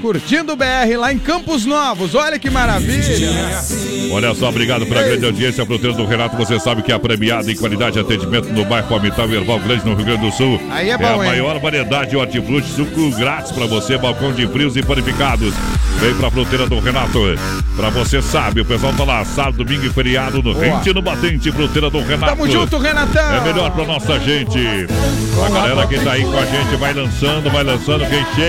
curtindo 0.00 0.52
o 0.52 0.56
BR 0.56 0.96
lá 0.98 1.12
em 1.12 1.18
Campos 1.18 1.64
Novos. 1.64 2.14
Olha 2.14 2.38
que 2.38 2.50
maravilha. 2.50 3.62
Olha 4.10 4.34
só, 4.34 4.48
obrigado 4.48 4.86
pela 4.86 5.02
grande 5.02 5.24
audiência. 5.24 5.64
Fruteira 5.64 5.96
do 5.96 6.04
Renato, 6.04 6.36
você 6.36 6.58
sabe 6.58 6.82
que 6.82 6.92
é 6.92 6.98
premiada 6.98 7.50
em 7.50 7.56
qualidade 7.56 7.92
de 7.92 8.00
atendimento 8.00 8.52
no 8.52 8.64
bairro 8.64 8.88
Palmital 8.88 9.30
Erval 9.30 9.58
Grande, 9.60 9.84
no 9.84 9.94
Rio 9.94 10.04
Grande 10.04 10.26
do 10.26 10.32
Sul. 10.32 10.60
Aí 10.70 10.90
é 10.90 10.94
a 10.94 10.98
bom, 10.98 11.22
hein? 11.22 11.30
maior 11.30 11.58
variedade 11.58 12.10
de 12.10 12.16
hortifruti, 12.16 12.66
suco 12.68 13.10
grátis 13.16 13.52
pra 13.52 13.66
você, 13.66 13.96
balcão 13.98 14.32
de 14.32 14.46
frios 14.46 14.76
e 14.76 14.82
panificados. 14.82 15.54
Vem 16.00 16.14
pra 16.14 16.30
Fruteira 16.30 16.66
do 16.66 16.78
Renato. 16.80 17.20
Pra 17.76 17.90
você 17.90 18.20
sabe, 18.20 18.60
o 18.60 18.64
pessoal 18.64 18.92
tá 18.92 19.04
lá, 19.04 19.24
sábado, 19.24 19.64
domingo 19.64 19.86
e 19.86 19.90
feriado, 19.90 20.42
no. 20.42 20.52
Rente 20.52 20.92
no 20.92 21.02
Batente, 21.02 21.50
Fruteira 21.50 21.90
do 21.90 22.00
Renato. 22.00 22.36
Tamo 22.36 22.50
junto, 22.50 22.78
Renatão. 22.78 23.34
É 23.34 23.40
melhor 23.40 23.70
pra 23.70 23.84
nossa 23.84 24.18
gente. 24.20 24.58
A 25.44 25.50
galera 25.50 25.86
que 25.86 25.98
tá 25.98 26.12
aí 26.12 26.22
com 26.22 26.38
a 26.38 26.44
gente 26.44 26.76
vai 26.76 26.92
lançando, 26.92 27.50
vai 27.50 27.64
lançando. 27.64 28.06
Quem 28.06 28.24
chega, 28.34 28.43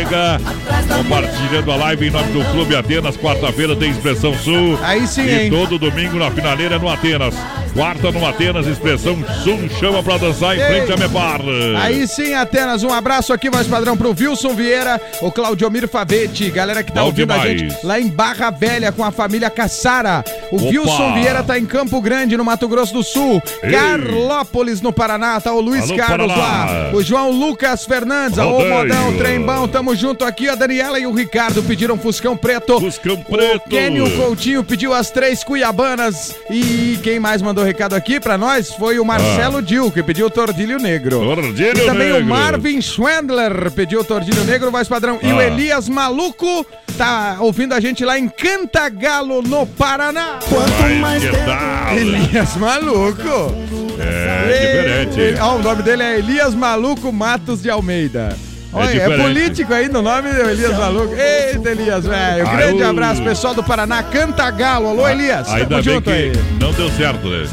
compartilhando 0.97 1.71
a 1.71 1.75
live 1.77 2.07
em 2.07 2.11
nome 2.11 2.31
do 2.33 2.43
Clube 2.51 2.75
Atenas. 2.75 3.15
Quarta-feira 3.17 3.75
tem 3.75 3.91
Expressão 3.91 4.33
Sul. 4.33 4.77
Aí 4.83 5.07
sim, 5.07 5.23
E 5.23 5.43
hein? 5.43 5.49
todo 5.49 5.77
domingo 5.79 6.17
na 6.17 6.29
finaleira 6.31 6.77
no 6.77 6.89
Atenas. 6.89 7.35
Quarta 7.75 8.09
no 8.09 8.25
Atenas, 8.25 8.65
Expressão 8.67 9.17
Sul 9.43 9.67
chama 9.77 10.01
pra 10.01 10.17
dançar 10.17 10.55
em 10.57 10.61
Ei. 10.61 10.65
frente 10.65 10.93
a 10.93 10.97
Mepar. 10.97 11.41
Aí 11.81 12.07
sim, 12.07 12.33
Atenas, 12.33 12.83
um 12.83 12.93
abraço 12.93 13.33
aqui, 13.33 13.49
mais 13.49 13.67
padrão, 13.67 13.97
pro 13.97 14.15
Wilson 14.17 14.53
Vieira, 14.55 14.99
o 15.21 15.29
Claudiomir 15.29 15.85
Favete, 15.85 16.49
galera 16.51 16.81
que 16.83 16.93
tá 16.93 17.01
Bom 17.01 17.07
ouvindo 17.07 17.31
a 17.33 17.37
demais. 17.39 17.59
gente 17.59 17.85
lá 17.85 17.99
em 17.99 18.07
Barra 18.07 18.49
Velha 18.49 18.93
com 18.93 19.03
a 19.03 19.11
família 19.11 19.49
Caçara. 19.49 20.23
O 20.53 20.55
Opa. 20.55 20.65
Wilson 20.67 21.13
Vieira 21.15 21.43
tá 21.43 21.59
em 21.59 21.65
Campo 21.65 21.99
Grande, 21.99 22.37
no 22.37 22.45
Mato 22.45 22.65
Grosso 22.69 22.93
do 22.93 23.03
Sul. 23.03 23.43
Ei. 23.61 23.71
Carlópolis, 23.71 24.79
no 24.81 24.93
Paraná, 24.93 25.41
tá 25.41 25.51
o 25.51 25.59
Luiz 25.59 25.83
Alô, 25.83 25.97
Carlos 25.97 26.27
Paraná. 26.33 26.65
lá. 26.71 26.91
O 26.93 27.03
João 27.03 27.29
Lucas 27.29 27.83
Fernandes, 27.83 28.37
o. 28.37 28.45
Modão, 28.65 29.17
Trembão, 29.17 29.67
tamo 29.67 29.93
junto 29.95 30.23
aqui. 30.23 30.47
A 30.47 30.55
Daniela 30.55 30.97
e 30.97 31.05
o 31.05 31.11
Ricardo 31.11 31.61
pediram 31.61 31.97
Fuscão 31.97 32.37
Preto. 32.37 32.79
Fuscão 32.79 33.17
Preto. 33.17 33.65
O 33.65 33.69
Kênio 33.69 34.09
Coutinho 34.15 34.63
pediu 34.63 34.93
as 34.93 35.09
três 35.11 35.43
Cuiabanas. 35.43 36.33
E 36.49 36.97
quem 37.03 37.19
mais 37.19 37.41
mandou 37.41 37.64
recado 37.65 37.93
aqui 37.95 38.19
pra 38.19 38.37
nós 38.37 38.71
foi 38.73 38.99
o 38.99 39.05
Marcelo 39.05 39.61
Dil, 39.61 39.91
que 39.91 40.01
pediu 40.03 40.27
o 40.27 40.29
Tordilho 40.29 40.77
Negro. 40.79 41.21
Ah. 41.31 41.35
Tordilho 41.35 41.77
e 41.81 41.85
também 41.85 42.07
Negro. 42.13 42.23
o 42.25 42.29
Marvin 42.29 42.81
Schwendler 42.81 43.71
pediu 43.71 43.99
o 43.99 44.03
Tordilho 44.03 44.43
Negro, 44.45 44.71
voz 44.71 44.87
padrão. 44.87 45.19
E 45.21 45.31
o 45.33 45.39
Ah. 45.39 45.43
Elias 45.45 45.89
Maluco 45.89 46.65
tá 46.97 47.37
ouvindo 47.39 47.73
a 47.73 47.79
gente 47.79 48.05
lá 48.05 48.17
em 48.17 48.29
Cantagalo, 48.29 49.41
no 49.41 49.65
Paraná. 49.65 50.39
Que 51.19 51.29
tal? 51.45 51.97
Elias 51.97 52.55
Maluco. 52.55 53.55
É 53.99 55.05
diferente. 55.05 55.19
Ele- 55.19 55.39
ó, 55.39 55.55
o 55.55 55.61
nome 55.61 55.81
dele 55.83 56.03
é 56.03 56.17
Elias 56.19 56.53
Maluco 56.53 57.11
Matos 57.11 57.61
de 57.61 57.69
Almeida. 57.69 58.37
Olha, 58.75 58.89
é, 58.89 58.91
diferente. 58.93 59.21
político 59.21 59.73
ainda 59.73 59.99
o 59.99 60.01
nome 60.01 60.29
do 60.29 60.41
Elias 60.49 60.77
Maluco. 60.77 61.15
Eita, 61.15 61.69
Elias, 61.71 62.05
velho. 62.05 62.49
Grande 62.49 62.83
ô. 62.83 62.87
abraço, 62.89 63.23
pessoal 63.23 63.53
do 63.53 63.63
Paraná. 63.63 64.03
Cantagalo. 64.03 64.87
Alô, 64.89 65.07
Elias. 65.07 65.47
Ainda 65.49 65.65
Tamo 65.67 65.83
bem 65.83 65.93
junto 65.93 66.03
que 66.03 66.15
aí. 66.15 66.31
não 66.59 66.71
deu 66.73 66.89
certo, 66.91 67.27
né? 67.27 67.45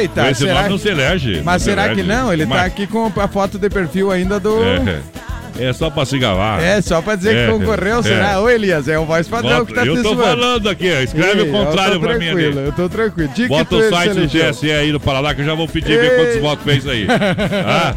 Eita, 0.00 0.22
Com 0.22 0.28
esse 0.30 0.40
será 0.40 0.54
nome 0.54 0.64
que- 0.64 0.70
não 0.70 0.78
se 0.78 0.88
elege. 0.88 1.42
Mas 1.44 1.62
se 1.62 1.68
será 1.70 1.86
elege. 1.86 2.02
que 2.02 2.06
não? 2.08 2.32
Ele 2.32 2.44
tá 2.44 2.54
Mas- 2.54 2.66
aqui 2.66 2.86
com 2.86 3.12
a 3.16 3.28
foto 3.28 3.58
de 3.58 3.68
perfil 3.70 4.10
ainda 4.10 4.40
do. 4.40 4.58
É, 5.56 5.68
é 5.68 5.72
só 5.72 5.88
pra 5.90 6.04
se 6.04 6.18
gabar. 6.18 6.60
É, 6.60 6.80
só 6.82 7.00
pra 7.00 7.14
dizer 7.14 7.36
É, 7.36 7.46
que 7.46 7.52
concorreu, 7.52 8.00
é. 8.00 8.02
será? 8.02 8.40
Ô, 8.40 8.50
Elias, 8.50 8.88
é 8.88 8.98
o 8.98 9.04
voz 9.04 9.28
padrão 9.28 9.58
Bota- 9.60 9.66
que 9.66 9.74
tá 9.74 9.86
eu 9.86 9.96
tô 10.02 10.14
zoando. 10.14 10.22
falando 10.22 10.68
aqui. 10.68 10.86
Escreve 10.88 11.42
Ei, 11.42 11.48
o 11.48 11.52
contrário 11.52 12.00
pra 12.00 12.14
mim 12.18 12.26
tranquilo, 12.26 12.58
ali. 12.58 12.66
Eu 12.66 12.72
tô 12.72 12.88
tranquilo. 12.88 13.30
Bota 13.48 13.76
o 13.76 13.88
site 13.90 14.14
do. 14.14 14.28
TSE 14.28 14.72
aí 14.72 14.90
do 14.90 14.98
Paraná 14.98 15.32
que 15.34 15.40
eu 15.42 15.44
já 15.46 15.54
vou 15.54 15.68
pedir 15.68 15.96
ver 15.98 16.10
Ei. 16.12 16.16
quantos 16.24 16.40
votos 16.40 16.64
fez 16.64 16.88
aí. 16.88 17.06
Ah, 17.66 17.94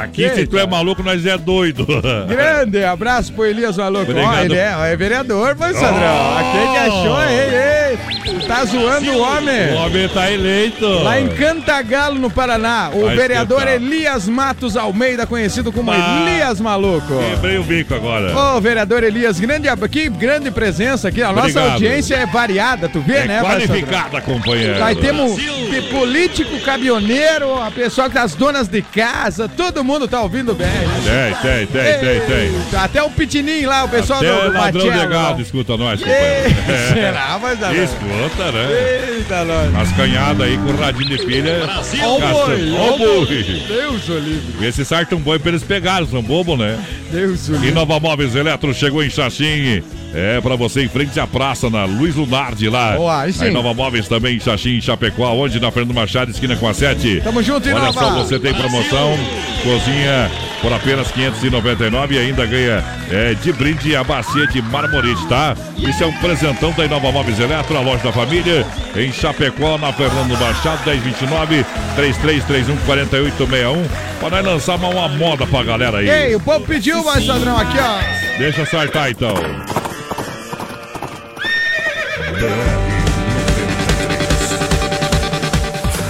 aqui, 0.00 0.28
se 0.30 0.46
tu 0.46 0.58
é 0.58 0.66
maluco, 0.66 1.02
nós 1.02 1.24
é 1.26 1.36
doido. 1.38 1.86
Grande 2.28 2.84
abraço 2.84 3.32
pro 3.32 3.44
Elias 3.46 3.76
Maluco. 3.76 4.12
Ó, 4.12 4.38
ele 4.40 4.56
é, 4.56 4.74
é 4.92 4.96
vereador, 4.96 5.54
vai, 5.54 5.72
Sandrão. 5.74 5.92
Oh. 5.92 6.52
Quem 6.52 6.70
que 6.72 6.78
achou, 6.78 7.22
ei, 7.24 7.54
ei? 7.54 8.42
Tá 8.46 8.64
zoando 8.64 9.10
o 9.12 9.20
homem. 9.20 9.72
O 9.72 9.76
homem 9.76 10.08
tá 10.08 10.30
eleito. 10.30 10.86
Lá 10.86 11.20
em 11.20 11.28
Cantagalo, 11.28 12.18
no 12.18 12.30
Paraná, 12.30 12.90
o 12.92 13.06
Vai 13.06 13.16
vereador 13.16 13.58
esquentar. 13.62 13.82
Elias 13.82 14.28
Matos 14.28 14.76
Almeida, 14.76 15.26
conhecido 15.26 15.70
como 15.72 15.90
Ah. 15.92 16.24
Elias 16.26 16.60
Maluco. 16.60 17.18
Quebrei 17.30 17.58
o 17.58 17.62
bico 17.62 17.94
agora. 17.94 18.36
Ô, 18.56 18.60
vereador 18.60 19.02
Elias, 19.04 19.38
grande, 19.38 19.68
que 19.90 20.08
grande 20.08 20.50
presença 20.50 21.08
aqui. 21.08 21.22
A 21.22 21.28
nossa 21.32 21.48
Obrigado. 21.48 21.72
audiência 21.72 22.14
é 22.16 22.26
variada, 22.26 22.88
tu 22.88 23.00
vê, 23.00 23.18
É 23.18 23.26
né, 23.26 23.40
qualificada, 23.42 24.20
companheiro. 24.20 24.78
Nós 24.78 24.98
temos 24.98 25.36
de 25.36 25.82
político, 25.90 26.58
caminhoneiro, 26.60 27.60
a 27.60 27.70
pessoa 27.70 28.08
das 28.08 28.34
donas 28.34 28.68
de 28.68 28.82
casa, 28.82 29.48
todo 29.82 29.84
mundo 29.84 30.08
tá 30.08 30.22
ouvindo 30.22 30.54
bem. 30.54 30.68
Tem, 30.68 31.34
tem, 31.42 31.66
tem, 31.66 31.98
tem, 31.98 32.20
tem. 32.20 32.54
Eita, 32.54 32.80
Até 32.82 33.02
o 33.02 33.10
Pitininho 33.10 33.68
lá, 33.68 33.84
o 33.84 33.88
pessoal 33.88 34.20
Até 34.20 34.32
do, 34.32 34.40
do 34.50 34.52
ladrão 34.52 34.82
de 34.82 34.88
Matiello, 34.88 35.10
gado 35.10 35.36
lá. 35.36 35.42
escuta 35.42 35.76
nós, 35.76 36.00
Ei, 36.00 36.06
companheiro. 36.06 36.88
será, 36.94 37.38
mas 37.42 37.58
bom. 37.58 37.72
Escuta, 37.72 38.52
né? 38.52 39.14
Eita, 39.16 39.44
nós. 39.44 39.74
As 39.76 39.92
canhadas 39.96 40.46
aí 40.46 40.56
com 40.56 40.70
o 40.70 40.76
radinho 40.76 41.16
de 41.16 41.26
pilha. 41.26 41.68
Ó 42.04 42.16
o 42.16 42.20
boi, 42.20 42.72
Ó 42.78 42.94
o 42.94 42.98
boi. 42.98 43.62
Deus 43.66 44.08
o 44.08 44.18
livre. 44.18 44.54
Vê 44.58 44.72
se 44.72 44.84
sarta 44.84 45.16
um 45.16 45.20
boi 45.20 45.38
pra 45.38 45.50
eles 45.50 45.64
pegarem, 45.64 46.06
são 46.08 46.22
bobo, 46.22 46.56
né? 46.56 46.78
Deus 47.10 47.48
o 47.48 47.52
E 47.54 47.58
livre. 47.58 47.72
Nova 47.72 47.98
Móveis 47.98 48.36
Eletro 48.36 48.72
chegou 48.72 49.02
em 49.02 49.10
Xaxim. 49.10 49.82
É 50.14 50.40
pra 50.40 50.56
você 50.56 50.84
em 50.84 50.88
frente 50.88 51.18
à 51.18 51.26
praça, 51.26 51.70
na 51.70 51.84
Luiz 51.84 52.14
Lunardi 52.14 52.68
lá. 52.68 52.96
Boa, 52.96 53.22
aí 53.22 53.32
sim. 53.32 53.50
Nova 53.50 53.72
Móveis 53.72 54.06
também 54.08 54.36
em 54.36 54.40
Xaxim, 54.40 54.76
em 54.76 54.80
Chapecó, 54.80 55.32
onde? 55.32 55.58
Na 55.58 55.70
Fernando 55.70 55.94
Machado, 55.94 56.30
esquina 56.30 56.54
com 56.56 56.68
a 56.68 56.74
7. 56.74 57.22
Tamo 57.22 57.42
junto, 57.42 57.66
Olha 57.68 57.78
Inova. 57.78 57.92
só, 57.92 58.10
você 58.22 58.38
tem 58.38 58.52
promoção, 58.52 59.16
cozinha 59.62 60.30
por 60.60 60.72
apenas 60.72 61.10
599 61.10 62.14
e 62.14 62.18
ainda 62.18 62.46
ganha 62.46 62.84
é, 63.10 63.34
de 63.34 63.52
brinde 63.52 63.96
a 63.96 64.04
bacia 64.04 64.46
de 64.46 64.60
marmorite, 64.62 65.26
tá? 65.26 65.56
Isso 65.78 66.04
é 66.04 66.06
um 66.06 66.12
presentão 66.18 66.72
da 66.72 66.84
Inova 66.84 67.10
Móveis 67.10 67.40
Eletro, 67.40 67.76
a 67.76 67.80
loja 67.80 68.04
da 68.04 68.12
família, 68.12 68.64
em 68.94 69.10
Chapecó, 69.12 69.78
na 69.78 69.92
Fernando 69.92 70.38
Machado, 70.38 70.84
1029 70.88 71.64
3331 71.96 72.76
4861. 72.84 73.82
Para 74.20 74.42
nós 74.42 74.52
lançar 74.52 74.76
uma, 74.76 74.88
uma 74.88 75.08
moda 75.08 75.46
pra 75.46 75.64
galera 75.64 75.98
aí. 75.98 76.08
Ei, 76.08 76.34
o 76.36 76.40
povo 76.40 76.64
pediu, 76.64 77.02
vai, 77.02 77.20
Sandrão, 77.22 77.56
aqui, 77.58 77.78
ó. 77.78 78.38
Deixa 78.38 78.62
acertar 78.62 79.10
então. 79.10 79.34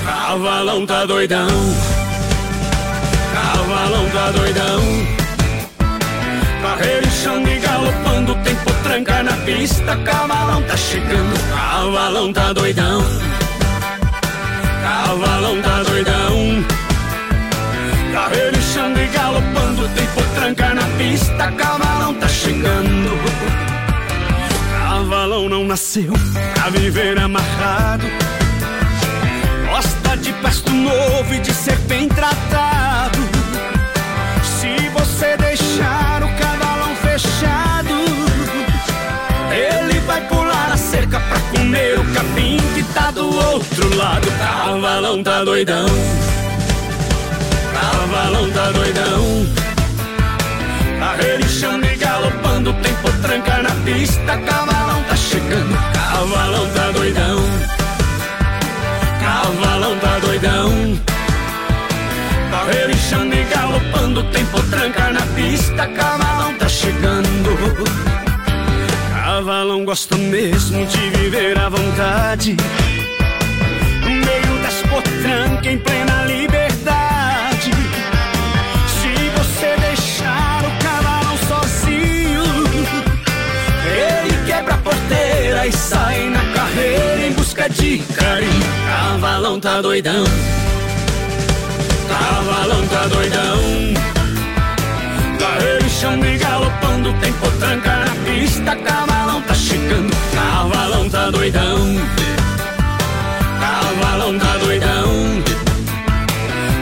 Cavalão 0.06 0.86
tá 0.86 1.04
doidão. 1.04 1.46
Cavalão 3.34 4.08
tá 4.08 4.30
doidão. 4.30 4.80
Carreira 6.62 7.10
chão 7.10 7.42
e 7.46 7.58
galopando, 7.58 8.34
tempo 8.36 8.72
tranca 8.82 9.22
na 9.22 9.32
pista. 9.44 9.94
Cavalão 9.96 10.62
tá 10.62 10.74
chegando. 10.74 11.38
Cavalão 11.54 12.32
tá 12.32 12.52
doidão. 12.54 13.04
Cavalão 14.82 15.60
tá 15.60 15.82
doidão. 15.82 16.64
Carreira 18.14 18.60
chão 18.62 18.92
e 18.96 19.06
galopando, 19.08 19.86
tempo 19.88 20.22
tranca 20.34 20.72
na 20.72 20.86
pista. 20.96 21.52
Cavalão 21.52 22.14
tá 22.14 22.28
chegando. 22.28 23.61
Cavalão 25.12 25.46
não 25.46 25.62
nasceu 25.62 26.10
pra 26.54 26.70
viver 26.70 27.20
amarrado. 27.20 28.06
Gosta 29.68 30.16
de 30.16 30.32
pasto 30.40 30.70
novo 30.70 31.34
e 31.34 31.38
de 31.38 31.52
ser 31.52 31.76
bem 31.80 32.08
tratado. 32.08 33.18
Se 34.42 34.88
você 34.88 35.36
deixar 35.36 36.22
o 36.22 36.28
cavalão 36.38 36.96
fechado, 37.02 37.92
ele 39.52 40.00
vai 40.06 40.26
pular 40.28 40.72
a 40.72 40.78
cerca 40.78 41.20
pra 41.20 41.38
comer 41.50 42.00
o 42.00 42.14
capim 42.14 42.56
que 42.74 42.82
tá 42.94 43.10
do 43.10 43.26
outro 43.26 43.94
lado. 43.94 44.26
Cavalão 44.38 45.22
tá 45.22 45.44
doidão. 45.44 45.86
Cavalão 47.74 48.50
tá 48.50 48.70
doidão. 48.70 49.46
Tá 50.98 51.16
relinchando 51.16 51.84
e 51.84 51.96
galopando, 51.96 52.72
tempo 52.72 53.12
tranca 53.20 53.62
na 53.62 53.74
pista. 53.84 54.38
Cavalão 54.38 54.91
chegando, 55.52 55.76
cavalão 55.92 56.66
tá 56.70 56.90
doidão. 56.92 57.38
Cavalão 59.20 59.98
tá 59.98 60.18
doidão. 60.18 60.98
Tá 62.50 62.64
relinchando 62.64 63.34
e 63.34 63.44
galopando, 63.44 64.24
tempo 64.24 64.62
tranca 64.70 65.12
na 65.12 65.22
pista. 65.34 65.86
Cavalão 65.88 66.54
tá 66.54 66.68
chegando. 66.68 67.52
Cavalão 69.14 69.84
gosta 69.84 70.16
mesmo 70.16 70.86
de 70.86 71.10
viver 71.10 71.58
à 71.58 71.68
vontade. 71.68 72.56
No 74.02 74.10
meio 74.10 74.62
das 74.62 74.82
potrancas, 74.82 75.66
em 75.66 75.78
plena 75.78 76.24
liberdade. 76.24 76.51
Sai 85.72 86.28
na 86.28 86.44
carreira 86.54 87.26
em 87.26 87.32
busca 87.32 87.68
de 87.68 87.98
carinho. 87.98 88.66
Cavalão 88.86 89.60
tá 89.60 89.80
doidão. 89.80 90.24
Cavalão 92.08 92.86
tá 92.88 93.06
doidão. 93.06 93.60
Tá 95.38 95.58
relinchando 95.60 96.26
e 96.26 96.36
galopando, 96.38 97.12
tempo 97.14 97.50
tranca 97.58 97.96
na 97.96 98.14
pista. 98.24 98.76
Cavalão 98.76 99.42
tá 99.42 99.54
chegando. 99.54 100.16
Cavalão 100.34 101.08
tá 101.10 101.30
doidão. 101.30 101.96
Cavalão 103.60 104.38
tá 104.38 104.56
doidão. 104.58 105.42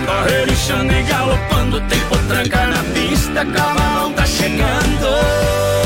Tá 0.06 0.22
relinchando 0.28 0.92
e 0.92 1.02
galopando, 1.02 1.80
tempo 1.82 2.18
tranca 2.28 2.66
na 2.66 2.82
pista. 2.94 3.44
Cavalão 3.44 4.12
tá 4.12 4.26
chegando. 4.26 5.79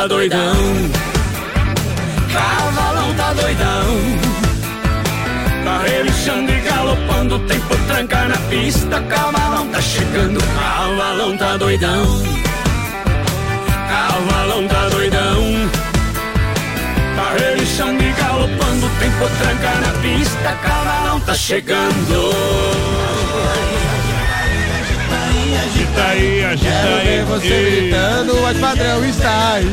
Tá 0.00 0.06
doidão. 0.06 0.54
Cavalão 2.32 3.14
tá 3.16 3.32
doidão. 3.34 3.86
Tá 5.64 5.78
relinchando 5.82 6.50
e 6.50 6.60
galopando, 6.60 7.38
tempo 7.40 7.76
tranca 7.86 8.28
na 8.28 8.36
pista. 8.48 9.00
Cavalão 9.02 9.68
tá 9.68 9.80
chegando, 9.82 10.40
cavalão 10.40 11.36
tá 11.36 11.56
doidão. 11.58 12.22
Cavalão 13.90 14.68
tá 14.68 14.88
doidão. 14.88 15.70
Tá 17.16 17.34
relinchando 17.38 18.02
e 18.02 18.12
galopando, 18.12 18.90
tempo 19.00 19.28
tranca 19.38 19.80
na 19.80 20.00
pista. 20.00 20.52
Cavalão 20.62 21.20
tá 21.20 21.34
chegando. 21.34 22.99
Agita 25.90 26.04
aí, 26.08 26.44
agita 26.44 26.70
Quero 26.70 26.94
aí. 26.96 27.06
ver 27.06 27.24
você 27.24 27.70
gritando, 27.80 28.40
mas 28.42 28.58
padrão 28.58 29.04
está 29.04 29.52
aí. 29.54 29.66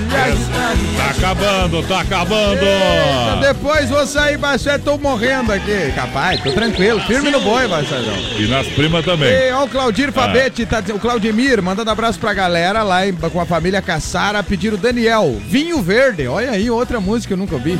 Tá 0.97 1.09
acabando, 1.11 1.83
tá 1.83 2.01
acabando. 2.01 2.59
Eita, 2.61 3.53
depois 3.53 3.89
vou 3.89 4.05
sair, 4.05 4.37
Marcelo, 4.37 4.81
tô 4.83 4.97
morrendo 4.97 5.51
aqui. 5.53 5.91
Capaz, 5.95 6.41
tô 6.41 6.51
tranquilo, 6.51 6.99
firme 7.01 7.29
no 7.29 7.39
boi, 7.41 7.67
Marcelão. 7.67 8.15
E 8.37 8.47
nas 8.47 8.67
primas 8.67 9.05
também. 9.05 9.29
E, 9.29 9.51
ó, 9.51 9.65
o 9.65 9.67
Claudir 9.69 10.11
Fabetti, 10.11 10.65
tá, 10.65 10.81
dizendo- 10.81 10.97
o 10.97 10.99
Claudemir, 11.01 11.61
mandando 11.61 11.91
abraço 11.91 12.17
pra 12.19 12.33
galera 12.33 12.81
lá 12.83 13.07
em- 13.07 13.13
com 13.13 13.39
a 13.41 13.45
família 13.45 13.81
Caçara, 13.81 14.41
pediram 14.43 14.77
Daniel, 14.77 15.37
Vinho 15.47 15.81
Verde. 15.81 16.27
Olha 16.27 16.51
aí, 16.51 16.69
outra 16.69 16.99
música 16.99 17.27
que 17.27 17.33
eu 17.33 17.37
nunca 17.37 17.55
ouvi. 17.55 17.77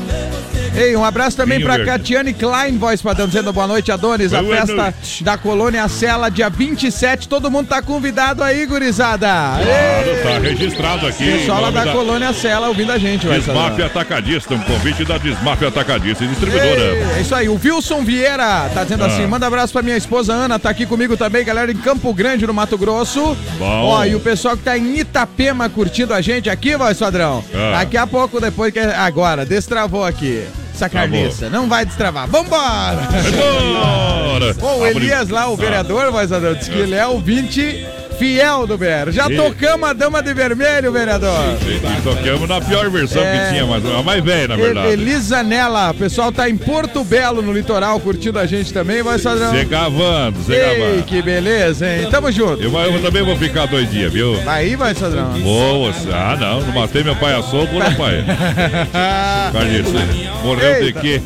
Ei, 0.78 0.96
um 0.96 1.04
abraço 1.04 1.36
também 1.36 1.58
Verde. 1.60 1.86
Catiane 1.86 2.34
Klein, 2.34 2.78
voz 2.78 3.02
padrão, 3.02 3.26
dizendo 3.28 3.52
boa 3.52 3.66
noite, 3.68 3.92
Adonis. 3.92 4.34
A 4.34 4.42
Boa 4.44 4.56
festa 4.58 4.76
noite. 4.76 5.24
da 5.24 5.38
Colônia 5.38 5.88
Sela, 5.88 6.30
dia 6.30 6.50
27. 6.50 7.28
Todo 7.28 7.50
mundo 7.50 7.68
tá 7.68 7.82
convidado 7.82 8.44
aí, 8.44 8.66
gurizada. 8.66 9.28
Claro, 9.28 10.24
tá 10.24 10.40
registrado 10.40 11.08
aqui. 11.08 11.24
Pessoal 11.40 11.62
lá 11.62 11.72
nome 11.72 11.86
da 11.86 11.92
Colônia 11.92 12.34
Sela 12.34 12.68
ouvindo 12.68 12.92
a 12.92 12.98
gente, 12.98 13.26
vai 13.26 13.40
Desmaf 13.40 13.82
Atacadista, 13.82 14.54
um 14.54 14.60
convite 14.62 15.04
da 15.04 15.18
Desmaf 15.18 15.64
Atacadista 15.66 16.24
e 16.24 16.28
distribuidora. 16.28 16.80
Ei, 16.82 17.04
É 17.18 17.22
isso 17.22 17.34
aí, 17.34 17.50
o 17.50 17.60
Wilson 17.64 18.04
Vieira 18.04 18.70
tá 18.74 18.84
dizendo 18.84 19.04
Ah. 19.04 19.08
assim: 19.08 19.26
manda 19.26 19.48
abraço 19.48 19.74
pra 19.74 19.82
minha 19.82 19.98
esposa 19.98 20.34
Ana, 20.34 20.60
tá 20.60 20.70
aqui 20.70 20.86
comigo 20.86 21.18
também, 21.18 21.44
galera, 21.44 21.72
em 21.72 21.78
Campo 21.78 22.14
Grande, 22.14 22.46
no 22.46 22.54
Mato 22.54 22.78
Grosso. 22.78 23.36
Bom. 23.58 23.66
Ó, 23.86 24.06
e 24.06 24.16
o 24.16 24.20
pessoal 24.20 24.56
que 24.56 24.64
tá 24.64 24.78
em 24.78 25.00
Itapema 25.00 25.68
curtindo 25.70 26.14
a 26.14 26.22
gente 26.22 26.50
aqui, 26.50 26.76
voz 26.78 26.98
padrão. 27.00 27.44
Ah. 27.54 27.80
Daqui 27.80 27.98
a 27.98 28.06
pouco, 28.06 28.40
depois 28.40 28.72
que. 28.72 28.80
Agora, 28.80 29.44
destravou 29.46 30.06
aqui. 30.06 30.44
Essa 30.78 30.90
carniça. 30.90 31.50
Não 31.50 31.68
vai 31.68 31.84
destravar. 31.86 32.28
Vambora! 32.28 33.08
Bora! 33.36 34.54
Pô, 34.54 34.76
o 34.76 34.86
Elias 34.86 35.28
lá, 35.30 35.50
o 35.50 35.58
vereador, 35.58 36.12
padrão, 36.30 36.54
disse 36.54 36.70
que 36.70 36.78
ele 36.78 36.94
é 36.94 37.08
ouvinte 37.08 37.84
fiel 38.18 38.68
do 38.68 38.78
BR. 38.78 39.12
Já 39.12 39.30
tocamos 39.30 39.90
a 39.90 39.94
dama 39.94 40.22
de 40.22 40.34
vermelho, 40.34 40.92
vereador. 40.92 41.58
E, 41.62 42.02
tocamos 42.02 42.50
na 42.50 42.60
pior 42.62 42.90
versão 42.90 43.22
É. 43.24 43.46
que 43.48 43.54
tinha, 43.54 43.66
mas 43.66 43.84
a 43.86 44.04
mais 44.04 44.24
velha, 44.24 44.48
na 44.50 44.56
verdade. 44.56 44.88
Elisa 44.90 45.44
Nela, 45.44 45.92
o 45.92 45.94
pessoal 45.94 46.32
tá 46.32 46.50
em 46.50 46.58
Porto 46.58 47.04
Belo, 47.04 47.42
no 47.42 47.54
litoral, 47.54 48.00
curtindo 48.00 48.40
a 48.40 48.46
gente 48.46 48.74
também, 48.74 49.02
vai 49.04 49.20
padrão. 49.20 49.52
Zé 49.52 49.66
Gavando, 49.66 50.42
Zé 50.44 50.78
Ei, 50.96 51.04
que 51.04 51.22
beleza, 51.22 51.88
hein? 51.88 52.08
Tamo 52.10 52.32
junto. 52.32 52.62
Eu, 52.62 52.72
eu 52.78 53.02
também 53.02 53.24
vou 53.24 53.36
ficar 53.38 53.66
dois 53.68 53.90
dias, 53.90 54.12
viu? 54.12 54.38
Aí 54.48 54.76
vai, 54.76 54.94
Sadrão. 54.96 55.30
Boa, 55.40 55.94
ah 56.14 56.36
não, 56.40 56.62
não 56.62 56.74
matei 56.74 57.04
meu 57.04 57.16
pai 57.16 57.34
a 57.36 57.42
soco, 57.44 57.74
não, 57.74 57.94
pai. 57.96 58.24
Morreu 60.44 60.76
Eita. 60.76 60.86
de 60.86 60.94
quê? 60.94 61.22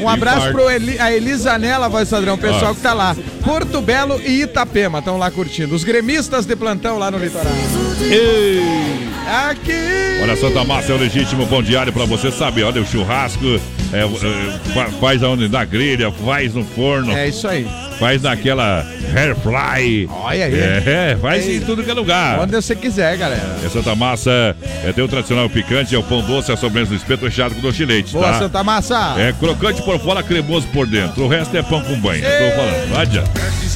Um 0.00 0.08
abraço 0.08 0.50
pro 0.52 0.70
Eli, 0.70 0.98
a 0.98 1.12
Elisa 1.12 1.56
Nela, 1.58 1.88
voz 1.88 2.08
padrão, 2.10 2.34
o 2.34 2.38
pessoal 2.38 2.72
Ah. 2.72 2.74
que 2.74 2.80
tá 2.80 2.92
lá. 2.92 3.16
Porto 3.44 3.80
Belo 3.80 4.20
e 4.24 4.42
Itapema 4.42 4.98
estão 4.98 5.16
lá 5.16 5.30
curtindo. 5.30 5.74
Os 5.74 5.84
gremistas 5.84 6.35
de 6.44 6.54
plantão 6.56 6.98
lá 6.98 7.10
no 7.10 7.18
litoral. 7.18 7.52
Aqui! 9.50 10.20
Olha, 10.22 10.36
Santa 10.36 10.64
Massa 10.64 10.92
é 10.92 10.94
o 10.94 10.98
legítimo 10.98 11.46
pão 11.46 11.62
diário 11.62 11.92
pra 11.92 12.04
você, 12.04 12.30
sabe? 12.30 12.62
Olha, 12.62 12.80
o 12.80 12.86
churrasco 12.86 13.44
é, 13.92 14.00
é, 14.04 14.72
fa- 14.72 14.90
faz 15.00 15.22
aonde? 15.22 15.48
Na 15.48 15.64
grelha, 15.64 16.10
faz 16.24 16.54
no 16.54 16.64
forno. 16.64 17.12
É 17.12 17.28
isso 17.28 17.46
aí. 17.48 17.66
Faz 17.98 18.22
naquela 18.22 18.86
hair 19.14 19.34
fry. 19.36 20.08
Olha 20.10 20.44
aí. 20.46 20.54
É, 20.54 21.16
faz 21.20 21.48
em 21.48 21.60
tudo 21.60 21.82
que 21.82 21.90
é 21.90 21.94
lugar. 21.94 22.38
Onde 22.40 22.52
você 22.54 22.74
quiser, 22.76 23.16
galera. 23.16 23.56
É 23.64 23.68
Santa 23.68 23.94
Massa, 23.94 24.56
é, 24.84 24.92
tem 24.92 25.02
o 25.02 25.08
tradicional 25.08 25.48
picante, 25.50 25.94
é 25.94 25.98
o 25.98 26.02
pão 26.02 26.22
doce, 26.22 26.52
a 26.52 26.56
sobremesa 26.56 26.90
do 26.90 26.96
espeto 26.96 27.24
recheado 27.24 27.54
com 27.54 27.60
doce 27.60 27.78
de 27.78 27.84
leite, 27.86 28.12
Boa, 28.12 28.26
tá? 28.28 28.38
Santa 28.38 28.62
Massa. 28.62 29.14
É 29.18 29.32
crocante 29.38 29.82
por 29.82 29.98
fora, 29.98 30.22
cremoso 30.22 30.66
por 30.68 30.86
dentro. 30.86 31.24
O 31.24 31.28
resto 31.28 31.56
é 31.56 31.62
pão 31.62 31.80
com 31.82 31.98
banho. 31.98 32.24
Eu 32.24 32.50
tô 32.50 32.56
falando. 32.56 32.88
Não 32.90 33.00
adianta. 33.00 33.30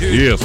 Isso. 0.07 0.45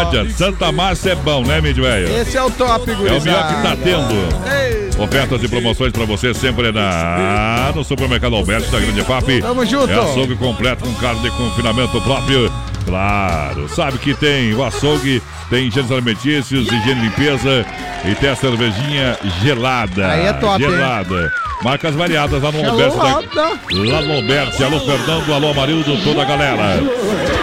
Adianta. 0.00 0.30
Santa 0.32 0.72
Massa 0.72 1.10
é 1.10 1.14
bom, 1.14 1.44
né, 1.44 1.60
velho? 1.60 2.08
Esse 2.20 2.36
é 2.36 2.42
o 2.42 2.50
top, 2.50 2.90
É 2.90 2.94
o 2.94 2.96
gurizada. 2.96 3.24
melhor 3.24 3.48
que 3.48 3.62
tá 3.62 3.76
tendo. 3.82 5.00
Ofertas 5.02 5.42
e 5.42 5.48
promoções 5.48 5.92
pra 5.92 6.04
você 6.04 6.34
sempre 6.34 6.70
na, 6.72 7.72
no 7.74 7.82
Supermercado 7.82 8.36
Alberto 8.36 8.70
da 8.70 8.78
Grande 8.78 9.02
FAP. 9.02 9.40
Tamo 9.40 9.64
junto. 9.64 9.90
É 9.90 9.94
açougue 9.98 10.36
completo 10.36 10.84
com 10.84 10.94
carne 10.94 11.20
de 11.22 11.30
confinamento 11.30 12.00
próprio. 12.02 12.52
Claro, 12.86 13.68
sabe 13.68 13.98
que 13.98 14.14
tem 14.14 14.54
o 14.54 14.64
açougue, 14.64 15.22
tem 15.48 15.68
higiene 15.68 15.92
alimentícios, 15.92 16.66
higiene 16.66 17.02
limpeza 17.02 17.64
e 18.04 18.14
tem 18.14 18.30
a 18.30 18.36
cervejinha 18.36 19.16
gelada. 19.42 20.08
Aí 20.08 20.26
é 20.26 20.32
top, 20.32 20.62
hein? 20.62 20.70
Gelada. 20.70 21.32
Marcas 21.62 21.94
variadas 21.94 22.42
lá 22.42 22.50
no. 22.50 22.66
Alberto. 22.68 22.96
Lá 22.96 24.02
no 24.02 24.14
Alberto. 24.14 24.64
Alô, 24.64 24.80
Fernando, 24.80 25.34
alô, 25.34 25.50
Amarildo, 25.50 25.96
toda 26.02 26.22
a 26.22 26.24
galera. 26.24 26.80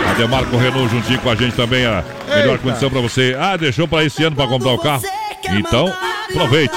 A 0.09 0.13
Demarco 0.13 0.57
Renault 0.57 0.89
juntinho 0.89 1.19
com 1.19 1.29
a 1.29 1.35
gente 1.35 1.55
também, 1.55 1.85
a 1.85 2.03
melhor 2.27 2.53
Eita. 2.53 2.63
condição 2.63 2.89
pra 2.89 2.99
você. 2.99 3.37
Ah, 3.39 3.55
deixou 3.55 3.87
pra 3.87 4.03
esse 4.03 4.23
ano 4.23 4.35
pra 4.35 4.47
comprar 4.47 4.71
o 4.71 4.79
carro? 4.79 5.03
Então, 5.51 5.93
aproveite. 6.31 6.75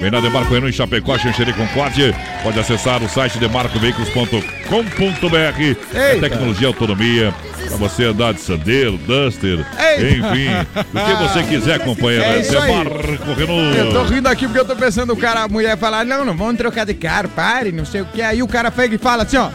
Vem 0.00 0.10
na 0.10 0.20
Demarco 0.20 0.52
Renault 0.52 0.72
em 0.72 0.76
Chapecó, 0.76 1.16
Xanxerê 1.18 1.52
Concórdia. 1.54 2.14
Pode 2.42 2.58
acessar 2.60 3.02
o 3.02 3.08
site 3.08 3.38
demarcoveículos.com.br. 3.38 5.76
É 5.94 6.16
tecnologia 6.20 6.64
e 6.64 6.66
autonomia. 6.66 7.34
Pra 7.78 7.88
você 7.88 8.04
andar 8.04 8.32
de 8.34 8.40
Sandero, 8.40 8.96
Duster, 8.98 9.64
Eita. 9.78 10.02
enfim. 10.02 10.48
O 10.94 11.04
que 11.04 11.22
você 11.28 11.42
quiser, 11.42 11.78
companheiro. 11.80 12.24
É 12.24 12.40
isso 12.40 12.56
aí. 12.58 12.72
Renault. 12.72 13.76
Eu 13.76 13.92
tô 13.92 14.02
rindo 14.04 14.28
aqui 14.28 14.46
porque 14.46 14.60
eu 14.60 14.64
tô 14.64 14.74
pensando 14.76 15.12
o 15.12 15.16
cara, 15.16 15.42
a 15.42 15.48
mulher 15.48 15.76
falar, 15.76 16.04
não, 16.04 16.24
não 16.24 16.36
vamos 16.36 16.56
trocar 16.56 16.86
de 16.86 16.94
carro, 16.94 17.28
pare, 17.28 17.72
não 17.72 17.84
sei 17.84 18.00
o 18.00 18.06
que. 18.06 18.22
Aí 18.22 18.42
o 18.42 18.48
cara 18.48 18.70
pega 18.70 18.94
e 18.94 18.98
fala 18.98 19.24
assim, 19.24 19.36
ó. 19.36 19.50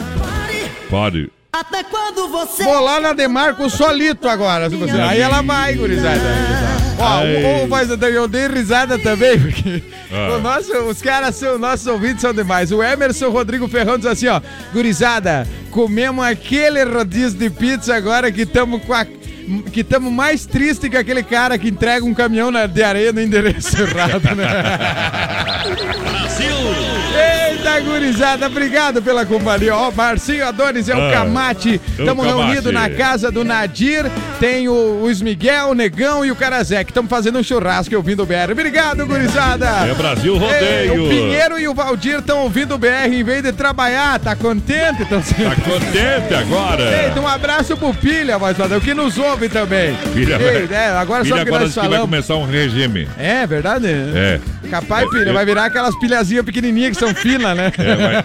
Pode. 0.89 1.31
Até 1.52 1.84
quando 1.84 2.27
você. 2.30 2.64
Vou 2.64 2.80
lá 2.80 2.99
na 2.99 3.14
Demarco 3.14 3.69
solito 3.69 4.27
agora. 4.27 4.69
se 4.69 4.76
você- 4.76 4.91
Aí 5.02 5.19
ela 5.19 5.41
vai, 5.41 5.73
gurizada. 5.73 6.19
Ó, 6.97 7.61
ou 7.61 7.68
faz, 7.68 7.89
eu 7.89 8.27
dei 8.27 8.47
risada 8.47 8.97
também, 8.99 9.39
porque 9.39 9.81
Ah. 10.11 10.35
o 10.35 10.41
nosso, 10.41 10.72
os 10.84 11.01
caras 11.01 11.35
são, 11.35 11.57
nossos 11.57 11.88
ouvintes 11.88 12.22
são 12.22 12.34
demais. 12.34 12.72
O 12.72 12.84
Emerson 12.84 13.30
Rodrigo 13.30 13.68
Ferrão 13.68 13.97
diz 13.97 14.05
assim, 14.05 14.27
ó, 14.27 14.39
gurizada, 14.73 15.47
comemos 15.72 16.23
aquele 16.23 16.84
rodízio 16.84 17.39
de 17.39 17.49
pizza 17.49 17.95
agora 17.95 18.31
que 18.31 18.41
estamos 18.41 18.84
com 18.84 18.93
a 18.93 19.05
que 19.73 19.81
estamos 19.81 20.13
mais 20.13 20.45
tristes 20.45 20.88
que 20.89 20.95
aquele 20.95 21.23
cara 21.23 21.57
que 21.57 21.68
entrega 21.69 22.05
um 22.05 22.13
caminhão 22.13 22.51
na- 22.51 22.68
de 22.68 22.84
areia 22.84 23.11
no 23.11 23.19
endereço 23.19 23.76
errado, 23.81 24.22
né? 24.35 24.47
Eita, 27.63 27.79
gurizada, 27.81 28.47
obrigado 28.47 29.03
pela 29.03 29.23
companhia. 29.23 29.75
Ó, 29.75 29.91
Marcinho 29.91 30.47
Adonis 30.47 30.89
é 30.89 30.95
o 30.95 30.99
Ah, 31.09 31.11
Camate. 31.11 31.79
o 31.97 32.01
Estamos 32.01 32.25
Camate. 32.25 32.43
reunidos 32.47 32.73
na 32.73 32.89
casa 32.89 33.31
do 33.31 33.43
Nadir. 33.43 34.05
Tem 34.39 34.67
o, 34.67 34.73
o 34.73 35.23
Miguel, 35.23 35.67
o 35.69 35.73
Negão 35.75 36.25
e 36.25 36.31
o 36.31 36.35
que 36.35 36.43
estamos 36.89 37.07
fazendo 37.09 37.38
um 37.38 37.43
churrasco 37.43 37.93
e 37.93 37.95
ouvindo 37.95 38.23
o 38.23 38.25
BR. 38.25 38.51
Obrigado, 38.51 39.05
gurizada. 39.05 39.67
É 39.88 39.93
Brasil 39.93 40.33
Ei, 40.33 40.39
Rodeio. 40.88 41.05
o 41.05 41.09
Pinheiro 41.09 41.59
e 41.59 41.67
o 41.67 41.73
Valdir 41.75 42.17
estão 42.17 42.39
ouvindo 42.39 42.73
o 42.73 42.77
BR 42.79 43.13
em 43.13 43.23
vez 43.23 43.43
de 43.43 43.51
trabalhar. 43.51 44.17
Tá 44.19 44.35
contente? 44.35 45.05
Tão... 45.05 45.21
Tá 45.21 45.55
contente 45.63 46.33
agora? 46.33 47.03
Eita, 47.03 47.19
um 47.21 47.27
abraço 47.27 47.77
pro 47.77 47.93
Pilha, 47.93 48.39
voz 48.39 48.57
padrão, 48.57 48.79
que 48.79 48.95
nos 48.95 49.19
ouve 49.19 49.49
também. 49.49 49.95
Filha, 50.13 50.38
Ei, 50.41 50.67
é, 50.71 50.88
agora 50.97 51.23
filha 51.23 51.35
só 51.38 51.43
que 51.43 51.49
agora 51.49 51.63
nós 51.65 51.73
que 51.73 51.79
vai 51.79 51.85
falamos. 51.89 52.09
começar 52.09 52.35
um 52.38 52.45
regime. 52.45 53.07
É 53.19 53.45
verdade? 53.45 53.85
É. 53.88 54.39
Capaz, 54.71 55.07
filha, 55.09 55.31
vai 55.33 55.45
virar 55.45 55.65
aquelas 55.65 55.93
pilhazinhas 55.99 56.45
pequenininhas 56.45 56.97
que 56.97 57.03
são 57.05 57.13
finas, 57.13 57.50
né? 57.55 57.71
É, 57.77 57.95
vai- 57.95 58.15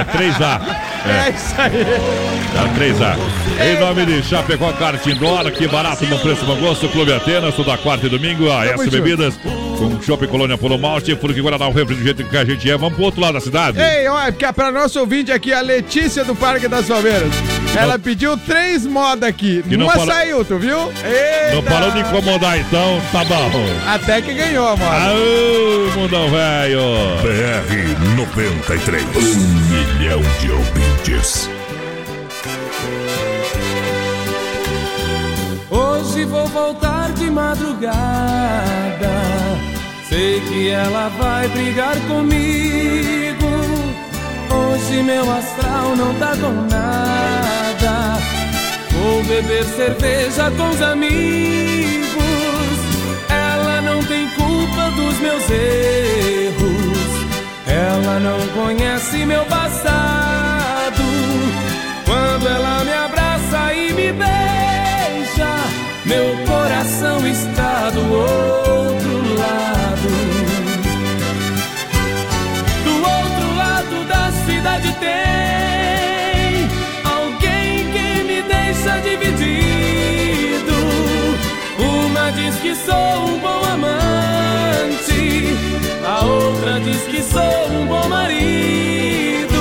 é 0.00 0.04
3A. 0.04 0.60
É 1.06 1.30
isso 1.30 1.54
aí. 1.60 1.80
É 1.82 2.74
3A. 2.78 3.16
Em 3.64 3.80
nome 3.80 4.06
de 4.06 4.22
Chapecó 4.22 4.72
Kart 4.72 5.04
Indoor, 5.06 5.50
que 5.52 5.66
barato 5.68 6.04
no 6.06 6.18
preço 6.18 6.44
bom 6.44 6.56
gosto, 6.56 6.88
Clube 6.88 7.12
Atenas, 7.12 7.54
toda 7.54 7.76
quarta 7.78 8.06
e 8.06 8.08
domingo, 8.08 8.50
a 8.50 8.66
S. 8.66 8.90
Bebidas, 8.90 9.34
com 9.76 10.00
Shopping 10.02 10.26
Colônia 10.26 10.58
Polo 10.58 10.78
Malte, 10.78 11.14
Fruque 11.16 11.40
Guaraná, 11.40 11.68
o 11.68 11.72
refri 11.72 11.94
do 11.94 12.02
jeito 12.02 12.24
que 12.24 12.36
a 12.36 12.44
gente 12.44 12.68
é. 12.70 12.76
Vamos 12.76 12.94
pro 12.94 13.04
outro 13.04 13.20
lado 13.20 13.34
da 13.34 13.40
cidade. 13.40 13.78
Ei, 13.78 14.08
olha, 14.08 14.32
porque 14.32 14.52
pra 14.52 14.72
nosso 14.72 14.98
ouvinte 15.00 15.30
aqui, 15.30 15.52
a 15.52 15.60
Letícia 15.60 16.24
do 16.24 16.34
Parque 16.34 16.66
das 16.68 16.86
Palmeiras. 16.86 17.32
Ela 17.76 17.98
pediu 17.98 18.36
três 18.38 18.86
modas 18.86 19.28
aqui. 19.28 19.62
Que 19.62 19.76
não 19.76 19.86
Uma 19.86 20.06
saiu, 20.06 20.44
tu 20.44 20.58
viu? 20.58 20.78
Eita. 21.04 21.54
Não 21.54 21.62
parou 21.62 21.90
de 21.90 22.00
incomodar 22.00 22.58
então, 22.58 23.00
tá 23.12 23.24
bom. 23.24 23.66
Até 23.86 24.22
que 24.22 24.32
ganhou, 24.32 24.76
mano. 24.76 24.90
Aô, 24.90 26.00
mundão 26.00 26.30
velho. 26.30 26.80
BR 27.22 28.16
93. 28.16 29.04
Um 29.04 29.98
milhão 29.98 30.22
de 30.40 30.50
ouvintes. 30.50 31.50
Hoje 35.70 36.24
vou 36.24 36.46
voltar 36.46 37.12
de 37.12 37.30
madrugada. 37.30 39.10
Sei 40.08 40.40
que 40.40 40.68
ela 40.68 41.08
vai 41.18 41.48
brigar 41.48 41.96
comigo. 42.06 43.46
Hoje 44.48 45.02
meu 45.02 45.28
astral 45.32 45.96
não 45.96 46.14
tá 46.14 46.30
com 46.36 46.52
nada. 46.70 48.18
Vou 48.92 49.24
beber 49.24 49.64
cerveja 49.64 50.48
com 50.56 50.70
os 50.70 50.80
amigos. 50.80 52.16
Ela 53.28 53.80
não 53.82 54.00
tem 54.04 54.28
culpa 54.28 54.90
dos 54.92 55.18
meus 55.18 55.50
erros. 55.50 57.08
Ela 57.66 58.20
não 58.20 58.46
conhece 58.62 59.26
meu 59.26 59.44
passado. 59.46 61.02
Quando 62.04 62.46
ela 62.46 62.84
me 62.84 62.92
abraça 62.92 63.74
e 63.74 63.92
me 63.92 64.12
beija, 64.12 65.52
meu 66.04 66.46
coração 66.46 67.26
está 67.26 67.90
do 67.90 68.12
outro 68.12 69.34
lado. 69.36 69.75
Cidade 74.66 74.92
tem 74.98 76.68
alguém 77.04 77.88
que 77.92 78.24
me 78.24 78.42
deixa 78.42 78.98
dividido. 79.00 80.74
Uma 81.78 82.32
diz 82.32 82.56
que 82.56 82.74
sou 82.74 83.28
um 83.28 83.38
bom 83.38 83.62
amante, 83.64 85.56
a 86.04 86.24
outra 86.24 86.80
diz 86.80 87.00
que 87.02 87.22
sou 87.22 87.68
um 87.70 87.86
bom 87.86 88.08
marido. 88.08 89.54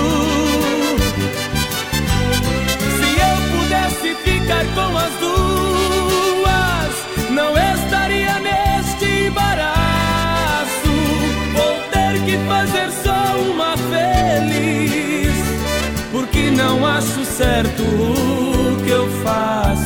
Se 2.98 3.08
eu 3.28 3.36
pudesse 3.60 4.16
ficar 4.24 4.66
com 4.74 4.98
as 4.98 5.14
duas, 5.20 6.94
não 7.30 7.54
estaria 7.56 8.40
neste 8.40 9.28
embaraço. 9.28 10.96
Vou 11.54 11.76
ter 11.92 12.20
que 12.26 12.38
fazer 12.48 12.85
acho 17.06 17.24
certo 17.24 17.84
o 17.84 18.84
que 18.84 18.90
eu 18.90 19.08
faço. 19.24 19.85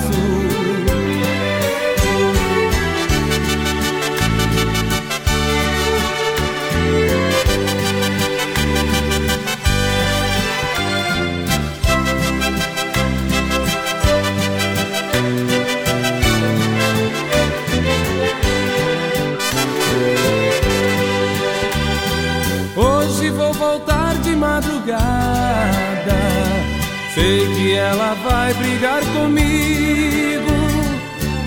Ela 28.09 28.15
vai 28.15 28.53
brigar 28.55 29.01
comigo. 29.13 30.51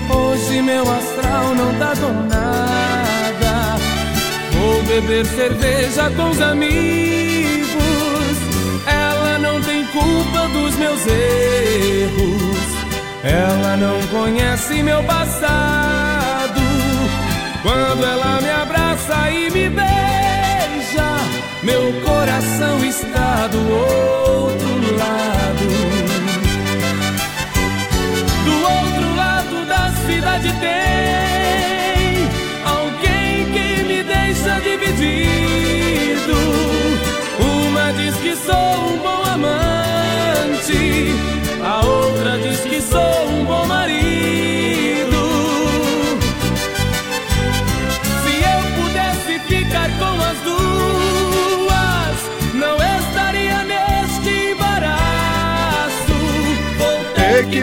Hoje 0.09 0.61
meu 0.61 0.83
astral 0.83 1.55
não 1.55 1.73
tá 1.75 1.93
com 1.99 2.13
nada. 2.27 3.77
Vou 4.53 4.81
beber 4.83 5.25
cerveja 5.25 6.09
com 6.15 6.29
os 6.29 6.41
amigos. 6.41 7.73
Ela 8.87 9.39
não 9.39 9.61
tem 9.61 9.85
culpa 9.87 10.47
dos 10.53 10.75
meus 10.75 11.05
erros. 11.05 12.63
Ela 13.23 13.75
não 13.75 14.01
conhece 14.07 14.81
meu 14.83 15.03
passado. 15.03 16.61
Quando 17.61 18.05
ela 18.05 18.39
me 18.41 18.49
abraça 18.49 19.31
e 19.31 19.49
me 19.49 19.69
beija, 19.69 21.09
meu 21.61 21.93
coração 22.05 22.83
está 22.85 23.47
do 23.47 24.22
da 30.33 30.39
cidade 30.39 30.53
tem 30.59 32.27
alguém 32.65 33.45
que 33.51 33.83
me 33.83 34.03
deixa 34.03 34.59
dividido. 34.61 36.33
Uma 37.39 37.91
diz 37.93 38.15
que 38.15 38.35
sou 38.35 38.55
um 38.55 38.97
bom 38.97 39.23
amante, 39.31 41.11
a 41.63 41.85
outra 41.85 42.39
diz 42.39 42.61
que 42.61 42.81
sou 42.81 43.29
um 43.29 43.45
bom 43.45 43.65
marido. 43.65 44.62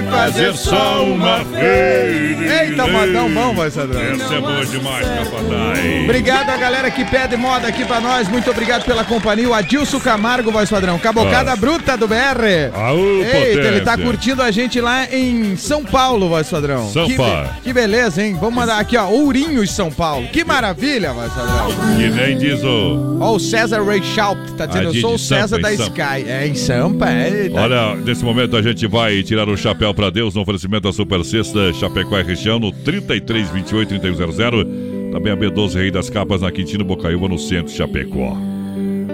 Fazer 0.02 0.54
só 0.54 1.04
uma 1.04 1.42
vez. 1.44 2.40
Eita, 2.40 2.86
modão 2.86 3.30
bom, 3.30 3.54
voz 3.54 3.74
padrão. 3.74 4.00
Essa 4.00 4.34
é 4.34 4.40
boa 4.40 4.66
demais, 4.66 5.06
capataz. 5.06 6.04
Obrigado 6.04 6.50
a 6.50 6.56
galera 6.56 6.90
que 6.90 7.04
pede 7.04 7.36
moda 7.36 7.68
aqui 7.68 7.84
pra 7.84 8.00
nós. 8.00 8.28
Muito 8.28 8.50
obrigado 8.50 8.84
pela 8.84 9.04
companhia. 9.04 9.48
O 9.48 9.54
Adilson 9.54 10.00
Camargo, 10.00 10.50
voz 10.50 10.68
padrão. 10.68 10.98
Cabocada 10.98 11.52
Ah. 11.52 11.56
bruta 11.56 11.96
do 11.96 12.06
BR. 12.08 12.70
Aô, 12.74 13.22
Eita, 13.22 13.36
ele 13.66 13.80
tá 13.80 13.92
potência. 13.92 14.04
curtindo 14.04 14.42
a 14.42 14.50
gente 14.50 14.80
lá 14.80 15.06
em 15.12 15.56
São 15.56 15.84
Paulo, 15.84 16.28
voz 16.28 16.48
padrão. 16.48 16.88
São 16.90 17.06
que, 17.06 17.14
Paulo. 17.16 17.48
Que 17.62 17.72
beleza, 17.72 18.22
hein? 18.22 18.36
Vamos 18.38 18.54
mandar 18.54 18.78
aqui, 18.78 18.96
ó. 18.96 19.06
Ourinhos, 19.08 19.70
São 19.72 19.90
Paulo. 19.90 20.26
Que 20.28 20.44
maravilha, 20.44 21.12
voz 21.12 21.32
padrão. 21.32 21.68
Que 21.96 22.08
nem 22.08 22.36
diz 22.38 22.62
o. 22.62 23.18
Ó, 23.20 23.34
o 23.34 23.40
César 23.40 23.82
Ray 23.84 24.02
Schaut 24.02 24.40
tá 24.56 24.66
dizendo, 24.66 24.94
eu 24.94 25.00
sou 25.00 25.14
o 25.14 25.18
Sampa, 25.18 25.40
César 25.42 25.58
em 25.58 25.62
da 25.62 25.68
Sampa. 25.76 25.82
Sky. 25.90 26.30
É, 26.30 26.46
em 26.46 26.54
Sampa, 26.54 27.08
é. 27.10 27.48
tá. 27.48 27.60
Olha, 27.62 27.96
nesse 27.96 28.24
momento 28.24 28.56
a 28.56 28.62
gente 28.62 28.86
vai 28.86 29.22
tirar 29.22 29.48
o 29.48 29.56
chapéu 29.56 29.89
pra 29.94 30.10
Deus 30.10 30.34
no 30.34 30.42
oferecimento 30.42 30.84
da 30.84 30.92
Super 30.92 31.24
Sexta 31.24 31.72
Chapecó 31.72 32.18
e 32.18 32.22
Região 32.22 32.58
no 32.58 32.72
33 32.72 33.50
28 33.50 33.98
3100. 34.00 35.10
Também 35.12 35.32
a 35.32 35.36
B12 35.36 35.74
Rei 35.74 35.90
das 35.90 36.08
Capas 36.08 36.42
na 36.42 36.52
Quintino 36.52 36.84
Bocaiúva 36.84 37.28
no 37.28 37.38
centro 37.38 37.72
Chapecó. 37.72 38.36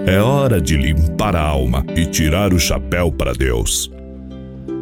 É 0.05 0.21
hora 0.21 0.61
de 0.61 0.77
limpar 0.77 1.35
a 1.35 1.41
alma 1.41 1.85
e 1.95 2.05
tirar 2.05 2.53
o 2.53 2.59
chapéu 2.59 3.11
para 3.11 3.33
Deus. 3.33 3.91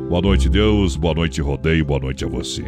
Boa 0.09 0.21
noite, 0.21 0.49
Deus. 0.49 0.95
Boa 0.95 1.15
noite, 1.15 1.41
Rodeio. 1.41 1.83
Boa 1.83 1.99
noite 1.99 2.23
a 2.23 2.27
você. 2.27 2.63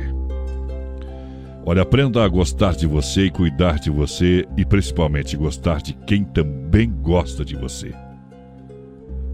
Olha, 1.66 1.82
aprenda 1.82 2.24
a 2.24 2.28
gostar 2.28 2.76
de 2.76 2.88
você 2.88 3.26
e 3.26 3.30
cuidar 3.30 3.78
de 3.78 3.90
você 3.90 4.46
e 4.58 4.66
principalmente 4.66 5.36
gostar 5.36 5.82
de 5.82 5.94
quem 5.94 6.24
também 6.24 6.90
gosta 6.90 7.44
de 7.44 7.56
você. 7.56 7.94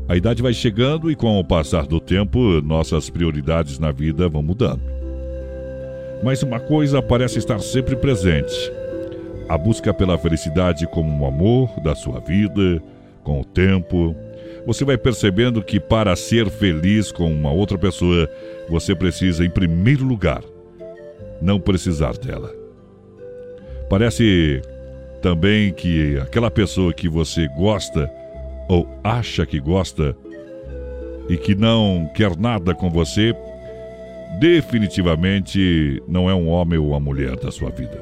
A 0.07 0.17
idade 0.17 0.43
vai 0.43 0.53
chegando 0.53 1.09
e 1.09 1.15
com 1.15 1.39
o 1.39 1.43
passar 1.43 1.87
do 1.87 1.99
tempo, 1.99 2.61
nossas 2.61 3.09
prioridades 3.09 3.79
na 3.79 3.91
vida 3.91 4.27
vão 4.27 4.43
mudando. 4.43 4.81
Mas 6.21 6.43
uma 6.43 6.59
coisa 6.59 7.01
parece 7.01 7.39
estar 7.39 7.59
sempre 7.59 7.95
presente: 7.95 8.71
a 9.47 9.57
busca 9.57 9.93
pela 9.93 10.17
felicidade 10.17 10.85
como 10.87 11.09
um 11.09 11.25
amor 11.25 11.69
da 11.81 11.95
sua 11.95 12.19
vida, 12.19 12.83
com 13.23 13.39
o 13.39 13.45
tempo. 13.45 14.15
Você 14.65 14.85
vai 14.85 14.97
percebendo 14.97 15.61
que 15.61 15.79
para 15.79 16.15
ser 16.15 16.49
feliz 16.49 17.11
com 17.11 17.31
uma 17.31 17.51
outra 17.51 17.77
pessoa, 17.77 18.29
você 18.69 18.95
precisa, 18.95 19.43
em 19.43 19.49
primeiro 19.49 20.05
lugar, 20.05 20.41
não 21.41 21.59
precisar 21.59 22.17
dela. 22.17 22.53
Parece 23.89 24.61
também 25.21 25.73
que 25.73 26.17
aquela 26.17 26.49
pessoa 26.49 26.93
que 26.93 27.09
você 27.09 27.47
gosta 27.57 28.09
ou 28.67 28.87
acha 29.03 29.45
que 29.45 29.59
gosta 29.59 30.15
e 31.29 31.37
que 31.37 31.55
não 31.55 32.09
quer 32.13 32.37
nada 32.37 32.73
com 32.75 32.89
você, 32.89 33.33
definitivamente 34.39 36.01
não 36.07 36.29
é 36.29 36.33
um 36.33 36.47
homem 36.47 36.77
ou 36.77 36.89
uma 36.89 36.99
mulher 36.99 37.35
da 37.37 37.51
sua 37.51 37.69
vida. 37.69 38.01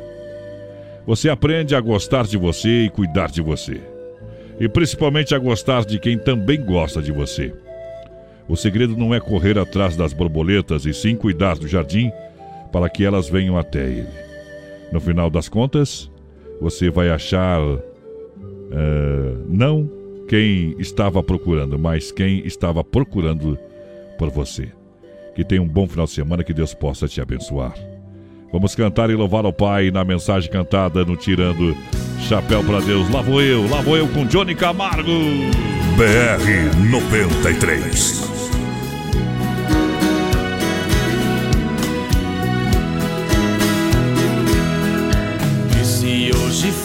Você 1.06 1.30
aprende 1.30 1.76
a 1.76 1.82
gostar 1.82 2.26
de 2.26 2.38
você 2.38 2.86
e 2.86 2.90
cuidar 2.90 3.30
de 3.30 3.42
você. 3.42 3.82
E 4.60 4.70
principalmente 4.70 5.34
a 5.34 5.40
gostar 5.40 5.84
de 5.86 6.00
quem 6.00 6.18
também 6.18 6.64
gosta 6.64 7.02
de 7.02 7.12
você. 7.12 7.54
O 8.48 8.56
segredo 8.56 8.96
não 8.96 9.14
é 9.14 9.20
correr 9.20 9.58
atrás 9.58 9.96
das 9.96 10.14
borboletas 10.14 10.86
e 10.86 10.94
sim 10.94 11.16
cuidar 11.16 11.58
do 11.58 11.68
jardim 11.68 12.12
para 12.72 12.90
que 12.90 13.04
elas 13.04 13.30
venham 13.30 13.58
até 13.58 13.84
ele. 13.86 14.10
No 14.92 15.00
final 15.00 15.30
das 15.30 15.50
contas, 15.50 16.12
você 16.60 16.90
vai 16.90 17.10
achar 17.10 17.60
eh, 18.72 19.36
não 19.48 19.90
quem 20.32 20.78
estava 20.80 21.22
procurando, 21.22 21.78
mas 21.78 22.10
quem 22.10 22.48
estava 22.48 22.86
procurando 22.86 23.60
por 24.18 24.30
você. 24.30 24.72
Que 25.36 25.44
tenha 25.44 25.62
um 25.62 25.68
bom 25.68 25.86
final 25.86 26.06
de 26.06 26.14
semana, 26.14 26.42
que 26.42 26.54
Deus 26.54 26.74
possa 26.74 27.06
te 27.06 27.20
abençoar. 27.20 27.74
Vamos 28.50 28.74
cantar 28.74 29.10
e 29.10 29.14
louvar 29.14 29.44
ao 29.44 29.52
Pai 29.52 29.92
na 29.92 30.06
mensagem 30.06 30.50
cantada 30.50 31.04
no 31.04 31.18
Tirando 31.18 31.76
Chapéu 32.30 32.64
para 32.64 32.80
Deus. 32.80 33.10
Lá 33.10 33.22
vou 33.22 33.42
eu, 33.42 33.70
lá 33.70 33.82
vou 33.82 33.98
eu 33.98 34.08
com 34.08 34.26
Johnny 34.26 34.56
Camargo. 34.56 35.12
BR 35.98 36.90
93. 36.90 38.41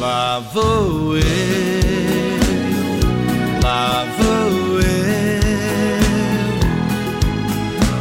Lá 0.00 0.40
vou 0.54 1.14
eu, 1.14 1.22
lá 3.62 4.06
vou 4.16 4.80
eu 4.80 4.90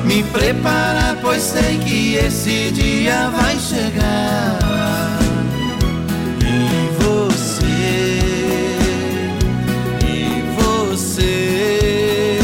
me 0.05 0.23
preparar, 0.23 1.17
pois 1.21 1.43
sei 1.43 1.77
que 1.79 2.15
esse 2.15 2.71
dia 2.71 3.29
vai 3.31 3.59
chegar. 3.59 5.19
E 6.41 6.89
você, 7.03 8.21
e 10.07 10.41
você, 10.55 12.39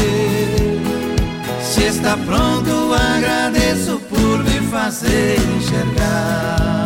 se 1.62 1.84
está 1.84 2.14
pronto, 2.18 2.92
agradeço 2.92 3.98
por 4.10 4.44
me 4.44 4.60
fazer 4.68 5.38
enxergar. 5.56 6.85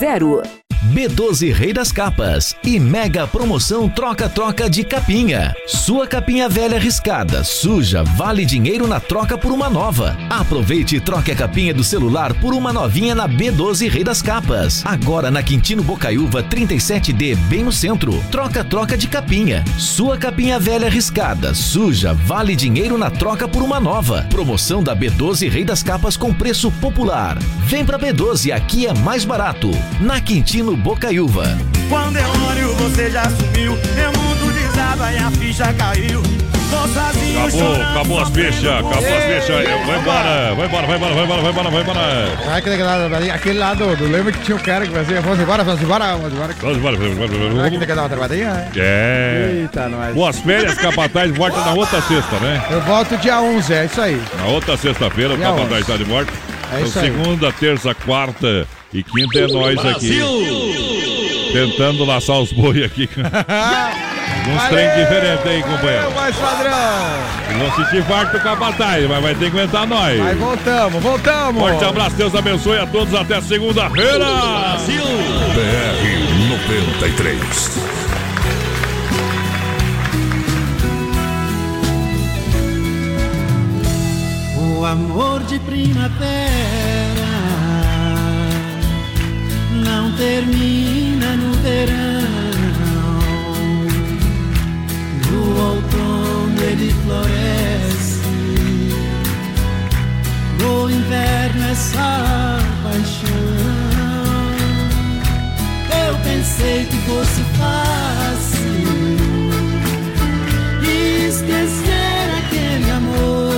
3328-3100. 0.00 0.59
B12 0.86 1.52
Rei 1.52 1.74
das 1.74 1.92
Capas 1.92 2.56
e 2.64 2.80
mega 2.80 3.26
promoção 3.26 3.86
troca-troca 3.86 4.68
de 4.68 4.82
capinha. 4.82 5.54
Sua 5.66 6.06
capinha 6.06 6.48
velha 6.48 6.78
riscada, 6.78 7.44
suja, 7.44 8.02
vale 8.02 8.46
dinheiro 8.46 8.86
na 8.88 8.98
troca 8.98 9.36
por 9.36 9.52
uma 9.52 9.68
nova. 9.68 10.16
Aproveite 10.30 10.96
e 10.96 11.00
troque 11.00 11.30
a 11.30 11.36
capinha 11.36 11.74
do 11.74 11.84
celular 11.84 12.32
por 12.32 12.54
uma 12.54 12.72
novinha 12.72 13.14
na 13.14 13.28
B12 13.28 13.90
Rei 13.90 14.02
das 14.02 14.22
Capas. 14.22 14.82
Agora 14.86 15.30
na 15.30 15.42
Quintino 15.42 15.82
Bocaiúva 15.82 16.42
37D, 16.42 17.36
bem 17.36 17.62
no 17.62 17.72
centro. 17.72 18.18
Troca-troca 18.30 18.96
de 18.96 19.06
capinha. 19.06 19.62
Sua 19.76 20.16
capinha 20.16 20.58
velha 20.58 20.88
riscada, 20.88 21.54
suja, 21.54 22.14
vale 22.14 22.56
dinheiro 22.56 22.96
na 22.96 23.10
troca 23.10 23.46
por 23.46 23.62
uma 23.62 23.78
nova. 23.78 24.26
Promoção 24.30 24.82
da 24.82 24.96
B12 24.96 25.50
Rei 25.50 25.64
das 25.64 25.82
Capas 25.82 26.16
com 26.16 26.32
preço 26.32 26.70
popular. 26.72 27.38
Vem 27.66 27.84
pra 27.84 27.98
B12, 27.98 28.50
aqui 28.50 28.86
é 28.86 28.94
mais 28.94 29.26
barato. 29.26 29.70
Na 30.00 30.22
Quintino 30.22 30.69
Bocaiúva. 30.76 31.58
Quando 31.88 32.16
eu 32.16 32.28
olho, 32.48 32.74
você 32.76 33.10
já 33.10 33.24
sumiu. 33.24 33.76
Meu 33.94 34.12
mundo 34.12 34.52
desaba 34.52 35.12
e 35.12 35.18
a 35.18 35.30
ficha 35.30 35.72
caiu. 35.74 36.22
Sozinho 36.70 37.46
Acabou, 37.46 37.82
acabou 37.82 38.20
as 38.20 38.28
fichas, 38.30 38.64
acabou 38.64 38.92
as 38.92 39.04
fichas. 39.04 39.64
Vai 39.86 39.98
embora, 39.98 40.54
vai 40.54 40.66
embora, 40.66 40.86
vai 40.86 40.96
embora, 40.96 41.14
vai 41.14 41.24
embora, 41.24 41.42
vai 41.42 41.50
embora, 41.50 41.70
vai 41.70 41.82
embora. 41.82 42.38
Ai, 42.48 42.62
que 42.62 42.68
legal, 42.68 42.98
aquele 43.34 43.58
lá 43.58 43.74
do, 43.74 43.96
do 43.96 44.04
lembra 44.04 44.30
que 44.30 44.38
tinha 44.38 44.56
um 44.56 44.60
cara 44.60 44.86
que 44.86 44.92
fazia, 44.92 45.20
vamos 45.20 45.40
embora, 45.40 45.64
vamos 45.64 45.82
embora, 45.82 46.16
vamos 46.16 46.32
embora. 46.32 46.54
Vamos 46.60 46.76
embora, 46.78 46.96
vamos 46.96 47.12
embora, 47.16 47.52
Será 47.52 47.70
que 47.70 47.78
tem 47.78 47.86
que 47.88 47.94
dar 47.94 48.02
uma 48.02 48.08
travadinha? 48.08 48.68
É. 48.76 49.60
Eita, 49.62 49.88
nós. 49.88 50.14
Boas 50.14 50.38
férias, 50.38 50.74
Capataz, 50.74 51.36
volta 51.36 51.58
na 51.58 51.72
outra 51.72 52.00
sexta, 52.02 52.36
né? 52.38 52.62
Eu 52.70 52.80
volto 52.82 53.16
dia 53.16 53.40
11, 53.40 53.74
é 53.74 53.84
isso 53.86 54.00
aí. 54.00 54.22
Na 54.38 54.46
outra 54.46 54.76
sexta-feira, 54.76 55.34
o 55.34 55.38
Capataz 55.38 55.72
11. 55.72 55.80
está 55.80 55.96
de 55.96 56.04
morte. 56.04 56.30
É 56.72 56.76
Então, 56.76 56.86
isso 56.86 56.98
aí. 57.00 57.04
segunda, 57.06 57.52
terça, 57.52 57.94
quarta 57.96 58.64
e 58.92 59.02
quinta 59.02 59.38
é 59.38 59.46
nós 59.46 59.78
aqui. 59.86 60.20
Tentando 61.52 62.04
laçar 62.04 62.40
os 62.40 62.52
boi 62.52 62.84
aqui. 62.84 63.08
Uns 64.40 64.68
trem 64.68 64.88
diferentes 64.96 65.46
aí, 65.46 65.62
companheiro. 65.62 66.10
Mais 66.12 66.34
padrão. 66.36 66.72
Vão 67.58 67.76
sentir 67.76 68.02
farto 68.04 68.32
do 68.32 68.42
Capataz, 68.42 69.06
mas 69.08 69.22
vai 69.22 69.34
ter 69.34 69.50
que 69.50 69.58
aguentar 69.58 69.86
nós. 69.86 70.18
Mas 70.18 70.38
voltamos, 70.38 71.02
voltamos. 71.02 71.60
Forte 71.60 71.84
abraço, 71.84 72.16
Deus 72.16 72.34
abençoe 72.34 72.78
a 72.78 72.86
todos. 72.86 73.14
Até 73.14 73.40
segunda-feira. 73.40 74.18
Brasil! 74.18 75.02
BR 75.54 76.48
93. 76.48 77.80
O 84.56 84.84
amor 84.84 85.42
de 85.44 85.58
primavera 85.58 86.99
termina 90.20 91.34
no 91.34 91.52
verão. 91.62 92.20
No 95.30 95.40
outono 95.68 96.62
ele 96.62 96.94
floresce. 97.04 98.20
No 100.60 100.90
inverno 100.90 101.64
é 101.64 101.74
só 101.74 102.58
paixão. 102.82 103.50
Eu 106.06 106.14
pensei 106.22 106.84
que 106.84 106.98
fosse 107.08 107.42
fácil 107.56 108.60
esquecer 111.28 112.26
aquele 112.40 112.90
amor. 112.90 113.54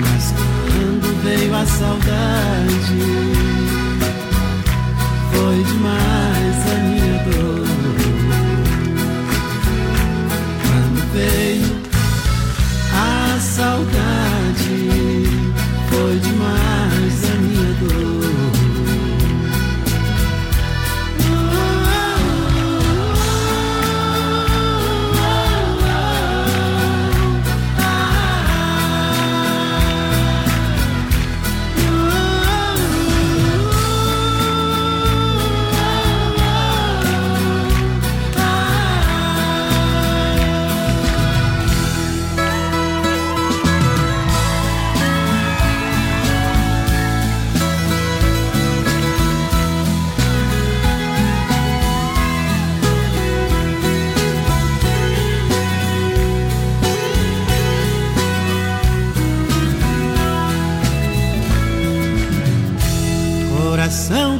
Mas 0.00 0.32
quando 0.32 1.22
veio 1.22 1.54
a 1.54 1.66
saudade, 1.66 3.25
foi 5.56 5.64
demais 5.64 6.15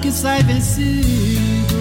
que 0.06 0.12
sai 0.12 0.40
vencido, 0.44 1.74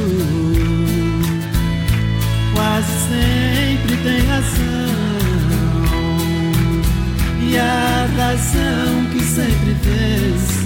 quase 2.55 2.91
sempre 3.07 3.97
tem 3.97 4.19
razão. 4.25 4.95
E 7.47 7.55
a 7.55 8.07
razão 8.17 9.05
que 9.11 9.23
sempre 9.23 9.75
vence 9.83 10.65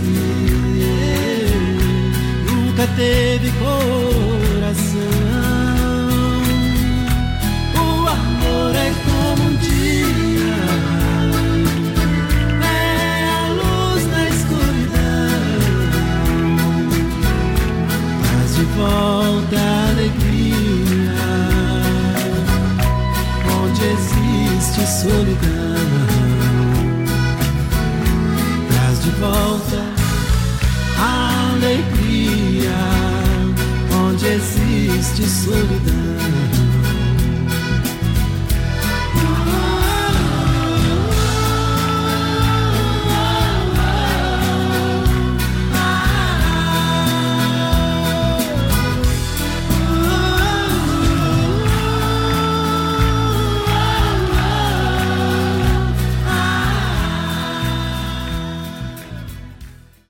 nunca 2.47 2.87
teve 2.95 3.51
coração. 3.59 4.18
Volta 18.79 19.57
a 19.57 19.89
alegria 19.89 21.13
onde 23.61 23.83
existe 23.85 24.87
solidão. 24.87 25.79
Traz 28.71 29.03
de 29.03 29.11
volta 29.11 29.83
a 30.97 31.51
alegria 31.51 32.79
onde 34.05 34.25
existe 34.27 35.29
solidão. 35.29 36.48